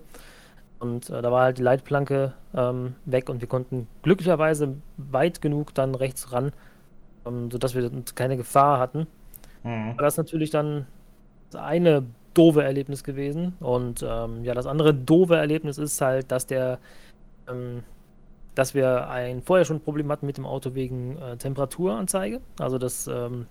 Und 0.82 1.12
äh, 1.12 1.22
da 1.22 1.32
war 1.32 1.44
halt 1.44 1.60
die 1.60 1.64
Leitplanke 1.64 2.34
ähm, 2.56 2.96
weg 3.06 3.30
und 3.30 3.40
wir 3.40 3.48
konnten 3.48 3.88
glücklicherweise 4.02 4.76
weit 4.98 5.40
genug 5.40 5.76
dann 5.76 5.94
rechts 5.94 6.32
ran, 6.32 6.52
ähm, 7.26 7.52
sodass 7.52 7.76
wir 7.76 7.90
keine 8.16 8.36
Gefahr 8.36 8.80
hatten. 8.80 9.06
Mhm. 9.64 9.96
Das 9.98 10.16
ist 10.16 10.18
natürlich 10.18 10.50
dann 10.50 10.88
das 11.52 11.62
eine 11.62 12.04
doofe 12.34 12.64
Erlebnis 12.64 13.04
gewesen. 13.04 13.54
Und 13.60 14.04
ähm, 14.08 14.44
ja, 14.44 14.56
das 14.56 14.66
andere 14.66 14.94
doofe 14.94 15.36
Erlebnis 15.36 15.78
ist 15.78 16.02
halt, 16.02 16.32
dass 16.32 16.48
der, 16.48 16.80
ähm, 17.48 17.84
dass 18.56 18.74
wir 18.74 19.08
ein 19.08 19.44
vorher 19.44 19.66
schon 19.66 19.78
ein 19.78 19.84
Problem 19.84 20.12
hatten 20.12 20.26
mit 20.26 20.38
dem 20.38 20.48
Auto 20.48 20.74
wegen 20.74 21.18
äh, 21.18 21.38
Temperaturanzeige. 21.38 22.42
Also 22.58 22.80
das 22.80 23.06
ähm, 23.06 23.46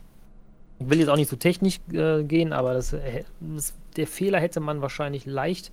ich 0.80 0.88
will 0.88 0.98
jetzt 0.98 1.10
auch 1.10 1.16
nicht 1.16 1.30
so 1.30 1.36
technisch 1.36 1.78
äh, 1.92 2.24
gehen, 2.24 2.52
aber 2.52 2.72
das, 2.72 2.92
äh, 2.94 3.24
das, 3.40 3.74
der 3.96 4.06
Fehler 4.06 4.40
hätte 4.40 4.60
man 4.60 4.80
wahrscheinlich 4.80 5.26
leicht 5.26 5.70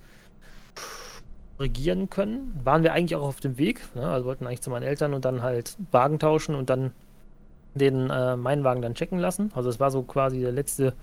regieren 1.58 2.08
können. 2.10 2.58
Waren 2.64 2.82
wir 2.82 2.92
eigentlich 2.92 3.16
auch 3.16 3.26
auf 3.26 3.40
dem 3.40 3.58
Weg. 3.58 3.80
Ne? 3.94 4.08
Also 4.08 4.26
wollten 4.26 4.46
eigentlich 4.46 4.62
zu 4.62 4.70
meinen 4.70 4.84
Eltern 4.84 5.14
und 5.14 5.24
dann 5.24 5.42
halt 5.42 5.76
Wagen 5.90 6.18
tauschen 6.18 6.54
und 6.54 6.70
dann 6.70 6.92
den 7.74 8.10
äh, 8.10 8.36
meinen 8.36 8.64
Wagen 8.64 8.82
dann 8.82 8.94
checken 8.94 9.18
lassen. 9.18 9.50
Also 9.54 9.68
es 9.68 9.80
war 9.80 9.90
so 9.90 10.02
quasi 10.02 10.40
der 10.40 10.52
letzte, 10.52 10.94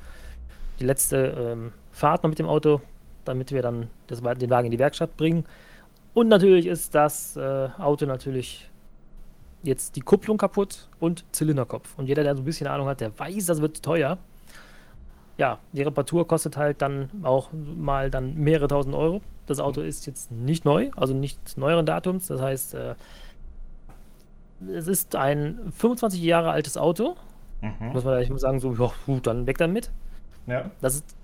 die 0.80 0.86
letzte 0.86 1.18
ähm, 1.18 1.72
Fahrt 1.92 2.24
noch 2.24 2.30
mit 2.30 2.40
dem 2.40 2.48
Auto, 2.48 2.82
damit 3.24 3.52
wir 3.52 3.62
dann 3.62 3.90
das, 4.08 4.22
den 4.22 4.50
Wagen 4.50 4.66
in 4.66 4.72
die 4.72 4.80
Werkstatt 4.80 5.18
bringen. 5.18 5.46
Und 6.14 6.28
natürlich 6.28 6.66
ist 6.66 6.96
das 6.96 7.36
äh, 7.36 7.70
Auto 7.78 8.06
natürlich 8.06 8.70
jetzt 9.64 9.96
die 9.96 10.02
Kupplung 10.02 10.38
kaputt 10.38 10.88
und 11.00 11.26
Zylinderkopf. 11.32 11.98
Und 11.98 12.08
jeder, 12.08 12.24
der 12.24 12.36
so 12.36 12.42
ein 12.42 12.46
bisschen 12.46 12.68
Ahnung 12.68 12.88
hat, 12.88 13.02
der 13.02 13.18
weiß, 13.18 13.48
das 13.48 13.62
wird 13.62 13.82
teuer 13.82 14.18
ja, 15.38 15.60
die 15.74 15.82
Reparatur 15.82 16.28
kostet 16.28 16.58
halt 16.58 16.82
dann 16.82 17.10
auch 17.24 17.50
mal 17.54 18.10
dann 18.10 18.36
mehrere 18.36 18.68
tausend 18.68 18.96
Euro. 18.96 19.22
Das 19.48 19.60
Auto 19.60 19.82
ist 19.82 20.06
jetzt 20.06 20.32
nicht 20.32 20.66
neu, 20.66 20.92
also 20.96 21.14
nicht 21.14 21.58
neueren 21.58 21.86
Datums. 21.86 22.28
Das 22.28 22.42
heißt, 22.42 22.74
äh, 22.76 22.96
es 24.74 24.88
ist 24.88 25.16
ein 25.16 25.60
25 25.76 26.22
Jahre 26.22 26.52
altes 26.52 26.78
Auto. 26.78 27.16
Mhm. 27.62 27.88
Muss 27.94 28.04
man 28.04 28.16
vielleicht 28.16 28.40
sagen, 28.40 28.60
so, 28.60 28.74
ja, 28.74 28.92
gut, 29.06 29.28
dann 29.28 29.46
weg 29.46 29.58
damit. 29.58 29.92
Ja. 30.48 30.72
Das 30.82 30.96
ist 30.96 31.16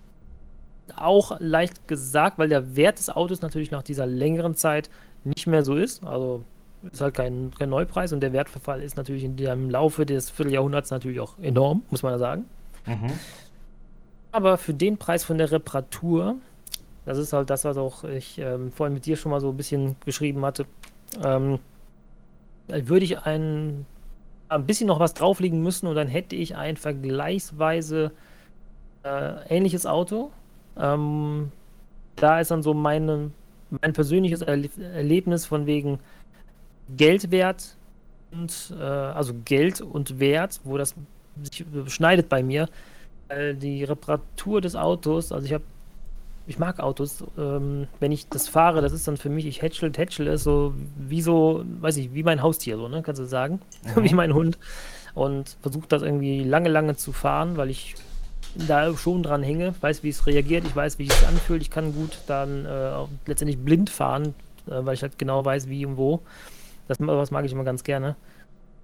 auch 0.96 1.40
leicht 1.40 1.88
gesagt, 1.88 2.38
weil 2.38 2.50
der 2.50 2.76
Wert 2.76 3.00
des 3.00 3.10
Autos 3.10 3.42
natürlich 3.42 3.72
nach 3.72 3.84
dieser 3.84 4.06
längeren 4.06 4.56
Zeit 4.56 4.90
nicht 5.24 5.48
mehr 5.48 5.64
so 5.64 5.76
ist. 5.76 6.04
Also 6.04 6.44
ist 6.92 7.02
halt 7.02 7.14
kein, 7.14 7.52
kein 7.58 7.70
Neupreis 7.70 8.12
und 8.12 8.22
der 8.22 8.34
Wertverfall 8.34 8.82
ist 8.82 8.98
natürlich 8.98 9.24
in 9.24 9.36
dem 9.36 9.70
Laufe 9.70 10.06
des 10.06 10.30
Vierteljahrhunderts 10.30 10.90
natürlich 10.92 11.20
auch 11.20 11.38
enorm, 11.40 11.84
muss 11.92 12.04
man 12.04 12.14
ja 12.14 12.18
sagen. 12.18 12.46
Mhm. 12.86 13.12
Aber 14.32 14.58
für 14.58 14.74
den 14.74 14.98
Preis 14.98 15.24
von 15.24 15.38
der 15.38 15.52
Reparatur, 15.52 16.36
das 17.06 17.18
ist 17.18 17.34
halt 17.34 17.50
das, 17.50 17.66
was 17.66 17.78
auch 17.78 18.04
ich 18.04 18.38
ähm, 18.38 18.72
vorhin 18.72 18.94
mit 18.94 19.06
dir 19.06 19.18
schon 19.18 19.32
mal 19.32 19.42
so 19.42 19.50
ein 19.50 19.58
bisschen 19.58 19.96
geschrieben 20.06 20.46
hatte, 20.46 20.66
ähm, 21.24 21.60
würde 22.68 23.04
ich 23.04 23.20
ein, 23.20 23.86
ein 24.48 24.66
bisschen 24.66 24.88
noch 24.88 25.00
was 25.00 25.14
drauflegen 25.14 25.62
müssen 25.62 25.88
und 25.88 25.96
dann 25.96 26.08
hätte 26.08 26.36
ich 26.36 26.56
ein 26.56 26.78
vergleichsweise 26.78 28.12
äh, 29.04 29.48
ähnliches 29.50 29.86
Auto. 29.86 30.32
Ähm, 30.78 31.52
da 32.16 32.40
ist 32.40 32.52
dann 32.52 32.64
so 32.64 32.74
meine, 32.74 33.32
mein 33.82 33.94
persönliches 33.94 34.42
Erle 34.42 34.70
Erlebnis 34.94 35.46
von 35.46 35.66
wegen 35.66 36.00
Geldwert 36.96 37.76
und 38.32 38.74
äh, 38.80 38.84
also 38.84 39.34
Geld 39.44 39.82
und 39.82 40.20
Wert, 40.20 40.62
wo 40.64 40.78
das 40.78 40.96
sich 41.42 41.66
schneidet 41.88 42.30
bei 42.30 42.44
mir 42.44 42.70
weil 43.32 43.56
die 43.56 43.84
Reparatur 43.84 44.62
des 44.62 44.76
Autos, 44.76 45.32
also 45.32 45.46
ich 45.46 45.54
habe, 45.54 45.64
ich 46.48 46.60
mag 46.60 46.80
Autos, 46.80 47.24
ähm, 47.38 47.88
wenn 48.00 48.12
ich 48.12 48.28
das 48.28 48.48
fahre, 48.48 48.82
das 48.82 48.92
ist 48.92 49.08
dann 49.08 49.18
für 49.18 49.30
mich, 49.30 49.46
ich 49.46 49.62
hätschel, 49.62 49.92
hätschel 49.96 50.28
ist 50.28 50.44
so 50.44 50.74
wie 50.98 51.22
so, 51.22 51.64
weiß 51.80 51.98
ich, 51.98 52.14
wie 52.14 52.24
mein 52.24 52.42
Haustier, 52.42 52.78
so, 52.78 52.88
ne, 52.88 53.02
kannst 53.02 53.22
du 53.22 53.26
sagen, 53.26 53.62
mhm. 53.96 54.04
wie 54.04 54.14
mein 54.14 54.34
Hund 54.34 54.58
und 55.14 55.58
versuche 55.62 55.88
das 55.88 56.02
irgendwie 56.02 56.44
lange, 56.44 56.70
lange 56.70 56.96
zu 56.96 57.12
fahren, 57.12 57.58
weil 57.58 57.70
ich 57.70 57.96
da 58.56 58.96
schon 58.98 59.24
dran 59.24 59.44
hänge, 59.44 59.74
weiß, 59.80 60.04
wie 60.04 60.10
es 60.10 60.28
reagiert, 60.28 60.66
ich 60.66 60.76
weiß, 60.76 61.00
wie 61.00 61.08
es 61.08 61.18
sich 61.18 61.28
anfühlt, 61.28 61.62
ich 61.62 61.70
kann 61.70 61.94
gut 61.94 62.20
dann 62.28 62.66
äh, 62.66 62.92
letztendlich 63.26 63.60
blind 63.60 63.90
fahren, 63.90 64.34
äh, 64.68 64.84
weil 64.86 64.94
ich 64.94 65.04
halt 65.04 65.18
genau 65.18 65.46
weiß, 65.46 65.70
wie 65.70 65.86
und 65.86 65.96
wo. 65.96 66.22
Das, 66.88 66.98
das 66.98 67.32
mag 67.32 67.46
ich 67.46 67.54
immer 67.54 67.64
ganz 67.64 67.84
gerne. 67.86 68.18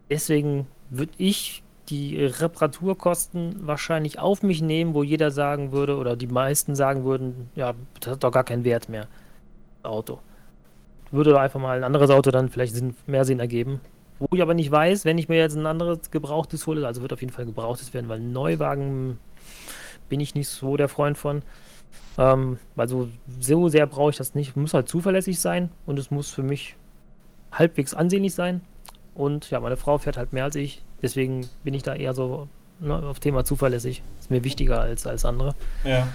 Deswegen 0.09 0.67
würde 0.89 1.11
ich 1.17 1.63
die 1.89 2.23
Reparaturkosten 2.25 3.65
wahrscheinlich 3.65 4.19
auf 4.19 4.43
mich 4.43 4.61
nehmen, 4.61 4.93
wo 4.93 5.03
jeder 5.03 5.31
sagen 5.31 5.71
würde 5.71 5.97
oder 5.97 6.15
die 6.15 6.27
meisten 6.27 6.75
sagen 6.75 7.05
würden, 7.05 7.49
ja, 7.55 7.73
das 7.99 8.13
hat 8.13 8.23
doch 8.23 8.31
gar 8.31 8.43
keinen 8.43 8.63
Wert 8.63 8.89
mehr. 8.89 9.07
Auto. 9.83 10.19
Würde 11.11 11.39
einfach 11.39 11.59
mal 11.59 11.77
ein 11.77 11.83
anderes 11.83 12.09
Auto 12.09 12.31
dann 12.31 12.49
vielleicht 12.49 12.75
mehr 13.07 13.25
Sinn 13.25 13.39
ergeben. 13.39 13.79
Wo 14.19 14.27
ich 14.33 14.41
aber 14.41 14.53
nicht 14.53 14.71
weiß, 14.71 15.05
wenn 15.05 15.17
ich 15.17 15.29
mir 15.29 15.37
jetzt 15.37 15.55
ein 15.55 15.65
anderes 15.65 16.11
Gebrauchtes 16.11 16.65
hole, 16.67 16.85
also 16.85 17.01
wird 17.01 17.13
auf 17.13 17.21
jeden 17.21 17.31
Fall 17.31 17.45
Gebrauchtes 17.45 17.93
werden, 17.93 18.09
weil 18.09 18.19
Neuwagen 18.19 19.19
bin 20.09 20.19
ich 20.19 20.35
nicht 20.35 20.49
so 20.49 20.75
der 20.75 20.89
Freund 20.89 21.17
von. 21.17 21.43
Ähm, 22.17 22.57
also 22.75 23.09
so 23.39 23.69
sehr 23.69 23.85
brauche 23.85 24.09
ich 24.09 24.17
das 24.17 24.35
nicht. 24.35 24.55
Muss 24.55 24.73
halt 24.73 24.89
zuverlässig 24.89 25.39
sein 25.39 25.69
und 25.85 25.99
es 25.99 26.11
muss 26.11 26.31
für 26.31 26.43
mich 26.43 26.75
halbwegs 27.51 27.93
ansehnlich 27.93 28.33
sein. 28.33 28.61
Und 29.17 29.49
ja, 29.49 29.59
meine 29.59 29.77
Frau 29.77 29.97
fährt 29.97 30.15
halt 30.15 30.31
mehr 30.31 30.43
als 30.43 30.55
ich. 30.55 30.83
Deswegen 31.01 31.49
bin 31.63 31.73
ich 31.73 31.81
da 31.81 31.95
eher 31.95 32.13
so 32.13 32.47
ne, 32.79 32.95
auf 32.95 33.19
Thema 33.19 33.43
zuverlässig. 33.43 34.03
Ist 34.19 34.29
mir 34.29 34.43
wichtiger 34.43 34.79
als, 34.79 35.07
als 35.07 35.25
andere. 35.25 35.55
Ja. 35.83 36.07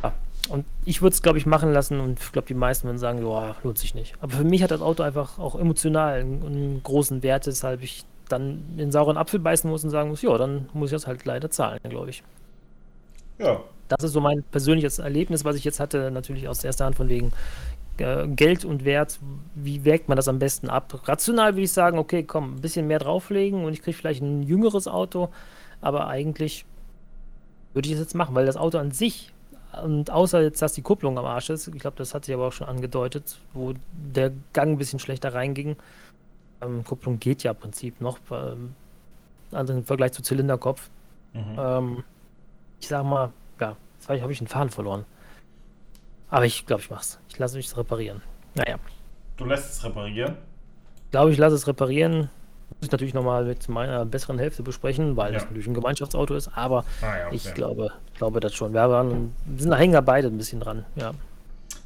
ja. 0.00 0.12
Und 0.48 0.64
ich 0.84 1.02
würde 1.02 1.14
es, 1.14 1.22
glaube 1.22 1.38
ich, 1.38 1.46
machen 1.46 1.72
lassen 1.72 1.98
und 1.98 2.20
ich 2.20 2.30
glaube, 2.30 2.46
die 2.46 2.54
meisten 2.54 2.86
würden 2.86 2.98
sagen, 2.98 3.26
ja, 3.26 3.56
lohnt 3.64 3.78
sich 3.78 3.96
nicht. 3.96 4.14
Aber 4.20 4.36
für 4.36 4.44
mich 4.44 4.62
hat 4.62 4.70
das 4.70 4.80
Auto 4.80 5.02
einfach 5.02 5.40
auch 5.40 5.58
emotional 5.58 6.20
einen, 6.20 6.44
einen 6.44 6.82
großen 6.84 7.24
Wert, 7.24 7.48
weshalb 7.48 7.82
ich 7.82 8.04
dann 8.28 8.76
den 8.76 8.92
sauren 8.92 9.16
Apfel 9.16 9.40
beißen 9.40 9.68
muss 9.68 9.82
und 9.82 9.90
sagen 9.90 10.10
muss, 10.10 10.22
ja, 10.22 10.38
dann 10.38 10.68
muss 10.72 10.90
ich 10.90 10.96
das 10.96 11.08
halt 11.08 11.24
leider 11.24 11.50
zahlen, 11.50 11.80
glaube 11.88 12.10
ich. 12.10 12.22
Ja. 13.38 13.60
Das 13.88 14.04
ist 14.04 14.12
so 14.12 14.20
mein 14.20 14.44
persönliches 14.44 15.00
Erlebnis, 15.00 15.44
was 15.44 15.56
ich 15.56 15.64
jetzt 15.64 15.80
hatte, 15.80 16.12
natürlich 16.12 16.46
aus 16.46 16.62
erster 16.62 16.84
Hand 16.84 16.96
von 16.96 17.08
wegen 17.08 17.32
äh, 17.98 18.26
Geld 18.28 18.64
und 18.64 18.84
Wert. 18.84 19.18
Wie 19.54 19.84
wägt 19.84 20.08
man 20.08 20.16
das 20.16 20.28
am 20.28 20.38
besten 20.38 20.68
ab? 20.68 21.00
Rational 21.06 21.54
würde 21.54 21.62
ich 21.62 21.72
sagen, 21.72 21.98
okay, 21.98 22.22
komm, 22.22 22.54
ein 22.54 22.60
bisschen 22.60 22.86
mehr 22.86 22.98
drauflegen 22.98 23.64
und 23.64 23.72
ich 23.72 23.82
kriege 23.82 23.96
vielleicht 23.96 24.22
ein 24.22 24.42
jüngeres 24.42 24.88
Auto, 24.88 25.28
aber 25.80 26.08
eigentlich 26.08 26.64
würde 27.72 27.88
ich 27.88 27.94
das 27.94 28.02
jetzt 28.02 28.14
machen, 28.14 28.34
weil 28.34 28.46
das 28.46 28.56
Auto 28.56 28.78
an 28.78 28.92
sich 28.92 29.32
und 29.82 30.10
außer 30.10 30.42
jetzt, 30.42 30.62
dass 30.62 30.72
die 30.72 30.82
Kupplung 30.82 31.18
am 31.18 31.24
Arsch 31.24 31.50
ist, 31.50 31.66
ich 31.68 31.78
glaube, 31.80 31.96
das 31.96 32.14
hat 32.14 32.24
sich 32.24 32.34
aber 32.34 32.46
auch 32.48 32.52
schon 32.52 32.68
angedeutet, 32.68 33.38
wo 33.52 33.74
der 33.92 34.32
Gang 34.52 34.72
ein 34.72 34.78
bisschen 34.78 34.98
schlechter 34.98 35.34
reinging. 35.34 35.76
Ähm, 36.60 36.84
Kupplung 36.84 37.18
geht 37.18 37.42
ja 37.42 37.52
im 37.52 37.56
Prinzip 37.56 38.00
noch, 38.00 38.18
ähm, 38.30 38.74
also 39.50 39.72
im 39.72 39.84
Vergleich 39.84 40.12
zu 40.12 40.22
Zylinderkopf. 40.22 40.90
Mhm. 41.32 41.56
Ähm, 41.58 42.04
ich 42.80 42.88
sag 42.88 43.04
mal, 43.04 43.32
ja, 43.60 43.76
jetzt 43.98 44.08
habe 44.08 44.32
ich 44.32 44.40
einen 44.40 44.48
Faden 44.48 44.70
verloren. 44.70 45.04
Aber 46.34 46.46
ich 46.46 46.66
glaube, 46.66 46.82
ich 46.82 46.90
mach's. 46.90 47.20
Ich 47.28 47.38
lasse 47.38 47.56
mich 47.56 47.76
reparieren. 47.76 48.20
Naja. 48.56 48.74
Du 49.36 49.44
lässt 49.44 49.70
es 49.70 49.84
reparieren? 49.84 50.36
Ich 51.04 51.10
glaube, 51.12 51.30
ich 51.30 51.38
lasse 51.38 51.54
es 51.54 51.68
reparieren. 51.68 52.28
Muss 52.70 52.80
ich 52.80 52.90
natürlich 52.90 53.14
nochmal 53.14 53.44
mit 53.44 53.68
meiner 53.68 54.04
besseren 54.04 54.40
Hälfte 54.40 54.64
besprechen, 54.64 55.16
weil 55.16 55.32
ja. 55.32 55.38
das 55.38 55.44
natürlich 55.44 55.68
ein 55.68 55.74
Gemeinschaftsauto 55.74 56.34
ist. 56.34 56.48
Aber 56.56 56.84
ah, 57.02 57.18
ja, 57.18 57.26
okay. 57.28 57.36
ich 57.36 57.54
glaube, 57.54 57.92
glaube 58.16 58.40
das 58.40 58.52
schon. 58.52 58.72
Wir, 58.72 58.90
waren, 58.90 59.32
sind 59.56 59.70
da 59.70 59.76
hängen 59.76 59.92
ja 59.92 60.00
beide 60.00 60.26
ein 60.26 60.36
bisschen 60.36 60.58
dran. 60.58 60.84
Ja. 60.96 61.12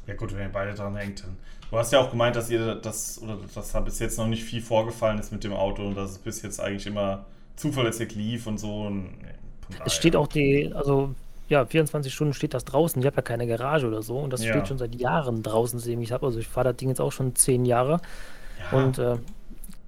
Ja 0.07 0.15
gut, 0.15 0.33
wenn 0.33 0.41
ihr 0.41 0.51
beide 0.51 0.73
dran 0.73 0.95
hängt, 0.95 1.21
dann. 1.21 1.37
Du 1.69 1.77
hast 1.77 1.93
ja 1.93 1.99
auch 1.99 2.09
gemeint, 2.09 2.35
dass 2.35 2.49
ihr 2.49 2.73
das 2.73 3.21
oder 3.21 3.37
dass 3.53 3.71
da 3.71 3.81
bis 3.81 3.99
jetzt 3.99 4.17
noch 4.17 4.25
nicht 4.25 4.43
viel 4.43 4.63
vorgefallen 4.63 5.19
ist 5.19 5.31
mit 5.31 5.43
dem 5.43 5.53
Auto 5.53 5.85
und 5.85 5.93
dass 5.93 6.09
es 6.09 6.17
bis 6.17 6.41
jetzt 6.41 6.59
eigentlich 6.59 6.87
immer 6.87 7.27
zuverlässig 7.55 8.15
lief 8.15 8.47
und 8.47 8.57
so. 8.57 8.87
Und, 8.87 9.11
es 9.85 9.93
steht 9.93 10.15
auch 10.15 10.25
die, 10.25 10.73
also 10.73 11.13
ja, 11.49 11.65
24 11.65 12.13
Stunden 12.13 12.33
steht 12.33 12.53
das 12.53 12.63
draußen. 12.63 13.01
Ich 13.01 13.05
habe 13.05 13.17
ja 13.17 13.21
keine 13.21 13.47
Garage 13.47 13.87
oder 13.87 14.01
so 14.01 14.17
und 14.19 14.31
das 14.31 14.43
ja. 14.43 14.53
steht 14.53 14.67
schon 14.67 14.77
seit 14.77 14.95
Jahren 14.95 15.43
draußen, 15.43 15.79
sehe 15.79 15.99
ich 15.99 16.11
habe. 16.11 16.25
Also 16.25 16.39
ich 16.39 16.47
fahre 16.47 16.69
das 16.69 16.77
Ding 16.77 16.89
jetzt 16.89 17.01
auch 17.01 17.11
schon 17.11 17.35
zehn 17.35 17.65
Jahre 17.65 17.99
ja. 18.71 18.77
und 18.77 18.99
äh, 18.99 19.17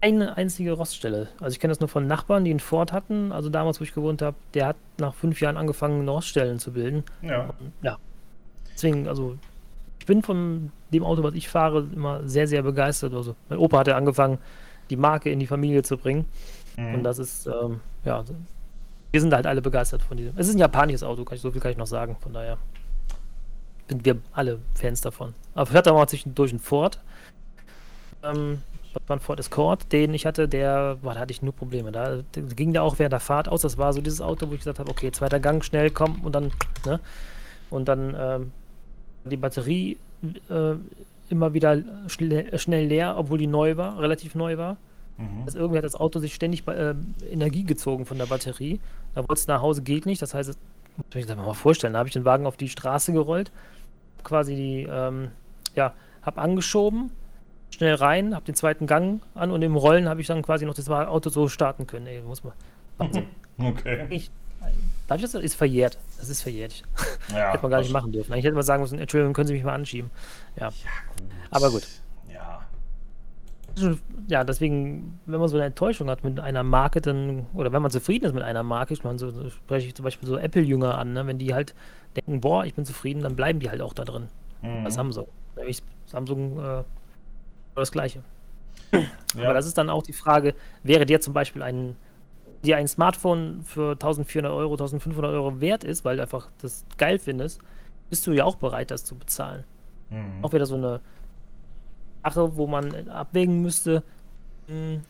eine 0.01 0.36
einzige 0.36 0.74
Roststelle. 0.74 1.30
Also 1.39 1.53
ich 1.53 1.59
kenne 1.59 1.72
das 1.72 1.80
nur 1.80 1.88
von 1.88 2.07
Nachbarn, 2.07 2.43
die 2.43 2.49
einen 2.49 2.59
Ford 2.59 2.91
hatten. 2.91 3.32
Also 3.32 3.49
damals, 3.49 3.80
wo 3.80 3.84
ich 3.84 3.93
gewohnt 3.93 4.24
habe, 4.24 4.36
der 4.55 4.68
hat 4.68 4.76
nach 4.97 5.14
fünf 5.14 5.39
Jahren 5.39 5.57
angefangen, 5.57 6.09
Roststellen 6.09 6.57
zu 6.57 6.74
bilden. 6.74 7.03
Ja. 7.22 7.43
Und, 7.43 7.72
ja. 7.84 7.97
Deswegen, 8.74 9.07
also 9.07 9.38
ich 9.99 10.07
bin 10.07 10.24
von 10.24 10.72
dem 10.91 11.03
Auto, 11.03 11.22
was 11.22 11.36
ich 11.36 11.47
fahre, 11.47 11.88
immer 11.93 12.28
sehr, 12.28 12.47
sehr 12.47 12.64
begeistert. 12.64 13.14
Also 13.14 13.36
mein 13.49 13.59
Opa 13.59 13.80
hat 13.80 13.88
ja 13.88 13.95
angefangen, 13.95 14.39
die 14.89 14.97
Marke 14.97 15.30
in 15.30 15.39
die 15.39 15.47
Familie 15.47 15.84
zu 15.84 15.97
bringen. 15.97 16.26
Mhm. 16.76 16.95
Und 16.95 17.03
das 17.03 17.20
ist, 17.20 17.45
ähm, 17.45 17.82
ja, 18.03 18.24
wir 19.12 19.22
sind 19.22 19.34
halt 19.34 19.45
alle 19.45 19.62
begeistert 19.62 20.01
von 20.01 20.18
diesem. 20.18 20.34
Es 20.38 20.47
ist 20.47 20.55
ein 20.55 20.59
japanisches 20.59 21.03
Auto, 21.03 21.26
ich, 21.32 21.41
so 21.41 21.51
viel 21.51 21.62
kann 21.62 21.72
ich 21.72 21.78
noch 21.78 21.88
sagen. 21.88 22.16
Von 22.20 22.34
daher 22.34 22.57
sind 23.88 24.05
wir 24.05 24.18
alle 24.32 24.59
Fans 24.74 25.01
davon. 25.01 25.34
Aber 25.53 25.70
ich 25.70 25.76
hatte 25.76 25.91
auch 25.91 25.97
mal 25.97 26.07
zwischendurch 26.07 26.51
einen 26.51 26.59
Ford. 26.59 26.99
Ähm, 28.24 28.62
das 28.93 29.03
war 29.07 29.18
ein 29.18 29.20
Ford 29.20 29.39
Escort, 29.39 29.91
den 29.91 30.14
ich 30.14 30.26
hatte, 30.26 30.47
der, 30.47 30.97
boah, 31.01 31.14
da 31.14 31.22
hatte 31.22 31.32
ich 31.32 31.41
nur 31.41 31.53
Probleme. 31.53 31.91
Da, 31.91 32.18
da 32.32 32.41
ging 32.41 32.74
der 32.74 32.84
auch 32.84 32.99
während 32.99 33.14
der 33.14 33.20
Fahrt 33.20 33.49
aus. 33.49 33.62
Das 33.62 33.78
war 33.78 33.93
so 33.93 34.01
dieses 34.01 34.22
Auto, 34.22 34.49
wo 34.49 34.53
ich 34.53 34.59
gesagt 34.59 34.80
habe, 34.80 34.89
okay, 34.89 35.12
zweiter 35.12 35.39
Gang, 35.39 35.64
schnell, 35.64 35.91
komm 35.91 36.22
und 36.22 36.34
dann, 36.34 36.51
ne? 36.86 36.99
Und 37.70 37.88
dann 37.88 38.16
ähm, 38.18 38.51
die 39.24 39.38
Batterie 39.38 39.97
äh, 40.49 40.76
immer 41.30 41.53
wieder 41.53 41.82
schnell, 42.07 42.57
schnell 42.59 42.88
leer, 42.88 43.16
obwohl 43.18 43.38
die 43.38 43.47
neu 43.47 43.78
war, 43.78 43.99
relativ 43.99 44.36
neu 44.36 44.57
war. 44.57 44.78
Mhm. 45.18 45.43
Also 45.45 45.59
irgendwie 45.59 45.78
hat 45.78 45.86
das 45.86 45.95
Auto 45.95 46.20
sich 46.20 46.34
ständig 46.34 46.68
äh, 46.68 46.95
Energie 47.30 47.64
gezogen 47.64 48.05
von 48.05 48.18
der 48.18 48.26
Batterie. 48.26 48.80
Da 49.14 49.22
wollte 49.22 49.34
es 49.34 49.47
nach 49.47 49.62
Hause, 49.62 49.82
geht 49.82 50.05
nicht. 50.05 50.22
Das 50.22 50.34
heißt, 50.34 50.49
das 50.49 50.57
muss 50.97 51.16
ich 51.16 51.28
mir 51.28 51.36
mal 51.36 51.53
vorstellen, 51.53 51.93
da 51.93 51.99
habe 51.99 52.09
ich 52.09 52.14
den 52.14 52.26
Wagen 52.26 52.45
auf 52.45 52.57
die 52.57 52.70
Straße 52.70 53.14
gerollt, 53.14 53.51
quasi 54.24 54.55
die, 54.55 54.88
ähm, 54.89 55.32
ja, 55.76 55.93
habe 56.22 56.41
angeschoben, 56.41 57.12
schnell 57.72 57.95
rein, 57.95 58.36
habe 58.36 58.45
den 58.45 58.55
zweiten 58.55 58.88
Gang 58.88 59.22
an 59.34 59.51
und 59.51 59.62
im 59.62 59.76
Rollen 59.76 60.09
habe 60.09 60.22
ich 60.22 60.28
dann 60.28 60.41
quasi 60.41 60.66
noch 60.66 60.74
das 60.74 60.89
Auto 60.89 61.30
so 61.30 61.47
starten 61.47 61.88
können. 61.88 62.07
Ey, 62.07 62.22
muss 62.22 62.43
man. 62.43 62.53
Okay. 63.57 64.07
Ich, 64.09 64.32
darf 65.07 65.18
ich 65.18 65.30
das? 65.30 65.36
Ist 65.36 65.53
verjährt. 65.53 65.99
Das 66.18 66.30
ist 66.30 66.41
verjährt. 66.41 66.82
Ja, 67.32 67.51
hätte 67.51 67.62
man 67.62 67.72
gar 67.72 67.80
nicht 67.80 67.93
machen 67.93 68.12
dürfen. 68.12 68.34
Ich 68.34 68.43
hätte 68.43 68.55
mal 68.55 68.64
sagen 68.64 68.82
müssen, 68.82 68.97
Entschuldigung, 68.97 69.34
können 69.34 69.47
Sie 69.47 69.53
mich 69.53 69.64
mal 69.64 69.76
anschieben. 69.76 70.09
Ja. 70.55 70.70
ja 70.70 70.72
gut. 71.16 71.28
Aber 71.51 71.70
gut 71.70 71.88
ja, 74.28 74.44
deswegen, 74.44 75.20
wenn 75.26 75.40
man 75.40 75.50
so 75.50 75.58
eine 75.58 75.66
Enttäuschung 75.66 76.10
hat 76.10 76.24
mit 76.24 76.40
einer 76.40 76.64
Marke, 76.64 77.02
dann, 77.02 77.46
oder 77.54 77.72
wenn 77.72 77.82
man 77.82 77.92
zufrieden 77.92 78.26
ist 78.26 78.34
mit 78.34 78.44
einer 78.44 78.64
Marke, 78.64 78.94
ich 78.94 79.04
meine, 79.04 79.20
so, 79.20 79.30
so 79.30 79.50
spreche 79.50 79.88
ich 79.88 79.96
zum 79.96 80.04
Beispiel 80.04 80.28
so 80.28 80.38
Apple-Jünger 80.38 80.98
an, 80.98 81.14
ne? 81.14 81.28
wenn 81.28 81.38
die 81.38 81.54
halt 81.54 81.74
denken, 82.16 82.42
boah, 82.42 82.66
ich 82.66 82.74
bin 82.74 82.86
zufrieden, 82.86 83.22
dann 83.22 83.36
bleiben 83.36 83.60
die 83.60 83.70
halt 83.70 83.82
auch 83.82 83.94
da 83.94 84.04
drin. 84.04 84.28
Mhm. 84.62 84.84
Bei 84.84 84.90
Samsung. 84.90 85.28
Nämlich 85.56 85.82
Samsung 86.06 86.60
äh, 86.60 86.84
das 87.76 87.92
Gleiche. 87.92 88.24
Ja. 89.34 89.46
Aber 89.46 89.54
das 89.54 89.66
ist 89.66 89.78
dann 89.78 89.90
auch 89.90 90.04
die 90.04 90.12
Frage, 90.12 90.54
wäre 90.84 91.06
dir 91.06 91.22
zum 91.22 91.34
Beispiel 91.34 91.64
ein, 91.64 91.96
dir 92.66 92.76
ein 92.76 92.90
Smartphone 92.90 93.62
für 93.64 93.92
1400 93.92 94.52
Euro, 94.52 94.74
1500 94.74 95.32
Euro 95.32 95.62
wert 95.62 95.86
ist, 95.86 96.04
weil 96.04 96.18
du 96.18 96.24
einfach 96.24 96.50
das 96.62 96.84
geil 96.98 97.18
findest, 97.18 97.62
bist 98.10 98.28
du 98.28 98.34
ja 98.34 98.44
auch 98.44 98.56
bereit, 98.56 98.92
das 98.92 99.06
zu 99.06 99.16
bezahlen. 99.16 99.64
Mhm. 100.10 100.44
Auch 100.44 100.52
wieder 100.52 100.66
so 100.66 100.76
eine 100.76 101.00
Sache, 102.24 102.56
wo 102.58 102.68
man 102.68 103.10
abwägen 103.10 103.62
müsste, 103.62 104.04
hm, 104.68 105.02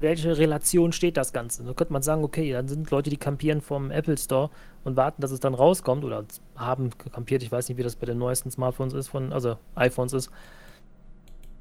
welche 0.00 0.36
Relation 0.36 0.92
steht 0.92 1.16
das 1.16 1.32
Ganze. 1.32 1.62
Da 1.62 1.72
könnte 1.72 1.92
man 1.92 2.02
sagen, 2.02 2.24
okay, 2.24 2.52
dann 2.52 2.68
sind 2.68 2.90
Leute, 2.90 3.08
die 3.08 3.16
kampieren 3.16 3.60
vom 3.60 3.90
Apple 3.90 4.18
Store 4.18 4.50
und 4.84 4.96
warten, 4.96 5.22
dass 5.22 5.30
es 5.30 5.40
dann 5.40 5.54
rauskommt 5.54 6.04
oder 6.04 6.24
haben 6.56 6.90
kampiert. 6.98 7.42
Ich 7.42 7.52
weiß 7.52 7.68
nicht, 7.68 7.78
wie 7.78 7.82
das 7.82 7.96
bei 7.96 8.06
den 8.06 8.18
neuesten 8.18 8.50
Smartphones 8.50 8.94
ist, 8.94 9.08
von, 9.08 9.32
also 9.32 9.56
iPhones 9.76 10.12
ist. 10.12 10.30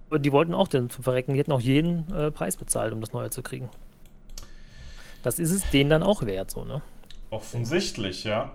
Und 0.10 0.24
die 0.24 0.32
wollten 0.32 0.54
auch 0.54 0.68
den 0.68 0.90
zum 0.90 1.04
Verrecken, 1.04 1.34
die 1.34 1.40
hätten 1.40 1.52
auch 1.52 1.62
jeden 1.62 2.12
äh, 2.14 2.32
Preis 2.32 2.58
bezahlt, 2.58 2.92
um 2.92 3.00
das 3.00 3.14
Neue 3.14 3.30
zu 3.30 3.44
kriegen. 3.44 3.70
Das 5.24 5.40
ist 5.40 5.52
es 5.52 5.70
denen 5.70 5.90
dann 5.90 6.04
auch 6.04 6.24
wert, 6.26 6.52
so, 6.52 6.66
ne? 6.66 6.82
Offensichtlich, 7.30 8.24
ja. 8.24 8.52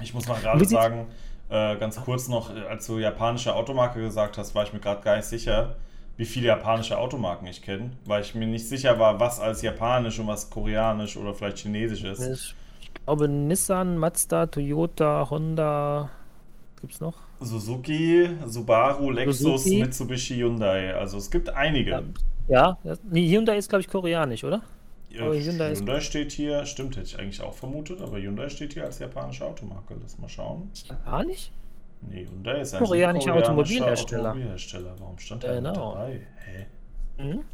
Ich 0.00 0.14
muss 0.14 0.28
mal 0.28 0.38
gerade 0.38 0.64
sagen, 0.66 1.06
äh, 1.48 1.76
ganz 1.76 1.96
kurz 2.00 2.28
noch, 2.28 2.54
äh, 2.54 2.60
als 2.68 2.86
du 2.86 2.98
japanische 2.98 3.54
Automarke 3.54 4.00
gesagt 4.00 4.38
hast, 4.38 4.54
war 4.54 4.64
ich 4.64 4.72
mir 4.72 4.80
gerade 4.80 5.02
gar 5.02 5.16
nicht 5.16 5.26
sicher, 5.26 5.76
wie 6.16 6.24
viele 6.24 6.48
japanische 6.48 6.98
Automarken 6.98 7.46
ich 7.46 7.62
kenne, 7.62 7.90
weil 8.04 8.22
ich 8.22 8.34
mir 8.34 8.46
nicht 8.46 8.68
sicher 8.68 8.98
war, 8.98 9.20
was 9.20 9.38
als 9.38 9.62
japanisch 9.62 10.18
und 10.18 10.26
was 10.26 10.50
koreanisch 10.50 11.16
oder 11.16 11.34
vielleicht 11.34 11.58
chinesisch 11.58 12.04
ist. 12.04 12.54
Ich 12.80 13.04
glaube 13.04 13.28
Nissan, 13.28 13.98
Mazda, 13.98 14.46
Toyota, 14.46 15.28
Honda, 15.30 16.10
gibt's 16.80 17.00
noch? 17.00 17.14
Suzuki, 17.40 18.28
Subaru, 18.46 19.10
Lexus, 19.10 19.38
Suzuki. 19.38 19.80
Mitsubishi, 19.80 20.36
Hyundai. 20.36 20.94
Also 20.94 21.18
es 21.18 21.30
gibt 21.30 21.50
einige. 21.50 22.02
Ja, 22.48 22.78
ja 22.82 22.96
Hyundai 23.12 23.58
ist 23.58 23.68
glaube 23.68 23.82
ich 23.82 23.88
koreanisch, 23.88 24.42
oder? 24.42 24.62
Ja, 25.10 25.30
Hyundai, 25.32 25.74
Hyundai 25.74 26.00
steht 26.00 26.32
hier, 26.32 26.66
stimmt, 26.66 26.96
hätte 26.96 27.06
ich 27.06 27.18
eigentlich 27.18 27.40
auch 27.40 27.54
vermutet, 27.54 28.00
aber 28.02 28.18
Hyundai 28.18 28.48
steht 28.48 28.74
hier 28.74 28.84
als 28.84 28.98
japanische 28.98 29.44
Automarke. 29.44 29.96
Lass 30.00 30.18
mal 30.18 30.28
schauen. 30.28 30.70
Japanisch? 30.88 31.50
Nee, 32.02 32.26
Hyundai 32.26 32.60
ist 32.60 32.74
ein 32.74 32.82
koreanischer 32.82 33.34
Automobilhersteller. 33.34 34.30
Automobilhersteller. 34.30 34.94
Warum 34.98 35.18
stand 35.18 35.44
da 35.44 35.54
genau. 35.54 35.94
dabei? 35.94 36.26
Hä? 36.44 36.66
Mhm. 37.22 37.44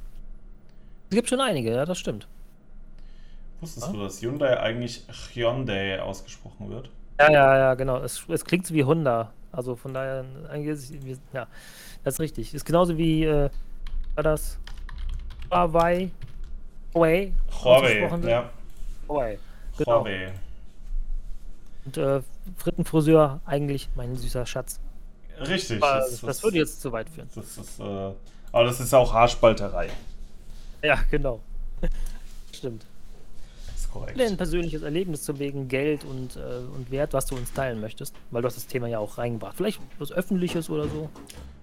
Es 1.10 1.16
gibt 1.16 1.28
schon 1.28 1.40
einige, 1.40 1.72
ja, 1.72 1.84
das 1.84 1.98
stimmt. 1.98 2.26
Wusstest 3.60 3.86
ja? 3.86 3.92
du, 3.92 4.00
dass 4.00 4.20
Hyundai 4.20 4.58
eigentlich 4.58 5.04
Hyundai 5.34 6.00
ausgesprochen 6.00 6.70
wird? 6.70 6.90
Ja, 7.20 7.30
ja, 7.30 7.58
ja, 7.58 7.74
genau. 7.74 7.98
Es, 7.98 8.24
es 8.28 8.44
klingt 8.44 8.66
so 8.66 8.74
wie 8.74 8.82
Honda. 8.82 9.32
Also 9.52 9.76
von 9.76 9.94
daher, 9.94 10.24
eigentlich 10.50 10.90
ist, 10.90 11.22
ja, 11.32 11.46
das 12.02 12.14
ist 12.14 12.20
richtig. 12.20 12.54
Ist 12.54 12.64
genauso 12.64 12.96
wie, 12.96 13.24
äh, 13.24 13.50
war 14.14 14.24
das 14.24 14.58
Huawei 15.50 16.10
Huawei. 16.94 17.32
Huawei, 17.62 18.28
ja. 18.28 18.50
Huawei, 19.08 19.38
genau. 19.78 20.00
Huawei. 20.00 20.32
Und 21.84 21.96
äh, 21.96 22.20
Frittenfriseur 22.56 23.40
eigentlich 23.44 23.88
mein 23.94 24.16
süßer 24.16 24.46
Schatz. 24.46 24.78
Richtig. 25.40 25.82
Aber 25.82 26.00
das, 26.00 26.20
das, 26.20 26.42
würde 26.42 26.58
jetzt 26.58 26.80
zu 26.80 26.92
weit 26.92 27.08
führen. 27.08 27.28
Das 27.34 27.58
ist, 27.58 27.80
äh, 27.80 27.82
aber 27.82 28.64
das 28.64 28.80
ist 28.80 28.94
auch 28.94 29.12
Haarspalterei. 29.12 29.88
Ja, 30.82 30.98
genau. 31.10 31.40
Stimmt. 32.52 32.84
korrekt. 33.92 34.20
Ein 34.20 34.36
persönliches 34.36 34.82
Erlebnis 34.82 35.22
zu 35.22 35.38
wegen 35.38 35.68
Geld 35.68 36.04
und, 36.04 36.36
äh, 36.36 36.40
und 36.74 36.90
Wert, 36.90 37.12
was 37.14 37.26
du 37.26 37.36
uns 37.36 37.52
teilen 37.52 37.80
möchtest, 37.80 38.14
weil 38.30 38.42
du 38.42 38.46
hast 38.46 38.56
das 38.56 38.66
Thema 38.66 38.86
ja 38.86 38.98
auch 38.98 39.18
reingebracht. 39.18 39.56
Vielleicht 39.56 39.80
was 39.98 40.12
Öffentliches 40.12 40.70
oder 40.70 40.84
so. 40.84 41.08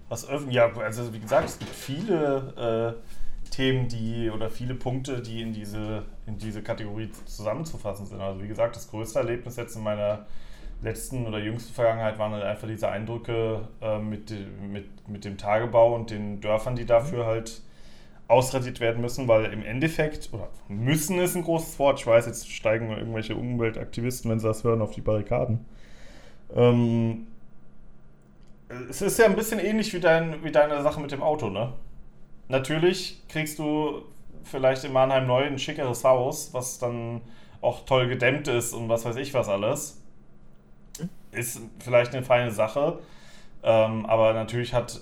Was 0.08 0.28
öffentlich, 0.28 0.56
ja, 0.56 0.70
also 0.76 1.12
wie 1.14 1.20
gesagt, 1.20 1.48
es 1.48 1.58
gibt 1.58 1.70
viele 1.70 2.96
äh, 2.98 3.19
Themen, 3.50 3.88
die 3.88 4.30
oder 4.30 4.50
viele 4.50 4.74
Punkte, 4.74 5.20
die 5.20 5.42
in 5.42 5.52
diese, 5.52 6.04
in 6.26 6.38
diese 6.38 6.62
Kategorie 6.62 7.10
zusammenzufassen 7.26 8.06
sind. 8.06 8.20
Also 8.20 8.42
wie 8.42 8.48
gesagt, 8.48 8.76
das 8.76 8.90
größte 8.90 9.18
Erlebnis 9.18 9.56
jetzt 9.56 9.76
in 9.76 9.82
meiner 9.82 10.26
letzten 10.82 11.26
oder 11.26 11.38
jüngsten 11.38 11.74
Vergangenheit 11.74 12.18
waren 12.18 12.32
halt 12.32 12.44
einfach 12.44 12.66
diese 12.66 12.88
Eindrücke 12.88 13.68
äh, 13.82 13.98
mit, 13.98 14.32
mit, 14.70 15.08
mit 15.08 15.24
dem 15.24 15.36
Tagebau 15.36 15.94
und 15.94 16.10
den 16.10 16.40
Dörfern, 16.40 16.76
die 16.76 16.86
dafür 16.86 17.26
halt 17.26 17.60
ausradiert 18.28 18.80
werden 18.80 19.02
müssen, 19.02 19.26
weil 19.26 19.46
im 19.46 19.64
Endeffekt, 19.64 20.30
oder 20.32 20.48
müssen 20.68 21.18
ist 21.18 21.34
ein 21.34 21.42
großes 21.42 21.78
Wort, 21.80 21.98
ich 21.98 22.06
weiß, 22.06 22.26
jetzt 22.26 22.48
steigen 22.50 22.90
irgendwelche 22.90 23.34
Umweltaktivisten, 23.34 24.30
wenn 24.30 24.38
sie 24.38 24.46
das 24.46 24.62
hören, 24.62 24.80
auf 24.80 24.92
die 24.92 25.00
Barrikaden. 25.00 25.66
Ähm, 26.54 27.26
es 28.88 29.02
ist 29.02 29.18
ja 29.18 29.26
ein 29.26 29.34
bisschen 29.34 29.58
ähnlich 29.58 29.92
wie, 29.92 30.00
dein, 30.00 30.44
wie 30.44 30.52
deine 30.52 30.80
Sache 30.82 31.00
mit 31.00 31.10
dem 31.10 31.22
Auto, 31.22 31.50
ne? 31.50 31.72
Natürlich 32.50 33.22
kriegst 33.28 33.60
du 33.60 34.02
vielleicht 34.42 34.82
in 34.82 34.92
Mannheim 34.92 35.28
neu 35.28 35.44
ein 35.44 35.58
schickeres 35.58 36.02
Haus, 36.02 36.52
was 36.52 36.80
dann 36.80 37.20
auch 37.60 37.84
toll 37.84 38.08
gedämmt 38.08 38.48
ist 38.48 38.72
und 38.72 38.88
was 38.88 39.04
weiß 39.04 39.16
ich 39.16 39.32
was 39.34 39.48
alles. 39.48 40.02
Ist 41.30 41.60
vielleicht 41.78 42.12
eine 42.12 42.24
feine 42.24 42.50
Sache. 42.50 42.98
Ähm, 43.62 44.04
aber 44.04 44.32
natürlich 44.32 44.74
hat 44.74 45.00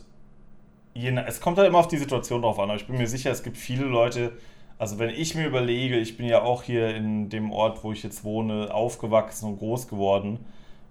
je, 0.93 1.17
es 1.27 1.41
kommt 1.41 1.57
halt 1.57 1.69
immer 1.69 1.79
auf 1.79 1.89
die 1.89 1.97
Situation 1.97 2.43
drauf 2.43 2.59
an, 2.59 2.69
aber 2.69 2.77
ich 2.77 2.87
bin 2.87 2.99
mir 2.99 3.07
sicher, 3.07 3.31
es 3.31 3.43
gibt 3.43 3.57
viele 3.57 3.85
Leute, 3.85 4.33
also 4.79 4.99
wenn 4.99 5.11
ich 5.11 5.35
mir 5.35 5.47
überlege, 5.47 5.97
ich 5.97 6.19
bin 6.19 6.27
ja 6.27 6.43
auch 6.43 6.63
hier 6.65 6.95
in 6.95 7.31
dem 7.31 7.51
Ort, 7.51 7.83
wo 7.83 7.93
ich 7.93 8.03
jetzt 8.03 8.25
wohne, 8.25 8.75
aufgewachsen 8.75 9.47
und 9.49 9.59
groß 9.59 9.89
geworden. 9.89 10.39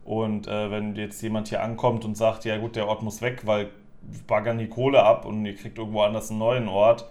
Und 0.06 0.48
äh, 0.48 0.72
wenn 0.72 0.96
jetzt 0.96 1.22
jemand 1.22 1.50
hier 1.50 1.62
ankommt 1.62 2.04
und 2.04 2.16
sagt, 2.16 2.46
ja 2.46 2.58
gut, 2.58 2.76
der 2.76 2.88
Ort 2.88 3.04
muss 3.04 3.22
weg, 3.22 3.42
weil 3.46 3.70
baggern 4.26 4.58
die 4.58 4.68
Kohle 4.68 5.04
ab 5.04 5.26
und 5.26 5.46
ihr 5.46 5.56
kriegt 5.56 5.78
irgendwo 5.78 6.02
anders 6.02 6.30
einen 6.30 6.40
neuen 6.40 6.68
Ort, 6.68 7.10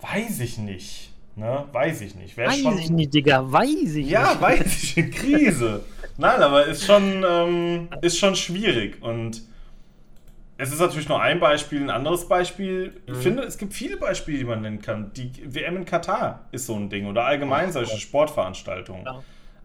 weiß 0.00 0.40
ich 0.40 0.58
nicht. 0.58 1.12
Ne? 1.34 1.64
Weiß 1.72 2.00
ich 2.00 2.14
nicht. 2.14 2.36
Wär 2.36 2.48
weiß 2.48 2.60
schon, 2.60 2.78
ich 2.78 2.90
nicht, 2.90 3.12
Digga, 3.12 3.50
weiß 3.52 3.94
ich 3.94 4.08
ja, 4.08 4.22
nicht. 4.22 4.34
Ja, 4.34 4.40
weiß 4.40 4.96
ich, 4.96 5.10
Krise. 5.12 5.84
Nein, 6.16 6.42
aber 6.42 6.64
ist 6.64 6.84
schon, 6.84 7.24
ähm, 7.28 7.88
ist 8.00 8.18
schon 8.18 8.34
schwierig 8.36 9.02
und 9.02 9.42
es 10.58 10.72
ist 10.72 10.80
natürlich 10.80 11.08
nur 11.08 11.20
ein 11.20 11.38
Beispiel, 11.38 11.82
ein 11.82 11.90
anderes 11.90 12.28
Beispiel. 12.28 13.00
Ich 13.06 13.12
mhm. 13.12 13.20
finde, 13.20 13.42
es 13.42 13.58
gibt 13.58 13.74
viele 13.74 13.98
Beispiele, 13.98 14.38
die 14.38 14.44
man 14.44 14.62
nennen 14.62 14.80
kann. 14.80 15.12
Die 15.12 15.30
WM 15.44 15.76
in 15.76 15.84
Katar 15.84 16.46
ist 16.52 16.66
so 16.66 16.74
ein 16.74 16.88
Ding 16.88 17.06
oder 17.06 17.24
allgemein 17.24 17.72
solche 17.72 17.98
Sportveranstaltungen. 17.98 19.04
Ja. 19.04 19.22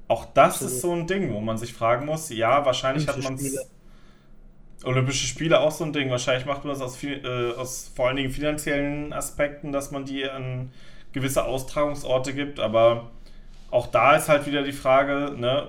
Auch 0.10 0.26
das 0.34 0.56
Absolut. 0.56 0.74
ist 0.74 0.82
so 0.82 0.92
ein 0.92 1.08
Ding, 1.08 1.34
wo 1.34 1.40
man 1.40 1.58
sich 1.58 1.74
fragen 1.74 2.06
muss, 2.06 2.30
ja, 2.30 2.66
wahrscheinlich 2.66 3.08
hat 3.08 3.24
man 3.24 3.36
es. 3.36 3.58
Olympische 4.84 5.28
Spiele 5.28 5.60
auch 5.60 5.72
so 5.72 5.84
ein 5.84 5.94
Ding. 5.94 6.10
Wahrscheinlich 6.10 6.46
macht 6.46 6.64
man 6.64 6.74
das 6.74 6.82
aus, 6.82 6.96
viel, 6.96 7.24
äh, 7.24 7.60
aus 7.60 7.92
vor 7.96 8.08
allen 8.08 8.18
Dingen 8.18 8.32
finanziellen 8.32 9.14
Aspekten, 9.14 9.72
dass 9.72 9.92
man 9.92 10.06
die 10.06 10.28
an 10.28 10.72
gewisse 11.14 11.46
Austragungsorte 11.46 12.34
gibt. 12.34 12.60
Aber 12.60 13.12
auch 13.70 13.88
da 13.88 14.16
ist 14.16 14.30
halt 14.30 14.48
wieder 14.48 14.64
die 14.64 14.72
Frage, 14.72 15.36
ne, 15.38 15.68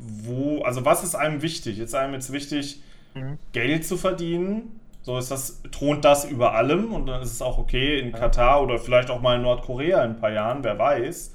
wo, 0.00 0.62
also 0.62 0.84
was 0.84 1.04
ist 1.04 1.14
einem 1.14 1.42
wichtig? 1.42 1.78
Ist 1.78 1.94
einem 1.94 2.14
jetzt 2.14 2.32
wichtig, 2.32 2.82
mhm. 3.14 3.38
Geld 3.52 3.86
zu 3.86 3.96
verdienen. 3.96 4.80
So 5.02 5.16
ist 5.18 5.30
das, 5.30 5.62
thront 5.72 6.04
das 6.04 6.26
über 6.26 6.54
allem 6.54 6.92
und 6.92 7.06
dann 7.06 7.22
ist 7.22 7.32
es 7.32 7.40
auch 7.40 7.56
okay, 7.56 7.98
in 7.98 8.12
Katar 8.12 8.62
oder 8.62 8.78
vielleicht 8.78 9.10
auch 9.10 9.22
mal 9.22 9.36
in 9.36 9.42
Nordkorea 9.42 10.04
in 10.04 10.10
ein 10.10 10.20
paar 10.20 10.30
Jahren, 10.30 10.62
wer 10.62 10.78
weiß, 10.78 11.34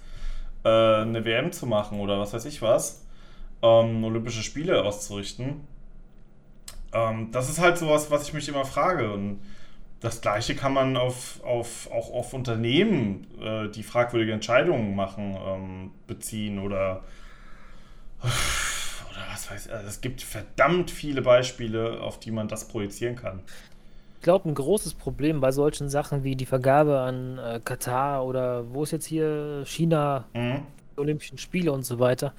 äh, 0.64 0.70
eine 0.70 1.26
WM 1.26 1.52
zu 1.52 1.66
machen 1.66 2.00
oder 2.00 2.20
was 2.20 2.32
weiß 2.32 2.46
ich 2.46 2.62
was, 2.62 3.04
ähm, 3.64 4.04
Olympische 4.04 4.44
Spiele 4.44 4.84
auszurichten. 4.84 5.62
Ähm, 6.96 7.30
das 7.32 7.50
ist 7.50 7.60
halt 7.60 7.78
sowas, 7.78 8.10
was 8.10 8.28
ich 8.28 8.34
mich 8.34 8.48
immer 8.48 8.66
frage. 8.66 9.12
Und 9.12 9.42
das 10.00 10.22
Gleiche 10.22 10.56
kann 10.56 10.74
man 10.74 10.98
auf, 10.98 11.44
auf, 11.44 11.92
auch 11.92 12.12
auf 12.12 12.34
Unternehmen, 12.34 13.28
äh, 13.42 13.70
die 13.70 13.84
fragwürdige 13.84 14.32
Entscheidungen 14.32 14.96
machen, 14.96 15.38
ähm, 15.46 15.92
beziehen 16.08 16.60
oder 16.60 17.04
was 19.32 19.52
weiß 19.52 19.66
ich, 19.68 19.74
also 19.74 19.88
es 19.88 20.02
gibt 20.02 20.22
verdammt 20.22 20.90
viele 20.90 21.22
Beispiele, 21.22 22.02
auf 22.02 22.20
die 22.20 22.32
man 22.32 22.48
das 22.48 22.68
projizieren 22.68 23.16
kann. 23.16 23.42
Ich 24.18 24.24
glaube, 24.24 24.50
ein 24.50 24.56
großes 24.56 24.96
Problem 24.96 25.42
bei 25.42 25.52
solchen 25.52 25.90
Sachen 25.90 26.24
wie 26.24 26.36
die 26.36 26.48
Vergabe 26.48 27.00
an 27.00 27.38
äh, 27.38 27.60
Katar 27.64 28.26
oder 28.26 28.74
wo 28.74 28.84
ist 28.84 28.92
jetzt 28.92 29.06
hier 29.06 29.64
China, 29.66 30.26
mhm. 30.34 30.64
Olympischen 30.96 31.38
Spiele 31.38 31.72
und 31.72 31.84
so 31.84 32.00
weiter. 32.00 32.34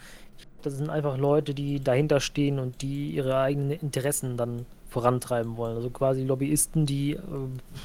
Das 0.67 0.77
sind 0.77 0.91
einfach 0.91 1.17
Leute, 1.17 1.55
die 1.55 1.79
dahinter 1.79 2.19
stehen 2.21 2.59
und 2.59 2.83
die 2.83 3.11
ihre 3.11 3.39
eigenen 3.39 3.71
Interessen 3.71 4.37
dann 4.37 4.67
vorantreiben 4.89 5.57
wollen. 5.57 5.77
Also 5.77 5.91
quasi 5.91 6.25
Lobbyisten, 6.25 6.87
die 6.87 7.13
äh, 7.13 7.19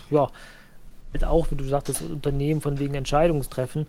ja 0.10 0.30
halt 1.14 1.26
auch, 1.26 1.52
wie 1.52 1.56
du 1.56 1.64
sagtest, 1.64 2.02
Unternehmen 2.02 2.62
von 2.62 2.80
wegen 2.80 2.96
Entscheidungstreffen 2.96 3.86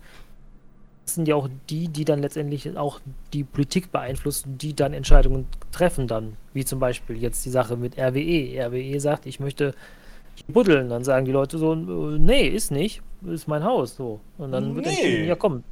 das 1.05 1.15
sind 1.15 1.27
ja 1.27 1.35
auch 1.35 1.49
die, 1.69 1.89
die 1.89 2.05
dann 2.05 2.21
letztendlich 2.21 2.77
auch 2.77 3.01
die 3.33 3.43
Politik 3.43 3.91
beeinflussen, 3.91 4.57
die 4.57 4.73
dann 4.73 4.93
Entscheidungen 4.93 5.47
treffen 5.71 6.07
dann. 6.07 6.37
Wie 6.53 6.63
zum 6.63 6.79
Beispiel 6.79 7.17
jetzt 7.17 7.45
die 7.45 7.49
Sache 7.49 7.75
mit 7.75 7.97
RWE. 7.97 8.57
RWE 8.67 8.99
sagt, 8.99 9.25
ich 9.25 9.39
möchte 9.39 9.73
buddeln. 10.47 10.89
Dann 10.89 11.03
sagen 11.03 11.25
die 11.25 11.31
Leute 11.31 11.57
so, 11.57 11.75
nee, 11.75 12.47
ist 12.47 12.71
nicht, 12.71 13.01
ist 13.25 13.47
mein 13.47 13.63
Haus. 13.63 13.95
So. 13.95 14.21
Und 14.37 14.51
dann 14.53 14.75
wird 14.75 14.85
nee. 14.85 15.25
ja 15.25 15.35
komm. 15.35 15.63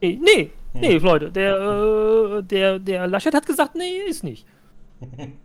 Nee, 0.00 0.20
nee, 0.22 0.50
nee, 0.74 0.96
hm. 0.96 1.04
Leute, 1.04 1.30
der, 1.30 1.56
äh, 1.56 2.42
der, 2.42 2.78
der 2.78 3.06
Laschet 3.06 3.34
hat 3.34 3.46
gesagt, 3.46 3.74
nee, 3.74 4.08
ist 4.08 4.24
nicht. 4.24 4.46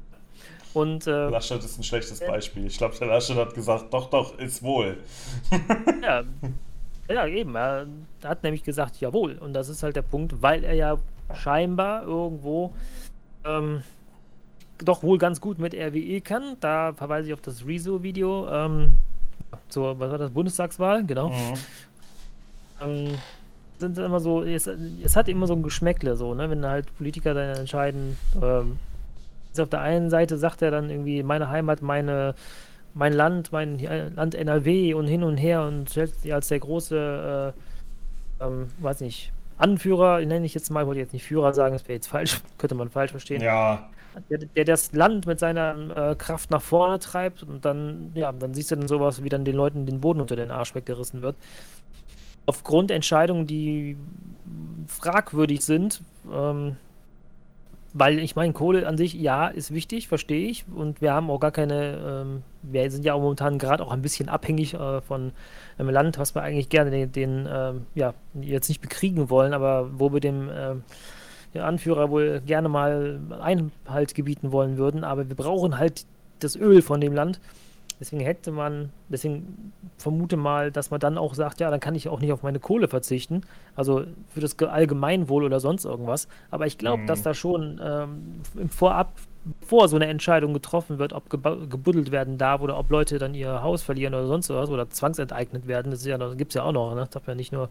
Und, 0.74 1.08
äh, 1.08 1.30
Laschet 1.30 1.64
ist 1.64 1.80
ein 1.80 1.84
schlechtes 1.84 2.20
Beispiel. 2.20 2.68
Ich 2.68 2.78
glaube, 2.78 2.96
der 2.98 3.08
Laschet 3.08 3.36
hat 3.36 3.54
gesagt, 3.56 3.92
doch, 3.94 4.10
doch, 4.10 4.38
ist 4.38 4.62
wohl. 4.62 4.98
ja, 6.04 6.24
ja, 7.10 7.28
eben. 7.28 7.56
Er 7.56 7.88
hat 8.24 8.44
nämlich 8.44 8.64
gesagt, 8.64 9.00
jawohl. 9.00 9.34
Und 9.34 9.54
das 9.54 9.70
ist 9.70 9.82
halt 9.82 9.96
der 9.96 10.04
Punkt, 10.04 10.42
weil 10.42 10.64
er 10.64 10.76
ja 10.76 10.98
scheinbar 11.34 12.04
irgendwo 12.04 12.74
ähm, 13.46 13.82
doch 14.78 15.02
wohl 15.04 15.18
ganz 15.18 15.42
gut 15.42 15.58
mit 15.58 15.74
RWE 15.74 16.22
kann. 16.22 16.58
Da 16.60 16.94
verweise 16.94 17.30
ich 17.30 17.34
auf 17.34 17.42
das 17.42 17.66
Rezo-Video 17.66 18.48
ähm, 18.50 18.94
zur, 19.70 20.00
was 20.00 20.12
war 20.12 20.18
das, 20.18 20.32
Bundestagswahl, 20.32 21.04
genau. 21.04 21.30
Mhm. 21.30 21.54
Ähm, 22.82 23.18
sind 23.80 23.98
immer 23.98 24.20
so, 24.20 24.44
es, 24.44 24.68
es, 24.68 25.16
hat 25.16 25.28
immer 25.30 25.48
so 25.48 25.54
ein 25.54 25.64
Geschmäckle, 25.64 26.16
so, 26.16 26.34
ne, 26.34 26.50
wenn 26.50 26.66
halt 26.66 26.96
Politiker 26.98 27.34
dann 27.34 27.58
entscheiden, 27.58 28.18
ähm, 28.42 28.78
auf 29.58 29.70
der 29.70 29.82
einen 29.82 30.10
Seite 30.10 30.38
sagt 30.38 30.62
er 30.62 30.72
dann 30.72 30.90
irgendwie, 30.90 31.24
meine 31.24 31.50
Heimat, 31.50 31.82
meine 31.82 32.36
mein 32.94 33.14
Land, 33.14 33.52
mein 33.52 33.80
Land 34.16 34.36
NRW 34.36 34.94
und 34.94 35.08
hin 35.08 35.24
und 35.24 35.38
her 35.38 35.64
und 35.64 35.90
stellt 35.90 36.14
sie 36.22 36.34
als 36.34 36.48
der 36.48 36.60
große, 36.60 37.54
äh, 38.40 38.44
ähm, 38.44 38.68
weiß 38.80 39.02
nicht, 39.02 39.32
Anführer, 39.58 40.22
nenne 40.22 40.46
ich 40.46 40.54
jetzt 40.54 40.70
mal, 40.70 40.88
wollte 40.88 41.00
jetzt 41.00 41.14
nicht 41.14 41.26
Führer 41.26 41.54
sagen, 41.54 41.74
das 41.74 41.84
wäre 41.84 41.94
jetzt 41.96 42.08
falsch, 42.08 42.42
könnte 42.58 42.76
man 42.76 42.90
falsch 42.90 43.12
verstehen. 43.12 43.42
Ja. 43.42 43.90
Der, 44.30 44.40
der 44.40 44.66
das 44.66 44.92
Land 44.94 45.28
mit 45.28 45.40
seiner 45.40 46.12
äh, 46.12 46.16
Kraft 46.16 46.50
nach 46.50 46.62
vorne 46.62 47.00
treibt 47.00 47.44
und 47.44 47.64
dann, 47.64 48.12
ja, 48.16 48.32
dann 48.32 48.54
siehst 48.54 48.72
du 48.72 48.76
dann 48.76 48.88
sowas, 48.88 49.24
wie 49.24 49.30
dann 49.30 49.46
den 49.46 49.56
Leuten 49.56 49.86
den 49.86 50.02
Boden 50.02 50.20
unter 50.20 50.36
den 50.36 50.52
Arsch 50.52 50.74
weggerissen 50.74 51.22
wird. 51.22 51.36
Aufgrund 52.50 52.90
Entscheidungen, 52.90 53.46
die 53.46 53.96
fragwürdig 54.88 55.62
sind, 55.64 56.02
ähm, 56.34 56.78
weil 57.94 58.18
ich 58.18 58.36
meine, 58.36 58.54
Kohle 58.54 58.88
an 58.88 58.98
sich, 58.98 59.14
ja, 59.14 59.50
ist 59.50 59.72
wichtig, 59.72 60.08
verstehe 60.08 60.50
ich. 60.50 60.66
Und 60.74 61.00
wir 61.00 61.14
haben 61.14 61.30
auch 61.30 61.40
gar 61.40 61.52
keine, 61.52 62.24
ähm, 62.24 62.44
wir 62.64 62.90
sind 62.90 63.06
ja 63.06 63.14
auch 63.14 63.22
momentan 63.22 63.60
gerade 63.60 63.86
auch 63.86 63.92
ein 63.92 64.02
bisschen 64.02 64.30
abhängig 64.30 64.74
äh, 64.74 65.02
von 65.02 65.32
einem 65.78 65.90
Land, 65.92 66.18
was 66.18 66.34
wir 66.34 66.42
eigentlich 66.42 66.70
gerne 66.70 66.90
den, 66.90 67.12
den 67.12 67.48
ähm, 67.48 67.86
ja, 67.94 68.16
jetzt 68.42 68.68
nicht 68.68 68.82
bekriegen 68.82 69.30
wollen, 69.30 69.54
aber 69.54 69.92
wo 70.00 70.12
wir 70.12 70.22
dem 70.22 70.50
äh, 70.50 71.60
Anführer 71.60 72.10
wohl 72.10 72.42
gerne 72.42 72.68
mal 72.68 73.20
Einhalt 73.40 74.16
gebieten 74.16 74.52
wollen 74.52 74.78
würden. 74.78 75.04
Aber 75.04 75.30
wir 75.30 75.36
brauchen 75.36 75.78
halt 75.78 76.08
das 76.40 76.56
Öl 76.56 76.82
von 76.82 77.00
dem 77.00 77.14
Land. 77.14 77.40
Deswegen 78.00 78.22
hätte 78.22 78.52
man, 78.52 78.92
deswegen 79.10 79.74
vermute 79.98 80.38
mal, 80.38 80.72
dass 80.72 80.90
man 80.90 81.00
dann 81.00 81.18
auch 81.18 81.34
sagt, 81.34 81.60
ja, 81.60 81.70
dann 81.70 81.82
kann 81.82 81.96
ich 81.96 82.08
auch 82.08 82.22
nicht 82.22 82.32
auf 82.32 82.44
meine 82.44 82.60
Kohle 82.60 82.88
verzichten, 82.88 83.42
also 83.76 84.06
für 84.30 84.40
das 84.40 84.58
Allgemeinwohl 84.58 85.44
oder 85.44 85.60
sonst 85.60 85.84
irgendwas. 85.86 86.28
Aber 86.50 86.66
ich 86.66 86.78
glaube, 86.78 87.04
mhm. 87.04 87.08
dass 87.08 87.24
da 87.24 87.34
schon 87.34 87.80
ähm, 87.84 88.42
im 88.58 88.70
Vorab, 88.70 89.12
bevor 89.60 89.90
so 89.90 89.98
eine 89.98 90.08
Entscheidung 90.08 90.54
getroffen 90.54 90.98
wird, 90.98 91.12
ob 91.12 91.30
gebuddelt 91.30 92.12
werden 92.12 92.38
darf 92.38 92.62
oder 92.62 92.78
ob 92.78 92.90
Leute 92.90 93.20
dann 93.20 93.34
ihr 93.34 93.62
Haus 93.62 93.84
verlieren 93.84 94.14
oder 94.14 94.28
sonst 94.28 94.50
was 94.50 94.70
oder 94.70 94.90
zwangsenteignet 94.90 95.68
werden, 95.68 95.92
das, 95.92 96.06
ja, 96.06 96.18
das 96.18 96.38
gibt 96.38 96.52
es 96.52 96.56
ja 96.56 96.64
auch 96.64 96.72
noch, 96.72 96.94
ne? 96.94 97.02
das 97.02 97.10
darf 97.10 97.28
ja 97.28 97.36
nicht 97.36 97.52
nur 97.52 97.70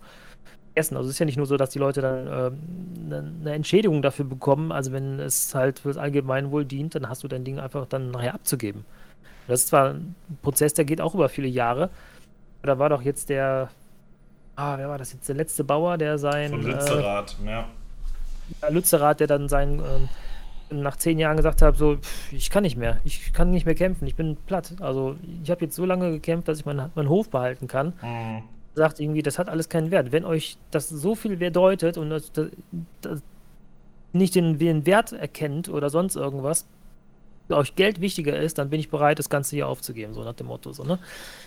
vergessen. 0.78 0.96
Also 0.96 1.08
es 1.08 1.14
ist 1.14 1.18
ja 1.18 1.26
nicht 1.26 1.36
nur 1.36 1.46
so, 1.46 1.56
dass 1.56 1.70
die 1.70 1.78
Leute 1.78 2.00
dann 2.00 2.52
ähm, 3.10 3.40
eine 3.40 3.54
Entschädigung 3.54 4.02
dafür 4.02 4.24
bekommen, 4.24 4.72
also 4.72 4.92
wenn 4.92 5.18
es 5.20 5.54
halt 5.54 5.80
für 5.80 5.88
das 5.88 5.96
Allgemeinwohl 5.96 6.64
dient, 6.64 6.94
dann 6.94 7.08
hast 7.08 7.24
du 7.24 7.28
dein 7.28 7.44
Ding 7.44 7.58
einfach 7.58 7.86
dann 7.86 8.10
nachher 8.10 8.34
abzugeben. 8.34 8.84
Das 9.48 9.60
ist 9.60 9.68
zwar 9.68 9.94
ein 9.94 10.14
Prozess, 10.42 10.74
der 10.74 10.84
geht 10.84 11.00
auch 11.00 11.14
über 11.14 11.28
viele 11.28 11.48
Jahre. 11.48 11.90
Da 12.62 12.78
war 12.78 12.90
doch 12.90 13.02
jetzt 13.02 13.30
der, 13.30 13.70
ah, 14.54 14.78
wer 14.78 14.88
war 14.88 14.98
das 14.98 15.12
jetzt? 15.12 15.28
Der 15.28 15.36
letzte 15.36 15.64
Bauer, 15.64 15.98
der 15.98 16.18
sein. 16.18 16.50
Von 16.50 16.62
Lützerath, 16.62 17.36
äh, 17.44 17.50
ja. 17.50 17.68
Lützerath, 18.68 19.20
der 19.20 19.26
dann 19.26 19.48
sein. 19.48 19.80
Ähm, 19.80 20.08
nach 20.70 20.96
zehn 20.96 21.18
Jahren 21.18 21.36
gesagt 21.36 21.62
habe, 21.62 21.76
so, 21.76 21.96
pff, 21.96 22.32
ich 22.32 22.50
kann 22.50 22.62
nicht 22.62 22.76
mehr, 22.76 23.00
ich 23.04 23.32
kann 23.32 23.50
nicht 23.50 23.64
mehr 23.64 23.74
kämpfen, 23.74 24.06
ich 24.06 24.14
bin 24.14 24.36
platt. 24.36 24.74
Also 24.80 25.16
ich 25.42 25.50
habe 25.50 25.64
jetzt 25.64 25.74
so 25.74 25.84
lange 25.84 26.10
gekämpft, 26.10 26.48
dass 26.48 26.58
ich 26.60 26.66
meinen 26.66 26.90
mein 26.94 27.08
Hof 27.08 27.30
behalten 27.30 27.68
kann. 27.68 27.94
Mhm. 28.02 28.42
Sagt 28.74 29.00
irgendwie, 29.00 29.22
das 29.22 29.38
hat 29.38 29.48
alles 29.48 29.68
keinen 29.68 29.90
Wert. 29.90 30.12
Wenn 30.12 30.24
euch 30.24 30.58
das 30.70 30.88
so 30.88 31.14
viel 31.14 31.38
bedeutet 31.38 31.96
und 31.96 32.10
das, 32.10 32.32
das, 32.32 32.48
das 33.00 33.22
nicht 34.12 34.34
den, 34.34 34.58
den 34.58 34.86
Wert 34.86 35.12
erkennt 35.12 35.68
oder 35.68 35.90
sonst 35.90 36.16
irgendwas, 36.16 36.66
euch 37.56 37.74
Geld 37.74 38.00
wichtiger 38.00 38.36
ist, 38.36 38.58
dann 38.58 38.70
bin 38.70 38.80
ich 38.80 38.90
bereit, 38.90 39.18
das 39.18 39.30
Ganze 39.30 39.56
hier 39.56 39.68
aufzugeben, 39.68 40.12
so 40.12 40.22
nach 40.22 40.34
dem 40.34 40.48
Motto. 40.48 40.72
So, 40.72 40.84
ne? 40.84 40.98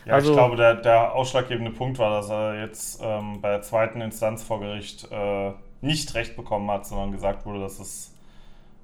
Ja, 0.05 0.13
also, 0.15 0.31
ich 0.31 0.37
glaube, 0.37 0.55
der, 0.55 0.75
der 0.75 1.13
ausschlaggebende 1.13 1.71
Punkt 1.71 1.99
war, 1.99 2.09
dass 2.09 2.29
er 2.29 2.61
jetzt 2.61 2.99
ähm, 3.03 3.41
bei 3.41 3.49
der 3.49 3.61
zweiten 3.61 4.01
Instanz 4.01 4.43
vor 4.43 4.59
Gericht 4.59 5.07
äh, 5.11 5.51
nicht 5.81 6.13
recht 6.15 6.35
bekommen 6.35 6.69
hat, 6.71 6.85
sondern 6.85 7.11
gesagt 7.11 7.45
wurde, 7.45 7.59
dass 7.59 7.79
es 7.79 8.11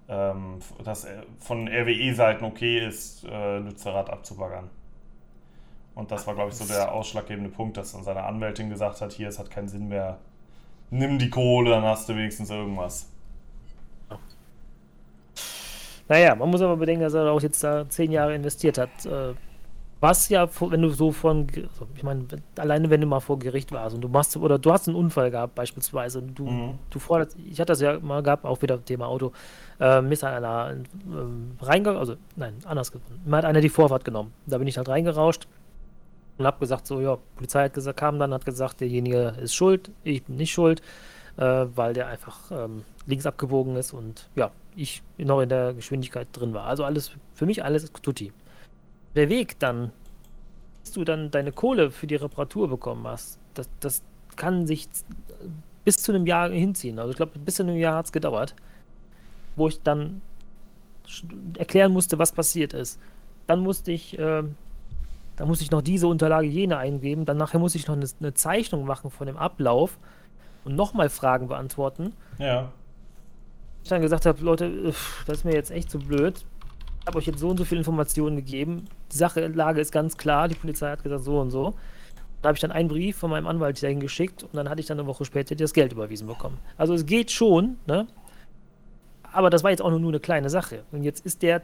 ähm, 0.10 0.60
dass 0.84 1.06
von 1.40 1.68
RWE-Seiten 1.68 2.46
okay 2.46 2.86
ist, 2.86 3.26
äh, 3.26 3.60
Lützerath 3.60 4.10
abzubaggern. 4.10 4.70
Und 5.96 6.12
das 6.12 6.28
war, 6.28 6.36
glaube 6.36 6.52
ich, 6.52 6.56
so 6.56 6.66
der 6.66 6.92
ausschlaggebende 6.92 7.50
Punkt, 7.50 7.76
dass 7.76 7.94
dann 7.94 8.04
seine 8.04 8.24
Anwältin 8.24 8.70
gesagt 8.70 9.02
hat, 9.02 9.12
hier, 9.12 9.28
es 9.28 9.40
hat 9.40 9.50
keinen 9.50 9.68
Sinn 9.68 9.88
mehr, 9.88 10.20
nimm 10.92 11.18
die 11.18 11.30
Kohle, 11.30 11.72
dann 11.72 11.84
hast 11.84 12.08
du 12.08 12.16
wenigstens 12.16 12.50
irgendwas. 12.50 13.10
Naja, 16.10 16.36
man 16.36 16.50
muss 16.50 16.62
aber 16.62 16.78
bedenken, 16.78 17.04
dass 17.04 17.14
er 17.14 17.32
auch 17.32 17.42
jetzt 17.42 17.64
da 17.64 17.88
zehn 17.90 18.12
Jahre 18.12 18.36
investiert 18.36 18.78
hat. 18.78 19.06
Äh, 19.06 19.34
was 20.00 20.30
ja, 20.30 20.48
wenn 20.60 20.82
du 20.82 20.90
so 20.90 21.12
von, 21.12 21.48
ich 21.96 22.04
meine, 22.04 22.28
alleine 22.58 22.90
wenn 22.92 23.02
du 23.02 23.08
mal 23.08 23.20
vor 23.20 23.40
Gericht 23.40 23.72
warst 23.72 23.96
und 23.96 24.02
du 24.02 24.08
machst, 24.08 24.38
oder 24.38 24.60
du 24.60 24.72
hast 24.72 24.88
einen 24.88 24.96
Unfall 24.96 25.32
gehabt 25.32 25.56
beispielsweise, 25.56 26.22
du, 26.22 26.46
mhm. 26.46 26.80
du 26.92 27.00
forderst, 27.00 27.36
ich 27.50 27.60
hatte 27.60 27.72
das 27.72 27.82
ja 27.82 28.00
mal 28.00 28.22
gehabt, 28.22 28.46
auch 28.46 28.62
wieder 28.62 28.84
Thema 28.84 29.08
Auto, 29.08 29.32
äh, 29.80 30.02
mir 30.02 30.14
ist 30.14 30.24
einer 30.24 30.76
äh, 30.76 31.66
reingegangen, 31.66 32.00
also 32.00 32.16
nein, 32.36 32.54
anders 32.66 32.92
gesagt, 32.92 33.10
mir 33.26 33.38
hat 33.38 33.46
einer 33.46 33.62
die 33.62 33.70
Vorfahrt 33.70 34.06
genommen. 34.06 34.34
Da 34.46 34.60
bin 34.60 34.68
ich 34.68 34.78
halt 34.78 34.88
reingerauscht 34.88 35.48
und 36.38 36.46
hab 36.46 36.60
gesagt, 36.60 36.86
so, 36.86 37.02
ja, 37.02 37.18
Polizei 37.36 37.64
hat 37.64 37.74
gesagt, 37.74 37.98
kam 37.98 38.20
dann, 38.20 38.34
hat 38.36 38.46
gesagt, 38.46 38.82
derjenige 38.82 39.34
ist 39.42 39.56
schuld, 39.56 39.90
ich 40.04 40.24
bin 40.26 40.36
nicht 40.36 40.52
schuld, 40.52 40.84
äh, 41.38 41.66
weil 41.74 41.94
der 41.94 42.06
einfach 42.08 42.52
ähm, 42.52 42.84
links 43.08 43.26
abgebogen 43.26 43.76
ist 43.76 43.94
und 43.94 44.30
ja, 44.36 44.52
ich 44.78 45.02
noch 45.18 45.42
in 45.42 45.50
der 45.50 45.74
Geschwindigkeit 45.74 46.28
drin 46.32 46.54
war. 46.54 46.66
Also 46.66 46.86
alles, 46.86 47.12
für 47.34 47.46
mich 47.46 47.64
alles 47.64 47.92
tutti. 47.92 48.32
Der 49.16 49.28
Weg 49.28 49.60
dann, 49.60 49.92
bis 50.84 50.94
du 50.94 51.04
dann 51.04 51.32
deine 51.32 51.52
Kohle 51.52 51.92
für 51.92 52.08
die 52.08 52.16
Reparatur 52.16 52.70
bekommen 52.70 53.06
hast, 53.08 53.40
das, 53.56 53.68
das 53.80 54.04
kann 54.36 54.68
sich 54.68 54.88
bis 55.84 55.98
zu 55.98 56.14
einem 56.14 56.28
Jahr 56.28 56.50
hinziehen. 56.52 57.00
Also 57.00 57.12
ich 57.12 57.18
glaube, 57.18 57.40
bis 57.40 57.56
zu 57.56 57.64
einem 57.64 57.78
Jahr 57.78 57.96
hat 57.98 58.06
es 58.06 58.12
gedauert, 58.12 58.56
wo 59.56 59.68
ich 59.68 59.82
dann 59.82 60.22
erklären 61.58 61.92
musste, 61.92 62.20
was 62.20 62.32
passiert 62.32 62.74
ist. 62.74 63.00
Dann 63.48 63.62
musste 63.62 63.92
ich, 63.92 64.18
äh, 64.20 64.44
dann 65.38 65.48
musste 65.48 65.64
ich 65.64 65.72
noch 65.72 65.82
diese 65.82 66.08
Unterlage 66.08 66.48
jene 66.48 66.78
eingeben. 66.78 67.26
Dann 67.26 67.38
nachher 67.38 67.60
musste 67.60 67.80
ich 67.80 67.88
noch 67.88 67.96
eine, 67.96 68.08
eine 68.20 68.34
Zeichnung 68.36 68.86
machen 68.86 69.10
von 69.10 69.26
dem 69.26 69.38
Ablauf 69.38 69.98
und 70.66 70.76
nochmal 70.76 71.10
Fragen 71.10 71.48
beantworten. 71.48 72.14
Ja 72.38 72.72
ich 73.88 73.90
dann 73.90 74.02
gesagt 74.02 74.26
habe, 74.26 74.44
Leute, 74.44 74.94
das 75.26 75.38
ist 75.38 75.46
mir 75.46 75.54
jetzt 75.54 75.72
echt 75.72 75.90
zu 75.90 76.00
so 76.00 76.06
blöd. 76.06 76.46
Ich 77.02 77.08
habe 77.08 77.18
euch 77.20 77.26
jetzt 77.26 77.40
so 77.40 77.50
und 77.50 77.58
so 77.58 77.64
viele 77.64 77.80
Informationen 77.80 78.36
gegeben. 78.36 78.86
Die 79.12 79.18
Sache, 79.18 79.48
Lage 79.48 79.80
ist 79.80 79.94
ganz 79.94 80.18
klar. 80.18 80.50
Die 80.50 80.56
Polizei 80.56 80.90
hat 80.92 81.04
gesagt 81.04 81.24
so 81.24 81.40
und 81.40 81.52
so. 81.52 81.74
Da 82.42 82.50
habe 82.50 82.58
ich 82.58 82.62
dann 82.62 82.72
einen 82.72 82.90
Brief 82.90 83.18
von 83.18 83.30
meinem 83.30 83.48
Anwalt 83.48 83.82
dahin 83.82 84.02
geschickt 84.02 84.44
und 84.44 84.54
dann 84.54 84.70
hatte 84.70 84.82
ich 84.82 84.88
dann 84.88 85.00
eine 85.00 85.08
Woche 85.08 85.24
später 85.24 85.56
das 85.56 85.74
Geld 85.74 85.94
überwiesen 85.94 86.28
bekommen. 86.28 86.60
Also 86.78 86.94
es 86.94 87.06
geht 87.06 87.32
schon, 87.32 87.78
ne? 87.88 88.08
Aber 89.32 89.50
das 89.50 89.64
war 89.64 89.72
jetzt 89.72 89.82
auch 89.82 89.90
nur 89.90 90.10
eine 90.10 90.20
kleine 90.20 90.50
Sache. 90.50 90.84
Und 90.92 91.04
jetzt 91.04 91.26
ist 91.26 91.42
der 91.42 91.62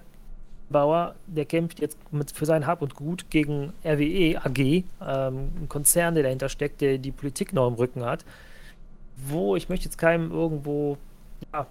Bauer, 0.69 1.15
der 1.27 1.45
kämpft 1.45 1.79
jetzt 1.79 1.97
mit, 2.11 2.31
für 2.31 2.45
sein 2.45 2.65
Hab 2.65 2.81
und 2.81 2.95
Gut 2.95 3.29
gegen 3.29 3.73
RWE 3.83 4.39
AG, 4.43 4.59
ähm, 4.59 4.85
ein 5.01 5.67
Konzern, 5.67 6.15
der 6.15 6.23
dahinter 6.23 6.49
steckt, 6.49 6.81
der 6.81 6.97
die 6.97 7.11
Politik 7.11 7.53
noch 7.53 7.67
im 7.67 7.73
Rücken 7.73 8.05
hat. 8.05 8.25
Wo 9.27 9.55
ich 9.55 9.67
möchte 9.67 9.85
jetzt 9.85 9.97
keinem 9.97 10.31
irgendwo 10.31 10.97
ja, 11.53 11.67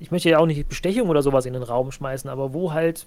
ich 0.00 0.10
möchte 0.10 0.30
ja 0.30 0.38
auch 0.38 0.46
nicht 0.46 0.68
Bestechung 0.68 1.08
oder 1.08 1.22
sowas 1.22 1.46
in 1.46 1.52
den 1.52 1.62
Raum 1.62 1.92
schmeißen, 1.92 2.28
aber 2.28 2.52
wo 2.52 2.72
halt 2.72 3.06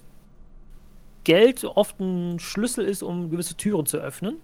Geld 1.24 1.64
oft 1.64 2.00
ein 2.00 2.38
Schlüssel 2.38 2.84
ist, 2.84 3.02
um 3.02 3.30
gewisse 3.30 3.54
Türen 3.56 3.86
zu 3.86 3.98
öffnen. 3.98 4.36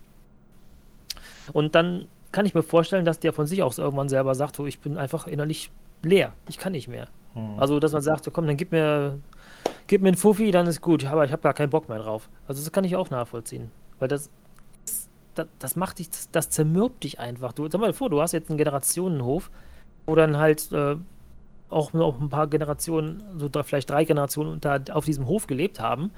Und 1.52 1.74
dann 1.74 2.06
kann 2.32 2.46
ich 2.46 2.54
mir 2.54 2.62
vorstellen, 2.62 3.04
dass 3.04 3.20
der 3.20 3.32
von 3.32 3.46
sich 3.46 3.62
auch 3.62 3.76
irgendwann 3.78 4.08
selber 4.08 4.34
sagt, 4.34 4.56
so, 4.56 4.66
ich 4.66 4.80
bin 4.80 4.98
einfach 4.98 5.26
innerlich 5.26 5.70
leer, 6.02 6.32
ich 6.48 6.58
kann 6.58 6.72
nicht 6.72 6.88
mehr. 6.88 7.08
Hm. 7.34 7.58
Also, 7.58 7.80
dass 7.80 7.92
man 7.92 8.02
sagt, 8.02 8.24
so, 8.24 8.30
komm, 8.30 8.46
dann 8.46 8.56
gib 8.56 8.72
mir, 8.72 9.18
gib 9.86 10.02
mir 10.02 10.08
einen 10.08 10.16
Fuffi, 10.16 10.50
dann 10.50 10.66
ist 10.66 10.80
gut, 10.80 11.04
aber 11.06 11.24
ich 11.24 11.32
habe 11.32 11.42
gar 11.42 11.54
keinen 11.54 11.70
Bock 11.70 11.88
mehr 11.88 11.98
drauf. 11.98 12.28
Also, 12.48 12.62
das 12.62 12.72
kann 12.72 12.84
ich 12.84 12.96
auch 12.96 13.10
nachvollziehen, 13.10 13.70
weil 13.98 14.08
das, 14.08 14.30
das, 15.34 15.46
das 15.58 15.76
macht 15.76 15.98
dich, 15.98 16.10
das, 16.10 16.30
das 16.30 16.50
zermürbt 16.50 17.04
dich 17.04 17.18
einfach. 17.20 17.52
Du, 17.52 17.68
sag 17.68 17.80
mal 17.80 17.92
vor, 17.92 18.10
du 18.10 18.20
hast 18.20 18.32
jetzt 18.32 18.50
einen 18.50 18.58
Generationenhof, 18.58 19.50
wo 20.06 20.14
dann 20.14 20.36
halt 20.36 20.70
äh, 20.72 20.96
auch 21.74 21.92
noch 21.92 22.20
ein 22.20 22.28
paar 22.28 22.46
Generationen, 22.46 23.22
so 23.36 23.50
vielleicht 23.62 23.90
drei 23.90 24.04
Generationen 24.04 24.52
unter, 24.52 24.80
auf 24.92 25.04
diesem 25.04 25.26
Hof 25.26 25.46
gelebt 25.46 25.80
haben. 25.80 26.10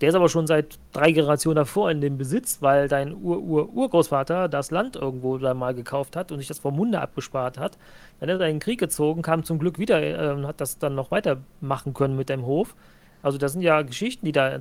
Der 0.00 0.10
ist 0.10 0.14
aber 0.14 0.28
schon 0.28 0.46
seit 0.46 0.78
drei 0.92 1.10
Generationen 1.10 1.56
davor 1.56 1.90
in 1.90 2.00
dem 2.00 2.18
Besitz, 2.18 2.62
weil 2.62 2.86
dein 2.86 3.16
Ur-Ur-Urgroßvater 3.20 4.48
das 4.48 4.70
Land 4.70 4.94
irgendwo 4.94 5.38
da 5.38 5.54
mal 5.54 5.74
gekauft 5.74 6.14
hat 6.14 6.30
und 6.30 6.38
sich 6.38 6.46
das 6.46 6.60
vom 6.60 6.76
Munde 6.76 7.00
abgespart 7.00 7.58
hat. 7.58 7.78
Dann 8.20 8.28
ist 8.28 8.40
er 8.40 8.46
in 8.46 8.56
den 8.56 8.60
Krieg 8.60 8.78
gezogen, 8.78 9.22
kam 9.22 9.42
zum 9.42 9.58
Glück 9.58 9.78
wieder 9.78 10.00
äh, 10.02 10.32
und 10.32 10.46
hat 10.46 10.60
das 10.60 10.78
dann 10.78 10.94
noch 10.94 11.10
weitermachen 11.10 11.94
können 11.94 12.16
mit 12.16 12.28
dem 12.28 12.46
Hof. 12.46 12.76
Also 13.22 13.38
das 13.38 13.52
sind 13.52 13.62
ja 13.62 13.82
Geschichten, 13.82 14.24
die 14.24 14.32
da, 14.32 14.60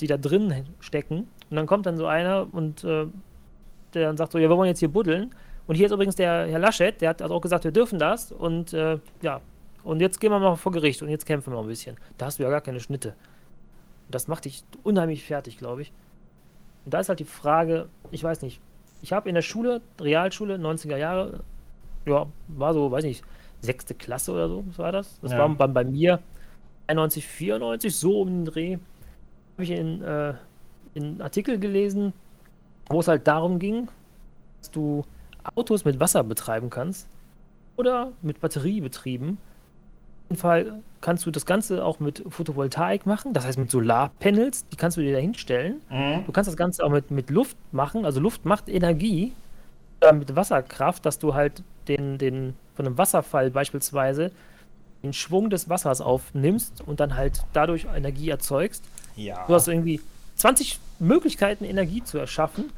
die 0.00 0.06
da 0.06 0.16
drin 0.16 0.64
stecken. 0.80 1.28
Und 1.50 1.56
dann 1.56 1.66
kommt 1.66 1.84
dann 1.84 1.98
so 1.98 2.06
einer 2.06 2.46
und 2.52 2.82
äh, 2.84 3.06
der 3.94 4.06
dann 4.06 4.16
sagt 4.16 4.32
so, 4.32 4.38
ja, 4.38 4.48
wir 4.48 4.56
wollen 4.56 4.68
jetzt 4.68 4.80
hier 4.80 4.90
buddeln. 4.90 5.34
Und 5.66 5.74
hier 5.74 5.86
ist 5.86 5.92
übrigens 5.92 6.16
der 6.16 6.46
Herr 6.46 6.58
Laschet, 6.58 6.98
der 7.00 7.10
hat 7.10 7.20
also 7.20 7.34
auch 7.34 7.42
gesagt, 7.42 7.64
wir 7.64 7.72
dürfen 7.72 7.98
das. 7.98 8.32
Und 8.32 8.72
äh, 8.72 8.98
ja, 9.20 9.42
und 9.84 10.00
jetzt 10.00 10.20
gehen 10.20 10.30
wir 10.30 10.38
mal 10.38 10.56
vor 10.56 10.72
Gericht 10.72 11.02
und 11.02 11.08
jetzt 11.08 11.26
kämpfen 11.26 11.52
wir 11.52 11.56
mal 11.56 11.62
ein 11.62 11.68
bisschen. 11.68 11.96
Da 12.16 12.26
hast 12.26 12.38
du 12.38 12.42
ja 12.42 12.50
gar 12.50 12.60
keine 12.60 12.80
Schnitte. 12.80 13.14
Das 14.10 14.28
macht 14.28 14.44
dich 14.44 14.64
unheimlich 14.82 15.24
fertig, 15.24 15.58
glaube 15.58 15.82
ich. 15.82 15.92
Und 16.84 16.94
da 16.94 17.00
ist 17.00 17.08
halt 17.08 17.20
die 17.20 17.24
Frage, 17.24 17.88
ich 18.10 18.24
weiß 18.24 18.42
nicht, 18.42 18.60
ich 19.02 19.12
habe 19.12 19.28
in 19.28 19.34
der 19.34 19.42
Schule, 19.42 19.80
Realschule, 20.00 20.56
90er 20.56 20.96
Jahre, 20.96 21.40
ja, 22.06 22.26
war 22.48 22.74
so, 22.74 22.90
weiß 22.90 23.04
nicht, 23.04 23.22
sechste 23.60 23.94
Klasse 23.94 24.32
oder 24.32 24.48
so, 24.48 24.64
was 24.66 24.78
war 24.78 24.92
das? 24.92 25.18
Das 25.20 25.32
ja. 25.32 25.38
war 25.38 25.48
bei, 25.50 25.66
bei 25.66 25.84
mir 25.84 26.20
91, 26.86 27.26
94, 27.26 27.94
so 27.94 28.20
um 28.22 28.28
den 28.28 28.44
Dreh. 28.44 28.78
Habe 29.54 29.64
ich 29.64 29.70
in, 29.70 30.02
äh, 30.02 30.34
in 30.94 31.20
Artikel 31.20 31.58
gelesen, 31.58 32.12
wo 32.88 33.00
es 33.00 33.08
halt 33.08 33.26
darum 33.26 33.58
ging, 33.58 33.88
dass 34.60 34.70
du 34.70 35.04
Autos 35.54 35.84
mit 35.84 36.00
Wasser 36.00 36.24
betreiben 36.24 36.70
kannst 36.70 37.08
oder 37.76 38.12
mit 38.22 38.40
Batterie 38.40 38.80
betrieben 38.80 39.38
Fall 40.36 40.82
kannst 41.00 41.24
du 41.26 41.30
das 41.30 41.46
Ganze 41.46 41.84
auch 41.84 42.00
mit 42.00 42.22
Photovoltaik 42.28 43.06
machen, 43.06 43.32
das 43.32 43.46
heißt 43.46 43.58
mit 43.58 43.70
Solarpanels, 43.70 44.66
die 44.68 44.76
kannst 44.76 44.96
du 44.96 45.00
dir 45.00 45.12
da 45.12 45.18
hinstellen. 45.18 45.80
Mhm. 45.90 46.24
Du 46.26 46.32
kannst 46.32 46.48
das 46.48 46.56
Ganze 46.56 46.84
auch 46.84 46.90
mit, 46.90 47.10
mit 47.10 47.30
Luft 47.30 47.56
machen, 47.72 48.04
also 48.04 48.20
Luft 48.20 48.44
macht 48.44 48.68
Energie 48.68 49.32
äh, 50.00 50.12
mit 50.12 50.36
Wasserkraft, 50.36 51.06
dass 51.06 51.18
du 51.18 51.34
halt 51.34 51.62
den, 51.88 52.18
den 52.18 52.54
von 52.74 52.86
einem 52.86 52.98
Wasserfall 52.98 53.50
beispielsweise 53.50 54.30
den 55.02 55.12
Schwung 55.12 55.50
des 55.50 55.68
Wassers 55.68 56.00
aufnimmst 56.00 56.82
und 56.86 57.00
dann 57.00 57.16
halt 57.16 57.44
dadurch 57.52 57.86
Energie 57.94 58.28
erzeugst. 58.28 58.84
Ja. 59.16 59.46
Du 59.46 59.54
hast 59.54 59.68
irgendwie 59.68 60.00
20 60.36 60.78
Möglichkeiten, 60.98 61.64
Energie 61.64 62.02
zu 62.02 62.18
erschaffen. 62.18 62.70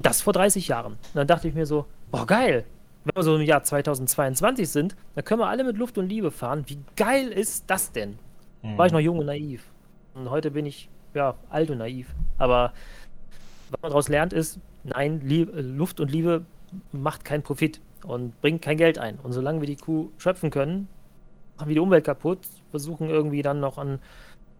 Das 0.00 0.22
vor 0.22 0.32
30 0.32 0.68
Jahren. 0.68 0.92
Und 0.92 1.14
dann 1.14 1.26
dachte 1.26 1.48
ich 1.48 1.54
mir 1.54 1.66
so, 1.66 1.86
boah, 2.12 2.24
geil, 2.24 2.64
wenn 3.04 3.16
wir 3.16 3.22
so 3.22 3.36
im 3.36 3.42
Jahr 3.42 3.62
2022 3.62 4.68
sind, 4.68 4.96
dann 5.14 5.24
können 5.24 5.40
wir 5.40 5.48
alle 5.48 5.64
mit 5.64 5.76
Luft 5.76 5.98
und 5.98 6.08
Liebe 6.08 6.30
fahren. 6.30 6.64
Wie 6.66 6.78
geil 6.96 7.28
ist 7.28 7.64
das 7.68 7.92
denn? 7.92 8.18
Mhm. 8.62 8.78
War 8.78 8.86
ich 8.86 8.92
noch 8.92 9.00
jung 9.00 9.18
und 9.18 9.26
naiv. 9.26 9.64
Und 10.14 10.30
heute 10.30 10.50
bin 10.50 10.66
ich, 10.66 10.88
ja, 11.14 11.34
alt 11.48 11.70
und 11.70 11.78
naiv. 11.78 12.14
Aber 12.38 12.72
was 13.70 13.82
man 13.82 13.90
daraus 13.90 14.08
lernt, 14.08 14.32
ist, 14.32 14.58
nein, 14.84 15.20
Liebe, 15.24 15.60
Luft 15.60 16.00
und 16.00 16.10
Liebe 16.10 16.44
macht 16.92 17.24
keinen 17.24 17.42
Profit 17.42 17.80
und 18.04 18.40
bringt 18.40 18.62
kein 18.62 18.76
Geld 18.76 18.98
ein. 18.98 19.18
Und 19.22 19.32
solange 19.32 19.60
wir 19.60 19.66
die 19.66 19.76
Kuh 19.76 20.10
schöpfen 20.18 20.50
können, 20.50 20.88
machen 21.56 21.68
wir 21.68 21.74
die 21.74 21.80
Umwelt 21.80 22.04
kaputt, 22.04 22.40
versuchen 22.70 23.08
irgendwie 23.08 23.42
dann 23.42 23.60
noch 23.60 23.78
an 23.78 24.00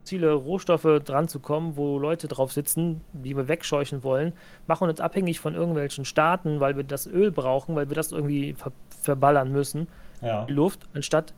Ziele, 0.08 0.32
Rohstoffe 0.32 1.02
dran 1.04 1.28
zu 1.28 1.40
kommen, 1.40 1.76
wo 1.76 1.98
Leute 1.98 2.28
drauf 2.28 2.52
sitzen, 2.52 3.02
die 3.12 3.36
wir 3.36 3.48
wegscheuchen 3.48 4.02
wollen, 4.02 4.32
machen 4.66 4.88
uns 4.88 5.00
abhängig 5.00 5.40
von 5.40 5.54
irgendwelchen 5.54 6.04
Staaten, 6.04 6.60
weil 6.60 6.76
wir 6.76 6.84
das 6.84 7.06
Öl 7.06 7.30
brauchen, 7.30 7.76
weil 7.76 7.88
wir 7.88 7.94
das 7.94 8.12
irgendwie 8.12 8.54
ver 8.54 8.72
verballern 9.00 9.52
müssen, 9.52 9.86
ja. 10.20 10.44
die 10.46 10.52
Luft, 10.52 10.80
anstatt 10.92 11.32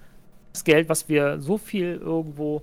das 0.53 0.65
Geld, 0.65 0.89
was 0.89 1.09
wir 1.09 1.41
so 1.41 1.59
viel 1.59 1.97
irgendwo 1.97 2.63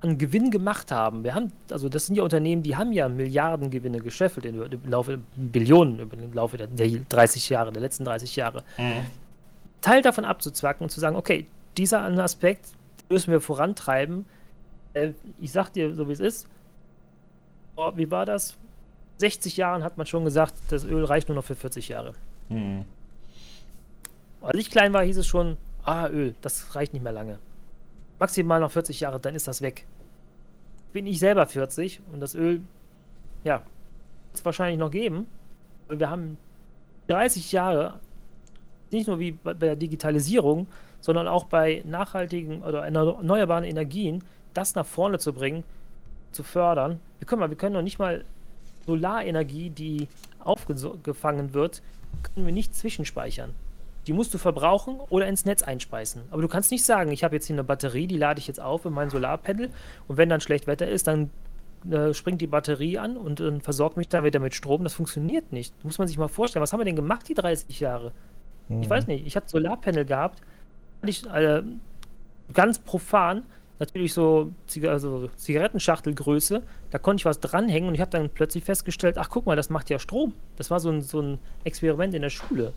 an 0.00 0.18
Gewinn 0.18 0.50
gemacht 0.50 0.92
haben. 0.92 1.24
Wir 1.24 1.34
haben, 1.34 1.52
also 1.70 1.88
das 1.88 2.06
sind 2.06 2.16
ja 2.16 2.22
Unternehmen, 2.22 2.62
die 2.62 2.76
haben 2.76 2.92
ja 2.92 3.08
Milliardengewinne 3.08 4.00
gescheffelt 4.00 4.44
im 4.44 4.68
Laufe, 4.86 5.20
Billionen 5.36 5.98
im 5.98 6.32
Laufe 6.34 6.58
der, 6.58 6.66
der 6.66 6.88
30 7.08 7.48
Jahre, 7.48 7.72
der 7.72 7.80
letzten 7.80 8.04
30 8.04 8.36
Jahre. 8.36 8.62
Mhm. 8.76 9.06
Teil 9.80 10.02
davon 10.02 10.24
abzuzwacken 10.24 10.84
und 10.84 10.90
zu 10.90 11.00
sagen, 11.00 11.16
okay, 11.16 11.46
dieser 11.76 12.02
Aspekt 12.02 12.66
müssen 13.08 13.32
wir 13.32 13.40
vorantreiben. 13.40 14.26
Äh, 14.94 15.12
ich 15.40 15.52
sag 15.52 15.70
dir, 15.70 15.94
so 15.94 16.08
wie 16.08 16.12
es 16.12 16.20
ist, 16.20 16.48
oh, 17.76 17.92
wie 17.94 18.10
war 18.10 18.24
das? 18.24 18.56
60 19.18 19.56
Jahren 19.56 19.84
hat 19.84 19.96
man 19.96 20.06
schon 20.06 20.24
gesagt, 20.24 20.54
das 20.70 20.84
Öl 20.84 21.04
reicht 21.04 21.28
nur 21.28 21.36
noch 21.36 21.44
für 21.44 21.54
40 21.54 21.88
Jahre. 21.88 22.14
Mhm. 22.48 22.84
Als 24.40 24.58
ich 24.58 24.70
klein 24.70 24.92
war, 24.92 25.04
hieß 25.04 25.18
es 25.18 25.26
schon, 25.26 25.56
ah, 25.84 26.08
Öl, 26.08 26.34
das 26.40 26.74
reicht 26.74 26.92
nicht 26.92 27.02
mehr 27.02 27.12
lange. 27.12 27.38
Maximal 28.18 28.60
noch 28.60 28.70
40 28.70 29.00
Jahre, 29.00 29.20
dann 29.20 29.34
ist 29.34 29.48
das 29.48 29.62
weg. 29.62 29.86
Bin 30.92 31.06
ich 31.06 31.18
selber 31.18 31.46
40 31.46 32.00
und 32.12 32.20
das 32.20 32.34
Öl, 32.34 32.62
ja, 33.42 33.58
wird 33.58 34.34
es 34.34 34.44
wahrscheinlich 34.44 34.78
noch 34.78 34.90
geben. 34.90 35.26
Wir 35.88 36.10
haben 36.10 36.38
30 37.08 37.52
Jahre, 37.52 38.00
nicht 38.90 39.08
nur 39.08 39.18
wie 39.18 39.32
bei 39.32 39.54
der 39.54 39.76
Digitalisierung, 39.76 40.66
sondern 41.00 41.28
auch 41.28 41.44
bei 41.44 41.82
nachhaltigen 41.84 42.62
oder 42.62 42.84
erneuerbaren 42.84 43.64
Energien, 43.64 44.22
das 44.54 44.74
nach 44.74 44.86
vorne 44.86 45.18
zu 45.18 45.32
bringen, 45.32 45.64
zu 46.32 46.42
fördern. 46.42 47.00
Wir 47.18 47.26
können, 47.26 47.40
mal, 47.40 47.50
wir 47.50 47.56
können 47.56 47.74
noch 47.74 47.82
nicht 47.82 47.98
mal 47.98 48.24
Solarenergie, 48.86 49.70
die 49.70 50.08
aufgefangen 50.40 51.54
wird, 51.54 51.82
können 52.22 52.46
wir 52.46 52.52
nicht 52.52 52.74
zwischenspeichern. 52.74 53.54
Die 54.06 54.12
musst 54.12 54.34
du 54.34 54.38
verbrauchen 54.38 55.00
oder 55.08 55.26
ins 55.26 55.46
Netz 55.46 55.62
einspeisen. 55.62 56.22
Aber 56.30 56.42
du 56.42 56.48
kannst 56.48 56.70
nicht 56.70 56.84
sagen, 56.84 57.10
ich 57.10 57.24
habe 57.24 57.34
jetzt 57.34 57.46
hier 57.46 57.54
eine 57.54 57.64
Batterie, 57.64 58.06
die 58.06 58.18
lade 58.18 58.38
ich 58.38 58.46
jetzt 58.46 58.60
auf 58.60 58.84
in 58.84 58.92
mein 58.92 59.08
Solarpanel 59.08 59.70
und 60.08 60.16
wenn 60.16 60.28
dann 60.28 60.40
schlecht 60.40 60.66
Wetter 60.66 60.86
ist, 60.86 61.06
dann 61.06 61.30
äh, 61.90 62.12
springt 62.12 62.40
die 62.40 62.46
Batterie 62.46 62.98
an 62.98 63.16
und 63.16 63.40
äh, 63.40 63.60
versorgt 63.60 63.96
mich 63.96 64.08
dann 64.08 64.24
wieder 64.24 64.40
mit 64.40 64.54
Strom. 64.54 64.84
Das 64.84 64.94
funktioniert 64.94 65.52
nicht. 65.52 65.72
Muss 65.84 65.98
man 65.98 66.06
sich 66.06 66.18
mal 66.18 66.28
vorstellen. 66.28 66.62
Was 66.62 66.72
haben 66.72 66.80
wir 66.80 66.84
denn 66.84 66.96
gemacht 66.96 67.28
die 67.28 67.34
30 67.34 67.80
Jahre? 67.80 68.12
Mhm. 68.68 68.82
Ich 68.82 68.90
weiß 68.90 69.06
nicht. 69.06 69.26
Ich 69.26 69.36
hatte 69.36 69.48
Solarpanel 69.48 70.04
gehabt. 70.04 70.40
Ich, 71.02 71.26
äh, 71.26 71.62
ganz 72.52 72.78
profan 72.78 73.44
natürlich 73.78 74.12
so 74.12 74.52
Ziga 74.66 74.90
also 74.90 75.28
Zigarettenschachtelgröße. 75.36 76.62
Da 76.90 76.98
konnte 76.98 77.20
ich 77.20 77.24
was 77.24 77.40
dranhängen 77.40 77.88
und 77.88 77.94
ich 77.94 78.00
habe 78.00 78.10
dann 78.10 78.30
plötzlich 78.30 78.64
festgestellt, 78.64 79.18
ach 79.18 79.28
guck 79.30 79.46
mal, 79.46 79.56
das 79.56 79.70
macht 79.70 79.90
ja 79.90 79.98
Strom. 79.98 80.34
Das 80.56 80.70
war 80.70 80.80
so 80.80 80.90
ein, 80.90 81.02
so 81.02 81.20
ein 81.20 81.38
Experiment 81.64 82.14
in 82.14 82.22
der 82.22 82.30
Schule. 82.30 82.72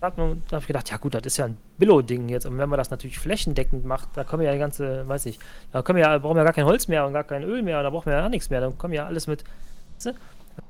Da 0.00 0.12
habe 0.12 0.38
ich 0.60 0.66
gedacht, 0.66 0.90
ja 0.90 0.98
gut, 0.98 1.14
das 1.14 1.24
ist 1.24 1.38
ja 1.38 1.46
ein 1.46 1.56
Billo-Ding 1.78 2.28
jetzt. 2.28 2.44
Und 2.46 2.58
wenn 2.58 2.68
man 2.68 2.78
das 2.78 2.90
natürlich 2.90 3.18
flächendeckend 3.18 3.84
macht, 3.84 4.10
da 4.14 4.24
kommen 4.24 4.42
ja 4.42 4.52
die 4.52 4.58
ganze, 4.58 5.08
weiß 5.08 5.26
ich, 5.26 5.38
da 5.72 5.82
wir 5.86 5.98
ja, 5.98 6.18
brauchen 6.18 6.36
wir 6.36 6.40
ja 6.40 6.44
gar 6.44 6.52
kein 6.52 6.66
Holz 6.66 6.86
mehr 6.86 7.06
und 7.06 7.14
gar 7.14 7.24
kein 7.24 7.42
Öl 7.42 7.62
mehr, 7.62 7.82
da 7.82 7.90
brauchen 7.90 8.06
wir 8.06 8.12
ja 8.12 8.20
gar 8.20 8.28
nichts 8.28 8.50
mehr. 8.50 8.60
Dann 8.60 8.76
kommen 8.76 8.92
ja 8.92 9.06
alles 9.06 9.26
mit. 9.26 9.42
Was 9.96 10.06
haben 10.06 10.16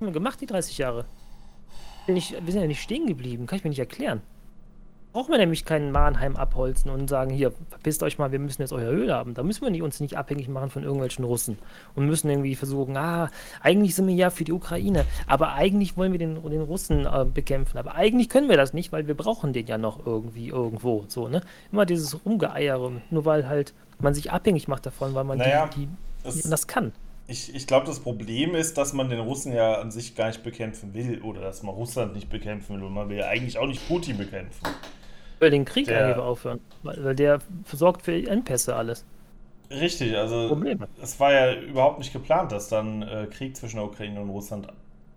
wir 0.00 0.12
gemacht, 0.12 0.40
die 0.40 0.46
30 0.46 0.78
Jahre? 0.78 1.04
wir 2.06 2.20
sind 2.20 2.60
ja 2.60 2.68
nicht 2.68 2.80
stehen 2.80 3.08
geblieben, 3.08 3.46
kann 3.46 3.56
ich 3.56 3.64
mir 3.64 3.70
nicht 3.70 3.80
erklären 3.80 4.22
brauchen 5.16 5.30
wir 5.30 5.38
nämlich 5.38 5.64
keinen 5.64 5.92
Mannheim 5.92 6.36
abholzen 6.36 6.90
und 6.90 7.08
sagen, 7.08 7.30
hier, 7.30 7.50
verpisst 7.70 8.02
euch 8.02 8.18
mal, 8.18 8.32
wir 8.32 8.38
müssen 8.38 8.60
jetzt 8.60 8.74
euer 8.74 8.92
Öl 8.92 9.10
haben. 9.10 9.32
Da 9.32 9.42
müssen 9.42 9.62
wir 9.62 9.70
nicht, 9.70 9.80
uns 9.80 9.98
nicht 9.98 10.18
abhängig 10.18 10.46
machen 10.46 10.68
von 10.68 10.82
irgendwelchen 10.82 11.24
Russen 11.24 11.56
und 11.94 12.04
müssen 12.04 12.28
irgendwie 12.28 12.54
versuchen, 12.54 12.98
ah, 12.98 13.30
eigentlich 13.62 13.94
sind 13.94 14.08
wir 14.08 14.14
ja 14.14 14.28
für 14.28 14.44
die 14.44 14.52
Ukraine, 14.52 15.06
aber 15.26 15.54
eigentlich 15.54 15.96
wollen 15.96 16.12
wir 16.12 16.18
den, 16.18 16.34
den 16.34 16.60
Russen 16.60 17.06
äh, 17.06 17.24
bekämpfen. 17.24 17.78
Aber 17.78 17.94
eigentlich 17.94 18.28
können 18.28 18.50
wir 18.50 18.58
das 18.58 18.74
nicht, 18.74 18.92
weil 18.92 19.06
wir 19.06 19.14
brauchen 19.14 19.54
den 19.54 19.66
ja 19.66 19.78
noch 19.78 20.04
irgendwie 20.04 20.48
irgendwo. 20.48 21.06
So, 21.08 21.28
ne? 21.28 21.40
Immer 21.72 21.86
dieses 21.86 22.22
Rumgeeiere, 22.26 22.92
nur 23.08 23.24
weil 23.24 23.48
halt 23.48 23.72
man 23.98 24.12
sich 24.12 24.32
abhängig 24.32 24.68
macht 24.68 24.84
davon, 24.84 25.14
weil 25.14 25.24
man 25.24 25.38
naja, 25.38 25.70
die, 25.74 25.88
die, 26.26 26.42
die 26.42 26.50
das 26.50 26.66
kann. 26.66 26.92
Ich, 27.26 27.54
ich 27.54 27.66
glaube, 27.66 27.86
das 27.86 28.00
Problem 28.00 28.54
ist, 28.54 28.76
dass 28.76 28.92
man 28.92 29.08
den 29.08 29.20
Russen 29.20 29.54
ja 29.54 29.80
an 29.80 29.90
sich 29.90 30.14
gar 30.14 30.26
nicht 30.26 30.42
bekämpfen 30.42 30.92
will 30.92 31.22
oder 31.22 31.40
dass 31.40 31.62
man 31.62 31.74
Russland 31.74 32.14
nicht 32.14 32.28
bekämpfen 32.28 32.76
will 32.76 32.84
und 32.84 32.92
man 32.92 33.08
will 33.08 33.16
ja 33.16 33.28
eigentlich 33.28 33.56
auch 33.56 33.66
nicht 33.66 33.88
Putin 33.88 34.18
bekämpfen 34.18 34.60
will 35.40 35.50
den 35.50 35.64
Krieg 35.64 35.86
der, 35.86 36.04
eigentlich 36.04 36.22
aufhören, 36.22 36.60
weil, 36.82 37.04
weil 37.04 37.14
der 37.14 37.40
versorgt 37.64 38.02
für 38.02 38.12
Endpässe 38.12 38.74
alles. 38.74 39.04
Richtig, 39.70 40.16
also 40.16 40.48
Probleme. 40.48 40.88
es 41.02 41.18
war 41.18 41.32
ja 41.32 41.54
überhaupt 41.54 41.98
nicht 41.98 42.12
geplant, 42.12 42.52
dass 42.52 42.68
dann 42.68 43.02
äh, 43.02 43.26
Krieg 43.30 43.56
zwischen 43.56 43.76
der 43.76 43.86
Ukraine 43.86 44.20
und 44.20 44.30
Russland 44.30 44.68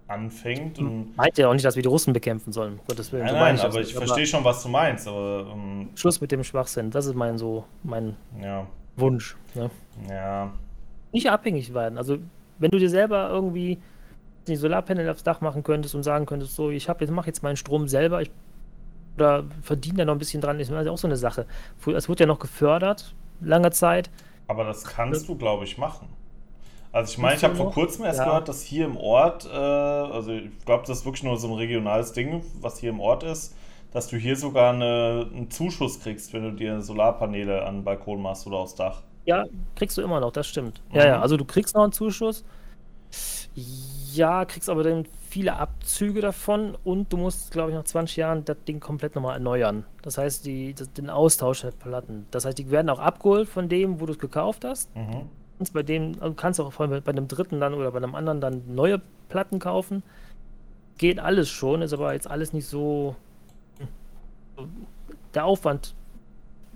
anfängt. 0.07 0.80
Und 0.80 1.15
Meint 1.15 1.38
ja 1.38 1.47
auch 1.47 1.53
nicht, 1.53 1.65
dass 1.65 1.76
wir 1.76 1.84
die 1.84 1.89
Russen 1.89 2.13
bekämpfen 2.13 2.51
sollen, 2.51 2.74
um 2.74 2.80
Gottes 2.88 3.11
Willen. 3.11 3.26
Nein, 3.26 3.36
nein, 3.36 3.55
ich 3.55 3.63
aber 3.63 3.80
ich 3.80 3.93
verstehe 3.93 4.26
schon, 4.26 4.43
was 4.43 4.63
du 4.63 4.70
meinst. 4.70 5.07
Aber, 5.07 5.47
ähm, 5.53 5.89
Schluss 5.95 6.20
mit 6.20 6.32
dem 6.32 6.43
Schwachsinn, 6.43 6.89
das 6.89 7.05
ist 7.05 7.15
mein 7.15 7.38
so 7.38 7.65
mein 7.84 8.15
ja. 8.41 8.65
Wunsch. 8.95 9.38
Ne? 9.53 9.70
Ja. 10.09 10.51
Nicht 11.11 11.30
abhängig 11.30 11.74
werden. 11.74 11.97
Also 11.97 12.17
wenn 12.57 12.72
du 12.72 12.80
dir 12.80 12.89
selber 12.89 13.30
irgendwie 13.30 13.78
die 14.47 14.55
Solarpanel 14.55 15.07
aufs 15.09 15.24
Dach 15.24 15.41
machen 15.41 15.63
könntest 15.63 15.93
und 15.93 16.03
sagen 16.03 16.26
könntest, 16.26 16.55
so, 16.55 16.72
ich 16.72 16.89
habe 16.89 17.03
jetzt 17.03 17.11
mache 17.11 17.28
jetzt 17.28 17.43
meinen 17.43 17.55
Strom 17.55 17.88
selber, 17.88 18.22
ich 18.22 18.32
oder 19.20 19.43
verdienen 19.61 19.97
da 19.97 20.05
noch 20.05 20.13
ein 20.13 20.20
bisschen 20.20 20.41
dran, 20.41 20.59
ist 20.59 20.72
auch 20.72 20.97
so 20.97 21.07
eine 21.07 21.17
Sache. 21.17 21.45
Es 21.95 22.09
wurde 22.09 22.24
ja 22.24 22.28
noch 22.28 22.39
gefördert, 22.39 23.13
lange 23.41 23.72
Zeit. 23.72 24.09
Aber 24.47 24.63
das 24.63 24.84
kannst 24.84 25.28
du, 25.28 25.36
glaube 25.36 25.65
ich, 25.65 25.78
machen. 25.78 26.07
Also 26.91 27.11
ich 27.11 27.17
meine, 27.20 27.36
ich 27.36 27.43
habe 27.43 27.55
vor 27.55 27.72
kurzem 27.72 28.05
erst 28.05 28.20
ja. 28.20 28.26
gehört, 28.26 28.47
dass 28.47 28.63
hier 28.63 28.86
im 28.86 28.97
Ort, 28.97 29.45
äh, 29.45 29.49
also 29.55 30.32
ich 30.32 30.65
glaube, 30.65 30.84
das 30.88 30.99
ist 30.99 31.05
wirklich 31.05 31.24
nur 31.24 31.38
so 31.38 31.47
ein 31.47 31.53
regionales 31.53 32.13
Ding, 32.13 32.43
was 32.61 32.80
hier 32.80 32.89
im 32.89 32.99
Ort 32.99 33.24
ist, 33.24 33.55
dass 33.91 34.07
du 34.07 34.17
hier 34.17 34.36
sogar 34.36 34.74
eine, 34.74 35.28
einen 35.32 35.51
Zuschuss 35.51 35.99
kriegst, 35.99 36.34
wenn 36.34 36.43
du 36.43 36.51
dir 36.51 36.82
Solarpaneele 36.82 37.63
an 37.63 37.78
den 37.78 37.84
Balkon 37.84 38.22
machst 38.22 38.47
oder 38.47 38.57
aufs 38.57 38.74
Dach. 38.74 39.03
Ja, 39.26 39.45
kriegst 39.76 39.97
du 39.97 40.01
immer 40.01 40.20
noch, 40.20 40.32
das 40.32 40.47
stimmt. 40.47 40.82
Mhm. 40.89 40.95
Ja, 40.95 41.05
ja, 41.05 41.22
also 41.22 41.38
du 41.38 41.45
kriegst 41.45 41.76
noch 41.76 41.84
einen 41.84 41.91
Zuschuss. 41.91 42.43
Ja, 44.13 44.45
kriegst 44.45 44.70
aber 44.70 44.84
dann 44.84 45.05
viele 45.30 45.57
Abzüge 45.57 46.21
davon 46.21 46.75
und 46.84 47.13
du 47.13 47.17
musst, 47.17 47.51
glaube 47.51 47.69
ich, 47.69 47.77
nach 47.77 47.84
20 47.84 48.17
Jahren 48.17 48.45
das 48.45 48.57
Ding 48.67 48.80
komplett 48.80 49.15
nochmal 49.15 49.36
erneuern. 49.36 49.86
Das 50.01 50.17
heißt, 50.17 50.45
die, 50.45 50.73
das, 50.73 50.91
den 50.93 51.09
Austausch 51.09 51.61
der 51.61 51.71
Platten. 51.71 52.25
Das 52.32 52.45
heißt, 52.45 52.57
die 52.57 52.71
werden 52.71 52.89
auch 52.89 52.99
abgeholt 52.99 53.47
von 53.47 53.69
dem, 53.69 54.01
wo 54.01 54.07
du 54.07 54.13
es 54.13 54.19
gekauft 54.19 54.65
hast. 54.65 54.93
Mhm. 54.95 55.30
Und 55.59 55.73
bei 55.73 55.84
dem, 55.84 56.19
du 56.19 56.34
kannst 56.34 56.59
auch 56.59 56.73
bei 56.73 57.01
einem 57.05 57.27
dritten 57.27 57.59
dann 57.59 57.73
oder 57.73 57.91
bei 57.91 57.97
einem 57.97 58.15
anderen 58.15 58.41
dann 58.41 58.63
neue 58.73 59.01
Platten 59.30 59.59
kaufen. 59.59 60.03
Geht 60.97 61.19
alles 61.19 61.49
schon, 61.49 61.82
ist 61.82 61.93
aber 61.93 62.13
jetzt 62.13 62.30
alles 62.30 62.51
nicht 62.51 62.65
so. 62.65 63.15
Der 65.34 65.45
Aufwand 65.45 65.93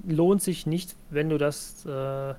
lohnt 0.05 0.41
sich 0.41 0.67
nicht, 0.67 0.95
wenn 1.09 1.29
du 1.29 1.37
das 1.37 1.85
äh, 1.85 2.35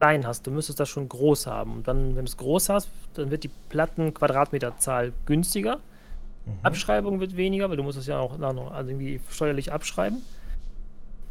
klein 0.00 0.26
hast. 0.26 0.46
Du 0.46 0.50
müsstest 0.50 0.80
das 0.80 0.88
schon 0.88 1.08
groß 1.08 1.46
haben. 1.46 1.74
Und 1.76 1.88
dann, 1.88 2.16
wenn 2.16 2.24
du 2.24 2.30
es 2.30 2.36
groß 2.36 2.70
hast, 2.70 2.88
dann 3.14 3.30
wird 3.30 3.44
die 3.44 3.50
Platten-Quadratmeterzahl 3.68 5.12
günstiger. 5.26 5.76
Mhm. 6.46 6.52
Abschreibung 6.62 7.20
wird 7.20 7.36
weniger, 7.36 7.68
weil 7.68 7.76
du 7.76 7.82
musst 7.82 7.98
es 7.98 8.06
ja 8.06 8.18
auch 8.18 8.38
noch 8.38 8.72
also 8.72 8.90
irgendwie 8.90 9.20
steuerlich 9.28 9.72
abschreiben. 9.72 10.22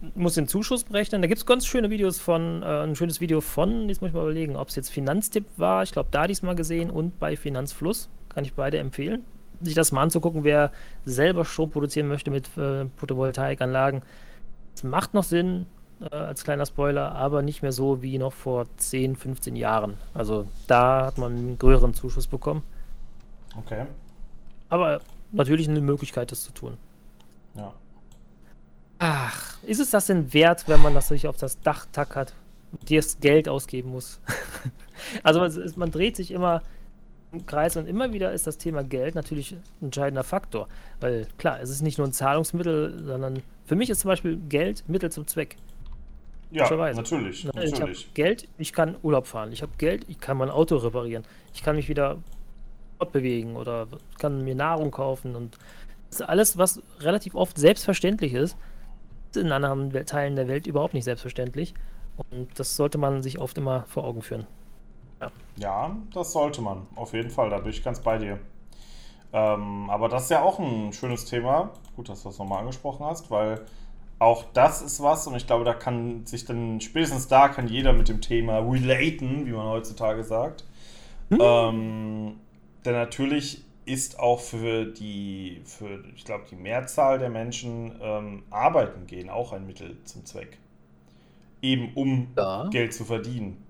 Du 0.02 0.20
musst 0.22 0.38
den 0.38 0.48
Zuschuss 0.48 0.84
berechnen. 0.84 1.22
Da 1.22 1.28
gibt 1.28 1.40
es 1.40 1.46
ganz 1.46 1.66
schöne 1.66 1.90
Videos 1.90 2.20
von, 2.20 2.62
äh, 2.62 2.84
ein 2.84 2.96
schönes 2.96 3.20
Video 3.20 3.42
von, 3.42 3.90
jetzt 3.90 4.02
muss 4.02 4.10
ich 4.10 4.14
mal 4.14 4.22
überlegen, 4.22 4.56
ob 4.56 4.70
es 4.70 4.76
jetzt 4.76 4.90
Finanztipp 4.90 5.46
war. 5.58 5.84
Ich 5.84 5.92
glaube, 5.92 6.10
da 6.12 6.28
diesmal 6.28 6.56
gesehen 6.56 6.90
und 6.92 7.20
bei 7.20 7.36
Finanzfluss. 7.36 8.08
Kann 8.30 8.46
ich 8.46 8.54
beide 8.54 8.78
empfehlen. 8.78 9.26
Sich 9.62 9.74
das 9.74 9.92
mal 9.92 10.04
anzugucken, 10.04 10.44
wer 10.44 10.72
selber 11.04 11.44
Strom 11.44 11.72
produzieren 11.72 12.08
möchte 12.08 12.30
mit 12.30 12.46
äh, 12.58 12.86
Photovoltaikanlagen. 12.98 14.04
Es 14.76 14.84
macht 14.84 15.14
noch 15.16 15.24
Sinn, 15.24 15.66
äh, 16.02 16.16
als 16.16 16.44
kleiner 16.44 16.66
Spoiler, 16.66 17.14
aber 17.14 17.42
nicht 17.42 17.62
mehr 17.62 17.72
so 17.72 18.02
wie 18.02 18.18
noch 18.18 18.34
vor 18.34 18.66
10, 18.78 19.16
15 19.16 19.56
Jahren. 19.56 19.96
Also 20.14 20.48
da 20.68 21.06
hat 21.06 21.18
man 21.18 21.36
einen 21.36 21.58
größeren 21.58 21.94
Zuschuss 21.94 22.28
bekommen. 22.28 22.64
Okay. 23.58 23.86
Aber 24.70 25.02
natürlich 25.32 25.68
eine 25.68 25.82
Möglichkeit, 25.82 26.32
das 26.32 26.44
zu 26.44 26.52
tun. 26.52 26.78
Ja. 27.56 27.74
Ach, 29.00 29.58
ist 29.64 29.80
es 29.80 29.92
das 29.92 30.08
denn 30.08 30.34
wert, 30.34 30.68
wenn 30.68 30.82
man 30.82 30.94
das 30.94 31.08
sich 31.08 31.28
auf 31.28 31.38
das 31.38 31.60
Dach 31.62 31.86
tackert, 31.92 32.34
dir 32.88 33.00
das 33.00 33.20
Geld 33.20 33.48
ausgeben 33.50 33.92
muss? 33.92 34.20
also 35.24 35.40
man, 35.40 35.74
man 35.76 35.92
dreht 35.92 36.16
sich 36.16 36.32
immer 36.32 36.62
im 37.32 37.46
Kreis 37.46 37.78
und 37.78 37.88
immer 37.88 38.12
wieder 38.12 38.34
ist 38.34 38.48
das 38.48 38.58
Thema 38.58 38.84
Geld 38.84 39.16
natürlich 39.16 39.54
ein 39.54 39.86
entscheidender 39.86 40.24
Faktor. 40.24 40.68
Weil 41.00 41.28
klar, 41.38 41.60
es 41.62 41.70
ist 41.70 41.82
nicht 41.82 41.98
nur 41.98 42.08
ein 42.08 42.14
Zahlungsmittel, 42.14 43.04
sondern 43.06 43.42
für 43.66 43.76
mich 43.76 43.90
ist 43.90 44.00
zum 44.00 44.10
Beispiel 44.10 44.38
Geld 44.50 44.84
Mittel 44.88 45.12
zum 45.12 45.28
Zweck. 45.28 45.56
Ja, 46.52 46.68
natürlich. 46.94 47.44
Ne, 47.44 47.64
ich 47.64 47.80
habe 47.80 47.94
Geld, 48.14 48.48
ich 48.58 48.74
kann 48.74 48.96
Urlaub 49.04 49.28
fahren. 49.28 49.52
Ich 49.52 49.62
habe 49.62 49.72
Geld, 49.78 50.06
ich 50.08 50.20
kann 50.20 50.38
mein 50.38 50.50
Auto 50.50 50.78
reparieren. 50.78 51.24
Ich 51.54 51.64
kann 51.64 51.76
mich 51.76 51.90
wieder 51.90 52.18
fortbewegen 52.98 53.56
oder 53.56 53.88
kann 54.18 54.44
mir 54.44 54.56
Nahrung 54.56 54.92
kaufen. 54.92 55.36
Und 55.36 55.58
das 56.10 56.22
ist 56.22 56.26
alles, 56.28 56.58
was 56.58 56.82
relativ 57.00 57.36
oft 57.36 57.58
selbstverständlich 57.58 58.34
ist, 58.34 58.58
ist 59.32 59.38
in 59.38 59.52
anderen 59.52 59.92
Teilen 60.06 60.36
der 60.36 60.48
Welt 60.48 60.66
überhaupt 60.66 60.96
nicht 60.96 61.04
selbstverständlich. 61.04 61.76
Und 62.32 62.60
das 62.60 62.76
sollte 62.76 62.98
man 62.98 63.22
sich 63.22 63.40
oft 63.40 63.58
immer 63.58 63.84
vor 63.88 64.04
Augen 64.04 64.22
führen. 64.22 64.48
Ja, 65.22 65.32
ja 65.58 65.98
das 66.14 66.34
sollte 66.34 66.62
man. 66.62 66.88
Auf 66.96 67.14
jeden 67.14 67.30
Fall, 67.30 67.50
da 67.50 67.60
bin 67.60 67.72
ich 67.72 67.84
ganz 67.84 68.00
bei 68.00 68.18
dir. 68.18 68.40
Ähm, 69.32 69.90
aber 69.90 70.10
das 70.10 70.24
ist 70.24 70.32
ja 70.32 70.42
auch 70.42 70.60
ein 70.60 70.92
schönes 70.94 71.26
Thema. 71.26 71.72
Gut, 71.96 72.10
dass 72.10 72.24
du 72.24 72.30
das 72.30 72.40
nochmal 72.40 72.60
angesprochen 72.62 73.06
hast, 73.06 73.30
weil 73.30 73.62
auch 74.20 74.44
das 74.54 74.82
ist 74.82 75.02
was 75.02 75.26
und 75.28 75.36
ich 75.36 75.48
glaube, 75.48 75.64
da 75.64 75.74
kann 75.74 76.26
sich 76.26 76.46
dann, 76.46 76.82
spätestens 76.82 77.30
da 77.30 77.48
kann 77.48 77.68
jeder 77.68 77.94
mit 77.94 78.10
dem 78.10 78.20
Thema 78.20 78.60
relaten, 78.60 79.46
wie 79.46 79.52
man 79.52 79.68
heutzutage 79.68 80.24
sagt. 80.24 80.66
Hm. 81.30 81.40
Ähm, 81.42 82.36
denn 82.84 82.94
natürlich 82.94 83.64
ist 83.86 84.20
auch 84.20 84.40
für 84.40 84.86
die, 84.86 85.62
für, 85.64 86.04
ich 86.16 86.26
glaube, 86.26 86.44
die 86.50 86.56
Mehrzahl 86.56 87.18
der 87.18 87.30
Menschen 87.30 87.96
ähm, 88.02 88.44
arbeiten 88.50 89.08
gehen 89.08 89.30
auch 89.30 89.54
ein 89.54 89.66
Mittel 89.66 89.98
zum 90.04 90.26
Zweck. 90.26 90.58
Eben 91.62 91.94
um 91.96 92.28
ja. 92.38 92.68
Geld 92.70 92.94
zu 92.94 93.06
verdienen. 93.06 93.64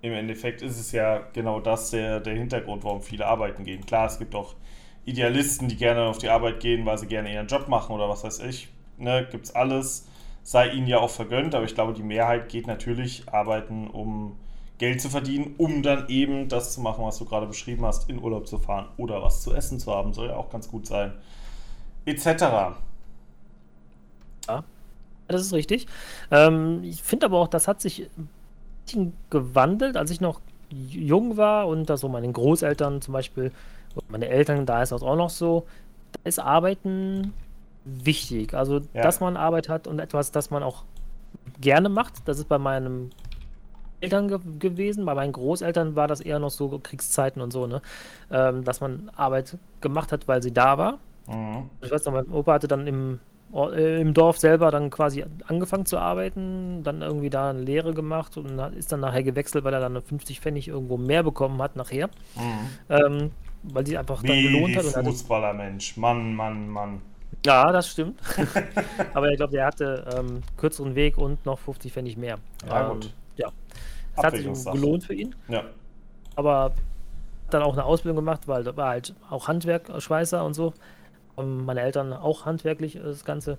Im 0.00 0.14
Endeffekt 0.14 0.62
ist 0.62 0.80
es 0.80 0.90
ja 0.90 1.18
genau 1.32 1.60
das 1.60 1.90
der, 1.90 2.18
der 2.20 2.34
Hintergrund, 2.34 2.82
warum 2.82 3.02
viele 3.02 3.26
arbeiten 3.26 3.64
gehen. 3.64 3.86
Klar, 3.86 4.06
es 4.06 4.18
gibt 4.18 4.34
auch 4.34 4.54
Idealisten, 5.04 5.68
die 5.68 5.76
gerne 5.76 6.02
auf 6.04 6.18
die 6.18 6.28
Arbeit 6.28 6.60
gehen, 6.60 6.84
weil 6.86 6.98
sie 6.98 7.06
gerne 7.06 7.32
ihren 7.32 7.46
Job 7.46 7.68
machen 7.68 7.92
oder 7.92 8.08
was 8.08 8.24
weiß 8.24 8.40
ich. 8.40 8.68
Ne, 8.98 9.26
gibt's 9.30 9.54
alles. 9.54 10.06
Sei 10.44 10.70
ihnen 10.70 10.86
ja 10.86 10.98
auch 10.98 11.10
vergönnt, 11.10 11.54
aber 11.54 11.64
ich 11.64 11.74
glaube, 11.74 11.92
die 11.92 12.02
Mehrheit 12.02 12.48
geht 12.48 12.66
natürlich 12.66 13.28
arbeiten, 13.32 13.88
um 13.88 14.36
Geld 14.78 15.00
zu 15.00 15.08
verdienen, 15.08 15.54
um 15.58 15.82
dann 15.82 16.08
eben 16.08 16.48
das 16.48 16.74
zu 16.74 16.80
machen, 16.80 17.04
was 17.04 17.18
du 17.18 17.24
gerade 17.24 17.46
beschrieben 17.46 17.84
hast, 17.84 18.10
in 18.10 18.20
Urlaub 18.20 18.48
zu 18.48 18.58
fahren 18.58 18.86
oder 18.96 19.22
was 19.22 19.40
zu 19.40 19.54
essen 19.54 19.78
zu 19.78 19.92
haben, 19.92 20.12
soll 20.12 20.28
ja 20.28 20.36
auch 20.36 20.50
ganz 20.50 20.68
gut 20.68 20.86
sein. 20.86 21.12
Etc. 22.04 22.26
Ja, 24.48 24.64
das 25.28 25.42
ist 25.42 25.52
richtig. 25.52 25.86
Ähm, 26.32 26.82
ich 26.82 27.02
finde 27.02 27.26
aber 27.26 27.38
auch, 27.38 27.48
das 27.48 27.68
hat 27.68 27.80
sich 27.80 28.08
ein 28.18 28.28
bisschen 28.84 29.12
gewandelt, 29.30 29.96
als 29.96 30.10
ich 30.10 30.20
noch 30.20 30.40
jung 30.70 31.36
war 31.36 31.68
und 31.68 31.88
da 31.88 31.96
so 31.96 32.08
meine 32.08 32.30
Großeltern 32.32 33.02
zum 33.02 33.12
Beispiel, 33.12 33.52
meine 34.08 34.28
Eltern, 34.28 34.66
da 34.66 34.82
ist 34.82 34.90
das 34.90 35.02
auch 35.02 35.16
noch 35.16 35.30
so, 35.30 35.66
da 36.12 36.20
ist 36.24 36.40
Arbeiten 36.40 37.32
wichtig. 37.84 38.54
Also, 38.54 38.80
ja. 38.92 39.02
dass 39.02 39.20
man 39.20 39.36
Arbeit 39.36 39.68
hat 39.68 39.86
und 39.86 39.98
etwas, 39.98 40.30
das 40.32 40.50
man 40.50 40.62
auch 40.62 40.84
gerne 41.60 41.88
macht. 41.88 42.26
Das 42.26 42.38
ist 42.38 42.48
bei 42.48 42.58
meinem 42.58 43.10
Eltern 44.00 44.28
ge 44.28 44.38
gewesen. 44.58 45.04
Bei 45.04 45.14
meinen 45.14 45.32
Großeltern 45.32 45.96
war 45.96 46.08
das 46.08 46.20
eher 46.20 46.38
noch 46.38 46.50
so 46.50 46.78
Kriegszeiten 46.82 47.40
und 47.40 47.52
so, 47.52 47.66
ne? 47.66 47.80
Ähm, 48.30 48.64
dass 48.64 48.80
man 48.80 49.10
Arbeit 49.16 49.56
gemacht 49.80 50.12
hat, 50.12 50.28
weil 50.28 50.42
sie 50.42 50.52
da 50.52 50.78
war. 50.78 50.98
Mhm. 51.26 51.70
Ich 51.80 51.90
weiß 51.90 52.04
noch, 52.04 52.12
mein 52.12 52.28
Opa 52.30 52.54
hatte 52.54 52.68
dann 52.68 52.86
im, 52.86 53.20
äh, 53.54 54.00
im 54.00 54.12
Dorf 54.12 54.38
selber 54.38 54.70
dann 54.70 54.90
quasi 54.90 55.24
angefangen 55.46 55.86
zu 55.86 55.98
arbeiten, 55.98 56.82
dann 56.82 57.02
irgendwie 57.02 57.30
da 57.30 57.50
eine 57.50 57.60
Lehre 57.60 57.94
gemacht 57.94 58.36
und 58.36 58.58
ist 58.76 58.90
dann 58.90 59.00
nachher 59.00 59.22
gewechselt, 59.22 59.64
weil 59.64 59.74
er 59.74 59.80
dann 59.80 60.00
50 60.00 60.40
Pfennig 60.40 60.68
irgendwo 60.68 60.96
mehr 60.96 61.22
bekommen 61.22 61.62
hat 61.62 61.76
nachher. 61.76 62.08
Mhm. 62.36 62.68
Ähm, 62.88 63.30
weil 63.62 63.86
sie 63.86 63.96
einfach 63.96 64.22
Wie 64.24 64.26
dann 64.26 64.42
gelohnt 64.42 64.76
hat. 64.76 65.04
Fußballermensch, 65.04 65.96
Mann, 65.96 66.34
Mann, 66.34 66.68
Mann. 66.68 67.00
Ja, 67.44 67.72
das 67.72 67.88
stimmt. 67.88 68.20
Aber 69.14 69.30
ich 69.30 69.36
glaube, 69.36 69.52
der 69.52 69.66
hatte 69.66 70.04
ähm, 70.16 70.42
kürzeren 70.56 70.94
Weg 70.94 71.18
und 71.18 71.44
noch 71.44 71.58
50 71.58 71.92
Pfennig 71.92 72.16
mehr. 72.16 72.38
Ja, 72.66 72.90
ähm, 72.90 72.94
gut. 72.94 73.14
Ja, 73.36 73.48
es 74.16 74.22
hat 74.22 74.36
sich 74.36 74.72
gelohnt 74.72 75.04
für 75.04 75.14
ihn. 75.14 75.34
Ja. 75.48 75.64
Aber 76.36 76.72
dann 77.50 77.62
auch 77.62 77.72
eine 77.72 77.84
Ausbildung 77.84 78.16
gemacht, 78.16 78.48
weil 78.48 78.64
da 78.64 78.76
war 78.76 78.90
halt 78.90 79.14
auch 79.28 79.48
Handwerk, 79.48 79.90
Schweißer 79.98 80.44
und 80.44 80.54
so. 80.54 80.72
Und 81.34 81.64
meine 81.64 81.80
Eltern 81.80 82.12
auch 82.12 82.46
handwerklich 82.46 82.98
das 83.02 83.24
Ganze. 83.24 83.58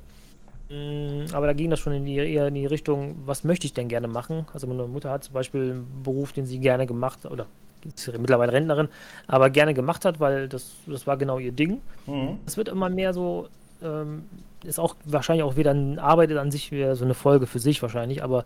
Mm, 0.70 1.26
aber 1.34 1.48
da 1.48 1.54
ging 1.54 1.70
das 1.70 1.80
schon 1.80 1.94
in 1.94 2.06
die, 2.06 2.16
eher 2.16 2.48
in 2.48 2.56
die 2.56 2.66
Richtung, 2.66 3.16
was 3.26 3.44
möchte 3.44 3.66
ich 3.66 3.74
denn 3.74 3.88
gerne 3.88 4.08
machen? 4.08 4.46
Also 4.54 4.68
meine 4.68 4.88
Mutter 4.88 5.10
hat 5.10 5.24
zum 5.24 5.34
Beispiel 5.34 5.72
einen 5.72 6.04
Beruf, 6.04 6.34
den 6.34 6.46
sie 6.46 6.60
gerne 6.60 6.88
gemacht 6.88 7.26
oder 7.26 7.48
ist 7.84 8.18
mittlerweile 8.18 8.54
Rentnerin, 8.54 8.88
aber 9.28 9.50
gerne 9.50 9.74
gemacht 9.74 10.06
hat, 10.06 10.20
weil 10.20 10.48
das, 10.48 10.72
das 10.88 11.06
war 11.06 11.18
genau 11.18 11.38
ihr 11.38 11.52
Ding. 11.52 11.82
Mhm. 12.06 12.40
Es 12.46 12.56
wird 12.56 12.70
immer 12.70 12.90
mehr 12.90 13.14
so, 13.14 13.50
ähm, 13.84 14.24
ist 14.64 14.80
auch 14.80 14.96
wahrscheinlich 15.06 15.44
auch 15.44 15.56
wieder 15.56 15.72
ein 15.72 16.00
Arbeit 16.00 16.32
an 16.32 16.52
sich 16.52 16.72
wieder 16.72 16.96
so 16.96 17.06
eine 17.06 17.14
Folge 17.14 17.48
für 17.48 17.60
sich 17.60 17.82
wahrscheinlich, 17.82 18.24
aber 18.24 18.46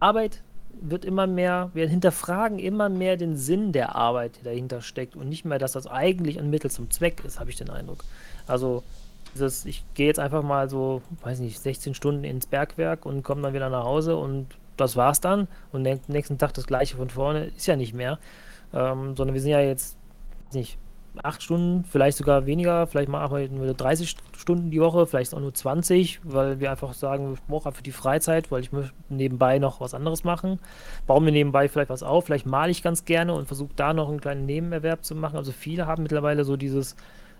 Arbeit 0.00 0.42
wird 0.80 1.04
immer 1.04 1.26
mehr, 1.26 1.70
wir 1.74 1.88
hinterfragen 1.88 2.58
immer 2.58 2.88
mehr 2.88 3.16
den 3.16 3.36
Sinn 3.36 3.72
der 3.72 3.96
Arbeit, 3.96 4.38
die 4.40 4.44
dahinter 4.44 4.80
steckt 4.80 5.16
und 5.16 5.28
nicht 5.28 5.44
mehr, 5.44 5.58
dass 5.58 5.72
das 5.72 5.86
eigentlich 5.86 6.38
ein 6.38 6.50
Mittel 6.50 6.70
zum 6.70 6.90
Zweck 6.90 7.22
ist, 7.24 7.40
habe 7.40 7.50
ich 7.50 7.56
den 7.56 7.70
Eindruck. 7.70 8.04
Also 8.46 8.84
dieses, 9.34 9.64
ich 9.64 9.84
gehe 9.94 10.06
jetzt 10.06 10.20
einfach 10.20 10.42
mal 10.42 10.70
so, 10.70 11.02
weiß 11.22 11.40
nicht, 11.40 11.58
16 11.58 11.94
Stunden 11.94 12.24
ins 12.24 12.46
Bergwerk 12.46 13.06
und 13.06 13.22
komme 13.22 13.42
dann 13.42 13.54
wieder 13.54 13.70
nach 13.70 13.84
Hause 13.84 14.16
und 14.16 14.46
das 14.76 14.96
war's 14.96 15.20
dann 15.20 15.48
und 15.72 15.84
den 15.84 16.00
nächsten 16.06 16.38
Tag 16.38 16.54
das 16.54 16.66
gleiche 16.66 16.96
von 16.96 17.10
vorne, 17.10 17.46
ist 17.46 17.66
ja 17.66 17.76
nicht 17.76 17.94
mehr. 17.94 18.18
Ähm, 18.72 19.16
sondern 19.16 19.34
wir 19.34 19.40
sind 19.40 19.50
ja 19.50 19.60
jetzt 19.60 19.96
nicht 20.52 20.78
acht 21.24 21.42
Stunden, 21.42 21.84
vielleicht 21.84 22.16
sogar 22.16 22.46
weniger, 22.46 22.86
vielleicht 22.86 23.08
mal 23.08 23.20
arbeiten 23.20 23.60
wir 23.60 23.74
30 23.74 24.16
Stunden 24.36 24.70
die 24.70 24.80
Woche, 24.80 25.06
vielleicht 25.06 25.34
auch 25.34 25.40
nur 25.40 25.54
20, 25.54 26.20
weil 26.24 26.60
wir 26.60 26.70
einfach 26.70 26.94
sagen, 26.94 27.34
ich 27.34 27.42
brauche 27.42 27.72
für 27.72 27.82
die 27.82 27.92
Freizeit, 27.92 28.50
weil 28.50 28.60
ich 28.60 28.72
möchte 28.72 28.92
nebenbei 29.08 29.58
noch 29.58 29.80
was 29.80 29.94
anderes 29.94 30.24
machen. 30.24 30.58
Bauen 31.06 31.24
wir 31.24 31.32
nebenbei 31.32 31.68
vielleicht 31.68 31.90
was 31.90 32.02
auf, 32.02 32.26
vielleicht 32.26 32.46
male 32.46 32.70
ich 32.70 32.82
ganz 32.82 33.04
gerne 33.04 33.34
und 33.34 33.46
versuche 33.46 33.72
da 33.76 33.92
noch 33.92 34.08
einen 34.08 34.20
kleinen 34.20 34.46
Nebenerwerb 34.46 35.04
zu 35.04 35.14
machen. 35.14 35.36
Also 35.36 35.52
viele 35.52 35.86
haben 35.86 36.02
mittlerweile 36.02 36.44
so 36.44 36.56
dieses, 36.56 36.96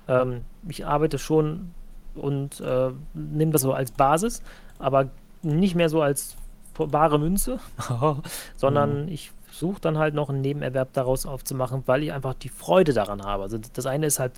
ähm, 0.09 0.43
ich 0.69 0.87
arbeite 0.87 1.19
schon 1.19 1.71
und 2.15 2.61
äh, 2.61 2.91
nehme 3.15 3.53
das 3.53 3.63
so 3.63 3.73
als 3.73 3.93
Basis, 3.93 4.43
aber 4.79 5.09
nicht 5.43 5.75
mehr 5.75 5.89
so 5.89 6.03
als 6.03 6.37
wahre 6.77 7.19
Münze, 7.19 7.59
sondern 8.57 9.05
mhm. 9.05 9.09
ich 9.09 9.33
versuche 9.59 9.81
dann 9.81 9.99
halt 9.99 10.15
noch 10.15 10.29
einen 10.29 10.41
Nebenerwerb 10.41 10.93
daraus 10.93 11.27
aufzumachen, 11.27 11.83
weil 11.87 12.05
ich 12.05 12.13
einfach 12.13 12.35
die 12.35 12.49
Freude 12.49 12.93
daran 12.93 13.23
habe. 13.23 13.43
Also 13.43 13.59
das 13.59 13.87
eine 13.87 14.07
ist 14.07 14.21
halt 14.21 14.33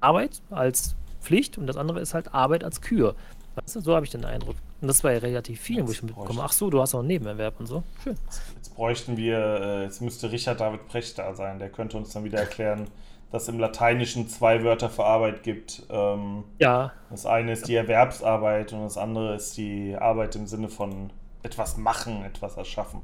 Arbeit 0.00 0.40
als 0.50 0.94
Pflicht 1.20 1.58
und 1.58 1.66
das 1.66 1.76
andere 1.76 2.00
ist 2.00 2.14
halt 2.14 2.32
Arbeit 2.32 2.62
als 2.62 2.80
Kür. 2.80 3.16
Weißt 3.56 3.74
du, 3.74 3.80
so 3.80 3.96
habe 3.96 4.06
ich 4.06 4.12
den 4.12 4.24
Eindruck. 4.24 4.54
Und 4.80 4.86
das 4.86 5.02
war 5.02 5.12
ja 5.12 5.18
relativ 5.18 5.60
viel, 5.60 5.84
wo 5.84 5.90
ich 5.90 6.04
mitbekomme. 6.04 6.40
Ach 6.44 6.52
so, 6.52 6.70
du 6.70 6.80
hast 6.80 6.94
auch 6.94 7.00
einen 7.00 7.08
Nebenerwerb 7.08 7.58
und 7.58 7.66
so. 7.66 7.82
Schön. 8.04 8.14
Jetzt 8.54 8.76
bräuchten 8.76 9.16
wir, 9.16 9.38
äh, 9.38 9.82
jetzt 9.82 10.00
müsste 10.00 10.30
Richard 10.30 10.60
David 10.60 10.86
Precht 10.86 11.18
da 11.18 11.34
sein. 11.34 11.58
Der 11.58 11.68
könnte 11.68 11.96
uns 11.96 12.12
dann 12.12 12.22
wieder 12.22 12.38
erklären, 12.38 12.86
dass 13.32 13.42
es 13.42 13.48
im 13.48 13.58
Lateinischen 13.58 14.28
zwei 14.28 14.62
Wörter 14.62 14.88
für 14.88 15.04
Arbeit 15.04 15.42
gibt. 15.42 15.82
Ähm, 15.90 16.44
ja. 16.60 16.92
Das 17.10 17.26
eine 17.26 17.52
ist 17.52 17.66
die 17.66 17.74
Erwerbsarbeit 17.74 18.72
und 18.72 18.84
das 18.84 18.96
andere 18.96 19.34
ist 19.34 19.56
die 19.56 19.96
Arbeit 19.96 20.36
im 20.36 20.46
Sinne 20.46 20.68
von 20.68 21.10
etwas 21.42 21.76
machen, 21.76 22.24
etwas 22.24 22.56
erschaffen 22.56 23.00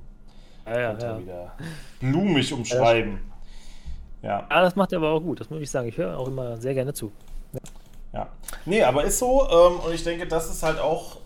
ja, 0.66 0.80
ja, 0.80 0.98
ja. 0.98 1.18
wieder 1.18 1.56
blumig 2.00 2.52
umschreiben. 2.52 3.20
Ja. 4.22 4.46
ja, 4.50 4.62
das 4.62 4.74
macht 4.74 4.92
er 4.92 4.98
aber 4.98 5.10
auch 5.10 5.20
gut, 5.20 5.40
das 5.40 5.50
muss 5.50 5.60
ich 5.60 5.70
sagen. 5.70 5.88
Ich 5.88 5.98
höre 5.98 6.18
auch 6.18 6.28
immer 6.28 6.56
sehr 6.56 6.74
gerne 6.74 6.94
zu. 6.94 7.12
Ja. 7.52 7.60
ja. 8.12 8.28
Nee, 8.64 8.82
aber 8.82 9.04
ist 9.04 9.18
so, 9.18 9.46
ähm, 9.50 9.80
und 9.80 9.94
ich 9.94 10.02
denke, 10.02 10.26
das 10.26 10.50
ist 10.50 10.62
halt 10.62 10.78
auch 10.78 11.18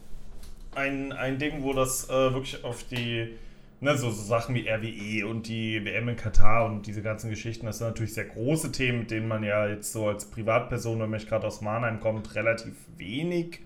ein, 0.74 1.12
ein 1.12 1.38
Ding, 1.38 1.62
wo 1.62 1.72
das 1.72 2.08
äh, 2.08 2.12
wirklich 2.34 2.64
auf 2.64 2.84
die, 2.84 3.36
ne, 3.80 3.96
so, 3.96 4.10
so, 4.10 4.22
Sachen 4.22 4.54
wie 4.56 4.68
RWE 4.68 5.28
und 5.28 5.46
die 5.46 5.84
WM 5.84 6.08
in 6.08 6.16
Katar 6.16 6.66
und 6.66 6.86
diese 6.86 7.02
ganzen 7.02 7.30
Geschichten, 7.30 7.66
das 7.66 7.78
sind 7.78 7.86
natürlich 7.86 8.14
sehr 8.14 8.26
große 8.26 8.72
Themen, 8.72 9.00
mit 9.00 9.10
denen 9.12 9.28
man 9.28 9.44
ja 9.44 9.68
jetzt 9.68 9.92
so 9.92 10.08
als 10.08 10.24
Privatperson, 10.26 11.00
wenn 11.00 11.10
man 11.10 11.20
gerade 11.20 11.46
aus 11.46 11.60
Mannheim 11.60 12.00
kommt, 12.00 12.34
relativ 12.34 12.74
wenig 12.96 13.60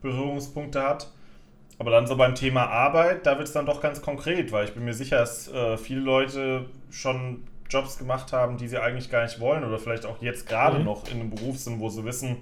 Berührungspunkte 0.00 0.82
hat. 0.82 1.10
Aber 1.80 1.90
dann 1.90 2.06
so 2.06 2.14
beim 2.14 2.34
Thema 2.34 2.66
Arbeit, 2.66 3.24
da 3.24 3.38
wird 3.38 3.48
es 3.48 3.54
dann 3.54 3.64
doch 3.64 3.80
ganz 3.80 4.02
konkret, 4.02 4.52
weil 4.52 4.66
ich 4.66 4.74
bin 4.74 4.84
mir 4.84 4.92
sicher, 4.92 5.16
dass 5.16 5.50
äh, 5.50 5.78
viele 5.78 6.00
Leute 6.00 6.66
schon 6.90 7.44
Jobs 7.70 7.96
gemacht 7.96 8.34
haben, 8.34 8.58
die 8.58 8.68
sie 8.68 8.76
eigentlich 8.76 9.08
gar 9.08 9.22
nicht 9.22 9.40
wollen 9.40 9.64
oder 9.64 9.78
vielleicht 9.78 10.04
auch 10.04 10.20
jetzt 10.20 10.46
gerade 10.46 10.80
mhm. 10.80 10.84
noch 10.84 11.08
in 11.08 11.20
einem 11.20 11.30
Beruf 11.30 11.56
sind, 11.56 11.80
wo 11.80 11.88
sie 11.88 12.04
wissen, 12.04 12.36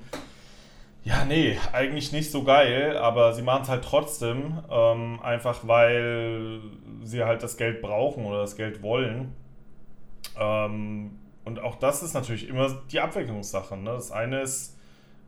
ja, 1.05 1.25
nee, 1.25 1.57
eigentlich 1.73 2.11
nicht 2.11 2.33
so 2.33 2.43
geil, 2.43 2.97
aber 2.97 3.33
sie 3.33 3.43
machen 3.43 3.63
es 3.63 3.69
halt 3.69 3.85
trotzdem, 3.85 4.59
ähm, 4.69 5.21
einfach 5.23 5.61
weil 5.69 6.59
sie 7.05 7.23
halt 7.23 7.45
das 7.45 7.57
Geld 7.57 7.81
brauchen 7.81 8.25
oder 8.25 8.41
das 8.41 8.57
Geld 8.57 8.83
wollen. 8.83 9.37
Ähm, 10.37 11.13
und 11.45 11.61
auch 11.61 11.77
das 11.77 12.03
ist 12.03 12.15
natürlich 12.15 12.49
immer 12.49 12.77
die 12.91 12.99
Abwicklungssache. 12.99 13.77
Ne? 13.77 13.91
Das 13.91 14.11
eine 14.11 14.41
ist, 14.41 14.77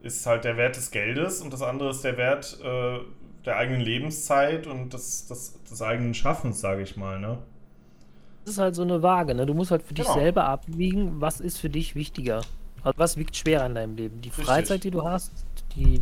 ist 0.02 0.26
halt 0.26 0.42
der 0.42 0.56
Wert 0.56 0.74
des 0.74 0.90
Geldes 0.90 1.40
und 1.42 1.52
das 1.52 1.62
andere 1.62 1.90
ist 1.90 2.02
der 2.02 2.16
Wert, 2.16 2.58
äh, 2.64 2.98
der 3.44 3.56
eigenen 3.56 3.80
Lebenszeit 3.80 4.66
und 4.66 4.92
des, 4.92 5.26
des, 5.26 5.62
des 5.62 5.82
eigenen 5.82 6.14
Schaffens, 6.14 6.60
sage 6.60 6.82
ich 6.82 6.96
mal, 6.96 7.18
ne? 7.18 7.38
Das 8.44 8.54
ist 8.54 8.60
halt 8.60 8.74
so 8.74 8.82
eine 8.82 9.02
Waage, 9.02 9.34
ne? 9.34 9.46
Du 9.46 9.54
musst 9.54 9.70
halt 9.70 9.82
für 9.82 9.94
genau. 9.94 10.08
dich 10.08 10.22
selber 10.22 10.44
abwiegen, 10.44 11.20
was 11.20 11.40
ist 11.40 11.58
für 11.58 11.70
dich 11.70 11.94
wichtiger. 11.94 12.42
Also 12.82 12.98
was 12.98 13.16
wiegt 13.16 13.36
schwerer 13.36 13.66
in 13.66 13.74
deinem 13.74 13.96
Leben? 13.96 14.20
Die 14.22 14.28
Richtig. 14.28 14.46
Freizeit, 14.46 14.84
die 14.84 14.90
du 14.90 15.04
hast, 15.04 15.32
die 15.76 16.00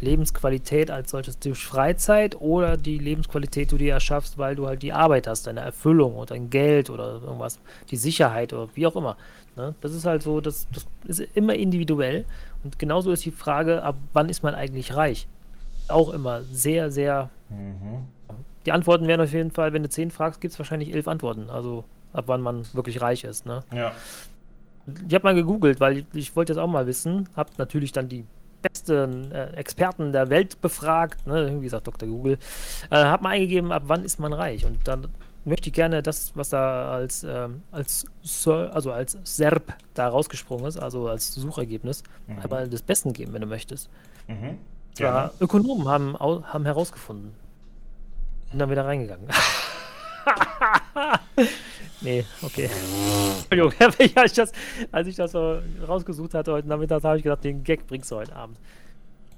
Lebensqualität 0.00 0.90
als 0.90 1.10
solches 1.10 1.38
durch 1.38 1.64
Freizeit 1.64 2.36
oder 2.40 2.76
die 2.76 2.98
Lebensqualität, 2.98 3.70
die 3.70 3.74
du 3.74 3.78
dir 3.78 3.94
erschaffst, 3.94 4.38
weil 4.38 4.56
du 4.56 4.66
halt 4.66 4.82
die 4.82 4.92
Arbeit 4.92 5.26
hast, 5.26 5.46
deine 5.46 5.60
Erfüllung 5.60 6.16
oder 6.16 6.34
dein 6.34 6.50
Geld 6.50 6.90
oder 6.90 7.20
irgendwas, 7.22 7.58
die 7.90 7.96
Sicherheit 7.96 8.52
oder 8.52 8.68
wie 8.74 8.86
auch 8.86 8.96
immer. 8.96 9.16
Ne? 9.56 9.74
Das 9.80 9.92
ist 9.92 10.04
halt 10.04 10.22
so, 10.22 10.40
das, 10.40 10.66
das 10.72 11.18
ist 11.18 11.36
immer 11.36 11.54
individuell. 11.54 12.24
Und 12.64 12.78
genauso 12.78 13.12
ist 13.12 13.24
die 13.24 13.30
Frage, 13.30 13.82
ab 13.82 13.96
wann 14.12 14.28
ist 14.28 14.42
man 14.42 14.54
eigentlich 14.54 14.94
reich? 14.94 15.26
Auch 15.92 16.10
immer 16.10 16.42
sehr, 16.42 16.90
sehr. 16.90 17.30
Mhm. 17.48 18.06
Die 18.66 18.72
Antworten 18.72 19.06
wären 19.08 19.20
auf 19.20 19.32
jeden 19.32 19.50
Fall, 19.50 19.72
wenn 19.72 19.82
du 19.82 19.88
zehn 19.88 20.10
fragst, 20.10 20.40
gibt 20.40 20.52
es 20.52 20.58
wahrscheinlich 20.58 20.94
elf 20.94 21.08
Antworten. 21.08 21.50
Also 21.50 21.84
ab 22.12 22.24
wann 22.26 22.40
man 22.40 22.64
wirklich 22.74 23.00
reich 23.00 23.24
ist. 23.24 23.46
Ne? 23.46 23.64
Ja. 23.74 23.92
Ich 25.08 25.14
habe 25.14 25.24
mal 25.24 25.34
gegoogelt, 25.34 25.80
weil 25.80 25.98
ich, 25.98 26.04
ich 26.12 26.36
wollte 26.36 26.52
jetzt 26.52 26.60
auch 26.60 26.68
mal 26.68 26.86
wissen, 26.86 27.28
habe 27.36 27.50
natürlich 27.58 27.92
dann 27.92 28.08
die 28.08 28.24
besten 28.62 29.32
äh, 29.32 29.52
Experten 29.54 30.12
der 30.12 30.30
Welt 30.30 30.60
befragt, 30.60 31.26
ne, 31.26 31.56
wie 31.58 31.64
gesagt, 31.64 31.86
Dr. 31.86 32.08
Google, 32.08 32.38
äh, 32.90 32.96
hat 32.96 33.22
mal 33.22 33.30
eingegeben, 33.30 33.72
ab 33.72 33.84
wann 33.86 34.04
ist 34.04 34.18
man 34.18 34.32
reich. 34.32 34.64
Und 34.64 34.86
dann 34.86 35.08
möchte 35.44 35.68
ich 35.68 35.74
gerne 35.74 36.02
das, 36.02 36.32
was 36.36 36.50
da 36.50 36.92
als, 36.92 37.24
ähm, 37.24 37.62
als, 37.72 38.06
also 38.46 38.92
als 38.92 39.18
SERP 39.24 39.74
da 39.94 40.08
rausgesprungen 40.08 40.66
ist, 40.66 40.78
also 40.78 41.08
als 41.08 41.34
Suchergebnis, 41.34 42.02
mhm. 42.26 42.38
einmal 42.38 42.68
des 42.68 42.82
Besten 42.82 43.12
geben, 43.12 43.32
wenn 43.32 43.42
du 43.42 43.48
möchtest. 43.48 43.90
Mhm. 44.28 44.58
Zwar 44.94 45.32
Ökonomen 45.40 45.88
haben, 45.88 46.18
haben 46.18 46.64
herausgefunden. 46.64 47.34
Sind 48.50 48.58
dann 48.58 48.70
wieder 48.70 48.84
reingegangen. 48.84 49.26
nee, 52.00 52.24
okay. 52.42 52.68
Entschuldigung, 53.50 53.72
als 53.80 53.98
ich 53.98 54.34
das, 54.34 54.52
als 54.90 55.08
ich 55.08 55.16
das 55.16 55.32
so 55.32 55.58
rausgesucht 55.86 56.34
hatte 56.34 56.52
heute 56.52 56.68
Nachmittag, 56.68 57.02
habe 57.02 57.16
ich 57.16 57.22
gedacht, 57.22 57.44
den 57.44 57.64
Gag 57.64 57.86
bringst 57.86 58.10
du 58.10 58.16
heute 58.16 58.36
Abend. 58.36 58.58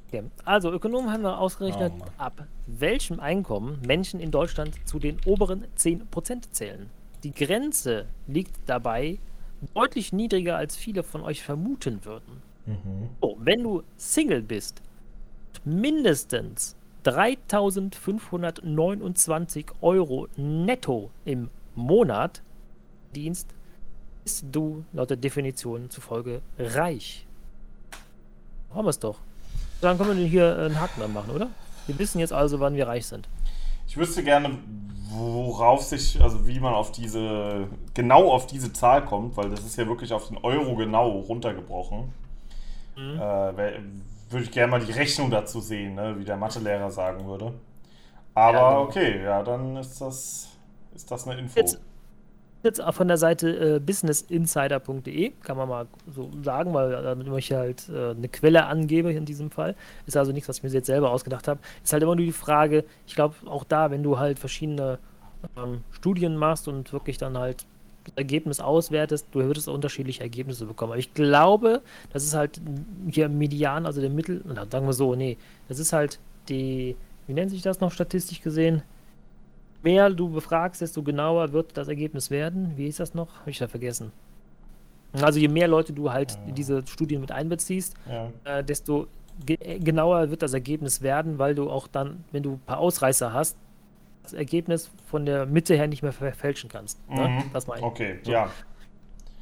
Okay. 0.08 0.24
Also, 0.44 0.72
Ökonomen 0.72 1.12
haben 1.12 1.22
wir 1.22 1.38
ausgerechnet, 1.38 1.92
oh, 1.98 2.04
ab 2.18 2.46
welchem 2.66 3.20
Einkommen 3.20 3.80
Menschen 3.86 4.20
in 4.20 4.30
Deutschland 4.30 4.74
zu 4.84 4.98
den 4.98 5.18
oberen 5.24 5.66
10% 5.76 6.50
zählen. 6.50 6.90
Die 7.22 7.32
Grenze 7.32 8.06
liegt 8.26 8.56
dabei 8.66 9.18
deutlich 9.74 10.12
niedriger, 10.12 10.56
als 10.56 10.76
viele 10.76 11.02
von 11.02 11.22
euch 11.22 11.42
vermuten 11.42 12.04
würden. 12.04 12.42
Mhm. 12.66 13.08
So, 13.20 13.36
wenn 13.40 13.62
du 13.62 13.82
Single 13.96 14.42
bist, 14.42 14.82
mindestens 15.64 16.76
3529 17.04 19.66
Euro 19.80 20.28
netto 20.36 21.10
im 21.24 21.48
Monat 21.74 22.42
Dienst, 23.14 23.48
bist 24.24 24.44
du 24.50 24.84
laut 24.92 25.10
der 25.10 25.16
Definition 25.16 25.88
zufolge 25.90 26.42
reich. 26.58 27.26
Haben 28.74 28.86
wir 28.86 28.90
es 28.90 28.98
doch. 28.98 29.18
Dann 29.80 29.98
können 29.98 30.18
wir 30.18 30.26
hier 30.26 30.58
einen 30.58 30.80
Haken 30.80 31.00
dran 31.00 31.12
machen, 31.12 31.30
oder? 31.30 31.48
Wir 31.86 31.98
wissen 31.98 32.18
jetzt 32.18 32.32
also, 32.32 32.60
wann 32.60 32.74
wir 32.74 32.88
reich 32.88 33.06
sind. 33.06 33.28
Ich 33.86 33.96
wüsste 33.96 34.24
gerne, 34.24 34.58
worauf 35.10 35.82
sich, 35.82 36.20
also 36.20 36.46
wie 36.46 36.58
man 36.58 36.74
auf 36.74 36.90
diese, 36.90 37.68
genau 37.92 38.32
auf 38.32 38.46
diese 38.46 38.72
Zahl 38.72 39.04
kommt, 39.04 39.36
weil 39.36 39.50
das 39.50 39.60
ist 39.60 39.76
ja 39.76 39.86
wirklich 39.86 40.12
auf 40.12 40.28
den 40.28 40.38
Euro 40.38 40.74
genau 40.74 41.10
runtergebrochen. 41.10 42.12
Mhm. 42.96 43.20
Äh, 43.20 43.80
würde 44.34 44.44
ich 44.44 44.50
gerne 44.50 44.70
mal 44.70 44.80
die 44.80 44.92
Rechnung 44.92 45.30
dazu 45.30 45.60
sehen, 45.60 45.94
ne? 45.94 46.14
wie 46.18 46.24
der 46.24 46.36
Mathelehrer 46.36 46.90
sagen 46.90 47.26
würde. 47.26 47.52
Aber 48.34 48.58
ja, 48.58 48.68
genau. 48.68 48.82
okay, 48.82 49.24
ja, 49.24 49.42
dann 49.42 49.76
ist 49.76 50.00
das, 50.00 50.48
ist 50.94 51.10
das 51.10 51.26
eine 51.26 51.40
Info. 51.40 51.58
Jetzt, 51.58 51.80
jetzt 52.62 52.82
von 52.82 53.08
der 53.08 53.16
Seite 53.16 53.76
äh, 53.76 53.80
businessinsider.de, 53.80 55.32
kann 55.42 55.56
man 55.56 55.68
mal 55.68 55.86
so 56.12 56.30
sagen, 56.42 56.74
weil 56.74 56.90
damit 56.90 57.26
ich 57.38 57.52
halt 57.52 57.88
äh, 57.88 58.10
eine 58.10 58.28
Quelle 58.28 58.66
angebe 58.66 59.12
in 59.12 59.24
diesem 59.24 59.50
Fall. 59.50 59.76
Ist 60.06 60.16
also 60.16 60.32
nichts, 60.32 60.48
was 60.48 60.58
ich 60.58 60.62
mir 60.64 60.70
jetzt 60.70 60.86
selber 60.86 61.10
ausgedacht 61.10 61.46
habe. 61.48 61.60
Ist 61.82 61.92
halt 61.92 62.02
immer 62.02 62.16
nur 62.16 62.26
die 62.26 62.32
Frage, 62.32 62.84
ich 63.06 63.14
glaube 63.14 63.36
auch 63.46 63.64
da, 63.64 63.90
wenn 63.90 64.02
du 64.02 64.18
halt 64.18 64.38
verschiedene 64.38 64.98
ähm, 65.56 65.84
Studien 65.92 66.36
machst 66.36 66.66
und 66.68 66.92
wirklich 66.92 67.18
dann 67.18 67.38
halt 67.38 67.66
Ergebnis 68.16 68.60
auswertest, 68.60 69.26
du 69.32 69.40
würdest 69.40 69.68
unterschiedliche 69.68 70.22
Ergebnisse 70.22 70.66
bekommen. 70.66 70.92
Aber 70.92 70.98
ich 70.98 71.14
glaube, 71.14 71.82
das 72.12 72.24
ist 72.24 72.34
halt 72.34 72.60
hier 73.10 73.28
Median, 73.28 73.86
also 73.86 74.00
der 74.00 74.10
Mittel, 74.10 74.42
na, 74.46 74.66
sagen 74.70 74.86
wir 74.86 74.92
so, 74.92 75.14
nee, 75.14 75.36
das 75.68 75.78
ist 75.78 75.92
halt 75.92 76.18
die, 76.48 76.96
wie 77.26 77.32
nennt 77.32 77.50
sich 77.50 77.62
das 77.62 77.80
noch 77.80 77.92
statistisch 77.92 78.40
gesehen? 78.42 78.82
Mehr 79.82 80.08
du 80.10 80.30
befragst, 80.30 80.80
desto 80.80 81.02
genauer 81.02 81.52
wird 81.52 81.76
das 81.76 81.88
Ergebnis 81.88 82.30
werden. 82.30 82.72
Wie 82.76 82.86
ist 82.86 83.00
das 83.00 83.14
noch? 83.14 83.40
Habe 83.40 83.50
ich 83.50 83.58
da 83.58 83.68
vergessen. 83.68 84.12
Also 85.20 85.38
je 85.38 85.48
mehr 85.48 85.68
Leute 85.68 85.92
du 85.92 86.10
halt 86.10 86.36
in 86.46 86.54
diese 86.54 86.84
Studien 86.86 87.20
mit 87.20 87.30
einbeziehst, 87.30 87.94
ja. 88.08 88.30
äh, 88.44 88.64
desto 88.64 89.06
ge 89.44 89.78
genauer 89.78 90.30
wird 90.30 90.42
das 90.42 90.54
Ergebnis 90.54 91.02
werden, 91.02 91.38
weil 91.38 91.54
du 91.54 91.70
auch 91.70 91.86
dann, 91.86 92.24
wenn 92.32 92.42
du 92.42 92.52
ein 92.52 92.60
paar 92.60 92.78
Ausreißer 92.78 93.32
hast, 93.32 93.56
das 94.24 94.32
Ergebnis 94.32 94.90
von 95.06 95.24
der 95.24 95.46
Mitte 95.46 95.76
her 95.76 95.86
nicht 95.86 96.02
mehr 96.02 96.12
verfälschen 96.12 96.68
kannst. 96.68 96.98
Ne? 97.08 97.28
Mhm. 97.28 97.50
Das 97.52 97.66
meine 97.66 97.80
ich. 97.80 97.86
Okay, 97.86 98.18
so. 98.22 98.32
ja. 98.32 98.50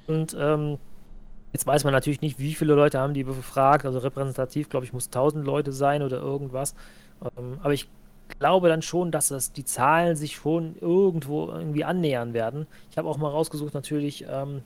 Und 0.06 0.36
ähm, 0.38 0.78
jetzt 1.52 1.66
weiß 1.66 1.84
man 1.84 1.92
natürlich 1.92 2.20
nicht, 2.20 2.38
wie 2.38 2.54
viele 2.54 2.74
Leute 2.74 2.98
haben 2.98 3.14
die 3.14 3.24
befragt. 3.24 3.86
Also 3.86 4.00
repräsentativ, 4.00 4.68
glaube 4.68 4.84
ich, 4.84 4.92
muss 4.92 5.06
1000 5.06 5.44
Leute 5.44 5.72
sein 5.72 6.02
oder 6.02 6.18
irgendwas. 6.18 6.74
Ähm, 7.22 7.58
aber 7.62 7.72
ich 7.72 7.88
glaube 8.38 8.68
dann 8.68 8.82
schon, 8.82 9.10
dass 9.10 9.28
das, 9.28 9.52
die 9.52 9.64
Zahlen 9.64 10.16
sich 10.16 10.36
schon 10.36 10.76
irgendwo 10.80 11.48
irgendwie 11.48 11.84
annähern 11.84 12.34
werden. 12.34 12.66
Ich 12.90 12.98
habe 12.98 13.08
auch 13.08 13.18
mal 13.18 13.28
rausgesucht, 13.28 13.74
natürlich, 13.74 14.26
ähm, 14.28 14.62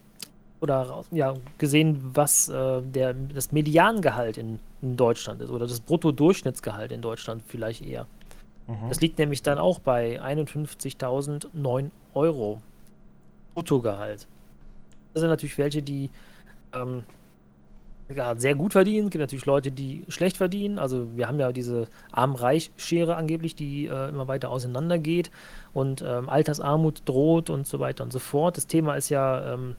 oder 0.61 1.05
ja, 1.11 1.35
gesehen, 1.59 2.01
was 2.15 2.49
äh, 2.49 2.81
der, 2.83 3.15
das 3.15 3.53
Mediangehalt 3.53 4.39
in, 4.39 4.59
in 4.81 4.97
Deutschland 4.97 5.43
ist 5.43 5.51
oder 5.51 5.67
das 5.67 5.81
Bruttodurchschnittsgehalt 5.81 6.93
in 6.93 7.03
Deutschland 7.03 7.43
vielleicht 7.47 7.83
eher. 7.85 8.07
Mhm. 8.67 8.89
Das 8.89 9.01
liegt 9.01 9.19
nämlich 9.19 9.43
dann 9.43 9.59
auch 9.59 9.79
bei 9.79 10.21
51.009 10.21 11.91
Euro 12.15 12.63
Bruttogehalt. 13.55 14.27
Das 15.13 15.21
sind 15.21 15.31
natürlich 15.31 15.57
welche, 15.59 15.83
die 15.83 16.11
ähm, 16.75 17.05
ja, 18.15 18.37
sehr 18.37 18.55
gut 18.55 18.73
verdienen. 18.73 19.07
Es 19.07 19.11
gibt 19.11 19.21
natürlich 19.21 19.47
Leute, 19.47 19.73
die 19.73 20.05
schlecht 20.09 20.37
verdienen. 20.37 20.79
Also 20.79 21.09
wir 21.17 21.27
haben 21.27 21.41
ja 21.41 21.53
diese 21.53 21.89
Arm-Reich-Schere 22.13 23.17
angeblich, 23.17 23.55
die 23.55 23.87
äh, 23.87 24.09
immer 24.09 24.29
weiter 24.29 24.51
auseinandergeht 24.51 25.31
und 25.73 26.03
ähm, 26.07 26.29
Altersarmut 26.29 27.03
droht 27.05 27.51
und 27.51 27.67
so 27.67 27.81
weiter 27.81 28.05
und 28.05 28.13
so 28.13 28.19
fort. 28.19 28.57
Das 28.57 28.67
Thema 28.67 28.95
ist 28.95 29.09
ja 29.09 29.55
ähm, 29.55 29.77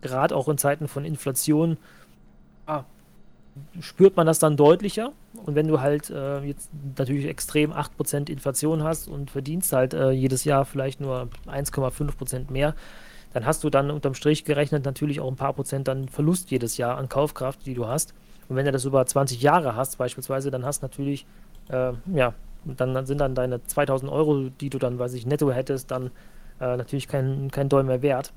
gerade 0.00 0.34
auch 0.34 0.48
in 0.48 0.58
Zeiten 0.58 0.88
von 0.88 1.04
Inflation 1.04 1.76
ah, 2.66 2.84
spürt 3.80 4.16
man 4.16 4.26
das 4.26 4.38
dann 4.38 4.56
deutlicher. 4.56 5.12
Und 5.46 5.54
wenn 5.54 5.68
du 5.68 5.80
halt 5.80 6.10
äh, 6.10 6.40
jetzt 6.40 6.70
natürlich 6.98 7.26
extrem 7.26 7.72
8% 7.72 8.30
Inflation 8.30 8.82
hast 8.82 9.08
und 9.08 9.30
verdienst 9.30 9.72
halt 9.72 9.94
äh, 9.94 10.10
jedes 10.10 10.44
Jahr 10.44 10.64
vielleicht 10.64 11.00
nur 11.00 11.28
1,5% 11.46 12.50
mehr, 12.50 12.74
dann 13.32 13.46
hast 13.46 13.62
du 13.64 13.70
dann 13.70 13.90
unterm 13.90 14.14
Strich 14.14 14.44
gerechnet 14.44 14.84
natürlich 14.84 15.20
auch 15.20 15.28
ein 15.28 15.36
paar 15.36 15.52
Prozent 15.52 15.88
dann 15.88 16.08
Verlust 16.08 16.50
jedes 16.50 16.76
Jahr 16.76 16.98
an 16.98 17.08
Kaufkraft, 17.08 17.64
die 17.66 17.74
du 17.74 17.86
hast. 17.86 18.14
Und 18.48 18.56
wenn 18.56 18.66
du 18.66 18.72
das 18.72 18.84
über 18.84 19.06
20 19.06 19.40
Jahre 19.40 19.76
hast 19.76 19.98
beispielsweise, 19.98 20.50
dann 20.50 20.64
hast 20.64 20.82
natürlich, 20.82 21.26
äh, 21.68 21.92
ja, 22.12 22.34
dann 22.64 23.06
sind 23.06 23.18
dann 23.18 23.34
deine 23.34 23.64
2000 23.64 24.10
Euro, 24.10 24.50
die 24.60 24.70
du 24.70 24.78
dann, 24.78 24.98
weiß 24.98 25.14
ich, 25.14 25.26
netto 25.26 25.50
hättest, 25.52 25.90
dann 25.90 26.10
äh, 26.60 26.76
natürlich 26.76 27.08
kein, 27.08 27.50
kein 27.50 27.68
Doll 27.68 27.84
mehr 27.84 28.02
wert. 28.02 28.32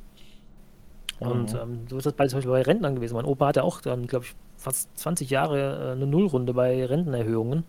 Und 1.27 1.53
mhm. 1.53 1.59
ähm, 1.59 1.79
so 1.89 1.97
ist 1.97 2.05
das 2.05 2.13
beispielsweise 2.13 2.49
bei 2.49 2.61
Rentnern 2.61 2.95
gewesen. 2.95 3.15
Mein 3.15 3.25
Opa 3.25 3.47
hatte 3.47 3.63
auch 3.63 3.81
dann, 3.81 4.07
glaube 4.07 4.25
ich, 4.25 4.35
fast 4.57 4.97
20 4.97 5.29
Jahre 5.29 5.89
äh, 5.89 5.91
eine 5.93 6.07
Nullrunde 6.07 6.53
bei 6.53 6.85
Rentenerhöhungen. 6.85 7.65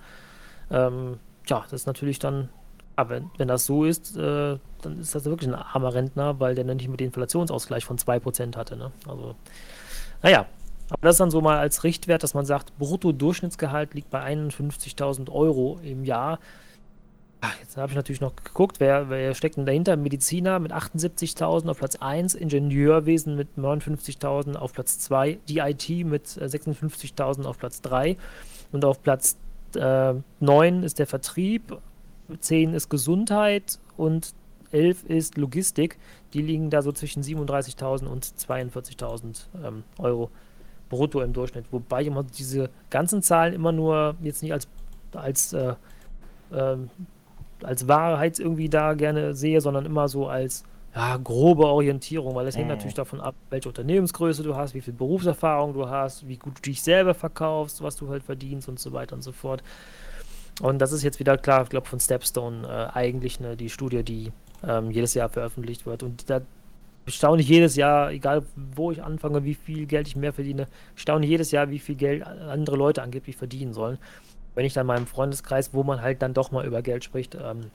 Ähm, 0.70 1.18
ja, 1.46 1.62
das 1.70 1.82
ist 1.82 1.86
natürlich 1.86 2.18
dann, 2.18 2.48
aber 2.96 3.10
wenn, 3.10 3.30
wenn 3.36 3.48
das 3.48 3.66
so 3.66 3.84
ist, 3.84 4.16
äh, 4.16 4.58
dann 4.82 5.00
ist 5.00 5.14
das 5.14 5.24
wirklich 5.24 5.48
ein 5.48 5.54
armer 5.54 5.94
Rentner, 5.94 6.40
weil 6.40 6.54
der 6.54 6.64
dann 6.64 6.76
nicht 6.76 6.88
mit 6.88 7.00
dem 7.00 7.06
Inflationsausgleich 7.06 7.84
von 7.84 7.98
2% 7.98 8.56
hatte. 8.56 8.76
Ne? 8.76 8.92
Also, 9.06 9.34
naja, 10.22 10.46
aber 10.90 11.02
das 11.02 11.14
ist 11.14 11.20
dann 11.20 11.30
so 11.30 11.40
mal 11.40 11.58
als 11.58 11.84
Richtwert, 11.84 12.22
dass 12.22 12.34
man 12.34 12.44
sagt, 12.44 12.76
Brutto-Durchschnittsgehalt 12.78 13.94
liegt 13.94 14.10
bei 14.10 14.24
51.000 14.24 15.30
Euro 15.30 15.78
im 15.82 16.04
Jahr. 16.04 16.38
Ach, 17.46 17.58
jetzt 17.60 17.76
habe 17.76 17.90
ich 17.90 17.96
natürlich 17.96 18.22
noch 18.22 18.34
geguckt, 18.36 18.80
wer, 18.80 19.10
wer 19.10 19.34
steckt 19.34 19.58
denn 19.58 19.66
dahinter? 19.66 19.98
Mediziner 19.98 20.58
mit 20.60 20.72
78.000 20.72 21.68
auf 21.68 21.76
Platz 21.76 21.96
1, 21.96 22.34
Ingenieurwesen 22.34 23.36
mit 23.36 23.48
59.000 23.58 24.56
auf 24.56 24.72
Platz 24.72 24.98
2, 25.00 25.36
die 25.46 25.58
IT 25.58 26.06
mit 26.06 26.26
56.000 26.26 27.42
äh, 27.42 27.46
auf 27.46 27.58
Platz 27.58 27.82
3 27.82 28.16
und 28.72 28.86
auf 28.86 29.02
Platz 29.02 29.36
äh, 29.76 30.14
9 30.40 30.82
ist 30.84 30.98
der 30.98 31.06
Vertrieb, 31.06 31.76
10 32.40 32.72
ist 32.72 32.88
Gesundheit 32.88 33.78
und 33.98 34.32
11 34.72 35.04
ist 35.04 35.36
Logistik. 35.36 35.98
Die 36.32 36.40
liegen 36.40 36.70
da 36.70 36.80
so 36.80 36.92
zwischen 36.92 37.22
37.000 37.22 38.06
und 38.06 38.24
42.000 38.24 39.44
ähm, 39.62 39.84
Euro 39.98 40.30
brutto 40.88 41.20
im 41.20 41.34
Durchschnitt. 41.34 41.66
Wobei 41.70 42.00
ich 42.00 42.06
immer 42.06 42.22
diese 42.22 42.70
ganzen 42.88 43.20
Zahlen 43.20 43.52
immer 43.52 43.72
nur 43.72 44.16
jetzt 44.22 44.42
nicht 44.42 44.54
als, 44.54 44.66
als 45.12 45.52
äh, 45.52 45.74
ähm, 46.54 46.88
als 47.64 47.88
Wahrheit 47.88 48.38
irgendwie 48.38 48.68
da 48.68 48.94
gerne 48.94 49.34
sehe, 49.34 49.60
sondern 49.60 49.86
immer 49.86 50.08
so 50.08 50.28
als 50.28 50.64
ja, 50.94 51.16
grobe 51.16 51.66
Orientierung, 51.66 52.34
weil 52.34 52.46
es 52.46 52.54
mhm. 52.54 52.60
hängt 52.60 52.68
natürlich 52.70 52.94
davon 52.94 53.20
ab, 53.20 53.34
welche 53.50 53.68
Unternehmensgröße 53.68 54.42
du 54.42 54.54
hast, 54.54 54.74
wie 54.74 54.80
viel 54.80 54.94
Berufserfahrung 54.94 55.74
du 55.74 55.88
hast, 55.88 56.28
wie 56.28 56.36
gut 56.36 56.58
du 56.58 56.62
dich 56.62 56.82
selber 56.82 57.14
verkaufst, 57.14 57.82
was 57.82 57.96
du 57.96 58.08
halt 58.08 58.22
verdienst 58.22 58.68
und 58.68 58.78
so 58.78 58.92
weiter 58.92 59.16
und 59.16 59.22
so 59.22 59.32
fort. 59.32 59.62
Und 60.62 60.78
das 60.78 60.92
ist 60.92 61.02
jetzt 61.02 61.18
wieder 61.18 61.36
klar, 61.36 61.64
ich 61.64 61.68
glaube 61.68 61.88
von 61.88 61.98
Stepstone 61.98 62.66
äh, 62.68 62.96
eigentlich 62.96 63.40
ne, 63.40 63.56
die 63.56 63.70
Studie, 63.70 64.04
die 64.04 64.32
ähm, 64.66 64.92
jedes 64.92 65.14
Jahr 65.14 65.28
veröffentlicht 65.28 65.84
wird. 65.84 66.04
Und 66.04 66.30
da 66.30 66.42
staune 67.08 67.42
ich 67.42 67.48
jedes 67.48 67.74
Jahr, 67.74 68.12
egal 68.12 68.44
wo 68.54 68.92
ich 68.92 69.02
anfange, 69.02 69.42
wie 69.42 69.54
viel 69.54 69.86
Geld 69.86 70.06
ich 70.06 70.14
mehr 70.14 70.32
verdiene, 70.32 70.68
staune 70.94 71.26
jedes 71.26 71.50
Jahr, 71.50 71.70
wie 71.70 71.80
viel 71.80 71.96
Geld 71.96 72.22
andere 72.22 72.76
Leute 72.76 73.02
angeblich 73.02 73.36
verdienen 73.36 73.72
sollen 73.72 73.98
wenn 74.54 74.64
ich 74.64 74.72
dann 74.72 74.82
in 74.82 74.88
meinem 74.88 75.06
Freundeskreis, 75.06 75.74
wo 75.74 75.82
man 75.82 76.00
halt 76.02 76.22
dann 76.22 76.34
doch 76.34 76.50
mal 76.50 76.64
über 76.64 76.82
Geld 76.82 77.04
spricht, 77.04 77.34
ähm, 77.34 77.70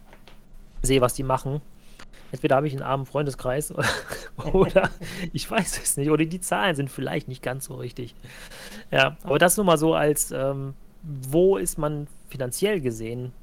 sehe, 0.81 1.01
was 1.01 1.13
die 1.13 1.23
machen. 1.23 1.61
Entweder 2.31 2.55
habe 2.55 2.67
ich 2.67 2.73
einen 2.73 2.83
armen 2.83 3.05
Freundeskreis 3.05 3.73
oder 4.53 4.89
ich 5.33 5.49
weiß 5.49 5.81
es 5.81 5.97
nicht. 5.97 6.09
Oder 6.09 6.25
die 6.25 6.39
Zahlen 6.39 6.75
sind 6.75 6.89
vielleicht 6.89 7.27
nicht 7.27 7.41
ganz 7.41 7.65
so 7.65 7.75
richtig. 7.75 8.15
Ja, 8.91 9.17
aber 9.23 9.39
das 9.39 9.57
nur 9.57 9.65
mal 9.65 9.77
so 9.77 9.93
als, 9.93 10.31
ähm, 10.31 10.73
wo 11.03 11.57
ist 11.57 11.77
man 11.77 12.07
finanziell 12.29 12.81
gesehen 12.81 13.33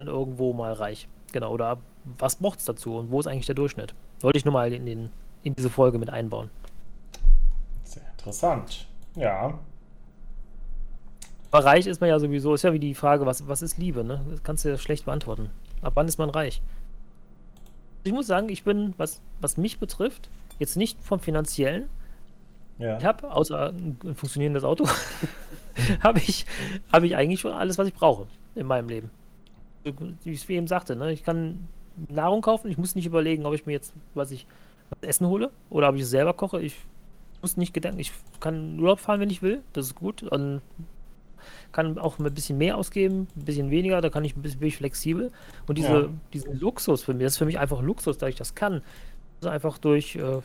irgendwo 0.00 0.52
mal 0.52 0.72
reich? 0.72 1.08
Genau, 1.32 1.52
oder 1.52 1.78
was 2.18 2.36
braucht 2.36 2.60
es 2.60 2.64
dazu 2.64 2.96
und 2.96 3.10
wo 3.10 3.20
ist 3.20 3.26
eigentlich 3.26 3.46
der 3.46 3.54
Durchschnitt? 3.54 3.94
Wollte 4.20 4.38
ich 4.38 4.44
nur 4.44 4.54
mal 4.54 4.72
in, 4.72 4.86
den, 4.86 5.10
in 5.42 5.54
diese 5.54 5.70
Folge 5.70 5.98
mit 5.98 6.10
einbauen. 6.10 6.50
Sehr 7.84 8.08
interessant. 8.10 8.86
Ja. 9.14 9.58
Aber 11.50 11.64
reich 11.64 11.86
ist 11.86 12.00
man 12.00 12.10
ja 12.10 12.18
sowieso, 12.18 12.54
ist 12.54 12.62
ja 12.62 12.72
wie 12.72 12.78
die 12.78 12.94
Frage, 12.94 13.24
was, 13.24 13.48
was 13.48 13.62
ist 13.62 13.78
Liebe, 13.78 14.04
ne? 14.04 14.20
Das 14.30 14.42
kannst 14.42 14.64
du 14.64 14.68
ja 14.68 14.76
schlecht 14.76 15.06
beantworten. 15.06 15.50
Ab 15.80 15.92
wann 15.96 16.08
ist 16.08 16.18
man 16.18 16.30
reich? 16.30 16.60
Ich 18.04 18.12
muss 18.12 18.26
sagen, 18.26 18.48
ich 18.48 18.64
bin, 18.64 18.94
was, 18.96 19.20
was 19.40 19.56
mich 19.56 19.78
betrifft, 19.78 20.28
jetzt 20.58 20.76
nicht 20.76 21.02
vom 21.02 21.20
Finanziellen. 21.20 21.88
Ja. 22.78 22.98
Ich 22.98 23.04
habe, 23.04 23.32
außer 23.32 23.72
ein 23.72 24.14
funktionierendes 24.14 24.64
Auto, 24.64 24.86
habe 26.02 26.18
ich, 26.18 26.44
hab 26.92 27.02
ich 27.02 27.16
eigentlich 27.16 27.40
schon 27.40 27.52
alles, 27.52 27.78
was 27.78 27.88
ich 27.88 27.94
brauche 27.94 28.26
in 28.54 28.66
meinem 28.66 28.88
Leben. 28.88 29.10
Wie 29.84 30.32
ich 30.32 30.42
es 30.42 30.48
eben 30.50 30.66
sagte, 30.66 30.96
ne? 30.96 31.12
ich 31.12 31.24
kann 31.24 31.66
Nahrung 32.08 32.42
kaufen, 32.42 32.70
ich 32.70 32.78
muss 32.78 32.94
nicht 32.94 33.06
überlegen, 33.06 33.46
ob 33.46 33.54
ich 33.54 33.66
mir 33.66 33.72
jetzt, 33.72 33.94
was 34.14 34.30
ich, 34.30 34.46
was 34.90 35.08
Essen 35.08 35.26
hole 35.26 35.50
oder 35.70 35.88
ob 35.88 35.96
ich 35.96 36.02
es 36.02 36.10
selber 36.10 36.34
koche. 36.34 36.60
Ich 36.60 36.76
muss 37.40 37.56
nicht 37.56 37.72
gedenken, 37.72 37.98
ich 37.98 38.12
kann 38.38 38.78
Urlaub 38.78 39.00
fahren, 39.00 39.20
wenn 39.20 39.30
ich 39.30 39.42
will, 39.42 39.62
das 39.72 39.86
ist 39.86 39.94
gut. 39.94 40.22
Und 40.22 40.60
kann 41.72 41.98
auch 41.98 42.18
ein 42.18 42.34
bisschen 42.34 42.58
mehr 42.58 42.76
ausgeben, 42.76 43.28
ein 43.36 43.44
bisschen 43.44 43.70
weniger, 43.70 44.00
da 44.00 44.10
kann 44.10 44.24
ich 44.24 44.36
ein 44.36 44.42
bisschen 44.42 44.60
bin 44.60 44.68
ich 44.68 44.76
flexibel. 44.76 45.30
Und 45.66 45.78
diese, 45.78 45.88
ja. 45.88 46.08
diesen 46.32 46.58
Luxus 46.58 47.02
für 47.02 47.14
mich, 47.14 47.24
das 47.24 47.34
ist 47.34 47.38
für 47.38 47.46
mich 47.46 47.58
einfach 47.58 47.82
Luxus, 47.82 48.18
da 48.18 48.26
ich 48.26 48.36
das 48.36 48.54
kann. 48.54 48.82
Also 49.40 49.50
einfach 49.50 49.78
durch, 49.78 50.16
äh, 50.16 50.40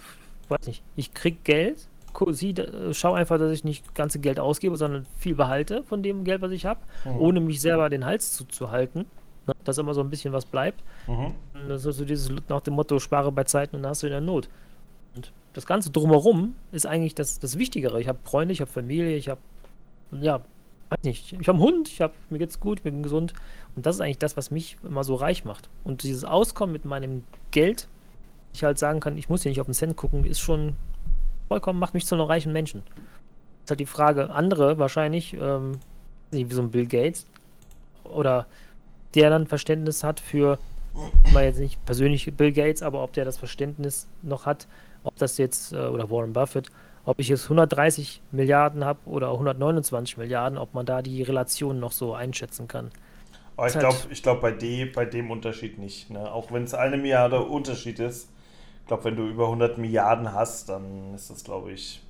weiß 0.49 0.67
nicht, 0.67 0.83
ich 0.95 1.13
krieg 1.13 1.43
Geld, 1.43 1.87
sie, 2.29 2.53
schau 2.91 3.13
einfach, 3.13 3.39
dass 3.39 3.51
ich 3.51 3.63
nicht 3.63 3.95
ganze 3.95 4.19
Geld 4.19 4.39
ausgebe, 4.39 4.75
sondern 4.77 5.05
viel 5.17 5.35
behalte 5.35 5.83
von 5.83 6.03
dem 6.03 6.23
Geld, 6.23 6.41
was 6.41 6.51
ich 6.51 6.65
habe, 6.65 6.79
mhm. 7.05 7.17
ohne 7.19 7.39
mich 7.39 7.61
selber 7.61 7.89
den 7.89 8.05
Hals 8.05 8.33
zuzuhalten. 8.33 9.05
Ne, 9.45 9.53
dass 9.65 9.77
immer 9.77 9.93
so 9.93 10.01
ein 10.01 10.09
bisschen 10.09 10.31
was 10.31 10.45
bleibt. 10.45 10.81
Mhm. 11.07 11.33
Das 11.67 11.85
ist 11.85 11.97
so 11.97 12.05
dieses 12.05 12.31
nach 12.47 12.61
dem 12.61 12.75
Motto, 12.75 12.99
spare 12.99 13.31
bei 13.31 13.43
Zeiten 13.43 13.75
und 13.75 13.83
dann 13.83 13.89
hast 13.89 14.03
du 14.03 14.07
in 14.07 14.11
der 14.11 14.21
Not. 14.21 14.47
Und 15.15 15.33
das 15.53 15.65
Ganze 15.65 15.91
drumherum 15.91 16.55
ist 16.71 16.85
eigentlich 16.85 17.13
das, 17.13 17.39
das 17.39 17.57
Wichtigere. 17.57 17.99
Ich 17.99 18.07
habe 18.07 18.19
Freunde, 18.23 18.53
ich 18.53 18.61
habe 18.61 18.71
Familie, 18.71 19.17
ich 19.17 19.27
habe 19.27 19.41
ja, 20.11 20.41
weiß 20.93 21.03
nicht, 21.03 21.33
ich 21.33 21.47
habe 21.47 21.57
einen 21.57 21.59
Hund, 21.59 21.87
ich 21.87 22.01
habe, 22.01 22.13
mir 22.29 22.39
geht's 22.39 22.59
gut, 22.59 22.79
ich 22.79 22.83
bin 22.83 23.03
gesund. 23.03 23.33
Und 23.75 23.85
das 23.85 23.95
ist 23.95 24.01
eigentlich 24.01 24.19
das, 24.19 24.37
was 24.37 24.51
mich 24.51 24.77
immer 24.83 25.03
so 25.03 25.15
reich 25.15 25.45
macht. 25.45 25.69
Und 25.83 26.03
dieses 26.03 26.23
Auskommen 26.23 26.73
mit 26.73 26.85
meinem 26.85 27.23
Geld, 27.51 27.87
ich 28.53 28.63
halt 28.63 28.77
sagen 28.77 28.99
kann, 28.99 29.17
ich 29.17 29.29
muss 29.29 29.43
hier 29.43 29.49
nicht 29.49 29.61
auf 29.61 29.67
den 29.67 29.73
Cent 29.73 29.95
gucken, 29.95 30.25
ist 30.25 30.39
schon 30.39 30.75
vollkommen, 31.47 31.79
macht 31.79 31.93
mich 31.93 32.05
zu 32.05 32.15
einem 32.15 32.25
reichen 32.25 32.53
Menschen. 32.53 32.83
Das 32.85 33.65
ist 33.65 33.69
halt 33.71 33.79
die 33.79 33.85
Frage, 33.85 34.29
andere 34.31 34.77
wahrscheinlich, 34.77 35.33
ähm, 35.33 35.79
wie 36.31 36.51
so 36.51 36.61
ein 36.61 36.71
Bill 36.71 36.85
Gates 36.85 37.25
oder 38.03 38.45
der 39.15 39.29
dann 39.29 39.47
Verständnis 39.47 40.03
hat 40.03 40.19
für, 40.19 40.59
mal 41.31 41.43
jetzt 41.43 41.59
nicht 41.59 41.83
persönlich 41.85 42.31
Bill 42.35 42.51
Gates, 42.51 42.83
aber 42.83 43.03
ob 43.03 43.13
der 43.13 43.25
das 43.25 43.37
Verständnis 43.37 44.07
noch 44.21 44.45
hat, 44.45 44.67
ob 45.03 45.15
das 45.17 45.37
jetzt, 45.37 45.73
äh, 45.73 45.77
oder 45.77 46.09
Warren 46.09 46.33
Buffett, 46.33 46.69
ob 47.05 47.19
ich 47.19 47.27
jetzt 47.27 47.43
130 47.45 48.21
Milliarden 48.31 48.85
habe 48.85 48.99
oder 49.05 49.31
129 49.31 50.17
Milliarden, 50.17 50.57
ob 50.57 50.73
man 50.73 50.85
da 50.85 51.01
die 51.01 51.21
Relation 51.23 51.79
noch 51.79 51.91
so 51.91 52.13
einschätzen 52.13 52.67
kann. 52.67 52.91
Aber 53.57 53.67
ich 53.67 53.77
glaube, 53.77 53.97
ich 54.09 54.23
glaub 54.23 54.41
bei, 54.41 54.51
bei 54.95 55.05
dem 55.05 55.29
Unterschied 55.29 55.77
nicht. 55.77 56.09
Ne? 56.09 56.31
Auch 56.31 56.51
wenn 56.51 56.63
es 56.63 56.73
eine 56.73 56.97
Milliarde 56.97 57.41
Unterschied 57.41 57.99
ist, 57.99 58.29
ich 58.81 58.87
glaube, 58.87 59.05
wenn 59.05 59.15
du 59.15 59.27
über 59.27 59.45
100 59.45 59.77
Milliarden 59.77 60.33
hast, 60.33 60.69
dann 60.69 61.13
ist 61.13 61.29
das, 61.29 61.43
glaube 61.43 61.71
ich. 61.71 62.01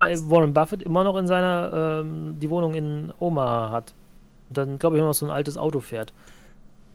Warren 0.00 0.52
Buffett 0.52 0.82
immer 0.82 1.04
noch 1.04 1.16
in 1.16 1.26
seiner, 1.26 2.02
ähm, 2.02 2.36
die 2.38 2.50
Wohnung 2.50 2.74
in 2.74 3.12
Omaha 3.18 3.70
hat. 3.70 3.94
Dann, 4.50 4.78
glaube 4.78 4.96
ich, 4.96 5.02
noch 5.02 5.14
so 5.14 5.26
ein 5.26 5.32
altes 5.32 5.56
Auto 5.56 5.80
fährt. 5.80 6.12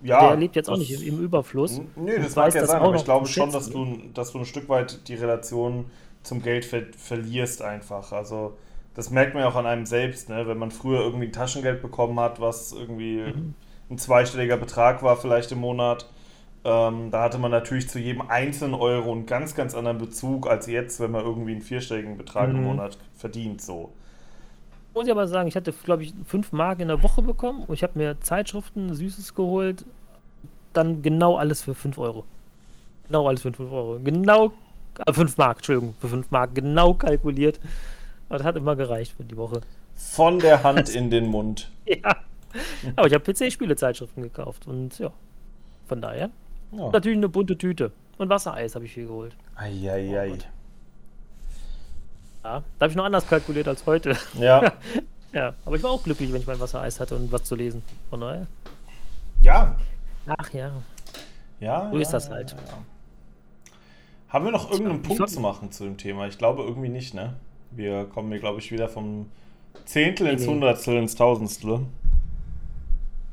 Ja, 0.04 0.30
der 0.30 0.38
lebt 0.38 0.56
jetzt 0.56 0.70
auch 0.70 0.78
nicht 0.78 1.06
im 1.06 1.20
Überfluss. 1.20 1.82
Nee, 1.96 2.18
das 2.18 2.36
mag 2.36 2.54
ja 2.54 2.66
sein, 2.66 2.82
aber 2.82 2.96
ich 2.96 3.04
glaube 3.04 3.28
schon, 3.28 3.52
dass 3.52 3.70
du, 3.70 3.98
dass 4.14 4.32
du 4.32 4.40
ein 4.40 4.46
Stück 4.46 4.68
weit 4.68 5.08
die 5.08 5.16
Relation 5.16 5.86
zum 6.24 6.42
Geld 6.42 6.66
ver 6.66 6.84
verlierst 6.98 7.62
einfach. 7.62 8.12
Also 8.12 8.58
das 8.96 9.10
merkt 9.10 9.34
man 9.34 9.44
ja 9.44 9.50
auch 9.50 9.56
an 9.56 9.66
einem 9.66 9.86
selbst, 9.86 10.30
ne? 10.30 10.48
wenn 10.48 10.58
man 10.58 10.72
früher 10.72 11.02
irgendwie 11.02 11.32
Taschengeld 11.32 11.82
bekommen 11.82 12.20
hat, 12.20 12.42
was 12.42 12.74
irgendwie 12.74 13.22
mhm. 13.22 13.54
ein 13.90 13.98
zweistelliger 13.98 14.58
Betrag 14.58 15.02
war 15.04 15.18
vielleicht 15.18 15.52
im 15.52 15.60
Monat. 15.60 16.08
Ähm, 16.64 17.10
da 17.10 17.24
hatte 17.24 17.40
man 17.40 17.50
natürlich 17.50 17.90
zu 17.90 17.98
jedem 17.98 18.22
einzelnen 18.30 18.76
Euro 18.76 19.12
einen 19.12 19.26
ganz, 19.26 19.56
ganz 19.56 19.74
anderen 19.74 19.98
Bezug 19.98 20.48
als 20.48 20.68
jetzt, 20.68 21.00
wenn 21.00 21.12
man 21.12 21.26
irgendwie 21.26 21.54
einen 21.54 21.62
vierstelligen 21.62 22.18
Betrag 22.18 22.50
mhm. 22.50 22.56
im 22.58 22.64
Monat 22.66 22.98
verdient. 23.16 23.62
So. 23.62 23.94
Muss 24.94 25.06
ich 25.06 25.12
aber 25.12 25.28
sagen, 25.28 25.48
ich 25.48 25.56
hatte, 25.56 25.72
glaube 25.72 26.04
ich, 26.04 26.14
fünf 26.26 26.52
Mark 26.52 26.82
in 26.82 26.90
der 26.90 27.02
Woche 27.02 27.22
bekommen 27.22 27.64
und 27.64 27.74
ich 27.74 27.82
habe 27.82 27.98
mir 27.98 28.20
Zeitschriften, 28.20 28.94
Süßes 28.94 29.34
geholt, 29.34 29.86
dann 30.74 31.02
genau 31.02 31.38
alles 31.38 31.62
für 31.62 31.74
5 31.74 31.98
Euro. 31.98 32.26
Genau 33.08 33.28
alles 33.28 33.42
für 33.42 33.54
5 33.54 33.72
Euro. 33.72 34.00
Genau 34.04 34.52
äh, 35.06 35.14
5 35.14 35.38
Mark, 35.38 35.58
Entschuldigung, 35.58 35.96
für 36.00 36.10
5 36.10 36.32
Mark 36.32 36.56
genau 36.56 36.94
kalkuliert. 36.94 37.60
Aber 38.30 38.38
das 38.38 38.48
hat 38.48 38.56
immer 38.56 38.76
gereicht 38.76 39.14
für 39.16 39.24
die 39.24 39.38
Woche. 39.38 39.62
Von 39.96 40.40
der 40.40 40.64
Hand 40.64 40.90
in 40.90 41.10
den 41.10 41.28
Mund. 41.28 41.72
ja. 41.86 42.16
Aber 42.98 43.08
ich 43.08 43.14
habe 43.14 43.24
PC-Spiele-Zeitschriften 43.24 44.24
gekauft 44.24 44.68
und 44.68 45.00
ja, 45.00 45.12
von 45.88 46.02
daher. 46.02 46.30
Ja. 46.72 46.90
Natürlich 46.90 47.18
eine 47.18 47.30
bunte 47.30 47.58
Tüte. 47.58 47.92
Und 48.18 48.30
Wassereis 48.30 48.76
habe 48.76 48.86
ich 48.86 48.94
viel 48.94 49.08
geholt. 49.08 49.36
Eieiei. 49.56 50.34
Oh 50.34 50.38
ja, 52.44 52.64
da 52.78 52.84
habe 52.84 52.92
ich 52.92 52.96
noch 52.96 53.06
anders 53.06 53.28
kalkuliert 53.28 53.68
als 53.68 53.86
heute. 53.86 54.18
Ja. 54.34 54.74
ja, 55.34 55.54
aber 55.66 55.76
ich 55.76 55.84
war 55.84 55.92
auch 55.92 56.04
glücklich, 56.04 56.32
wenn 56.34 56.42
ich 56.42 56.48
mein 56.48 56.60
Wassereis 56.60 57.00
hatte 57.00 57.16
und 57.16 57.32
was 57.32 57.44
zu 57.44 57.56
lesen. 57.56 57.84
Von 58.10 58.22
daher. 58.22 58.48
Ja. 59.42 59.76
Ach 60.28 60.54
ja. 60.54 60.72
Ja. 61.60 61.90
So 61.90 61.96
ja, 61.96 62.02
ist 62.02 62.12
das 62.12 62.30
halt. 62.30 62.52
Ja, 62.52 62.58
ja. 62.58 62.78
Haben 64.32 64.46
wir 64.46 64.52
noch 64.54 64.72
irgendeinen 64.72 65.02
Punkt 65.02 65.30
zu 65.30 65.42
machen 65.42 65.72
zu 65.74 65.84
dem 65.84 65.98
Thema? 65.98 66.26
Ich 66.26 66.38
glaube 66.38 66.64
irgendwie 66.64 66.88
nicht, 66.88 67.14
ne? 67.14 67.36
Wir 67.72 68.06
kommen 68.06 68.32
hier, 68.32 68.40
glaube 68.40 68.60
ich, 68.60 68.72
wieder 68.72 68.88
vom 68.88 69.30
Zehntel 69.84 70.28
ins 70.28 70.48
Hundertstel 70.48 70.96
ins 70.96 71.16
Tausendstel. 71.16 71.82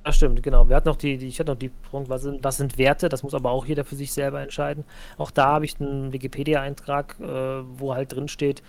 Das 0.03 0.17
stimmt, 0.17 0.43
genau. 0.43 0.69
Wir 0.69 0.75
hatten 0.75 0.89
noch 0.89 0.97
die, 0.97 1.17
die 1.17 1.29
ich 1.29 1.39
hatte 1.39 1.53
noch 1.53 1.59
die 1.59 1.69
Punkt, 1.69 2.09
was 2.09 2.23
sind, 2.23 2.43
was 2.43 2.57
sind 2.57 2.79
Werte? 2.79 3.09
Das 3.09 3.23
muss 3.23 3.33
aber 3.33 3.53
auch 3.53 3.65
jeder 3.65 3.85
für 3.85 3.95
sich 3.95 4.13
selber 4.13 4.41
entscheiden. 4.41 4.85
Auch 5.19 5.31
da 5.31 5.47
habe 5.47 5.67
ich 5.67 5.81
einen 5.81 6.13
Wikipedia-Eintrag, 6.13 7.17
äh, 7.21 7.25
wo 7.79 7.95
halt 7.95 8.13
drin 8.13 8.27
steht, 8.27 8.65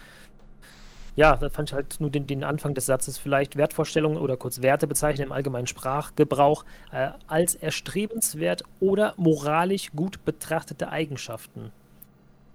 ja, 1.16 1.36
da 1.36 1.50
fand 1.50 1.70
ich 1.70 1.74
halt 1.74 2.00
nur 2.00 2.12
den, 2.12 2.28
den, 2.28 2.44
Anfang 2.44 2.76
des 2.76 2.86
Satzes 2.86 3.18
vielleicht 3.18 3.56
Wertvorstellungen 3.56 4.20
oder 4.20 4.38
kurz 4.38 4.62
Werte 4.62 4.86
bezeichnen 4.86 5.28
im 5.28 5.32
allgemeinen 5.32 5.68
Sprachgebrauch 5.68 6.64
äh, 6.92 7.10
als 7.28 7.56
erstrebenswert 7.56 8.64
oder 8.80 9.16
moralisch 9.18 9.92
gut 9.96 10.24
betrachtete 10.26 10.90
Eigenschaften 10.90 11.72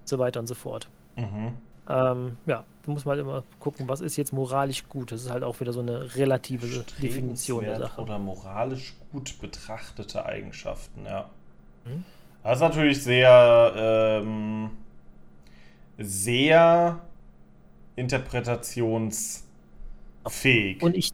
so 0.05 0.19
weiter 0.19 0.41
und 0.41 0.47
so 0.47 0.55
fort. 0.55 0.89
Mhm. 1.17 1.53
Ähm, 1.89 2.37
ja, 2.47 2.65
da 2.83 2.93
muss 2.93 3.05
man 3.05 3.17
halt 3.17 3.27
immer 3.27 3.45
gucken, 3.61 3.89
was 3.89 4.01
ist 4.01 4.17
jetzt 4.17 4.33
moralisch 4.33 4.89
gut. 4.89 5.13
Das 5.13 5.23
ist 5.23 5.31
halt 5.31 5.45
auch 5.45 5.61
wieder 5.61 5.73
so 5.73 5.81
eine 5.81 6.17
relative 6.17 6.85
Definition 7.01 7.65
der 7.65 7.79
Sache. 7.79 8.01
Oder 8.01 8.19
moralisch 8.19 8.95
gut 9.13 9.39
betrachtete 9.41 10.25
Eigenschaften, 10.25 11.05
ja. 11.05 11.29
Mhm. 11.85 12.05
Das 12.43 12.57
ist 12.57 12.63
natürlich 12.63 13.03
sehr, 13.03 13.73
ähm, 13.77 14.71
sehr 15.99 17.01
interpretationsfähig. 17.97 20.83
Und 20.83 20.97
ich 20.97 21.11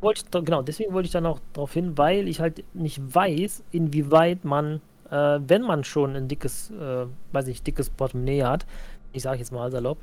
wollte, 0.00 0.42
genau, 0.42 0.62
deswegen 0.62 0.92
wollte 0.92 1.06
ich 1.06 1.12
dann 1.12 1.26
auch 1.26 1.40
darauf 1.52 1.72
hin, 1.72 1.98
weil 1.98 2.28
ich 2.28 2.40
halt 2.40 2.64
nicht 2.74 3.14
weiß, 3.14 3.64
inwieweit 3.72 4.44
man 4.44 4.80
äh, 5.10 5.40
wenn 5.46 5.62
man 5.62 5.84
schon 5.84 6.16
ein 6.16 6.28
dickes, 6.28 6.70
äh, 6.70 7.06
weiß 7.32 7.48
ich, 7.48 7.62
dickes 7.62 7.90
Portemonnaie 7.90 8.44
hat, 8.44 8.66
ich 9.12 9.22
sage 9.22 9.38
jetzt 9.38 9.52
mal 9.52 9.70
salopp, 9.70 9.98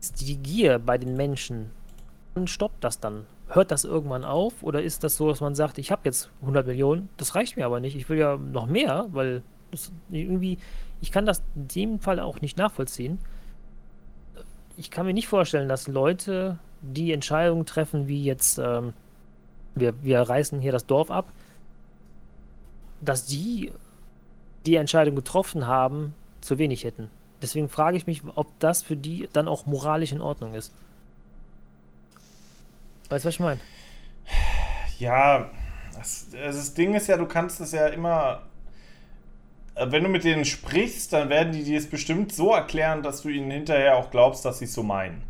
ist 0.00 0.20
die 0.20 0.36
Gier 0.36 0.78
bei 0.78 0.98
den 0.98 1.16
Menschen, 1.16 1.70
dann 2.34 2.46
stoppt 2.46 2.82
das 2.84 3.00
dann. 3.00 3.26
Hört 3.48 3.70
das 3.70 3.84
irgendwann 3.84 4.24
auf 4.24 4.62
oder 4.62 4.82
ist 4.82 5.04
das 5.04 5.16
so, 5.16 5.28
dass 5.28 5.40
man 5.40 5.54
sagt, 5.54 5.78
ich 5.78 5.90
habe 5.90 6.02
jetzt 6.04 6.30
100 6.42 6.66
Millionen, 6.66 7.08
das 7.16 7.34
reicht 7.34 7.56
mir 7.56 7.66
aber 7.66 7.80
nicht, 7.80 7.96
ich 7.96 8.08
will 8.08 8.18
ja 8.18 8.36
noch 8.36 8.66
mehr, 8.66 9.06
weil 9.10 9.42
irgendwie, 10.10 10.58
ich 11.00 11.12
kann 11.12 11.26
das 11.26 11.42
in 11.54 11.68
dem 11.68 12.00
Fall 12.00 12.20
auch 12.20 12.40
nicht 12.40 12.58
nachvollziehen. 12.58 13.18
Ich 14.76 14.90
kann 14.90 15.06
mir 15.06 15.14
nicht 15.14 15.28
vorstellen, 15.28 15.68
dass 15.68 15.88
Leute 15.88 16.58
die 16.82 17.12
Entscheidung 17.12 17.64
treffen, 17.66 18.06
wie 18.06 18.22
jetzt, 18.22 18.58
ähm, 18.58 18.92
wir, 19.74 19.94
wir 20.02 20.20
reißen 20.20 20.60
hier 20.60 20.72
das 20.72 20.86
Dorf 20.86 21.10
ab, 21.10 21.32
dass 23.00 23.26
die 23.26 23.72
die 24.66 24.76
Entscheidung 24.76 25.16
getroffen 25.16 25.66
haben, 25.66 26.14
zu 26.40 26.58
wenig 26.58 26.84
hätten. 26.84 27.10
Deswegen 27.40 27.68
frage 27.68 27.96
ich 27.96 28.06
mich, 28.06 28.22
ob 28.34 28.58
das 28.58 28.82
für 28.82 28.96
die 28.96 29.28
dann 29.32 29.48
auch 29.48 29.66
moralisch 29.66 30.12
in 30.12 30.20
Ordnung 30.20 30.54
ist. 30.54 30.72
Weißt 33.08 33.24
du, 33.24 33.28
was 33.28 33.34
ich 33.34 33.40
meine? 33.40 33.60
Ja, 34.98 35.50
das, 35.96 36.28
das 36.30 36.74
Ding 36.74 36.94
ist 36.94 37.06
ja, 37.06 37.16
du 37.16 37.26
kannst 37.26 37.60
es 37.60 37.72
ja 37.72 37.86
immer. 37.86 38.42
Äh, 39.74 39.90
wenn 39.90 40.02
du 40.02 40.08
mit 40.08 40.24
denen 40.24 40.44
sprichst, 40.44 41.12
dann 41.12 41.28
werden 41.28 41.52
die 41.52 41.64
dir 41.64 41.78
es 41.78 41.88
bestimmt 41.88 42.32
so 42.32 42.52
erklären, 42.52 43.02
dass 43.02 43.22
du 43.22 43.28
ihnen 43.28 43.50
hinterher 43.50 43.96
auch 43.96 44.10
glaubst, 44.10 44.44
dass 44.44 44.58
sie 44.58 44.66
es 44.66 44.74
so 44.74 44.82
meinen. 44.82 45.22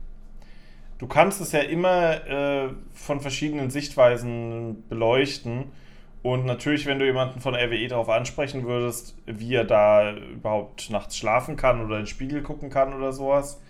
du 0.99 1.07
kannst 1.07 1.40
es 1.40 1.53
ja 1.53 1.61
immer 1.61 2.27
äh, 2.27 2.70
von 2.93 3.20
verschiedenen 3.20 3.70
Sichtweisen 3.70 4.89
beleuchten. 4.89 5.70
Und 6.23 6.47
natürlich, 6.47 6.86
wenn 6.86 6.99
du 6.99 7.05
jemanden 7.05 7.40
von 7.40 7.55
RWE 7.55 7.86
darauf 7.89 8.09
ansprechen 8.09 8.65
würdest, 8.65 9.16
wie 9.27 9.55
er 9.55 9.65
da 9.65 10.12
überhaupt 10.16 10.90
nachts 10.90 11.16
schlafen 11.16 11.57
kann 11.57 11.85
oder 11.85 11.97
in 11.97 12.03
den 12.03 12.07
Spiegel 12.07 12.43
gucken 12.43 12.70
kann 12.70 12.93
oder 12.93 13.12
sowas, 13.12 13.61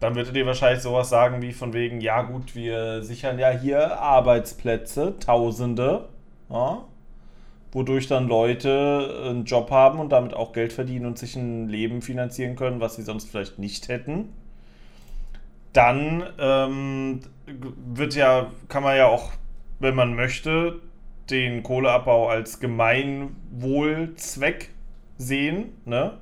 dann 0.00 0.14
würde 0.14 0.32
dir 0.32 0.46
wahrscheinlich 0.46 0.82
sowas 0.82 1.10
sagen 1.10 1.42
wie 1.42 1.52
von 1.52 1.74
wegen, 1.74 2.00
ja 2.00 2.22
gut, 2.22 2.54
wir 2.54 3.02
sichern 3.02 3.38
ja 3.38 3.50
hier 3.50 4.00
Arbeitsplätze, 4.00 5.14
Tausende, 5.20 6.08
ja, 6.48 6.84
wodurch 7.72 8.08
dann 8.08 8.26
Leute 8.26 9.26
einen 9.28 9.44
Job 9.44 9.70
haben 9.70 10.00
und 10.00 10.10
damit 10.10 10.32
auch 10.32 10.54
Geld 10.54 10.72
verdienen 10.72 11.04
und 11.04 11.18
sich 11.18 11.36
ein 11.36 11.68
Leben 11.68 12.00
finanzieren 12.00 12.56
können, 12.56 12.80
was 12.80 12.96
sie 12.96 13.02
sonst 13.02 13.30
vielleicht 13.30 13.58
nicht 13.58 13.88
hätten. 13.88 14.32
Dann 15.74 16.24
ähm, 16.38 17.20
wird 17.94 18.14
ja, 18.14 18.50
kann 18.68 18.82
man 18.82 18.96
ja 18.96 19.06
auch, 19.06 19.30
wenn 19.78 19.94
man 19.94 20.14
möchte, 20.14 20.80
den 21.30 21.62
Kohleabbau 21.62 22.28
als 22.28 22.60
Gemeinwohlzweck 22.60 24.70
sehen, 25.18 25.74
ne? 25.84 26.18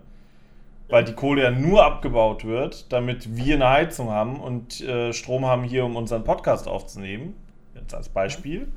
Weil 0.88 1.04
die 1.04 1.12
Kohle 1.12 1.42
ja 1.42 1.50
nur 1.50 1.84
abgebaut 1.84 2.44
wird, 2.44 2.90
damit 2.92 3.36
wir 3.36 3.56
eine 3.56 3.68
Heizung 3.68 4.10
haben 4.10 4.40
und 4.40 4.80
äh, 4.80 5.12
Strom 5.12 5.44
haben 5.44 5.64
hier, 5.64 5.84
um 5.84 5.96
unseren 5.96 6.24
Podcast 6.24 6.66
aufzunehmen. 6.66 7.34
Jetzt 7.74 7.94
als 7.94 8.08
Beispiel. 8.08 8.68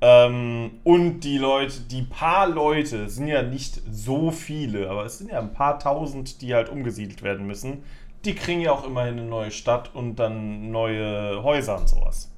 Ähm, 0.00 0.78
und 0.84 1.20
die 1.20 1.38
Leute, 1.38 1.80
die 1.90 2.02
paar 2.02 2.48
Leute, 2.48 3.08
sind 3.08 3.26
ja 3.26 3.42
nicht 3.42 3.80
so 3.90 4.30
viele, 4.30 4.88
aber 4.88 5.04
es 5.04 5.18
sind 5.18 5.30
ja 5.30 5.40
ein 5.40 5.52
paar 5.52 5.78
tausend, 5.78 6.40
die 6.40 6.54
halt 6.54 6.68
umgesiedelt 6.68 7.22
werden 7.22 7.46
müssen. 7.46 7.82
Die 8.24 8.34
kriegen 8.34 8.60
ja 8.60 8.72
auch 8.72 8.86
immerhin 8.86 9.18
eine 9.18 9.28
neue 9.28 9.50
Stadt 9.50 9.94
und 9.94 10.16
dann 10.16 10.70
neue 10.70 11.42
Häuser 11.42 11.78
und 11.78 11.88
sowas. 11.88 12.30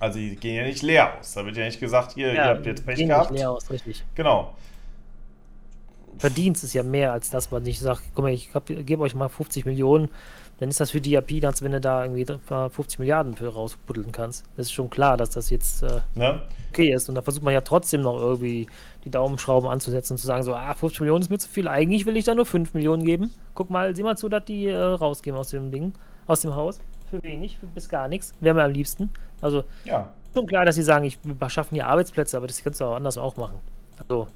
Also 0.00 0.18
die 0.18 0.36
gehen 0.36 0.56
ja 0.56 0.64
nicht 0.64 0.82
leer 0.82 1.18
aus. 1.18 1.34
Da 1.34 1.44
wird 1.44 1.56
ja 1.56 1.64
nicht 1.64 1.80
gesagt, 1.80 2.12
hier, 2.12 2.28
ja, 2.28 2.34
ihr 2.34 2.50
habt 2.50 2.66
jetzt 2.66 2.84
Pech 2.84 2.96
gehen 2.96 3.08
gehabt. 3.08 3.30
Nicht 3.30 3.40
leer 3.40 3.50
aus, 3.50 3.70
richtig. 3.70 4.04
Genau. 4.14 4.54
Verdienst 6.18 6.62
ist 6.62 6.74
ja 6.74 6.82
mehr 6.82 7.12
als 7.12 7.30
das, 7.30 7.50
was 7.50 7.66
ich 7.66 7.80
sage, 7.80 8.00
guck 8.14 8.24
mal, 8.24 8.32
ich 8.32 8.50
gebe 8.66 9.02
euch 9.02 9.14
mal 9.14 9.28
50 9.28 9.66
Millionen, 9.66 10.08
dann 10.60 10.68
ist 10.68 10.78
das 10.78 10.92
für 10.92 11.00
DAP, 11.00 11.44
als 11.44 11.62
wenn 11.62 11.72
du 11.72 11.80
da 11.80 12.04
irgendwie 12.04 12.24
50 12.24 13.00
Milliarden 13.00 13.34
für 13.34 13.48
rausbuddeln 13.48 14.12
kannst. 14.12 14.44
Das 14.56 14.66
ist 14.66 14.72
schon 14.72 14.88
klar, 14.88 15.16
dass 15.16 15.30
das 15.30 15.50
jetzt 15.50 15.82
äh, 15.82 16.00
ne? 16.14 16.42
okay 16.70 16.92
ist. 16.92 17.08
Und 17.08 17.16
da 17.16 17.22
versucht 17.22 17.42
man 17.42 17.52
ja 17.52 17.60
trotzdem 17.60 18.02
noch 18.02 18.16
irgendwie 18.16 18.68
die 19.04 19.10
Daumenschrauben 19.10 19.68
anzusetzen 19.68 20.14
und 20.14 20.18
zu 20.18 20.26
sagen, 20.26 20.44
so, 20.44 20.54
ah, 20.54 20.74
50 20.74 21.00
Millionen 21.00 21.22
ist 21.22 21.30
mir 21.30 21.38
zu 21.38 21.48
viel. 21.48 21.66
Eigentlich 21.66 22.06
will 22.06 22.16
ich 22.16 22.24
da 22.24 22.34
nur 22.34 22.46
5 22.46 22.74
Millionen 22.74 23.04
geben. 23.04 23.32
Guck 23.54 23.70
mal, 23.70 23.96
sieh 23.96 24.04
mal 24.04 24.16
zu, 24.16 24.28
dass 24.28 24.44
die 24.44 24.66
äh, 24.66 24.76
rausgehen 24.76 25.36
aus 25.36 25.50
dem 25.50 25.72
Ding, 25.72 25.92
aus 26.26 26.42
dem 26.42 26.54
Haus. 26.54 26.78
Für 27.10 27.22
wenig, 27.22 27.58
für 27.58 27.66
bis 27.66 27.88
gar 27.88 28.08
nichts. 28.08 28.34
Wäre 28.40 28.54
mir 28.54 28.64
am 28.64 28.72
liebsten. 28.72 29.10
Also, 29.40 29.64
ja. 29.84 30.12
schon 30.34 30.46
klar, 30.46 30.64
dass 30.64 30.74
sie 30.74 30.82
sagen, 30.82 31.04
ich, 31.04 31.18
wir 31.22 31.50
schaffen 31.50 31.74
hier 31.74 31.86
Arbeitsplätze, 31.86 32.36
aber 32.36 32.46
das 32.46 32.62
kannst 32.62 32.80
du 32.80 32.84
auch 32.84 32.96
anders 32.96 33.18
auch 33.18 33.36
machen. 33.36 33.58
Also, 33.98 34.28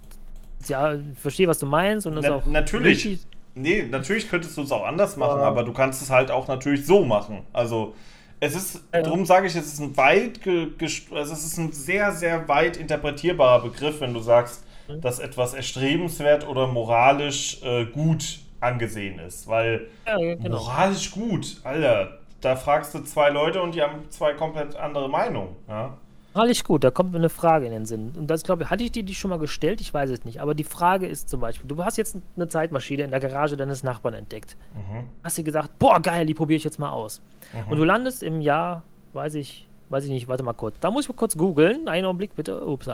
ja, 0.67 0.95
ich 0.95 1.19
verstehe, 1.19 1.49
was 1.49 1.59
du 1.59 1.67
meinst 1.67 2.07
und 2.07 2.17
das 2.17 2.27
Na, 2.27 2.35
auch. 2.37 2.47
Natürlich. 2.47 3.05
Richtig, 3.05 3.27
Nee, 3.59 3.87
natürlich 3.91 4.31
könntest 4.31 4.57
du 4.57 4.63
es 4.63 4.71
auch 4.71 4.85
anders 4.85 5.17
machen, 5.17 5.41
ja. 5.41 5.47
aber 5.47 5.65
du 5.65 5.73
kannst 5.73 6.01
es 6.01 6.11
halt 6.11 6.31
auch 6.31 6.47
natürlich 6.47 6.87
so 6.87 7.05
machen. 7.05 7.41
Also 7.53 7.95
es 8.41 8.55
ist, 8.55 8.85
ja. 8.95 9.03
darum 9.03 9.27
sage 9.27 9.49
ich, 9.49 9.57
es 9.57 9.67
ist 9.67 9.81
ein 9.81 9.97
weit, 9.97 10.41
also 10.47 11.33
es 11.33 11.45
ist 11.45 11.59
ein 11.59 11.73
sehr, 11.73 12.13
sehr 12.13 12.47
weit 12.47 12.77
interpretierbarer 12.77 13.63
Begriff, 13.65 14.01
wenn 14.01 14.15
du 14.15 14.21
sagst, 14.21 14.65
mhm. 14.87 15.01
dass 15.01 15.19
etwas 15.19 15.55
erstrebenswert 15.55 16.47
oder 16.47 16.69
moralisch 16.69 17.61
äh, 17.65 17.85
gut 17.87 18.39
angesehen 18.61 19.19
ist. 19.19 19.49
Weil 19.49 19.89
ja, 20.07 20.17
genau. 20.17 20.59
moralisch 20.59 21.11
gut, 21.11 21.57
Alter, 21.65 22.18
da 22.41 22.57
fragst 22.57 22.95
du 22.95 23.01
zwei 23.01 23.31
Leute 23.31 23.63
und 23.63 23.75
die 23.75 23.83
haben 23.83 24.09
zwei 24.11 24.33
komplett 24.35 24.77
andere 24.77 25.09
Meinungen. 25.09 25.57
Ja? 25.69 25.97
Alles 26.35 26.63
gut, 26.63 26.85
da 26.85 26.91
kommt 26.91 27.11
mir 27.13 27.19
eine 27.19 27.31
Frage 27.31 27.67
in 27.67 27.73
den 27.73 27.87
Sinn. 27.87 28.13
Und 28.17 28.29
das, 28.29 28.45
glaube 28.45 28.63
ich, 28.63 28.71
hatte 28.71 28.85
ich 28.85 28.93
dir 28.93 29.03
die 29.03 29.15
schon 29.15 29.31
mal 29.31 29.39
gestellt? 29.39 29.81
Ich 29.81 29.93
weiß 29.93 30.11
es 30.11 30.25
nicht. 30.25 30.41
Aber 30.41 30.55
die 30.55 30.65
Frage 30.65 31.07
ist 31.07 31.29
zum 31.29 31.41
Beispiel, 31.41 31.67
du 31.67 31.85
hast 31.85 31.97
jetzt 31.97 32.17
eine 32.37 32.49
Zeitmaschine 32.49 33.03
in 33.03 33.11
der 33.11 33.19
Garage 33.19 33.57
deines 33.57 33.83
Nachbarn 33.83 34.15
entdeckt. 34.15 34.57
Mhm. 34.75 35.09
Hast 35.25 35.39
dir 35.39 35.43
gesagt, 35.43 35.79
boah, 35.79 36.01
geil, 36.01 36.27
die 36.27 36.35
probiere 36.35 36.59
ich 36.59 36.65
jetzt 36.65 36.79
mal 36.79 36.91
aus. 36.91 37.21
Mhm. 37.53 37.73
Und 37.73 37.79
du 37.79 37.85
landest 37.85 38.23
im 38.23 38.41
Jahr, 38.41 38.83
weiß 39.15 39.35
ich, 39.35 39.67
weiß 39.89 40.05
ich 40.05 40.11
nicht, 40.11 40.29
warte 40.29 40.45
mal 40.45 40.53
kurz. 40.53 40.79
Da 40.81 40.91
muss 40.91 41.05
ich 41.05 41.09
mal 41.09 41.17
kurz 41.17 41.37
googeln. 41.37 41.89
Einen 41.89 42.05
Augenblick 42.05 42.37
bitte. 42.37 42.65
Ups. 42.65 42.89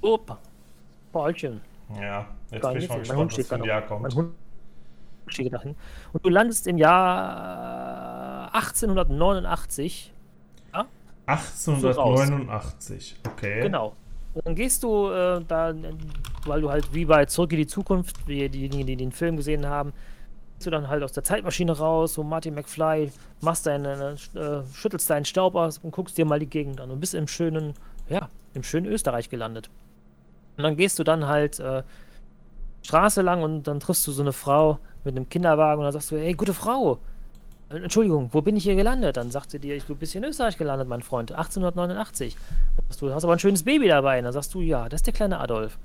Opa. 0.00 0.38
Paulchen. 1.12 1.60
Ja, 2.00 2.26
jetzt 2.52 2.68
bin 2.68 2.76
ich 2.76 2.88
mal 2.88 2.98
gespannt, 2.98 3.38
was 3.38 3.52
ein 3.52 3.64
Jahr 3.64 3.82
kommt. 3.82 4.02
Mein 4.02 4.14
Hund 4.14 4.34
steht 5.32 5.52
da 5.52 5.60
hin. 5.60 5.76
Und 6.12 6.24
du 6.24 6.28
landest 6.30 6.66
im 6.66 6.78
Jahr 6.78 8.52
1889 8.54 10.12
1889, 11.28 13.16
okay. 13.26 13.60
Genau. 13.60 13.94
Und 14.34 14.46
dann 14.46 14.54
gehst 14.54 14.82
du 14.82 15.10
äh, 15.10 15.42
da, 15.46 15.74
weil 16.46 16.60
du 16.60 16.70
halt 16.70 16.92
wie 16.94 17.04
bei 17.04 17.26
Zurück 17.26 17.52
in 17.52 17.58
die 17.58 17.66
Zukunft, 17.66 18.26
wie 18.26 18.48
diejenigen, 18.48 18.86
die 18.86 18.96
den 18.96 19.12
Film 19.12 19.36
gesehen 19.36 19.66
haben, 19.66 19.92
gehst 20.56 20.66
du 20.66 20.70
dann 20.70 20.88
halt 20.88 21.02
aus 21.02 21.12
der 21.12 21.24
Zeitmaschine 21.24 21.72
raus, 21.76 22.14
so 22.14 22.22
Marty 22.22 22.50
McFly, 22.50 23.12
machst 23.42 23.66
deine, 23.66 24.16
äh, 24.34 24.62
schüttelst 24.72 25.10
deinen 25.10 25.24
Staub 25.24 25.54
aus 25.54 25.78
und 25.78 25.90
guckst 25.90 26.16
dir 26.16 26.24
mal 26.24 26.38
die 26.38 26.46
Gegend 26.48 26.80
an 26.80 26.90
und 26.90 27.00
bist 27.00 27.14
im 27.14 27.28
schönen, 27.28 27.74
ja, 28.08 28.28
im 28.54 28.62
schönen 28.62 28.86
Österreich 28.86 29.28
gelandet. 29.28 29.68
Und 30.56 30.64
dann 30.64 30.76
gehst 30.76 30.98
du 30.98 31.04
dann 31.04 31.26
halt 31.26 31.60
äh, 31.60 31.82
Straße 32.82 33.20
lang 33.22 33.42
und 33.42 33.64
dann 33.64 33.80
triffst 33.80 34.06
du 34.06 34.12
so 34.12 34.22
eine 34.22 34.32
Frau 34.32 34.78
mit 35.08 35.16
einem 35.16 35.28
Kinderwagen 35.28 35.80
und 35.80 35.84
dann 35.84 35.92
sagst 35.92 36.10
du, 36.10 36.16
ey, 36.16 36.34
gute 36.34 36.54
Frau, 36.54 36.98
Entschuldigung, 37.70 38.30
wo 38.32 38.40
bin 38.40 38.56
ich 38.56 38.64
hier 38.64 38.76
gelandet? 38.76 39.16
Dann 39.16 39.30
sagt 39.30 39.50
sie 39.50 39.58
dir, 39.58 39.78
du 39.78 39.94
bist 39.94 40.12
hier 40.12 40.22
in 40.22 40.28
Österreich 40.28 40.56
gelandet, 40.56 40.88
mein 40.88 41.02
Freund, 41.02 41.32
1889. 41.32 42.36
Du 42.98 43.12
hast 43.12 43.24
aber 43.24 43.34
ein 43.34 43.38
schönes 43.38 43.62
Baby 43.62 43.88
dabei. 43.88 44.18
Und 44.18 44.24
dann 44.24 44.32
sagst 44.32 44.54
du, 44.54 44.60
ja, 44.60 44.88
das 44.88 45.00
ist 45.00 45.06
der 45.06 45.12
kleine 45.12 45.38
Adolf. 45.38 45.78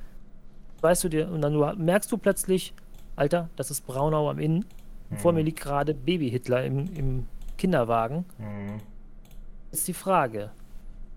Weißt 0.81 1.03
du 1.03 1.09
dir, 1.09 1.29
und 1.29 1.41
dann 1.41 1.83
merkst 1.83 2.11
du 2.11 2.17
plötzlich, 2.17 2.73
Alter, 3.15 3.49
das 3.57 3.69
ist 3.69 3.85
Braunau 3.85 4.29
am 4.29 4.39
Inn. 4.39 4.65
Mhm. 5.09 5.17
Vor 5.17 5.33
mir 5.33 5.43
liegt 5.43 5.59
gerade 5.59 5.93
Baby 5.93 6.29
Hitler 6.29 6.63
im, 6.63 6.87
im 6.95 7.25
Kinderwagen. 7.57 8.25
Mhm. 8.37 8.79
Ist 9.71 9.87
die 9.87 9.93
Frage, 9.93 10.51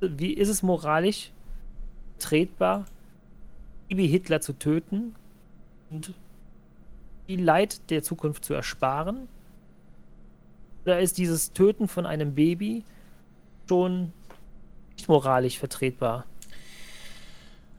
wie 0.00 0.32
ist 0.32 0.48
es 0.48 0.62
moralisch 0.62 1.30
tretbar, 2.18 2.86
Baby 3.88 4.08
Hitler 4.08 4.40
zu 4.40 4.52
töten 4.52 5.14
und 5.90 6.12
die 7.28 7.36
Leid 7.36 7.90
der 7.90 8.02
Zukunft 8.02 8.44
zu 8.44 8.54
ersparen? 8.54 9.28
Oder 10.84 11.00
ist 11.00 11.18
dieses 11.18 11.52
Töten 11.52 11.88
von 11.88 12.06
einem 12.06 12.34
Baby 12.34 12.84
schon 13.68 14.12
nicht 14.96 15.08
moralisch 15.08 15.58
vertretbar? 15.58 16.24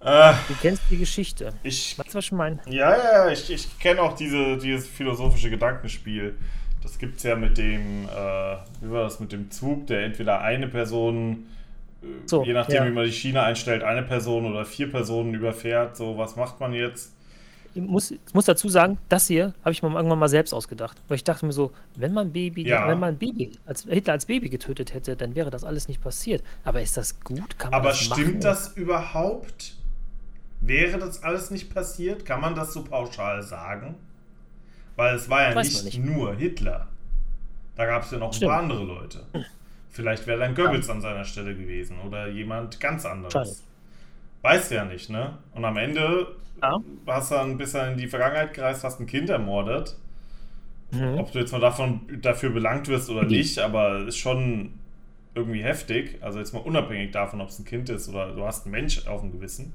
Äh, 0.01 0.33
du 0.47 0.53
kennst 0.61 0.83
die 0.91 0.97
Geschichte. 0.97 1.53
Ich, 1.63 1.97
weißt 1.97 2.09
du, 2.09 2.17
was 2.17 2.25
ich 2.25 2.31
meine? 2.31 2.59
Ja, 2.67 2.95
ja, 2.95 3.29
ich, 3.29 3.49
ich 3.51 3.79
kenne 3.79 4.01
auch 4.01 4.15
diese, 4.15 4.57
dieses 4.57 4.87
philosophische 4.87 5.49
Gedankenspiel. 5.49 6.35
Das 6.83 6.99
gibt 6.99 7.17
es 7.17 7.23
ja 7.23 7.35
mit 7.35 7.57
dem, 7.57 8.05
äh, 8.05 8.57
wie 8.81 8.91
war 8.91 9.03
das, 9.03 9.19
mit 9.19 9.31
dem 9.31 9.49
Zug, 9.49 9.87
der 9.87 10.03
entweder 10.03 10.41
eine 10.41 10.67
Person, 10.67 11.47
äh, 12.03 12.05
so, 12.25 12.43
je 12.43 12.53
nachdem, 12.53 12.75
ja. 12.75 12.85
wie 12.85 12.91
man 12.91 13.05
die 13.05 13.11
Schiene 13.11 13.41
einstellt, 13.41 13.83
eine 13.83 14.03
Person 14.03 14.45
oder 14.45 14.65
vier 14.65 14.89
Personen 14.91 15.33
überfährt. 15.33 15.97
So, 15.97 16.17
was 16.17 16.35
macht 16.35 16.59
man 16.59 16.73
jetzt? 16.73 17.16
Ich 17.77 17.83
muss, 17.83 18.11
ich 18.11 18.33
muss 18.33 18.45
dazu 18.45 18.69
sagen, 18.69 18.97
das 19.09 19.27
hier 19.27 19.53
habe 19.61 19.71
ich 19.71 19.83
mir 19.83 19.93
irgendwann 19.93 20.19
mal 20.19 20.27
selbst 20.27 20.53
ausgedacht. 20.53 20.97
Weil 21.07 21.15
ich 21.15 21.23
dachte 21.23 21.45
mir 21.45 21.51
so, 21.51 21.71
wenn 21.95 22.13
man 22.13 22.31
Baby, 22.31 22.67
ja. 22.67 22.87
wenn 22.87 22.99
man 22.99 23.17
Baby, 23.17 23.51
als 23.65 23.83
Hitler 23.83 24.13
als 24.13 24.25
Baby 24.25 24.49
getötet 24.49 24.93
hätte, 24.93 25.15
dann 25.15 25.35
wäre 25.35 25.49
das 25.49 25.63
alles 25.63 25.87
nicht 25.87 26.01
passiert. 26.01 26.43
Aber 26.63 26.81
ist 26.81 26.97
das 26.97 27.19
gut? 27.19 27.57
Kann 27.59 27.71
man 27.71 27.79
Aber 27.79 27.89
das 27.89 27.99
stimmt 27.99 28.27
machen? 28.27 28.41
das 28.41 28.75
überhaupt? 28.75 29.75
Wäre 30.61 30.97
das 30.97 31.21
alles 31.23 31.51
nicht 31.51 31.73
passiert? 31.73 32.25
Kann 32.25 32.41
man 32.41 32.55
das 32.55 32.73
so 32.73 32.83
pauschal 32.83 33.43
sagen? 33.43 33.95
Weil 34.95 35.15
es 35.15 35.29
war 35.29 35.49
ja 35.51 35.61
nicht, 35.61 35.83
nicht, 35.85 35.99
nur 35.99 36.33
Hitler. 36.35 36.87
Da 37.75 37.85
gab 37.85 38.03
es 38.03 38.11
ja 38.11 38.17
noch 38.17 38.33
Stimmt. 38.33 38.51
ein 38.51 38.55
paar 38.55 38.63
andere 38.63 38.83
Leute. 38.83 39.23
Vielleicht 39.91 40.25
wäre 40.25 40.39
dann 40.39 40.55
Goebbels 40.55 40.87
ja. 40.87 40.93
an 40.95 41.01
seiner 41.01 41.23
Stelle 41.23 41.55
gewesen 41.55 41.99
oder 42.01 42.27
jemand 42.27 42.79
ganz 42.79 43.05
anderes. 43.05 43.33
Schade. 43.33 43.51
Weißt 44.41 44.71
du 44.71 44.75
ja 44.75 44.85
nicht, 44.85 45.11
ne? 45.11 45.37
Und 45.53 45.63
am 45.63 45.77
Ende 45.77 46.35
ja. 46.61 46.79
hast 47.07 47.31
dann 47.31 47.51
ein 47.51 47.57
bisschen 47.57 47.93
in 47.93 47.97
die 47.97 48.07
Vergangenheit 48.07 48.53
gereist, 48.53 48.83
hast 48.83 48.99
ein 48.99 49.07
Kind 49.07 49.29
ermordet. 49.29 49.97
Mhm. 50.91 51.17
Ob 51.17 51.31
du 51.31 51.39
jetzt 51.39 51.51
mal 51.51 51.59
davon, 51.59 52.01
dafür 52.21 52.49
belangt 52.49 52.87
wirst 52.87 53.09
oder 53.09 53.23
mhm. 53.23 53.29
nicht, 53.29 53.59
aber 53.59 54.07
ist 54.07 54.17
schon 54.17 54.73
irgendwie 55.35 55.61
heftig. 55.61 56.17
Also 56.21 56.39
jetzt 56.39 56.53
mal 56.53 56.61
unabhängig 56.61 57.11
davon, 57.11 57.41
ob 57.41 57.49
es 57.49 57.59
ein 57.59 57.65
Kind 57.65 57.89
ist 57.89 58.09
oder 58.09 58.31
du 58.31 58.43
hast 58.45 58.65
einen 58.65 58.71
Mensch 58.71 59.07
auf 59.07 59.21
dem 59.21 59.31
Gewissen. 59.31 59.73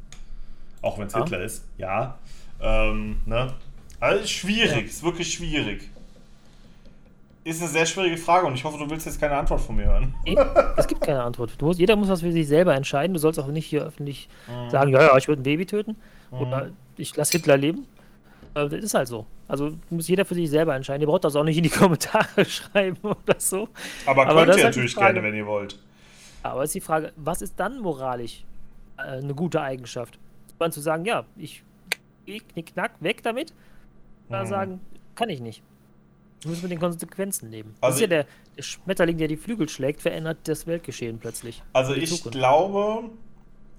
Auch 0.80 0.98
wenn 0.98 1.06
es 1.06 1.12
ja. 1.12 1.20
Hitler 1.20 1.42
ist, 1.42 1.64
ja. 1.78 2.18
Ähm, 2.60 3.22
ne? 3.26 3.52
Also 4.00 4.26
schwierig, 4.26 4.72
ja. 4.72 4.78
ist 4.78 5.02
wirklich 5.04 5.32
schwierig. 5.32 5.88
Ist 7.44 7.60
eine 7.60 7.70
sehr 7.70 7.86
schwierige 7.86 8.16
Frage 8.16 8.46
und 8.46 8.54
ich 8.54 8.64
hoffe, 8.64 8.78
du 8.78 8.88
willst 8.88 9.06
jetzt 9.06 9.20
keine 9.20 9.36
Antwort 9.36 9.60
von 9.60 9.74
mir 9.74 9.86
hören. 9.86 10.14
Es 10.76 10.86
gibt 10.86 11.00
keine 11.00 11.22
Antwort. 11.22 11.60
Musst, 11.60 11.80
jeder 11.80 11.96
muss 11.96 12.08
was 12.08 12.20
für 12.20 12.30
sich 12.30 12.46
selber 12.46 12.74
entscheiden. 12.74 13.14
Du 13.14 13.20
sollst 13.20 13.38
auch 13.38 13.48
nicht 13.48 13.66
hier 13.66 13.84
öffentlich 13.84 14.28
mhm. 14.48 14.70
sagen, 14.70 14.90
ja, 14.92 15.02
ja, 15.02 15.16
ich 15.16 15.26
würde 15.26 15.42
ein 15.42 15.44
Baby 15.44 15.66
töten. 15.66 15.96
Mhm. 16.32 16.38
Oder 16.38 16.70
ich 16.96 17.14
lasse 17.16 17.32
Hitler 17.32 17.56
leben. 17.56 17.86
Äh, 18.54 18.68
das 18.68 18.84
ist 18.84 18.94
halt 18.94 19.08
so. 19.08 19.26
Also 19.48 19.76
muss 19.90 20.08
jeder 20.08 20.24
für 20.24 20.34
sich 20.34 20.50
selber 20.50 20.74
entscheiden. 20.74 21.02
Ihr 21.02 21.06
braucht 21.06 21.24
das 21.24 21.36
auch 21.36 21.44
nicht 21.44 21.56
in 21.56 21.62
die 21.62 21.70
Kommentare 21.70 22.44
schreiben 22.44 22.98
oder 23.02 23.38
so. 23.38 23.68
Aber, 24.06 24.26
Aber 24.26 24.44
könnt 24.44 24.56
ihr 24.58 24.64
halt 24.64 24.74
natürlich 24.74 24.96
gerne, 24.96 25.22
wenn 25.22 25.34
ihr 25.34 25.46
wollt. 25.46 25.78
Aber 26.42 26.64
ist 26.64 26.74
die 26.74 26.80
Frage, 26.80 27.12
was 27.16 27.42
ist 27.42 27.54
dann 27.58 27.78
moralisch 27.80 28.44
äh, 28.96 29.02
eine 29.02 29.34
gute 29.34 29.60
Eigenschaft? 29.60 30.18
Man 30.58 30.72
zu 30.72 30.80
sagen, 30.80 31.04
ja, 31.04 31.24
ich 31.36 31.62
gehe 32.24 32.40
knick-knack, 32.40 32.92
weg 33.00 33.22
damit. 33.22 33.52
Oder 34.28 34.40
hm. 34.40 34.46
sagen, 34.46 34.80
kann 35.14 35.28
ich 35.28 35.40
nicht. 35.40 35.62
Du 36.42 36.48
musst 36.48 36.62
mit 36.62 36.72
den 36.72 36.80
Konsequenzen 36.80 37.50
leben. 37.50 37.74
Also 37.80 37.92
das 37.92 37.94
ist 37.96 38.00
ja 38.00 38.06
der, 38.08 38.26
der, 38.56 38.62
Schmetterling, 38.62 39.16
der 39.16 39.28
die 39.28 39.36
Flügel 39.36 39.68
schlägt, 39.68 40.02
verändert 40.02 40.38
das 40.44 40.66
Weltgeschehen 40.66 41.18
plötzlich. 41.18 41.62
Also 41.72 41.94
ich 41.94 42.10
Zukunft. 42.10 42.36
glaube, 42.36 43.10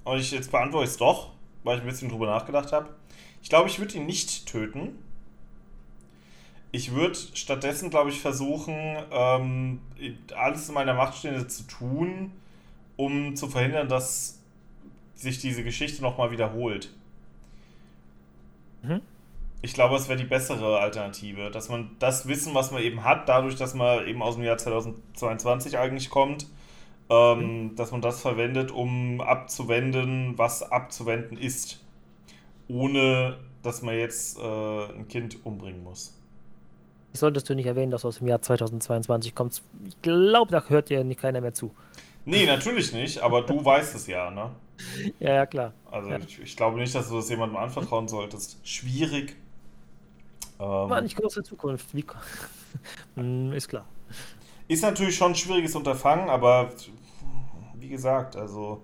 und 0.05 0.17
ich 0.17 0.31
jetzt 0.31 0.51
beantworte 0.51 0.87
es 0.87 0.97
doch, 0.97 1.31
weil 1.63 1.77
ich 1.77 1.83
ein 1.83 1.89
bisschen 1.89 2.09
drüber 2.09 2.27
nachgedacht 2.27 2.71
habe. 2.71 2.89
Ich 3.41 3.49
glaube, 3.49 3.69
ich 3.69 3.79
würde 3.79 3.95
ihn 3.95 4.05
nicht 4.05 4.45
töten. 4.45 4.97
Ich 6.71 6.93
würde 6.93 7.15
stattdessen, 7.33 7.89
glaube 7.89 8.09
ich, 8.09 8.19
versuchen, 8.19 8.97
ähm, 9.11 9.79
alles 10.35 10.67
in 10.67 10.73
meiner 10.73 10.93
Macht 10.93 11.17
Stehende 11.17 11.47
zu 11.47 11.63
tun, 11.63 12.31
um 12.95 13.35
zu 13.35 13.47
verhindern, 13.47 13.87
dass 13.87 14.39
sich 15.15 15.39
diese 15.39 15.63
Geschichte 15.63 16.01
nochmal 16.01 16.31
wiederholt. 16.31 16.89
Mhm. 18.81 19.01
Ich 19.61 19.73
glaube, 19.73 19.95
es 19.95 20.09
wäre 20.09 20.19
die 20.19 20.25
bessere 20.25 20.79
Alternative, 20.79 21.49
dass 21.49 21.69
man 21.69 21.95
das 21.99 22.27
Wissen, 22.27 22.53
was 22.53 22.71
man 22.71 22.81
eben 22.81 23.03
hat, 23.03 23.29
dadurch, 23.29 23.55
dass 23.55 23.73
man 23.73 24.05
eben 24.07 24.21
aus 24.21 24.35
dem 24.35 24.43
Jahr 24.43 24.57
2022 24.57 25.77
eigentlich 25.77 26.09
kommt, 26.09 26.47
ähm, 27.13 27.63
mhm. 27.63 27.75
dass 27.75 27.91
man 27.91 28.01
das 28.01 28.21
verwendet, 28.21 28.71
um 28.71 29.21
abzuwenden, 29.21 30.37
was 30.37 30.63
abzuwenden 30.63 31.37
ist. 31.37 31.83
Ohne, 32.67 33.37
dass 33.61 33.81
man 33.81 33.95
jetzt 33.95 34.37
äh, 34.39 34.41
ein 34.41 35.07
Kind 35.07 35.45
umbringen 35.45 35.83
muss. 35.83 36.17
Solltest 37.13 37.49
du 37.49 37.55
nicht 37.55 37.67
erwähnen, 37.67 37.91
dass 37.91 38.01
du 38.01 38.07
aus 38.07 38.17
dem 38.17 38.27
Jahr 38.27 38.41
2022 38.41 39.35
kommst. 39.35 39.63
Ich 39.87 40.01
glaube, 40.01 40.51
da 40.51 40.63
hört 40.67 40.89
dir 40.89 41.03
nicht 41.03 41.21
keiner 41.21 41.41
mehr 41.41 41.53
zu. 41.53 41.71
Nee, 42.25 42.45
natürlich 42.45 42.93
nicht, 42.93 43.19
aber 43.19 43.41
du 43.41 43.63
weißt 43.65 43.95
es 43.95 44.07
ja, 44.07 44.31
ne? 44.31 44.51
Ja, 45.19 45.33
ja, 45.35 45.45
klar. 45.45 45.73
Also 45.91 46.09
ja. 46.09 46.17
Ich, 46.17 46.39
ich, 46.39 46.57
glaube 46.57 46.79
nicht, 46.79 46.95
dass 46.95 47.09
du 47.09 47.15
das 47.15 47.29
jemandem 47.29 47.57
anvertrauen 47.57 48.07
solltest. 48.07 48.57
Schwierig. 48.63 49.35
Ähm, 50.59 50.65
War 50.65 51.01
nicht 51.01 51.15
große 51.15 51.43
Zukunft. 51.43 51.93
Wie, 51.93 52.05
hm, 53.15 53.53
ist 53.53 53.67
klar. 53.67 53.85
Ist 54.67 54.81
natürlich 54.81 55.15
schon 55.15 55.33
ein 55.33 55.35
schwieriges 55.35 55.75
Unterfangen, 55.75 56.29
aber 56.29 56.71
wie 57.83 57.89
gesagt, 57.89 58.37
also. 58.37 58.81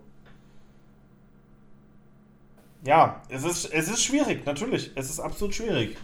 Ja, 2.86 3.22
es 3.30 3.44
ist, 3.44 3.66
es 3.66 3.88
ist 3.88 4.04
schwierig, 4.04 4.46
natürlich. 4.46 4.92
Es 4.96 5.10
ist 5.10 5.20
absolut 5.20 5.56
schwierig. 5.56 5.98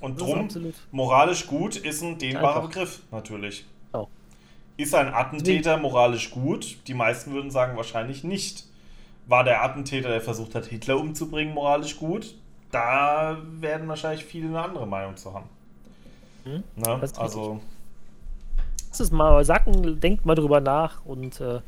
Und 0.00 0.20
drum, 0.20 0.48
moralisch 0.90 1.46
gut 1.46 1.76
ist 1.76 2.02
ein 2.02 2.18
dehnbarer 2.18 2.62
Begriff, 2.62 3.02
natürlich. 3.12 3.64
Oh. 3.92 4.08
Ist 4.76 4.92
ein 4.96 5.14
Attentäter 5.14 5.76
moralisch 5.76 6.32
gut? 6.32 6.78
Die 6.88 6.94
meisten 6.94 7.32
würden 7.32 7.52
sagen, 7.52 7.76
wahrscheinlich 7.76 8.24
nicht. 8.24 8.66
War 9.28 9.44
der 9.44 9.62
Attentäter, 9.62 10.08
der 10.08 10.20
versucht 10.20 10.56
hat, 10.56 10.66
Hitler 10.66 10.98
umzubringen, 10.98 11.54
moralisch 11.54 11.96
gut? 11.98 12.34
Da 12.72 13.40
werden 13.60 13.86
wahrscheinlich 13.86 14.24
viele 14.24 14.48
eine 14.48 14.62
andere 14.62 14.86
Meinung 14.88 15.16
zu 15.16 15.32
haben. 15.32 15.48
Hm? 16.42 16.64
Ne? 16.74 17.00
Also. 17.16 17.60
Lass 18.92 19.00
es 19.00 19.10
mal 19.10 19.42
sacken, 19.42 20.00
denkt 20.00 20.26
mal 20.26 20.34
drüber 20.34 20.60
nach 20.60 21.02
und 21.06 21.40
äh, 21.40 21.60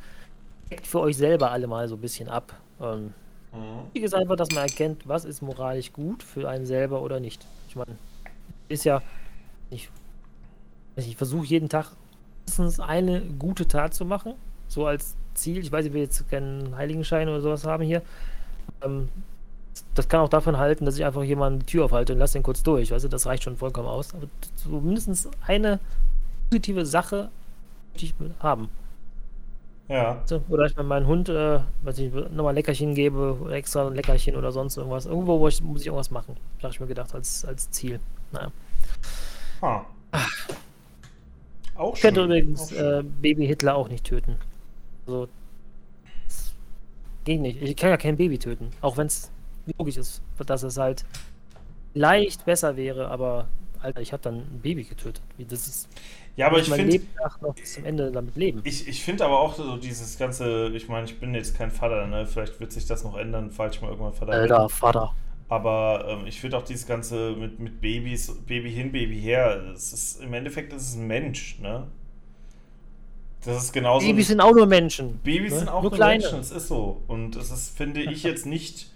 deckt 0.70 0.86
für 0.86 1.00
euch 1.00 1.16
selber 1.16 1.52
alle 1.52 1.66
mal 1.66 1.88
so 1.88 1.94
ein 1.94 2.00
bisschen 2.02 2.28
ab. 2.28 2.52
Ähm, 2.78 3.14
mhm. 3.50 3.84
Wichtig 3.86 4.02
ist 4.02 4.14
einfach, 4.14 4.36
dass 4.36 4.50
man 4.50 4.64
erkennt, 4.64 5.08
was 5.08 5.24
ist 5.24 5.40
moralisch 5.40 5.90
gut 5.94 6.22
für 6.22 6.46
einen 6.46 6.66
selber 6.66 7.00
oder 7.00 7.20
nicht. 7.20 7.46
Ich 7.66 7.76
meine, 7.76 7.96
ist 8.68 8.84
ja, 8.84 9.00
ich, 9.70 9.88
ich 10.96 11.16
versuche 11.16 11.46
jeden 11.46 11.70
Tag 11.70 11.92
mindestens 12.40 12.78
eine 12.78 13.22
gute 13.22 13.66
Tat 13.66 13.94
zu 13.94 14.04
machen, 14.04 14.34
so 14.68 14.84
als 14.84 15.16
Ziel. 15.32 15.56
Ich 15.62 15.72
weiß, 15.72 15.86
ich 15.86 15.94
will 15.94 16.02
jetzt 16.02 16.28
keinen 16.28 16.76
Heiligenschein 16.76 17.30
oder 17.30 17.40
sowas 17.40 17.64
haben 17.64 17.84
hier. 17.84 18.02
Ähm, 18.82 19.08
das 19.94 20.10
kann 20.10 20.20
auch 20.20 20.28
davon 20.28 20.58
halten, 20.58 20.84
dass 20.84 20.98
ich 20.98 21.06
einfach 21.06 21.22
jemanden 21.22 21.60
die 21.60 21.66
Tür 21.66 21.86
aufhalte 21.86 22.12
und 22.12 22.18
lasse 22.18 22.34
den 22.34 22.42
kurz 22.42 22.62
durch. 22.62 22.90
Weißt 22.90 23.06
du, 23.06 23.08
das 23.08 23.24
reicht 23.24 23.44
schon 23.44 23.56
vollkommen 23.56 23.88
aus. 23.88 24.14
Aber 24.14 24.26
so 24.56 24.78
mindestens 24.78 25.30
eine 25.46 25.80
positive 26.54 26.86
Sache 26.86 27.30
möchte 27.92 28.06
ich 28.06 28.14
haben. 28.40 28.68
Ja. 29.88 30.22
So, 30.24 30.42
oder 30.48 30.66
ich 30.66 30.76
meinen 30.76 31.06
Hund, 31.06 31.28
äh, 31.28 31.60
weiß 31.82 31.98
ich, 31.98 32.12
nochmal 32.12 32.54
Leckerchen 32.54 32.94
gebe, 32.94 33.38
oder 33.40 33.54
extra 33.54 33.86
ein 33.86 33.94
Leckerchen 33.94 34.34
oder 34.36 34.50
sonst 34.50 34.76
irgendwas. 34.76 35.06
Irgendwo 35.06 35.38
wo 35.40 35.48
ich, 35.48 35.60
muss 35.62 35.82
ich 35.82 35.88
irgendwas 35.88 36.10
machen. 36.10 36.36
Da 36.58 36.64
habe 36.64 36.74
ich 36.74 36.80
mir 36.80 36.86
gedacht, 36.86 37.14
als, 37.14 37.44
als 37.44 37.70
Ziel. 37.70 38.00
Naja. 38.32 38.50
Ah. 39.60 39.82
Auch 41.74 41.94
ich 41.94 42.00
könnte 42.00 42.24
übrigens 42.24 42.72
äh, 42.72 43.02
Baby 43.20 43.46
Hitler 43.46 43.74
auch 43.74 43.88
nicht 43.88 44.04
töten. 44.04 44.36
Also, 45.06 45.28
geht 47.24 47.40
nicht. 47.40 47.60
Ich 47.60 47.76
kann 47.76 47.90
ja 47.90 47.96
kein 47.96 48.16
Baby 48.16 48.38
töten. 48.38 48.70
Auch 48.80 48.96
wenn 48.96 49.08
es 49.08 49.30
logisch 49.76 49.96
ist, 49.96 50.22
dass 50.46 50.62
es 50.62 50.78
halt 50.78 51.04
leicht 51.94 52.44
besser 52.46 52.76
wäre, 52.76 53.08
aber 53.08 53.48
Alter, 53.84 54.00
ich 54.00 54.12
habe 54.12 54.22
dann 54.22 54.36
ein 54.36 54.60
Baby 54.62 54.84
getötet. 54.84 55.22
Das 55.38 55.66
ist. 55.66 55.88
Ja, 56.36 56.48
aber 56.48 56.58
ich 56.58 56.68
finde. 56.68 57.00
noch 57.40 57.54
bis 57.54 57.74
zum 57.74 57.84
Ende 57.84 58.10
damit 58.10 58.34
leben. 58.34 58.60
Ich, 58.64 58.88
ich 58.88 59.04
finde 59.04 59.24
aber 59.24 59.38
auch 59.38 59.54
so 59.54 59.76
dieses 59.76 60.18
ganze, 60.18 60.68
ich 60.74 60.88
meine, 60.88 61.04
ich 61.06 61.20
bin 61.20 61.34
jetzt 61.34 61.56
kein 61.56 61.70
Vater, 61.70 62.06
ne? 62.06 62.26
Vielleicht 62.26 62.58
wird 62.58 62.72
sich 62.72 62.86
das 62.86 63.04
noch 63.04 63.16
ändern, 63.16 63.50
falls 63.50 63.76
ich 63.76 63.82
mal 63.82 63.88
irgendwann 63.88 64.14
Vater 64.14 64.32
Alter, 64.32 64.60
bin. 64.60 64.68
Vater. 64.68 65.12
Aber 65.48 66.06
ähm, 66.08 66.26
ich 66.26 66.40
finde 66.40 66.56
auch 66.56 66.64
dieses 66.64 66.86
ganze 66.86 67.32
mit, 67.32 67.60
mit 67.60 67.80
Babys, 67.80 68.34
Baby 68.46 68.72
hin, 68.72 68.90
Baby 68.90 69.20
her, 69.20 69.62
es 69.74 69.92
ist, 69.92 70.22
im 70.22 70.34
Endeffekt 70.34 70.72
ist 70.72 70.88
es 70.88 70.94
ein 70.96 71.06
Mensch, 71.06 71.60
ne? 71.60 71.86
Das 73.44 73.62
ist 73.62 73.72
genauso. 73.72 74.06
Babys 74.06 74.28
sind 74.28 74.40
auch 74.40 74.54
nur 74.54 74.66
Menschen. 74.66 75.18
Babys 75.22 75.52
ne? 75.52 75.58
sind 75.60 75.68
auch 75.68 75.82
nur, 75.82 75.90
nur 75.90 76.06
Menschen, 76.06 76.40
es 76.40 76.50
ist 76.50 76.66
so. 76.66 77.02
Und 77.06 77.36
es 77.36 77.50
ist, 77.50 77.76
finde 77.76 78.02
ich, 78.02 78.22
jetzt 78.22 78.46
nicht 78.46 78.90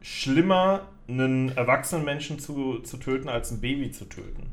schlimmer, 0.00 0.82
einen 1.08 1.56
erwachsenen 1.56 2.04
Menschen 2.04 2.38
zu, 2.38 2.80
zu 2.80 2.98
töten, 2.98 3.28
als 3.28 3.50
ein 3.50 3.60
Baby 3.60 3.90
zu 3.90 4.04
töten. 4.04 4.52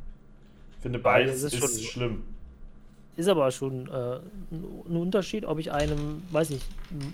Ich 0.77 0.83
finde, 0.83 0.99
beides 0.99 1.43
ist, 1.43 1.53
ist 1.53 1.85
schlimm. 1.85 2.23
Ist 3.17 3.29
aber 3.29 3.49
schon 3.51 3.87
äh, 3.87 4.19
ein 4.51 4.97
Unterschied, 4.97 5.45
ob 5.45 5.57
ich 5.59 5.71
einem, 5.71 6.21
weiß 6.31 6.49
nicht, 6.49 6.65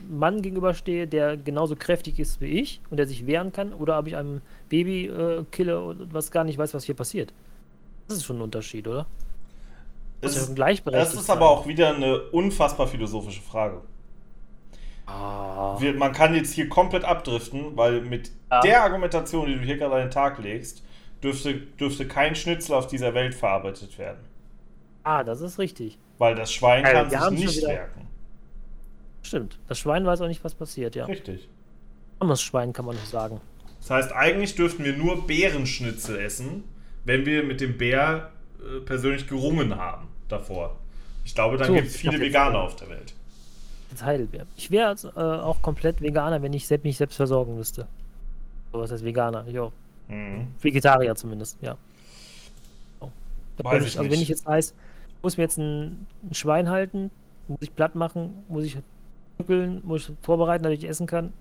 Mann 0.10 0.42
gegenüberstehe, 0.42 1.08
der 1.08 1.38
genauso 1.38 1.76
kräftig 1.76 2.20
ist 2.20 2.42
wie 2.42 2.60
ich 2.60 2.82
und 2.90 2.98
der 2.98 3.08
sich 3.08 3.28
wehren 3.28 3.52
kann, 3.52 3.72
oder 3.72 4.00
ob 4.00 4.08
ich 4.08 4.16
einem 4.16 4.42
Baby 4.70 5.06
äh, 5.06 5.46
kille, 5.52 5.96
was 6.12 6.32
gar 6.32 6.44
nicht 6.44 6.58
weiß, 6.58 6.74
was 6.74 6.86
hier 6.86 6.96
passiert. 6.96 7.32
Das 8.08 8.18
ist 8.18 8.26
schon 8.26 8.38
ein 8.38 8.42
Unterschied, 8.42 8.88
oder? 8.88 9.06
Das 10.22 10.36
ist, 10.36 10.56
das 10.58 11.14
ist 11.16 11.30
aber 11.30 11.50
auch 11.50 11.68
wieder 11.68 11.96
eine 11.96 12.22
unfassbar 12.30 12.88
philosophische 12.88 13.42
Frage. 13.42 13.82
Ah. 15.08 15.76
Wir, 15.80 15.94
man 15.94 16.12
kann 16.12 16.36
jetzt 16.36 16.54
hier 16.54 16.70
komplett 16.70 17.04
abdriften, 17.04 17.76
weil 17.76 18.02
mit 18.02 18.32
ja. 18.52 18.62
der 18.62 18.84
Argumentation, 18.84 19.48
die 19.48 19.56
du 19.56 19.62
hier 19.62 19.78
gerade 19.78 19.96
an 19.96 20.02
den 20.02 20.12
Tag 20.12 20.38
legst, 20.40 20.84
dürfte, 21.24 21.56
dürfte 21.56 22.08
kein 22.08 22.36
Schnitzel 22.36 22.74
auf 22.74 22.88
dieser 22.88 23.14
Welt 23.14 23.34
verarbeitet 23.36 23.98
werden. 23.98 24.20
Ah, 25.04 25.24
das 25.24 25.42
ist 25.42 25.60
richtig. 25.60 25.98
Weil 26.18 26.36
das 26.36 26.54
Schwein 26.54 26.86
also, 26.86 27.16
kann 27.16 27.36
sich 27.36 27.46
nicht 27.46 27.68
merken. 27.68 28.08
Stimmt. 29.24 29.58
Das 29.68 29.80
Schwein 29.80 30.06
weiß 30.06 30.22
auch 30.22 30.28
nicht, 30.28 30.44
was 30.44 30.56
passiert, 30.56 30.96
ja. 30.96 31.06
Richtig. 31.06 31.48
Armes 32.20 32.42
Schwein 32.42 32.74
kann 32.74 32.86
man 32.86 32.96
noch 32.96 33.06
sagen. 33.06 33.42
Das 33.80 33.90
heißt, 33.90 34.12
eigentlich 34.14 34.56
dürften 34.56 34.84
wir 34.84 34.96
nur 34.96 35.26
Bärenschnitzel 35.26 36.20
essen, 36.20 36.64
wenn 37.06 37.26
wir 37.26 37.44
mit 37.44 37.62
dem 37.62 37.78
Bär 37.78 38.32
äh, 38.60 38.80
persönlich 38.82 39.28
gerungen 39.28 39.76
haben 39.76 40.08
davor. 40.28 40.78
Ich 41.26 41.34
glaube, 41.34 41.58
dann 41.58 41.68
so, 41.68 41.74
gibt 41.74 41.88
es 41.88 41.98
viele 41.98 42.20
Veganer 42.20 42.60
auf 42.60 42.76
der 42.76 42.90
Welt. 42.90 43.14
Jetzt 43.90 44.04
Heidelbeer. 44.04 44.46
Ich 44.56 44.72
wäre 44.72 44.96
äh, 45.16 45.20
auch 45.20 45.62
komplett 45.62 46.02
Veganer, 46.02 46.42
wenn 46.42 46.54
ich 46.54 46.68
selbst, 46.68 46.84
mich 46.84 46.98
selbst 46.98 47.16
versorgen 47.16 47.58
müsste. 47.58 47.88
So 48.72 48.80
was 48.80 48.92
heißt 48.92 49.04
Veganer? 49.04 49.48
Jo. 49.48 49.72
Mhm. 50.12 50.48
Vegetarier 50.60 51.16
zumindest, 51.16 51.58
ja. 51.62 51.78
So. 53.00 53.12
Weiß 53.64 53.86
ich, 53.86 53.98
also 53.98 54.12
wenn 54.12 54.22
ich 54.22 54.28
jetzt 54.28 54.46
weiß, 54.46 54.76
muss 55.22 55.38
mir 55.38 55.44
jetzt 55.44 55.58
ein, 55.58 56.06
ein, 56.24 56.34
Schwein 56.34 56.70
halten, 56.70 57.12
muss 57.48 57.62
ich 57.62 57.74
platt 57.74 57.96
machen, 57.96 58.44
muss 58.50 58.66
ich 58.66 58.78
stückeln, 59.36 59.82
muss 59.86 60.10
ich 60.10 60.16
vorbereiten, 60.22 60.64
damit 60.64 60.80
ich 60.80 60.90
essen 60.90 61.08
kann. 61.08 61.32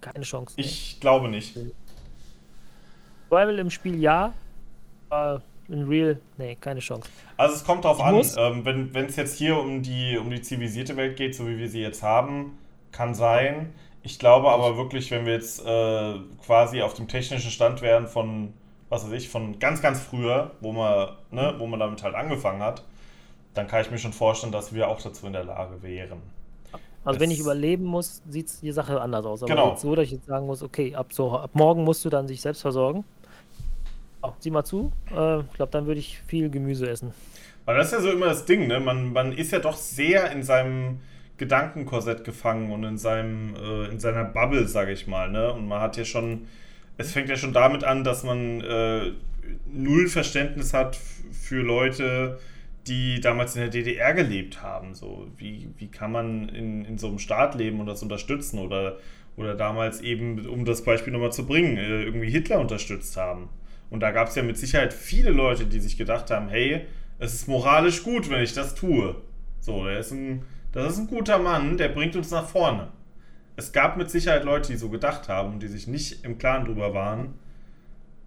Keine 0.00 0.24
Chance. 0.24 0.54
Nee. 0.56 0.64
Ich 0.64 0.98
glaube 1.00 1.28
nicht. 1.28 1.54
Survival 3.28 3.58
im 3.58 3.70
Spiel 3.70 4.00
ja, 4.00 4.32
aber 5.10 5.42
in 5.68 5.86
Real, 5.86 6.18
nee, 6.38 6.56
keine 6.58 6.80
Chance. 6.80 7.10
Also 7.36 7.56
es 7.56 7.64
kommt 7.64 7.84
drauf 7.84 7.98
ich 7.98 8.38
an, 8.38 8.64
ähm, 8.64 8.94
wenn 8.94 9.06
es 9.06 9.16
jetzt 9.16 9.36
hier 9.36 9.58
um 9.58 9.82
die, 9.82 10.16
um 10.16 10.30
die 10.30 10.40
zivilisierte 10.40 10.96
Welt 10.96 11.16
geht, 11.16 11.34
so 11.34 11.46
wie 11.46 11.58
wir 11.58 11.68
sie 11.68 11.82
jetzt 11.82 12.02
haben, 12.02 12.56
kann 12.90 13.14
sein. 13.14 13.74
Ich 14.02 14.18
glaube 14.18 14.48
aber 14.50 14.76
wirklich, 14.76 15.10
wenn 15.10 15.26
wir 15.26 15.34
jetzt 15.34 15.64
äh, 15.64 16.14
quasi 16.44 16.82
auf 16.82 16.94
dem 16.94 17.08
technischen 17.08 17.50
Stand 17.50 17.82
wären 17.82 18.06
von, 18.06 18.52
was 18.88 19.04
weiß 19.04 19.12
ich, 19.12 19.28
von 19.28 19.58
ganz, 19.58 19.82
ganz 19.82 20.00
früher, 20.00 20.52
wo 20.60 20.72
man, 20.72 21.10
ne, 21.30 21.54
wo 21.58 21.66
man 21.66 21.80
damit 21.80 22.02
halt 22.02 22.14
angefangen 22.14 22.62
hat, 22.62 22.84
dann 23.54 23.66
kann 23.66 23.82
ich 23.82 23.90
mir 23.90 23.98
schon 23.98 24.12
vorstellen, 24.12 24.52
dass 24.52 24.72
wir 24.72 24.88
auch 24.88 25.00
dazu 25.02 25.26
in 25.26 25.32
der 25.32 25.44
Lage 25.44 25.82
wären. 25.82 26.22
Also 27.04 27.20
wenn 27.20 27.30
ich 27.30 27.40
überleben 27.40 27.84
muss, 27.84 28.22
sieht 28.28 28.50
die 28.62 28.72
Sache 28.72 29.00
anders 29.00 29.24
aus. 29.24 29.42
Aber 29.42 29.52
Genau. 29.52 29.70
jetzt 29.70 29.82
so, 29.82 29.94
dass 29.94 30.04
ich 30.04 30.12
jetzt 30.12 30.26
sagen 30.26 30.46
muss, 30.46 30.62
okay, 30.62 30.94
ab, 30.94 31.12
so, 31.12 31.32
ab 31.32 31.50
morgen 31.54 31.84
musst 31.84 32.04
du 32.04 32.10
dann 32.10 32.26
dich 32.26 32.40
selbst 32.40 32.60
versorgen. 32.62 33.04
Oh, 34.22 34.32
sieh 34.40 34.50
mal 34.50 34.64
zu. 34.64 34.92
Äh, 35.10 35.40
ich 35.40 35.52
glaube, 35.54 35.70
dann 35.72 35.86
würde 35.86 36.00
ich 36.00 36.20
viel 36.26 36.50
Gemüse 36.50 36.88
essen. 36.88 37.12
Weil 37.64 37.76
das 37.76 37.86
ist 37.88 37.92
ja 37.92 38.00
so 38.00 38.10
immer 38.10 38.26
das 38.26 38.44
Ding, 38.44 38.66
ne? 38.66 38.80
Man, 38.80 39.12
man 39.12 39.32
ist 39.32 39.52
ja 39.52 39.58
doch 39.58 39.76
sehr 39.76 40.30
in 40.32 40.42
seinem 40.42 41.00
Gedankenkorsett 41.38 42.24
gefangen 42.24 42.72
und 42.72 42.84
in 42.84 42.98
seinem, 42.98 43.54
äh, 43.54 43.86
in 43.86 44.00
seiner 44.00 44.24
Bubble, 44.24 44.66
sage 44.68 44.92
ich 44.92 45.06
mal, 45.06 45.30
ne? 45.30 45.52
Und 45.52 45.66
man 45.66 45.80
hat 45.80 45.96
ja 45.96 46.04
schon, 46.04 46.46
es 46.96 47.12
fängt 47.12 47.28
ja 47.28 47.36
schon 47.36 47.52
damit 47.52 47.84
an, 47.84 48.04
dass 48.04 48.24
man 48.24 48.60
äh, 48.60 49.12
null 49.72 50.08
Verständnis 50.08 50.74
hat 50.74 50.98
für 51.32 51.62
Leute, 51.62 52.38
die 52.86 53.20
damals 53.20 53.54
in 53.54 53.62
der 53.62 53.70
DDR 53.70 54.14
gelebt 54.14 54.62
haben. 54.62 54.94
So, 54.94 55.28
wie, 55.36 55.68
wie 55.78 55.88
kann 55.88 56.12
man 56.12 56.48
in, 56.48 56.84
in 56.84 56.98
so 56.98 57.08
einem 57.08 57.18
Staat 57.18 57.54
leben 57.54 57.80
und 57.80 57.86
das 57.86 58.02
unterstützen? 58.02 58.58
Oder, 58.58 58.98
oder 59.36 59.54
damals 59.54 60.00
eben, 60.00 60.46
um 60.46 60.64
das 60.64 60.82
Beispiel 60.82 61.12
nochmal 61.12 61.32
zu 61.32 61.46
bringen, 61.46 61.76
äh, 61.76 62.02
irgendwie 62.02 62.30
Hitler 62.30 62.58
unterstützt 62.60 63.16
haben. 63.16 63.48
Und 63.90 64.00
da 64.00 64.10
gab 64.10 64.28
es 64.28 64.34
ja 64.34 64.42
mit 64.42 64.58
Sicherheit 64.58 64.92
viele 64.92 65.30
Leute, 65.30 65.66
die 65.66 65.80
sich 65.80 65.96
gedacht 65.96 66.30
haben, 66.30 66.48
hey, 66.48 66.82
es 67.18 67.34
ist 67.34 67.48
moralisch 67.48 68.02
gut, 68.02 68.28
wenn 68.30 68.42
ich 68.42 68.52
das 68.52 68.74
tue. 68.74 69.16
So, 69.60 69.84
der 69.84 69.98
ist 69.98 70.12
ein, 70.12 70.42
das 70.84 70.94
ist 70.94 70.98
ein 71.00 71.06
guter 71.08 71.38
Mann, 71.38 71.76
der 71.76 71.88
bringt 71.88 72.16
uns 72.16 72.30
nach 72.30 72.46
vorne. 72.46 72.88
Es 73.56 73.72
gab 73.72 73.96
mit 73.96 74.10
Sicherheit 74.10 74.44
Leute, 74.44 74.72
die 74.72 74.78
so 74.78 74.88
gedacht 74.88 75.28
haben 75.28 75.54
und 75.54 75.60
die 75.60 75.68
sich 75.68 75.86
nicht 75.86 76.24
im 76.24 76.38
Klaren 76.38 76.64
drüber 76.64 76.94
waren, 76.94 77.34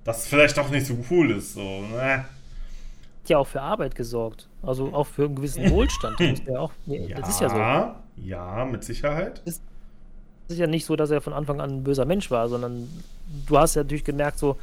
dass 0.03 0.23
es 0.23 0.27
vielleicht 0.27 0.57
doch 0.57 0.69
nicht 0.69 0.85
so 0.85 0.97
cool 1.09 1.31
ist. 1.31 1.53
So, 1.53 1.61
ne? 1.61 2.25
Hat 3.23 3.29
ja 3.29 3.37
auch 3.37 3.47
für 3.47 3.61
Arbeit 3.61 3.95
gesorgt. 3.95 4.47
Also 4.61 4.93
auch 4.93 5.07
für 5.07 5.25
einen 5.25 5.35
gewissen 5.35 5.69
Wohlstand. 5.69 6.19
Das 6.19 6.39
ist 6.39 6.47
ja, 6.47 6.59
auch, 6.59 6.71
das 6.85 7.29
ist 7.29 7.41
ja 7.41 7.49
so. 7.49 8.21
Ja, 8.21 8.65
mit 8.65 8.83
Sicherheit. 8.83 9.41
Es 9.45 9.61
ist 10.49 10.57
ja 10.57 10.67
nicht 10.67 10.85
so, 10.85 10.95
dass 10.95 11.11
er 11.11 11.21
von 11.21 11.33
Anfang 11.33 11.61
an 11.61 11.77
ein 11.77 11.83
böser 11.83 12.05
Mensch 12.05 12.29
war, 12.29 12.49
sondern 12.49 12.89
du 13.47 13.57
hast 13.57 13.75
ja 13.75 13.83
natürlich 13.83 14.03
gemerkt, 14.03 14.37
so, 14.37 14.57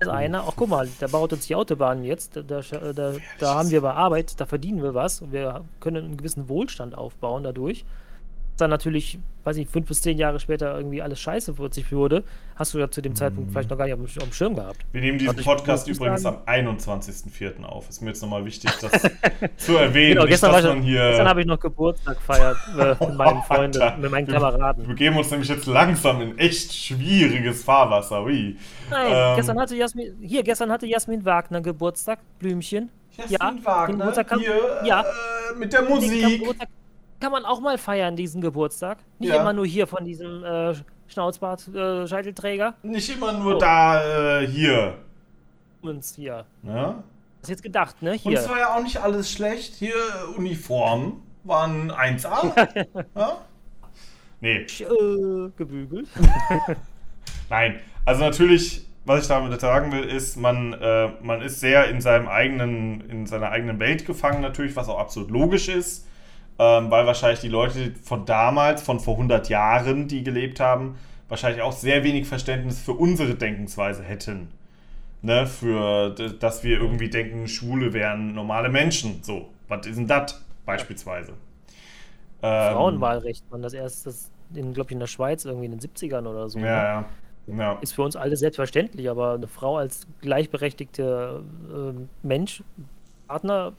ist 0.00 0.08
einer, 0.08 0.44
ach 0.46 0.54
guck 0.56 0.68
mal, 0.68 0.88
der 1.00 1.08
baut 1.08 1.32
uns 1.32 1.46
die 1.46 1.54
Autobahnen 1.54 2.04
jetzt, 2.04 2.36
da, 2.36 2.42
da, 2.42 2.60
da, 2.92 3.14
da 3.38 3.54
haben 3.54 3.70
wir 3.70 3.80
bei 3.80 3.92
Arbeit, 3.92 4.40
da 4.40 4.46
verdienen 4.46 4.82
wir 4.82 4.94
was. 4.94 5.22
Und 5.22 5.32
wir 5.32 5.64
können 5.80 6.04
einen 6.04 6.16
gewissen 6.16 6.48
Wohlstand 6.48 6.96
aufbauen 6.96 7.42
dadurch. 7.42 7.84
Dann 8.56 8.70
natürlich, 8.70 9.18
weiß 9.42 9.56
ich, 9.56 9.68
fünf 9.68 9.88
bis 9.88 10.00
zehn 10.00 10.16
Jahre 10.16 10.38
später 10.38 10.76
irgendwie 10.76 11.02
alles 11.02 11.20
scheiße 11.20 11.54
für 11.54 11.72
sich 11.72 11.90
wurde, 11.90 12.22
hast 12.54 12.72
du 12.72 12.78
ja 12.78 12.88
zu 12.88 13.02
dem 13.02 13.16
Zeitpunkt 13.16 13.50
vielleicht 13.50 13.68
noch 13.68 13.76
gar 13.76 13.84
nicht 13.86 13.94
auf, 13.94 13.98
dem- 14.00 14.22
auf 14.22 14.28
dem 14.28 14.32
Schirm 14.32 14.54
gehabt. 14.54 14.86
Wir 14.92 15.00
nehmen 15.00 15.18
diesen 15.18 15.36
Podcast 15.36 15.88
übrigens 15.88 16.22
sagen- 16.22 16.36
am 16.46 16.54
21.04. 16.54 17.64
auf. 17.64 17.88
Ist 17.88 18.00
mir 18.00 18.10
jetzt 18.10 18.22
nochmal 18.22 18.44
wichtig, 18.44 18.70
das 18.80 18.92
zu 19.56 19.76
erwähnen. 19.76 20.12
Genau, 20.14 20.22
nicht, 20.22 20.30
gestern, 20.40 20.78
ich, 20.78 20.84
hier. 20.84 21.08
gestern 21.08 21.28
habe 21.28 21.40
ich 21.40 21.46
noch 21.48 21.58
Geburtstag 21.58 22.16
gefeiert 22.18 22.56
äh, 22.78 23.04
mit 23.04 23.14
meinen 23.18 23.42
Freunden, 23.42 23.82
Alter, 23.82 23.96
mit 23.98 24.10
meinen 24.12 24.26
Kameraden. 24.28 24.86
Wir 24.86 24.94
geben 24.94 25.16
uns 25.16 25.30
nämlich 25.32 25.48
jetzt 25.48 25.66
langsam 25.66 26.20
in 26.20 26.38
echt 26.38 26.72
schwieriges 26.72 27.64
Fahrwasser. 27.64 28.22
Ui. 28.22 28.56
Nein, 28.88 29.06
Ähm, 29.12 29.36
gestern 29.36 29.58
hatte 29.58 29.74
Jasmin, 29.74 30.14
hier, 30.20 30.44
gestern 30.44 30.70
hatte 30.70 30.86
Jasmin 30.86 31.24
Wagner 31.24 31.60
Geburtstag, 31.60 32.20
Blümchen. 32.38 32.88
Jasmin 33.16 33.56
den 33.56 33.64
Wagner, 33.64 34.12
hier 34.38 34.54
ja, 34.84 35.00
äh, 35.02 35.58
mit 35.58 35.72
der 35.72 35.82
Musik. 35.82 36.40
Kann 37.24 37.32
man 37.32 37.46
auch 37.46 37.58
mal 37.58 37.78
feiern, 37.78 38.16
diesen 38.16 38.42
Geburtstag. 38.42 38.98
Nicht 39.18 39.30
Ja. 39.30 39.40
immer 39.40 39.54
nur 39.54 39.64
hier 39.64 39.86
von 39.86 40.04
diesem 40.04 40.44
äh, 40.44 40.74
Schnauzbart, 41.06 41.68
äh, 41.68 42.06
Scheitelträger. 42.06 42.74
Nicht 42.82 43.08
immer 43.16 43.32
nur 43.32 43.54
Oh. 43.56 43.58
da, 43.58 44.40
äh, 44.42 44.46
hier. 44.46 44.98
Uns 45.80 46.16
hier. 46.16 46.44
Ne? 46.62 47.02
Hast 47.40 47.48
jetzt 47.48 47.62
gedacht, 47.62 48.02
ne? 48.02 48.10
Und 48.10 48.18
Hier. 48.18 48.38
es 48.40 48.46
war 48.46 48.58
ja 48.58 48.74
auch 48.76 48.82
nicht 48.82 48.98
alles 48.98 49.32
schlecht. 49.32 49.74
Hier, 49.76 49.94
Uniformen 50.36 51.22
waren 51.44 51.90
1A. 51.90 52.52
ja? 53.16 53.38
Nee, 54.42 54.56
äh, 54.80 55.50
gebügelt. 55.56 56.08
Nein, 57.48 57.80
also 58.04 58.22
natürlich, 58.22 58.86
was 59.06 59.22
ich 59.22 59.28
damit 59.28 59.58
sagen 59.62 59.92
will, 59.92 60.04
ist, 60.04 60.36
man, 60.36 60.74
äh, 60.74 61.08
man 61.22 61.40
ist 61.40 61.60
sehr 61.60 61.88
in 61.88 62.02
seinem 62.02 62.28
eigenen, 62.28 63.00
in 63.08 63.24
seiner 63.26 63.48
eigenen 63.48 63.78
Welt 63.78 64.04
gefangen, 64.04 64.42
natürlich, 64.42 64.76
was 64.76 64.90
auch 64.90 64.98
absolut 64.98 65.30
logisch 65.30 65.68
ist, 65.68 66.06
ähm, 66.58 66.90
weil 66.90 67.06
wahrscheinlich 67.06 67.40
die 67.40 67.48
Leute 67.48 67.92
von 68.02 68.24
damals, 68.24 68.82
von 68.82 69.00
vor 69.00 69.14
100 69.14 69.48
Jahren, 69.48 70.08
die 70.08 70.22
gelebt 70.22 70.60
haben, 70.60 70.96
wahrscheinlich 71.28 71.62
auch 71.62 71.72
sehr 71.72 72.04
wenig 72.04 72.26
Verständnis 72.26 72.80
für 72.80 72.92
unsere 72.92 73.34
Denkensweise 73.34 74.02
hätten. 74.02 74.48
Ne, 75.22 75.46
für, 75.46 76.10
dass 76.10 76.64
wir 76.64 76.78
irgendwie 76.78 77.08
denken, 77.08 77.48
Schwule 77.48 77.94
wären 77.94 78.34
normale 78.34 78.68
Menschen. 78.68 79.22
So, 79.22 79.48
was 79.68 79.86
ist 79.86 79.96
denn 79.96 80.06
das 80.06 80.44
beispielsweise? 80.66 81.32
Ähm, 82.42 82.72
Frauenwahlrecht, 82.74 83.50
man 83.50 83.62
das 83.62 83.72
erst, 83.72 84.04
das 84.04 84.30
in, 84.54 84.74
glaube 84.74 84.88
ich, 84.88 84.92
in 84.92 85.00
der 85.00 85.06
Schweiz 85.06 85.46
irgendwie 85.46 85.64
in 85.64 85.78
den 85.78 85.80
70ern 85.80 86.26
oder 86.26 86.50
so. 86.50 86.58
ne? 86.58 86.66
Ja, 86.66 87.06
ja. 87.46 87.56
ja. 87.56 87.78
Ist 87.80 87.94
für 87.94 88.02
uns 88.02 88.16
alle 88.16 88.36
selbstverständlich, 88.36 89.08
aber 89.08 89.32
eine 89.32 89.48
Frau 89.48 89.78
als 89.78 90.06
gleichberechtigter 90.20 91.40
ähm, 91.74 92.10
Mensch, 92.22 92.62
Partner 93.26 93.72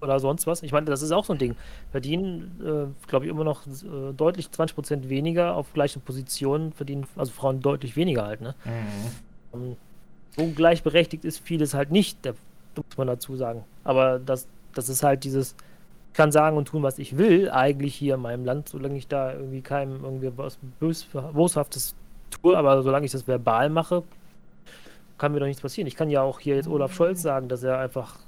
oder 0.00 0.20
sonst 0.20 0.46
was, 0.46 0.62
ich 0.62 0.72
meine, 0.72 0.86
das 0.86 1.02
ist 1.02 1.12
auch 1.12 1.24
so 1.24 1.32
ein 1.32 1.38
Ding. 1.38 1.56
Verdienen, 1.90 2.60
äh, 2.60 3.08
glaube 3.08 3.26
ich, 3.26 3.30
immer 3.30 3.44
noch 3.44 3.66
äh, 3.66 4.12
deutlich 4.16 4.48
20% 4.48 5.08
weniger 5.08 5.54
auf 5.54 5.72
gleichen 5.72 6.02
Positionen, 6.02 6.72
verdienen 6.72 7.06
also 7.16 7.32
Frauen 7.32 7.60
deutlich 7.60 7.96
weniger 7.96 8.26
halt. 8.26 8.40
Ne? 8.40 8.54
Mhm. 8.64 9.54
Ähm, 9.54 9.76
so 10.36 10.46
gleichberechtigt 10.54 11.24
ist 11.24 11.38
vieles 11.38 11.74
halt 11.74 11.90
nicht, 11.90 12.18
da 12.22 12.32
muss 12.76 12.98
man 12.98 13.06
dazu 13.06 13.36
sagen. 13.36 13.64
Aber 13.84 14.18
das, 14.18 14.46
das 14.74 14.88
ist 14.88 15.02
halt 15.02 15.24
dieses, 15.24 15.56
ich 16.10 16.16
kann 16.16 16.30
sagen 16.30 16.56
und 16.56 16.68
tun, 16.68 16.82
was 16.82 16.98
ich 16.98 17.16
will, 17.16 17.50
eigentlich 17.50 17.94
hier 17.94 18.16
in 18.16 18.20
meinem 18.20 18.44
Land, 18.44 18.68
solange 18.68 18.96
ich 18.96 19.08
da 19.08 19.32
irgendwie 19.32 19.62
keinem 19.62 20.04
irgendwie 20.04 20.30
was 20.36 20.58
Bös, 20.78 21.06
Boshaftes 21.32 21.94
tue, 22.30 22.56
aber 22.56 22.82
solange 22.82 23.06
ich 23.06 23.12
das 23.12 23.26
verbal 23.26 23.70
mache, 23.70 24.02
kann 25.16 25.32
mir 25.32 25.40
doch 25.40 25.46
nichts 25.46 25.62
passieren. 25.62 25.88
Ich 25.88 25.96
kann 25.96 26.10
ja 26.10 26.20
auch 26.20 26.40
hier 26.40 26.56
jetzt 26.56 26.68
Olaf 26.68 26.92
Scholz 26.94 27.22
sagen, 27.22 27.48
dass 27.48 27.62
er 27.62 27.78
einfach 27.78 28.18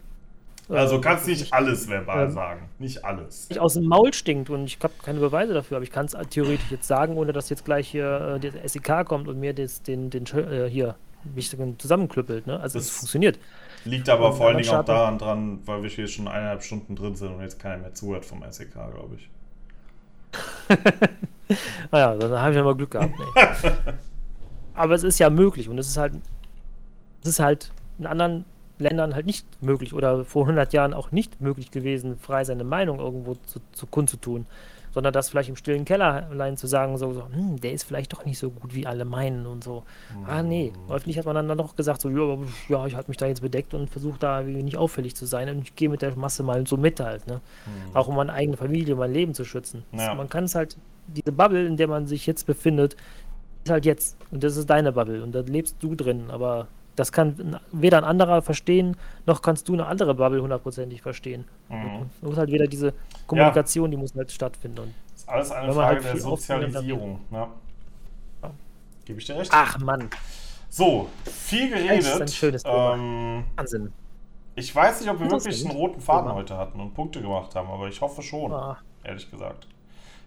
Also 0.69 1.01
kannst 1.01 1.27
nicht 1.27 1.53
alles 1.53 1.89
verbal 1.89 2.27
Ähm, 2.27 2.31
sagen. 2.33 2.69
Nicht 2.79 3.05
alles. 3.05 3.49
nicht 3.49 3.59
aus 3.59 3.75
dem 3.75 3.87
Maul 3.87 4.13
stinkt 4.13 4.51
und 4.51 4.65
ich 4.65 4.79
habe 4.83 4.93
keine 5.03 5.19
Beweise 5.19 5.55
dafür, 5.55 5.79
aber 5.79 5.85
ich 5.85 5.91
kann 5.91 6.07
es 6.07 6.17
theoretisch 6.31 6.71
jetzt 6.71 6.87
sagen, 6.87 7.17
ohne 7.17 7.33
dass 7.33 7.49
jetzt 7.49 7.65
gleich 7.65 7.89
hier 7.89 8.37
äh, 8.37 8.41
der 8.41 8.69
SEK 8.69 9.07
kommt 9.07 9.29
und 9.29 9.41
mir 9.41 9.55
das, 9.55 9.83
den, 9.83 10.11
den 10.11 10.27
äh, 10.27 10.69
hier 10.69 10.97
mich 11.35 11.51
zusammenklüppelt. 11.79 12.47
Ne? 12.47 12.61
Also 12.61 12.79
es 12.79 12.87
Das- 12.89 12.97
funktioniert. 12.99 13.39
Liegt 13.85 14.09
aber 14.09 14.31
Und 14.31 14.35
vor 14.37 14.49
allen 14.49 14.59
Dingen 14.59 14.69
auch 14.71 14.85
daran 14.85 15.19
dran, 15.19 15.61
weil 15.65 15.83
wir 15.83 15.89
hier 15.89 16.09
schon 16.09 16.29
eineinhalb 16.29 16.63
Stunden 16.63 16.97
drin 16.97 17.15
sind 17.17 17.33
und 17.35 17.41
jetzt 17.41 17.59
keiner 17.61 17.79
mehr 17.79 17.95
zuhört 17.95 18.25
vom 18.27 18.43
SEK, 18.51 18.73
glaube 18.73 19.17
ich. 19.17 19.31
Naja, 21.91 22.15
dann 22.15 22.33
habe 22.33 22.51
ich 22.51 22.57
ja 22.57 22.63
mal 22.63 22.75
Glück 22.75 22.91
gehabt. 22.91 23.15
Nee. 23.19 23.71
aber 24.75 24.95
es 24.95 25.03
ist 25.03 25.19
ja 25.19 25.31
möglich 25.31 25.69
und 25.69 25.79
es 25.79 25.89
ist 25.89 25.97
halt, 25.97 26.13
es 27.23 27.29
ist 27.31 27.41
halt 27.41 27.73
in 27.99 28.07
anderen 28.07 28.45
Ländern 28.79 29.15
halt 29.15 29.27
nicht 29.27 29.47
möglich 29.63 29.95
oder 29.95 30.25
vor 30.25 30.43
100 30.43 30.73
Jahren 30.73 30.95
auch 30.95 31.11
nicht 31.13 31.41
möglich 31.41 31.71
gewesen, 31.71 32.17
frei 32.19 32.45
seine 32.45 32.65
Meinung 32.65 32.99
irgendwo 32.99 33.35
zu, 33.47 33.61
zu 33.73 33.87
kundzutun. 33.87 34.47
Sondern 34.91 35.13
das 35.13 35.29
vielleicht 35.29 35.51
im 35.51 35.57
stillen 35.57 35.85
Kellerlein 35.85 36.57
zu 36.57 36.67
sagen, 36.67 36.97
so, 36.97 37.13
so 37.13 37.29
hm, 37.31 37.61
der 37.61 37.73
ist 37.73 37.85
vielleicht 37.85 38.13
doch 38.15 38.25
nicht 38.25 38.39
so 38.39 38.51
gut, 38.51 38.75
wie 38.75 38.87
alle 38.87 39.05
meinen 39.05 39.47
und 39.47 39.63
so. 39.63 39.85
Ah, 40.27 40.43
nee. 40.43 40.73
Öffentlich 40.89 41.19
hat 41.19 41.27
man 41.27 41.47
dann 41.47 41.59
doch 41.59 41.77
gesagt, 41.77 42.01
so, 42.01 42.09
ja, 42.09 42.39
ja 42.69 42.87
ich 42.87 42.95
halte 42.95 43.11
mich 43.11 43.19
da 43.19 43.27
jetzt 43.27 43.43
bedeckt 43.43 43.75
und 43.75 43.91
versuche 43.91 44.19
da 44.19 44.41
nicht 44.41 44.79
auffällig 44.79 45.15
zu 45.15 45.27
sein 45.27 45.49
und 45.51 45.63
ich 45.63 45.77
gehe 45.77 45.91
mit 45.91 46.01
der 46.01 46.17
Masse 46.17 46.43
mal 46.43 46.67
so 46.67 46.79
mit 46.79 47.01
halt, 47.01 47.27
ne? 47.27 47.43
Auch 47.93 48.09
um 48.09 48.17
meine 48.17 48.33
eigene 48.33 48.57
Familie, 48.57 48.97
mein 48.97 49.13
Leben 49.13 49.35
zu 49.35 49.45
schützen. 49.45 49.85
Ja. 49.93 50.15
Man 50.15 50.31
kann 50.31 50.45
es 50.45 50.55
halt, 50.55 50.79
diese 51.07 51.33
Bubble, 51.33 51.67
in 51.67 51.77
der 51.77 51.87
man 51.87 52.07
sich 52.07 52.27
jetzt 52.27 52.47
befindet, 52.47 52.97
ist 53.65 53.71
halt 53.71 53.85
jetzt. 53.85 54.17
Und 54.31 54.43
das 54.43 54.57
ist 54.57 54.69
deine 54.69 54.93
Bubble 54.93 55.23
und 55.23 55.35
da 55.35 55.41
lebst 55.41 55.77
du 55.81 55.95
drin. 55.95 56.31
Aber 56.31 56.69
das 56.99 57.13
kann 57.13 57.59
weder 57.73 57.99
ein 57.99 58.05
anderer 58.05 58.43
verstehen, 58.43 58.97
noch 59.27 59.43
kannst 59.43 59.69
du 59.69 59.75
eine 59.75 59.87
andere 59.87 60.15
Bubble 60.15 60.43
hundertprozentig 60.43 61.01
verstehen. 61.03 61.45
Mhm. 61.69 62.11
Du 62.21 62.27
musst 62.27 62.39
halt 62.39 62.51
wieder 62.51 62.67
diese 62.67 62.93
Kommunikation, 63.27 63.91
die 63.91 63.97
muss 63.97 64.15
halt 64.15 64.31
stattfinden. 64.33 64.79
Und, 64.81 64.95
Das 65.13 65.23
ist 65.23 65.29
alles 65.29 65.51
eine 65.53 65.67
man 65.69 65.75
Frage 65.77 65.95
halt 65.97 66.05
der 66.05 66.13
dann- 66.13 66.21
Sozialisierung. 66.23 67.21
Ja. 67.31 67.49
Ja. 68.43 68.51
Gebe 69.05 69.19
ich 69.21 69.27
dir 69.27 69.37
recht? 69.37 69.51
ach 69.55 69.79
Mann, 69.79 70.11
So, 70.71 71.09
viel 71.25 71.71
Das 71.71 71.81
ist 71.81 71.87
geredet. 71.89 72.21
ein 72.23 72.29
schönes 72.29 72.63
Thema. 72.63 72.95
ähm, 72.95 73.45
Wahnsinn. 73.57 73.93
ich 74.55 74.75
weiß 74.75 75.01
nicht, 75.01 75.11
ob 75.11 75.19
wir 75.21 75.29
Das 75.29 75.45
wirklich 75.45 75.65
ein 75.65 75.71
einen 75.71 75.79
roten 75.79 76.01
Faden 76.01 76.33
heute 76.35 76.57
hatten 76.57 76.79
und 76.81 76.93
Punkte 76.95 77.23
gemacht 77.23 77.55
haben, 77.55 77.71
aber 77.71 77.89
ich 77.89 78.01
hoffe 78.01 78.21
schon, 78.23 78.53
Ah, 78.53 78.77
ehrlich 79.05 79.31
gesagt. 79.31 79.67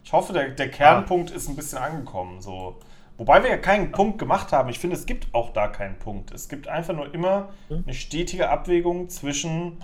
Ich 0.03 0.11
hoffe, 0.13 0.33
der, 0.33 0.49
der 0.49 0.69
Kernpunkt 0.71 1.29
ist 1.29 1.47
ein 1.47 1.55
bisschen 1.55 1.77
angekommen. 1.77 2.41
So. 2.41 2.75
Wobei 3.21 3.43
wir 3.43 3.51
ja 3.51 3.57
keinen 3.57 3.91
Punkt 3.91 4.17
gemacht 4.17 4.51
haben. 4.51 4.67
Ich 4.69 4.79
finde, 4.79 4.95
es 4.95 5.05
gibt 5.05 5.27
auch 5.35 5.53
da 5.53 5.67
keinen 5.67 5.99
Punkt. 5.99 6.31
Es 6.31 6.49
gibt 6.49 6.67
einfach 6.67 6.95
nur 6.95 7.13
immer 7.13 7.49
Hm? 7.67 7.83
eine 7.85 7.93
stetige 7.93 8.49
Abwägung 8.49 9.09
zwischen 9.09 9.77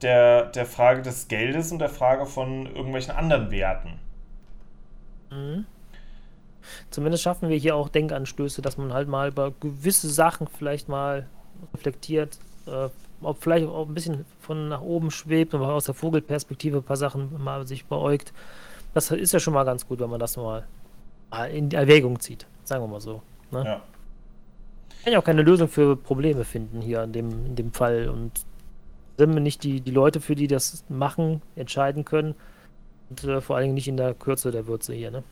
der, 0.00 0.46
der 0.46 0.64
Frage 0.64 1.02
des 1.02 1.28
Geldes 1.28 1.72
und 1.72 1.78
der 1.80 1.90
Frage 1.90 2.24
von 2.24 2.64
irgendwelchen 2.74 3.12
anderen 3.14 3.50
Werten. 3.50 4.00
mhm. 5.30 5.66
Zumindest 6.90 7.22
schaffen 7.22 7.50
wir 7.50 7.58
hier 7.58 7.76
auch 7.76 7.90
Denkanstöße, 7.90 8.62
dass 8.62 8.78
man 8.78 8.94
halt 8.94 9.08
mal 9.08 9.28
über 9.28 9.52
gewisse 9.60 10.08
Sachen 10.08 10.46
vielleicht 10.48 10.88
mal 10.88 11.28
reflektiert, 11.74 12.38
äh, 12.66 12.88
ob 13.20 13.42
vielleicht 13.42 13.66
auch 13.66 13.86
ein 13.86 13.92
bisschen 13.94 14.24
von 14.40 14.68
nach 14.70 14.80
oben 14.80 15.10
schwebt 15.10 15.52
und 15.52 15.60
aus 15.62 15.84
der 15.84 15.94
Vogelperspektive 15.94 16.78
ein 16.78 16.82
paar 16.82 16.96
Sachen 16.96 17.42
mal 17.44 17.66
sich 17.66 17.84
beäugt. 17.84 18.32
das 18.94 19.10
ist 19.10 19.32
ja 19.32 19.40
schon 19.40 19.52
mal 19.54 19.64
ganz 19.64 19.86
gut, 19.86 20.00
wenn 20.00 20.08
man 20.10 20.20
das 20.20 20.38
mal 20.38 20.66
in 21.52 21.70
Erwägung 21.72 22.20
zieht. 22.20 22.46
Sagen 22.64 22.82
wir 22.82 22.88
mal 22.88 23.00
so. 23.00 23.22
Ne? 23.50 23.64
Ja. 23.64 23.82
Ich 24.98 25.04
kann 25.04 25.12
ja 25.12 25.18
auch 25.18 25.24
keine 25.24 25.42
Lösung 25.42 25.68
für 25.68 25.96
Probleme 25.96 26.44
finden 26.44 26.80
hier 26.80 27.02
in 27.02 27.12
dem, 27.12 27.46
in 27.46 27.56
dem 27.56 27.72
Fall. 27.72 28.08
Und 28.08 28.32
sind 29.18 29.34
wir 29.34 29.40
nicht 29.40 29.62
die, 29.62 29.80
die 29.80 29.90
Leute, 29.90 30.20
für 30.20 30.34
die 30.34 30.46
das 30.46 30.84
machen, 30.88 31.42
entscheiden 31.56 32.04
können. 32.04 32.34
Und 33.10 33.24
äh, 33.24 33.40
vor 33.40 33.56
allen 33.56 33.64
Dingen 33.64 33.74
nicht 33.74 33.88
in 33.88 33.96
der 33.96 34.14
Kürze 34.14 34.50
der 34.50 34.66
Würze 34.66 34.94
hier, 34.94 35.10
ne? 35.10 35.22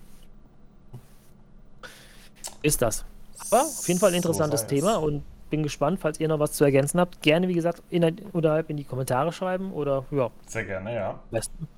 Ist 2.62 2.82
das. 2.82 3.04
Aber 3.50 3.62
auf 3.62 3.88
jeden 3.88 3.98
Fall 3.98 4.10
ein 4.10 4.16
interessantes 4.16 4.62
so 4.62 4.66
Thema 4.68 4.96
und 4.96 5.24
bin 5.50 5.62
gespannt, 5.62 6.00
falls 6.00 6.20
ihr 6.20 6.28
noch 6.28 6.38
was 6.38 6.52
zu 6.52 6.64
ergänzen 6.64 7.00
habt. 7.00 7.20
Gerne, 7.22 7.48
wie 7.48 7.54
gesagt, 7.54 7.82
in, 7.90 8.04
unterhalb 8.32 8.70
in 8.70 8.76
die 8.76 8.84
Kommentare 8.84 9.32
schreiben 9.32 9.72
oder 9.72 10.04
ja. 10.10 10.30
Sehr 10.46 10.64
gerne, 10.64 10.94
ja. 10.94 11.20
Besten. 11.30 11.68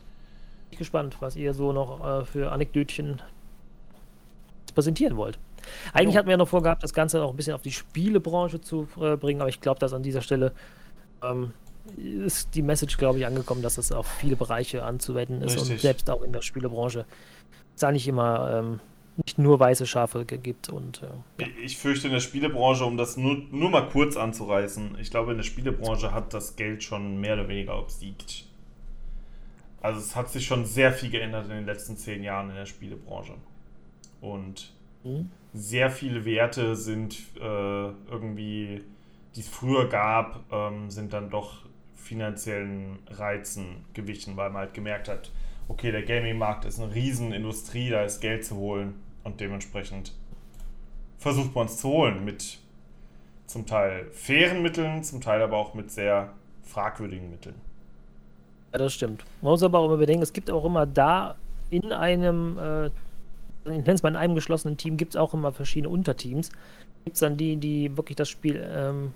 Bin 0.71 0.79
gespannt, 0.79 1.17
was 1.21 1.37
ihr 1.37 1.55
so 1.55 1.73
noch 1.73 2.05
äh, 2.05 2.25
für 2.25 2.53
Anekdötchen 2.53 3.23
präsentieren 4.75 5.17
wollt. 5.17 5.39
Eigentlich 5.93 6.17
hatten 6.17 6.27
wir 6.27 6.33
ja 6.33 6.39
noch 6.39 6.49
vorgehabt, 6.49 6.83
das 6.83 6.93
Ganze 6.93 7.23
auch 7.23 7.31
ein 7.31 7.37
bisschen 7.37 7.55
auf 7.55 7.63
die 7.63 7.73
Spielebranche 7.73 8.61
zu 8.61 8.89
äh, 9.01 9.17
bringen, 9.17 9.41
aber 9.41 9.49
ich 9.49 9.61
glaube, 9.61 9.81
dass 9.81 9.93
an 9.93 10.03
dieser 10.03 10.23
Stelle 10.23 10.53
ähm, 11.23 11.53
ist 11.97 12.55
die 12.55 12.63
Message, 12.63 12.97
glaube 12.97 13.19
ich, 13.19 13.27
angekommen, 13.27 13.63
dass 13.63 13.79
es 13.79 13.93
auf 13.93 14.07
viele 14.07 14.37
Bereiche 14.37 14.85
anzuwenden 14.85 15.43
ist 15.43 15.57
Richtig. 15.57 15.73
und 15.73 15.81
selbst 15.81 16.11
auch 16.11 16.23
in 16.23 16.33
der 16.33 16.43
Spielebranche 16.43 17.05
es 17.75 17.81
da 17.81 17.93
nicht 17.93 18.07
immer 18.07 18.59
ähm, 18.59 18.81
nicht 19.17 19.39
nur 19.39 19.61
weiße 19.61 19.87
Schafe 19.87 20.25
gibt. 20.25 20.69
Und, 20.69 21.03
äh, 21.03 21.43
ja. 21.43 21.49
Ich 21.63 21.79
fürchte 21.79 22.09
in 22.09 22.13
der 22.13 22.21
Spielebranche, 22.21 22.85
um 22.85 22.97
das 22.97 23.17
nur, 23.17 23.37
nur 23.51 23.71
mal 23.71 23.89
kurz 23.89 24.17
anzureißen, 24.17 24.97
ich 25.01 25.11
glaube, 25.11 25.33
in 25.33 25.37
der 25.37 25.45
Spielebranche 25.45 26.13
hat 26.13 26.35
das 26.35 26.57
Geld 26.57 26.83
schon 26.83 27.21
mehr 27.21 27.35
oder 27.35 27.49
weniger 27.49 27.79
obsiegt. 27.79 28.47
Also 29.81 30.01
es 30.01 30.17
hat 30.17 30.31
sich 30.31 30.47
schon 30.47 30.65
sehr 30.65 30.93
viel 30.93 31.11
geändert 31.11 31.45
in 31.45 31.51
den 31.51 31.67
letzten 31.67 31.97
zehn 31.97 32.23
Jahren 32.23 32.51
in 32.51 32.57
der 32.57 32.67
Spielebranche. 32.67 33.35
Und 34.21 34.73
mhm. 35.05 35.31
sehr 35.53 35.91
viele 35.91 36.25
Werte 36.25 36.77
sind 36.77 37.19
äh, 37.37 37.41
irgendwie, 37.41 38.83
die 39.37 39.41
es 39.41 39.49
früher 39.49 39.89
gab, 39.89 40.41
ähm, 40.53 40.91
sind 40.91 41.13
dann 41.13 41.31
doch 41.31 41.65
finanziellen 41.95 42.99
Reizen 43.09 43.85
gewichen, 43.95 44.37
weil 44.37 44.51
man 44.51 44.63
halt 44.63 44.75
gemerkt 44.75 45.09
hat, 45.09 45.31
okay, 45.69 45.91
der 45.91 46.03
Gaming-Markt 46.03 46.65
ist 46.65 46.81
eine 46.81 46.95
Riesenindustrie, 46.95 47.91
da 47.91 48.03
ist 48.03 48.21
Geld 48.21 48.45
zu 48.45 48.57
holen 48.57 48.95
und 49.23 49.41
dementsprechend 49.41 50.13
versucht 51.19 51.55
man 51.55 51.67
es 51.67 51.79
zu 51.79 51.89
holen 51.89 52.25
mit 52.25 52.59
zum 53.47 53.67
Teil 53.67 54.07
fairen 54.13 54.63
Mitteln, 54.63 55.03
zum 55.03 55.21
Teil 55.21 55.41
aber 55.43 55.57
auch 55.57 55.75
mit 55.75 55.91
sehr 55.91 56.33
fragwürdigen 56.63 57.31
Mitteln. 57.31 57.55
Ja, 58.73 58.79
das 58.79 58.95
stimmt. 58.95 59.25
Man 59.41 59.53
muss 59.53 59.63
aber 59.63 59.79
auch 59.79 59.87
immer 59.87 59.97
bedenken, 59.97 60.23
es 60.23 60.33
gibt 60.33 60.51
auch 60.51 60.65
immer 60.65 60.87
da 60.87 61.37
in 61.71 61.93
einem, 61.93 62.59
äh, 62.59 62.91
ich 63.65 63.71
nenne 63.71 63.93
es 63.93 64.03
mal 64.03 64.11
in 64.11 64.17
einem 64.17 64.35
geschlossenen 64.35 64.77
Team, 64.77 64.97
gibt 64.97 65.15
es 65.15 65.21
auch 65.21 65.35
immer 65.35 65.53
verschiedene 65.53 65.89
Unterteams. 65.89 66.51
Gibt 67.05 67.17
es 67.17 67.21
dann 67.21 67.37
die, 67.37 67.57
die 67.57 67.97
wirklich 67.97 68.17
das 68.17 68.29
Spiel 68.29 68.65
ähm, 68.67 69.13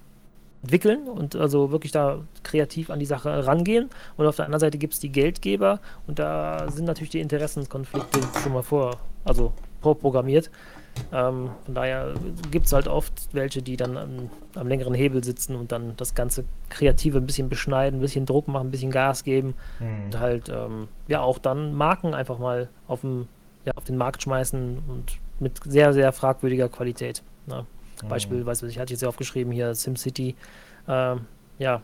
entwickeln 0.62 1.09
und 1.09 1.37
also 1.37 1.70
wirklich 1.70 1.93
da 1.93 2.20
kreativ 2.43 2.91
an 2.91 2.99
die 2.99 3.07
Sache 3.07 3.47
rangehen. 3.47 3.89
Und 4.16 4.27
auf 4.27 4.37
der 4.37 4.47
anderen 4.47 4.61
Seite 4.61 4.79
gibt 4.79 4.95
es 4.95 5.01
die 5.01 5.11
Geldgeber 5.11 5.81
und 6.07 6.19
da 6.19 6.70
sind 6.70 6.85
natürlich 6.85 7.11
die 7.11 7.20
Interessenkonflikte 7.20 8.20
schon 8.43 8.53
mal 8.53 8.62
vor, 8.62 8.99
also 9.25 9.53
vorprogrammiert. 9.81 10.51
Ähm, 11.12 11.51
von 11.65 11.75
daher 11.75 12.15
gibt 12.51 12.66
es 12.66 12.73
halt 12.73 12.89
oft 12.89 13.29
welche, 13.33 13.62
die 13.62 13.77
dann 13.77 13.97
am, 13.97 14.31
am, 14.57 14.66
längeren 14.66 14.95
Hebel 14.95 15.23
sitzen 15.23 15.55
und 15.55 15.70
dann 15.70 15.95
das 15.97 16.15
ganze 16.16 16.45
Kreative 16.70 17.19
ein 17.19 17.27
bisschen 17.27 17.49
beschneiden, 17.49 18.01
ein 18.01 18.03
bisschen 18.03 18.27
Druck 18.27 18.49
machen, 18.49 18.69
ein 18.69 18.70
bisschen 18.73 18.91
Gas 18.91 19.23
geben 19.23 19.55
mhm. 19.79 20.07
und 20.07 20.19
halt 20.19 20.49
ähm, 20.49 20.89
ja 21.07 21.20
auch 21.20 21.39
dann 21.39 21.75
Marken 21.75 22.15
einfach 22.15 22.41
mal 22.41 22.69
auf, 22.89 23.03
dem, 23.03 23.29
ja, 23.64 23.72
auf 23.74 23.85
den 23.85 23.97
Markt 23.97 24.22
schmeißen 24.22 24.82
und 24.89 25.18
mit 25.40 25.60
sehr, 25.64 25.93
sehr 25.93 26.12
fragwürdiger 26.12 26.68
Qualität. 26.68 27.22
Ne? 27.47 27.66
Mhm. 28.02 28.09
Beispiel, 28.09 28.47
weiß 28.47 28.62
ich, 28.62 28.78
hatte 28.78 28.93
jetzt 28.93 29.02
ja 29.02 29.09
aufgeschrieben 29.09 29.52
hier 29.52 29.74
SimCity. 29.74 30.36
Ähm, 30.86 31.26
ja, 31.59 31.82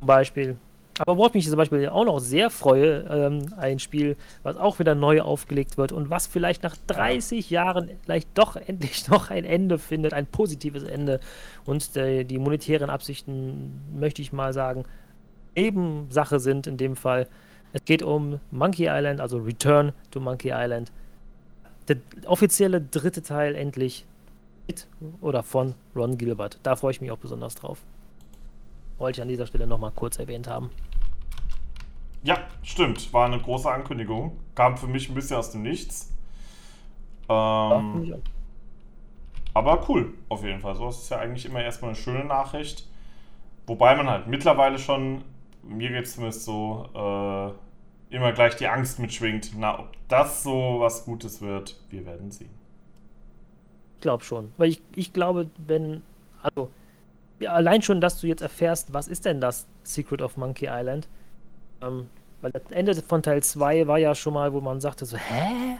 Beispiel 0.00 0.56
aber 1.00 1.16
worauf 1.16 1.32
mich 1.32 1.48
zum 1.48 1.56
Beispiel 1.56 1.88
auch 1.88 2.04
noch 2.04 2.18
sehr 2.18 2.50
freue, 2.50 3.06
ähm, 3.08 3.54
ein 3.56 3.78
Spiel, 3.78 4.16
was 4.42 4.58
auch 4.58 4.78
wieder 4.78 4.94
neu 4.94 5.22
aufgelegt 5.22 5.78
wird 5.78 5.92
und 5.92 6.10
was 6.10 6.26
vielleicht 6.26 6.62
nach 6.62 6.76
30 6.88 7.48
Jahren 7.48 7.90
vielleicht 8.04 8.28
doch 8.36 8.56
endlich 8.66 9.08
noch 9.08 9.30
ein 9.30 9.44
Ende 9.44 9.78
findet, 9.78 10.12
ein 10.12 10.26
positives 10.26 10.82
Ende. 10.82 11.20
Und 11.64 11.96
äh, 11.96 12.24
die 12.24 12.38
monetären 12.38 12.90
Absichten, 12.90 13.80
möchte 13.98 14.20
ich 14.20 14.34
mal 14.34 14.52
sagen, 14.52 14.84
eben 15.54 16.10
Sache 16.10 16.38
sind 16.38 16.66
in 16.66 16.76
dem 16.76 16.96
Fall. 16.96 17.28
Es 17.72 17.84
geht 17.84 18.02
um 18.02 18.40
Monkey 18.50 18.86
Island, 18.88 19.20
also 19.20 19.38
Return 19.38 19.92
to 20.10 20.20
Monkey 20.20 20.50
Island. 20.52 20.90
Der 21.88 21.96
offizielle 22.26 22.80
dritte 22.80 23.22
Teil 23.22 23.54
endlich 23.54 24.06
mit 24.66 24.86
oder 25.20 25.42
von 25.42 25.74
Ron 25.94 26.18
Gilbert. 26.18 26.58
Da 26.62 26.76
freue 26.76 26.92
ich 26.92 27.00
mich 27.00 27.10
auch 27.10 27.18
besonders 27.18 27.54
drauf. 27.54 27.78
Wollte 28.98 29.18
ich 29.18 29.22
an 29.22 29.28
dieser 29.28 29.46
Stelle 29.46 29.66
nochmal 29.66 29.92
kurz 29.94 30.18
erwähnt 30.18 30.48
haben. 30.48 30.70
Ja, 32.22 32.38
stimmt. 32.62 33.12
War 33.12 33.26
eine 33.26 33.40
große 33.40 33.70
Ankündigung. 33.70 34.36
Kam 34.54 34.76
für 34.76 34.86
mich 34.86 35.08
ein 35.08 35.14
bisschen 35.14 35.36
aus 35.38 35.52
dem 35.52 35.62
Nichts. 35.62 36.12
Ähm, 37.28 38.04
ja, 38.04 38.16
aber 39.54 39.88
cool, 39.88 40.14
auf 40.28 40.44
jeden 40.44 40.60
Fall. 40.60 40.76
So 40.76 40.88
ist 40.88 41.02
es 41.02 41.08
ja 41.08 41.18
eigentlich 41.18 41.44
immer 41.46 41.62
erstmal 41.62 41.90
eine 41.90 41.98
schöne 41.98 42.24
Nachricht. 42.24 42.86
Wobei 43.66 43.94
man 43.96 44.08
halt 44.08 44.26
mittlerweile 44.26 44.78
schon, 44.78 45.22
mir 45.62 45.90
geht 45.90 46.06
es 46.06 46.14
zumindest 46.14 46.44
so, 46.44 46.88
äh, 46.94 48.14
immer 48.14 48.32
gleich 48.32 48.56
die 48.56 48.66
Angst 48.66 48.98
mitschwingt. 48.98 49.52
Na, 49.56 49.78
ob 49.78 49.88
das 50.08 50.42
so 50.42 50.80
was 50.80 51.04
Gutes 51.04 51.40
wird, 51.40 51.80
wir 51.90 52.04
werden 52.04 52.30
sehen. 52.30 52.50
Ich 53.96 54.02
glaube 54.02 54.24
schon. 54.24 54.52
Weil 54.56 54.70
ich, 54.70 54.82
ich 54.94 55.12
glaube, 55.12 55.48
wenn, 55.66 56.02
also, 56.42 56.70
ja, 57.38 57.52
allein 57.52 57.82
schon, 57.82 58.00
dass 58.00 58.20
du 58.20 58.26
jetzt 58.26 58.42
erfährst, 58.42 58.92
was 58.92 59.08
ist 59.08 59.24
denn 59.24 59.40
das 59.40 59.66
Secret 59.82 60.22
of 60.22 60.36
Monkey 60.36 60.68
Island, 60.70 61.08
ähm, 61.82 62.08
weil 62.40 62.52
das 62.52 62.62
Ende 62.70 62.94
von 62.94 63.22
Teil 63.22 63.42
2 63.42 63.86
war 63.86 63.98
ja 63.98 64.14
schon 64.14 64.34
mal, 64.34 64.52
wo 64.52 64.60
man 64.60 64.80
sagte 64.80 65.04
so, 65.04 65.16
hä? 65.16 65.78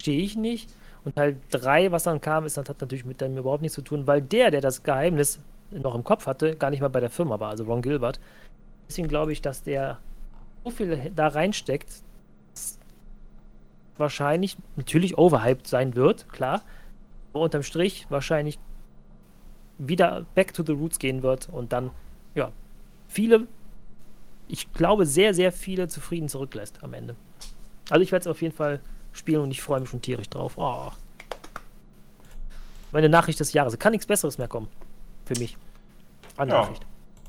Stehe 0.00 0.22
ich 0.22 0.36
nicht? 0.36 0.70
Und 1.04 1.16
Teil 1.16 1.36
3, 1.50 1.92
was 1.92 2.04
dann 2.04 2.20
kam, 2.20 2.44
ist, 2.46 2.56
das 2.56 2.68
hat 2.68 2.80
natürlich 2.80 3.04
mit 3.04 3.20
dem 3.20 3.36
überhaupt 3.36 3.62
nichts 3.62 3.74
zu 3.74 3.82
tun, 3.82 4.06
weil 4.06 4.22
der, 4.22 4.50
der 4.50 4.60
das 4.60 4.82
Geheimnis 4.82 5.40
noch 5.70 5.94
im 5.94 6.04
Kopf 6.04 6.26
hatte, 6.26 6.56
gar 6.56 6.70
nicht 6.70 6.80
mal 6.80 6.88
bei 6.88 7.00
der 7.00 7.10
Firma 7.10 7.38
war, 7.40 7.50
also 7.50 7.64
Ron 7.64 7.82
Gilbert. 7.82 8.20
Deswegen 8.88 9.08
glaube 9.08 9.32
ich, 9.32 9.42
dass 9.42 9.62
der 9.62 9.98
so 10.64 10.70
viel 10.70 11.12
da 11.14 11.28
reinsteckt, 11.28 11.90
dass 12.52 12.78
wahrscheinlich 13.96 14.56
natürlich 14.76 15.18
overhyped 15.18 15.66
sein 15.66 15.94
wird, 15.94 16.28
klar. 16.28 16.62
Aber 17.32 17.44
unterm 17.44 17.62
Strich 17.62 18.06
wahrscheinlich 18.08 18.58
wieder 19.78 20.24
back 20.34 20.54
to 20.54 20.64
the 20.64 20.72
roots 20.72 20.98
gehen 20.98 21.22
wird 21.22 21.48
und 21.48 21.72
dann, 21.72 21.90
ja, 22.34 22.52
viele 23.08 23.46
ich 24.48 24.72
glaube, 24.72 25.06
sehr, 25.06 25.34
sehr 25.34 25.52
viele 25.52 25.88
zufrieden 25.88 26.28
zurücklässt 26.28 26.82
am 26.82 26.94
Ende. 26.94 27.16
Also 27.90 28.02
ich 28.02 28.12
werde 28.12 28.22
es 28.22 28.26
auf 28.26 28.42
jeden 28.42 28.54
Fall 28.54 28.80
spielen 29.12 29.40
und 29.40 29.50
ich 29.50 29.62
freue 29.62 29.80
mich 29.80 29.90
schon 29.90 30.02
tierisch 30.02 30.28
drauf. 30.28 30.54
Oh. 30.56 30.90
Meine 32.92 33.08
Nachricht 33.08 33.40
des 33.40 33.52
Jahres. 33.52 33.78
Kann 33.78 33.92
nichts 33.92 34.06
Besseres 34.06 34.38
mehr 34.38 34.48
kommen. 34.48 34.68
Für 35.24 35.38
mich. 35.38 35.56
Eine 36.36 36.52
ja, 36.52 36.60
Nachricht. 36.60 36.86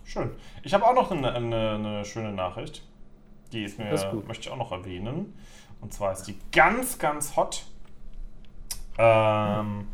Schön. 0.07 0.31
Ich 0.63 0.73
habe 0.73 0.87
auch 0.87 0.95
noch 0.95 1.11
eine, 1.11 1.33
eine, 1.33 1.71
eine, 1.71 2.05
schöne 2.05 2.31
Nachricht. 2.31 2.81
Die 3.51 3.63
ist 3.63 3.77
mir, 3.77 3.91
ist 3.91 4.07
möchte 4.25 4.47
ich 4.47 4.49
auch 4.49 4.57
noch 4.57 4.71
erwähnen. 4.71 5.37
Und 5.81 5.93
zwar 5.93 6.13
ist 6.13 6.23
die 6.23 6.37
ganz, 6.53 6.97
ganz 6.97 7.35
hot. 7.35 7.65
Ähm, 8.97 9.57
hm. 9.57 9.87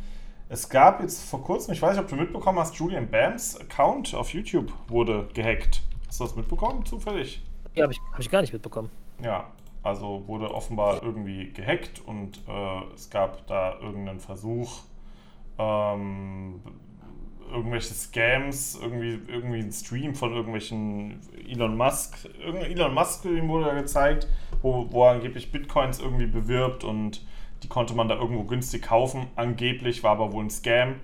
Es 0.50 0.70
gab 0.70 1.02
jetzt 1.02 1.28
vor 1.28 1.44
kurzem, 1.44 1.74
ich 1.74 1.82
weiß 1.82 1.96
nicht, 1.96 2.04
ob 2.04 2.10
du 2.10 2.16
mitbekommen 2.16 2.60
hast, 2.60 2.76
Julian 2.76 3.10
Bams 3.10 3.60
Account 3.60 4.14
auf 4.14 4.32
YouTube 4.36 4.72
wurde 4.88 5.28
gehackt. 5.34 5.82
Hast 6.08 6.20
du 6.20 6.26
das 6.26 6.36
mitbekommen, 6.36 6.86
zufällig? 6.86 7.44
Ja, 7.74 7.84
habe 7.84 7.94
ich, 7.94 8.00
hab 8.12 8.20
ich 8.20 8.30
gar 8.30 8.42
nicht 8.42 8.54
mitbekommen. 8.54 8.92
Ja, 9.24 9.48
also 9.82 10.28
wurde 10.28 10.54
offenbar 10.54 11.02
irgendwie 11.02 11.52
gehackt 11.54 12.04
und 12.06 12.40
äh, 12.48 12.94
es 12.94 13.10
gab 13.10 13.48
da 13.48 13.80
irgendeinen 13.80 14.20
Versuch, 14.20 14.84
ähm, 15.58 16.62
irgendwelche 17.52 17.94
Scams, 17.94 18.78
irgendwie, 18.82 19.20
irgendwie 19.28 19.60
ein 19.60 19.72
Stream 19.72 20.16
von 20.16 20.34
irgendwelchen 20.34 21.20
Elon 21.48 21.78
Musk, 21.78 22.30
irgendein 22.40 22.72
Elon 22.72 22.94
Musk 22.94 23.26
wurde 23.26 23.66
da 23.66 23.74
gezeigt, 23.74 24.28
wo, 24.62 24.88
wo 24.92 25.06
er 25.06 25.12
angeblich 25.12 25.52
Bitcoins 25.52 26.00
irgendwie 26.00 26.28
bewirbt 26.28 26.84
und 26.84 27.26
die 27.64 27.68
konnte 27.68 27.94
man 27.94 28.08
da 28.10 28.16
irgendwo 28.16 28.44
günstig 28.44 28.84
kaufen. 28.84 29.28
Angeblich 29.36 30.04
war 30.04 30.12
aber 30.12 30.34
wohl 30.34 30.44
ein 30.44 30.50
Scam. 30.50 30.96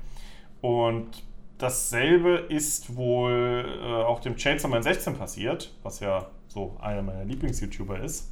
Und 0.61 1.23
dasselbe 1.57 2.35
ist 2.49 2.95
wohl 2.95 3.79
äh, 3.81 4.03
auch 4.03 4.19
dem 4.19 4.35
Chainsaw 4.35 4.69
Man 4.69 4.83
16 4.83 5.15
passiert, 5.15 5.73
was 5.83 5.99
ja 6.01 6.27
so 6.47 6.75
einer 6.81 7.01
meiner 7.01 7.23
Lieblings-YouTuber 7.23 7.99
ist. 7.99 8.31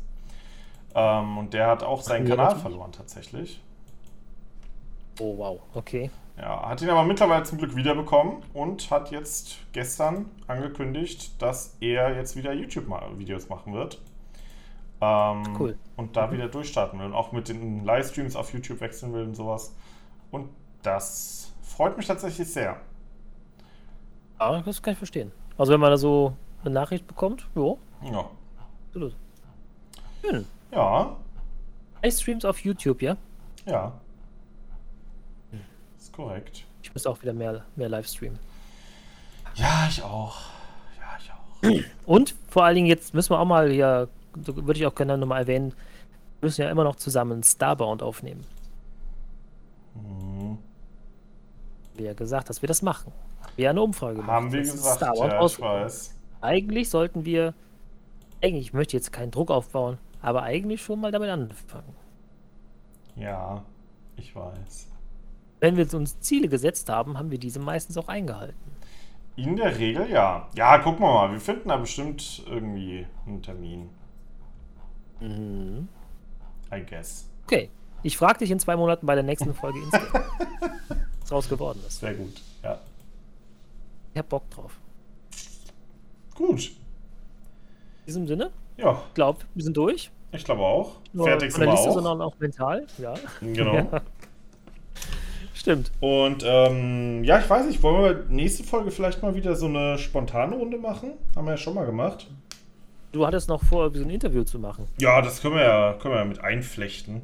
Ähm, 0.93 1.37
und 1.37 1.53
der 1.53 1.67
hat 1.67 1.83
auch 1.83 2.01
seinen 2.01 2.27
Kanal 2.27 2.55
verloren 2.55 2.91
tatsächlich. 2.91 3.61
Oh 5.19 5.37
wow, 5.37 5.59
okay. 5.73 6.09
Ja, 6.37 6.69
hat 6.69 6.81
ihn 6.81 6.89
aber 6.89 7.03
mittlerweile 7.03 7.43
zum 7.43 7.57
Glück 7.57 7.75
wiederbekommen 7.75 8.43
und 8.53 8.91
hat 8.91 9.09
jetzt 9.11 9.57
gestern 9.71 10.25
angekündigt, 10.45 11.41
dass 11.41 11.75
er 11.79 12.15
jetzt 12.15 12.35
wieder 12.35 12.53
YouTube-Videos 12.53 13.49
machen 13.49 13.73
wird. 13.73 13.99
Ähm, 15.01 15.43
Cool. 15.59 15.77
Und 15.95 16.15
da 16.15 16.31
wieder 16.31 16.47
durchstarten 16.47 16.99
will. 16.99 17.07
Und 17.07 17.13
auch 17.13 17.31
mit 17.31 17.49
den 17.49 17.83
Livestreams 17.83 18.35
auf 18.35 18.53
YouTube 18.53 18.81
wechseln 18.81 19.13
will 19.13 19.23
und 19.23 19.35
sowas. 19.35 19.75
Und 20.29 20.49
das 20.83 21.51
freut 21.63 21.97
mich 21.97 22.05
tatsächlich 22.05 22.51
sehr. 22.51 22.77
Ja, 24.39 24.61
das 24.61 24.81
kann 24.81 24.93
ich 24.93 24.97
verstehen. 24.99 25.31
Also 25.57 25.73
wenn 25.73 25.79
man 25.79 25.89
da 25.89 25.97
so 25.97 26.33
eine 26.61 26.71
Nachricht 26.71 27.07
bekommt, 27.07 27.47
jo, 27.55 27.79
Ja. 28.03 28.29
absolut. 28.87 29.15
Schön. 30.21 30.45
Ja, 30.71 31.15
Livestreams 32.03 32.45
auf 32.45 32.59
YouTube, 32.59 33.01
ja? 33.01 33.17
ja. 33.65 33.91
Korrekt. 36.17 36.65
Ich 36.81 36.91
muss 36.93 37.05
auch 37.05 37.21
wieder 37.21 37.31
mehr, 37.31 37.63
mehr 37.75 37.89
Livestreamen. 37.89 38.39
Ja, 39.53 39.87
ich 39.87 40.01
auch. 40.01 40.35
Ja, 40.99 41.17
ich 41.19 41.31
auch. 41.31 42.07
Und 42.07 42.35
vor 42.49 42.65
allen 42.65 42.75
Dingen, 42.75 42.87
jetzt 42.87 43.13
müssen 43.13 43.29
wir 43.29 43.39
auch 43.39 43.45
mal 43.45 43.69
hier, 43.69 44.09
würde 44.33 44.79
ich 44.79 44.85
auch 44.87 44.95
gerne 44.95 45.15
nochmal 45.15 45.41
erwähnen, 45.41 45.73
wir 46.39 46.47
müssen 46.47 46.61
ja 46.61 46.71
immer 46.71 46.83
noch 46.83 46.95
zusammen 46.95 47.43
Starbound 47.43 48.01
aufnehmen. 48.01 48.43
Mhm. 49.93 50.57
Wie 51.95 52.03
ja 52.03 52.13
gesagt, 52.13 52.49
dass 52.49 52.63
wir 52.63 52.67
das 52.67 52.81
machen. 52.81 53.13
Haben 53.41 53.53
wir 53.55 53.65
ja 53.65 53.69
eine 53.69 53.81
Umfrage 53.83 54.15
gemacht. 54.15 54.31
Haben 54.31 54.51
wir 54.51 54.61
gesagt, 54.61 54.97
Starbound 54.97 55.33
ja, 55.33 55.45
ich 55.45 55.59
weiß. 55.59 56.15
Eigentlich 56.41 56.89
sollten 56.89 57.25
wir, 57.25 57.53
eigentlich, 58.41 58.67
ich 58.67 58.73
möchte 58.73 58.97
jetzt 58.97 59.13
keinen 59.13 59.29
Druck 59.29 59.51
aufbauen, 59.51 59.99
aber 60.23 60.41
eigentlich 60.41 60.81
schon 60.81 60.99
mal 60.99 61.11
damit 61.11 61.29
anfangen. 61.29 61.95
Ja, 63.15 63.63
ich 64.15 64.35
weiß. 64.35 64.87
Wenn 65.59 65.75
wir 65.77 65.91
uns 65.93 66.19
Ziele 66.19 66.47
gesetzt 66.49 66.89
haben, 66.89 67.17
haben 67.17 67.31
wir 67.31 67.39
diese 67.39 67.59
meistens 67.59 67.97
auch 67.97 68.07
eingehalten. 68.07 68.55
In 69.35 69.55
der 69.55 69.77
Regel 69.77 70.09
ja. 70.09 70.47
Ja, 70.55 70.77
gucken 70.79 71.01
wir 71.05 71.13
mal. 71.13 71.31
Wir 71.31 71.39
finden 71.39 71.69
da 71.69 71.77
bestimmt 71.77 72.43
irgendwie 72.47 73.05
einen 73.25 73.41
Termin. 73.41 73.89
Mhm. 75.19 75.87
I 76.73 76.81
guess. 76.87 77.29
Okay, 77.45 77.69
ich 78.03 78.17
frage 78.17 78.39
dich 78.39 78.51
in 78.51 78.59
zwei 78.59 78.75
Monaten 78.75 79.05
bei 79.05 79.15
der 79.15 79.23
nächsten 79.23 79.53
Folge 79.53 79.79
Instagram, 79.79 80.23
was 81.19 81.29
draus 81.29 81.49
geworden 81.49 81.81
ist. 81.87 81.99
Sehr 81.99 82.13
gut. 82.13 82.41
Ja. 82.63 82.79
Ich 84.13 84.19
hab 84.19 84.29
Bock 84.29 84.49
drauf. 84.49 84.77
Gut. 86.35 86.67
In 86.67 88.05
diesem 88.07 88.27
Sinne, 88.27 88.51
Ja, 88.77 89.01
ich 89.07 89.13
glaube, 89.13 89.39
wir 89.53 89.63
sind 89.63 89.75
durch. 89.77 90.11
ich 90.31 90.43
glaube 90.45 90.61
auch. 90.61 90.95
Fertig 91.15 91.51
sind 91.51 91.61
wir 91.65 91.71
Liste, 91.71 91.89
auch. 91.89 91.93
sondern 91.93 92.21
auch 92.21 92.33
mental. 92.39 92.85
Ja, 92.97 93.13
Genau. 93.41 93.73
Ja. 93.91 94.01
Stimmt. 95.59 95.91
Und 95.99 96.43
ähm, 96.45 97.23
ja, 97.23 97.39
ich 97.39 97.49
weiß 97.49 97.65
nicht, 97.65 97.81
wollen 97.83 98.03
wir 98.03 98.25
nächste 98.29 98.63
Folge 98.63 98.91
vielleicht 98.91 99.21
mal 99.21 99.35
wieder 99.35 99.55
so 99.55 99.65
eine 99.67 99.97
spontane 99.97 100.55
Runde 100.55 100.77
machen? 100.77 101.11
Haben 101.35 101.45
wir 101.45 101.51
ja 101.51 101.57
schon 101.57 101.73
mal 101.73 101.85
gemacht. 101.85 102.27
Du 103.11 103.25
hattest 103.25 103.49
noch 103.49 103.63
vor, 103.63 103.91
so 103.93 104.03
ein 104.03 104.09
Interview 104.09 104.43
zu 104.43 104.59
machen. 104.59 104.85
Ja, 104.99 105.21
das 105.21 105.41
können 105.41 105.55
wir 105.55 105.63
ja, 105.63 105.93
können 105.93 106.13
wir 106.13 106.19
ja 106.19 106.25
mit 106.25 106.39
einflechten. 106.43 107.21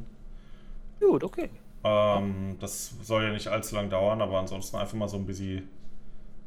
Gut, 1.00 1.24
okay. 1.24 1.50
Ähm, 1.84 2.56
das 2.60 2.94
soll 3.02 3.24
ja 3.24 3.32
nicht 3.32 3.48
allzu 3.48 3.76
lang 3.76 3.90
dauern, 3.90 4.22
aber 4.22 4.40
ansonsten 4.40 4.78
einfach 4.78 4.96
mal 4.96 5.10
so 5.10 5.18
ein 5.18 5.26
bisschen. 5.26 5.68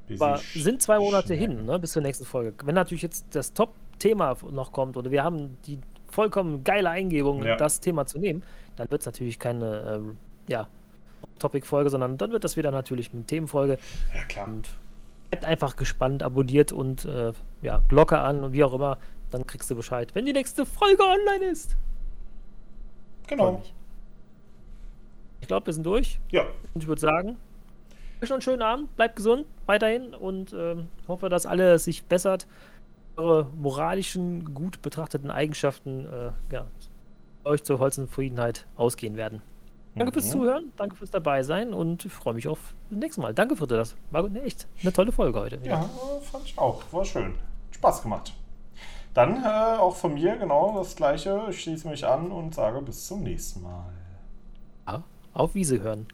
bisschen 0.09 0.39
sind 0.55 0.83
zwei 0.83 0.99
Monate 0.99 1.37
schnacken. 1.37 1.57
hin, 1.59 1.67
ne, 1.67 1.79
bis 1.79 1.93
zur 1.93 2.03
nächsten 2.03 2.25
Folge. 2.25 2.55
Wenn 2.65 2.75
natürlich 2.75 3.03
jetzt 3.03 3.27
das 3.33 3.53
Top-Thema 3.53 4.37
noch 4.51 4.73
kommt 4.73 4.97
oder 4.97 5.11
wir 5.11 5.23
haben 5.23 5.59
die 5.67 5.79
vollkommen 6.11 6.65
geile 6.65 6.89
Eingebung, 6.91 7.45
Ja. 7.45 7.57
das 7.57 7.81
Thema 7.81 8.07
zu 8.07 8.19
nehmen, 8.19 8.43
dann 8.77 8.91
wird 8.91 9.03
es 9.03 9.07
natürlich 9.07 9.39
keine 9.39 9.97
ähm, 9.97 10.17
ja, 10.49 10.69
Topic-Folge, 11.39 11.91
sondern 11.91 12.19
dann 12.19 12.33
wird 12.33 12.45
das 12.45 12.57
wieder 12.57 12.71
natürlich 12.71 13.13
eine 13.13 13.25
Themenfolge. 13.25 13.79
Ja, 14.15 14.25
klar. 14.25 14.47
Und 14.49 14.69
bleibt 15.31 15.45
einfach 15.45 15.77
gespannt, 15.77 16.23
abonniert 16.23 16.73
und 16.73 17.05
äh, 17.05 17.33
ja, 17.63 17.83
Glocke 17.89 18.19
an 18.19 18.45
und 18.45 18.53
wie 18.53 18.65
auch 18.65 18.73
immer. 18.73 18.99
Dann 19.31 19.47
kriegst 19.47 19.71
du 19.71 19.75
Bescheid, 19.75 20.15
wenn 20.15 20.25
die 20.25 20.33
nächste 20.33 20.65
Folge 20.65 21.03
online 21.03 21.51
ist. 21.51 21.77
Genau. 23.27 23.63
Ich 25.41 25.49
glaube, 25.49 25.67
wir 25.67 25.73
sind 25.73 25.85
durch. 25.85 26.21
Ja, 26.31 26.43
Und 26.75 26.83
ich 26.83 26.87
würde 26.87 27.01
sagen, 27.01 27.37
euch 28.23 28.29
noch 28.29 28.37
einen 28.37 28.43
schönen 28.43 28.63
Abend, 28.63 28.95
bleibt 28.97 29.17
gesund 29.17 29.47
weiterhin 29.67 30.15
und 30.15 30.53
ähm, 30.53 30.89
hoffe, 31.09 31.29
dass 31.29 31.45
alles 31.45 31.85
sich 31.85 32.05
bessert. 32.05 32.47
Eure 33.17 33.51
moralischen, 33.57 34.55
gut 34.55 34.83
betrachteten 34.83 35.31
Eigenschaften 35.31 36.07
äh, 36.07 36.31
ja, 36.53 36.67
euch 37.45 37.63
zur 37.65 37.79
Holzenzufriedenheit 37.79 38.67
ausgehen 38.77 39.17
werden. 39.17 39.43
Danke 39.97 40.13
fürs 40.13 40.27
Mhm. 40.27 40.31
Zuhören, 40.31 40.73
danke 40.77 40.97
fürs 40.97 41.11
dabei 41.11 41.43
sein 41.43 41.73
und 41.73 42.05
ich 42.05 42.13
freue 42.13 42.35
mich 42.35 42.47
auf 42.49 42.75
das 42.91 42.99
nächste 42.99 43.21
Mal. 43.23 43.35
Danke 43.35 43.57
für 43.57 43.67
das. 43.67 43.97
War 44.11 44.29
ne, 44.29 44.43
echt 44.43 44.67
eine 44.83 44.93
tolle 44.93 45.11
Folge 45.11 45.41
heute. 45.41 45.59
ja, 45.65 45.83
äh, 45.85 46.21
fand 46.21 46.45
ich 46.45 46.59
auch. 46.59 46.83
War 46.93 47.05
schön. 47.05 47.35
Spaß 47.71 48.03
gemacht. 48.03 48.35
Dann 49.15 49.43
äh, 49.43 49.79
auch 49.79 49.97
von 49.97 50.15
mir 50.15 50.37
genau 50.37 50.75
das 50.79 50.95
gleiche. 50.97 51.47
Ich 51.49 51.63
schließe 51.63 51.89
mich 51.89 52.07
an 52.07 52.31
und 52.31 52.55
sage 52.55 52.83
bis 52.83 53.07
zum 53.07 53.23
nächsten 53.23 53.63
Mal. 53.63 53.87
Ja, 54.87 55.03
auf 55.33 55.55
Wiese 55.55 55.81
hören. 55.81 56.07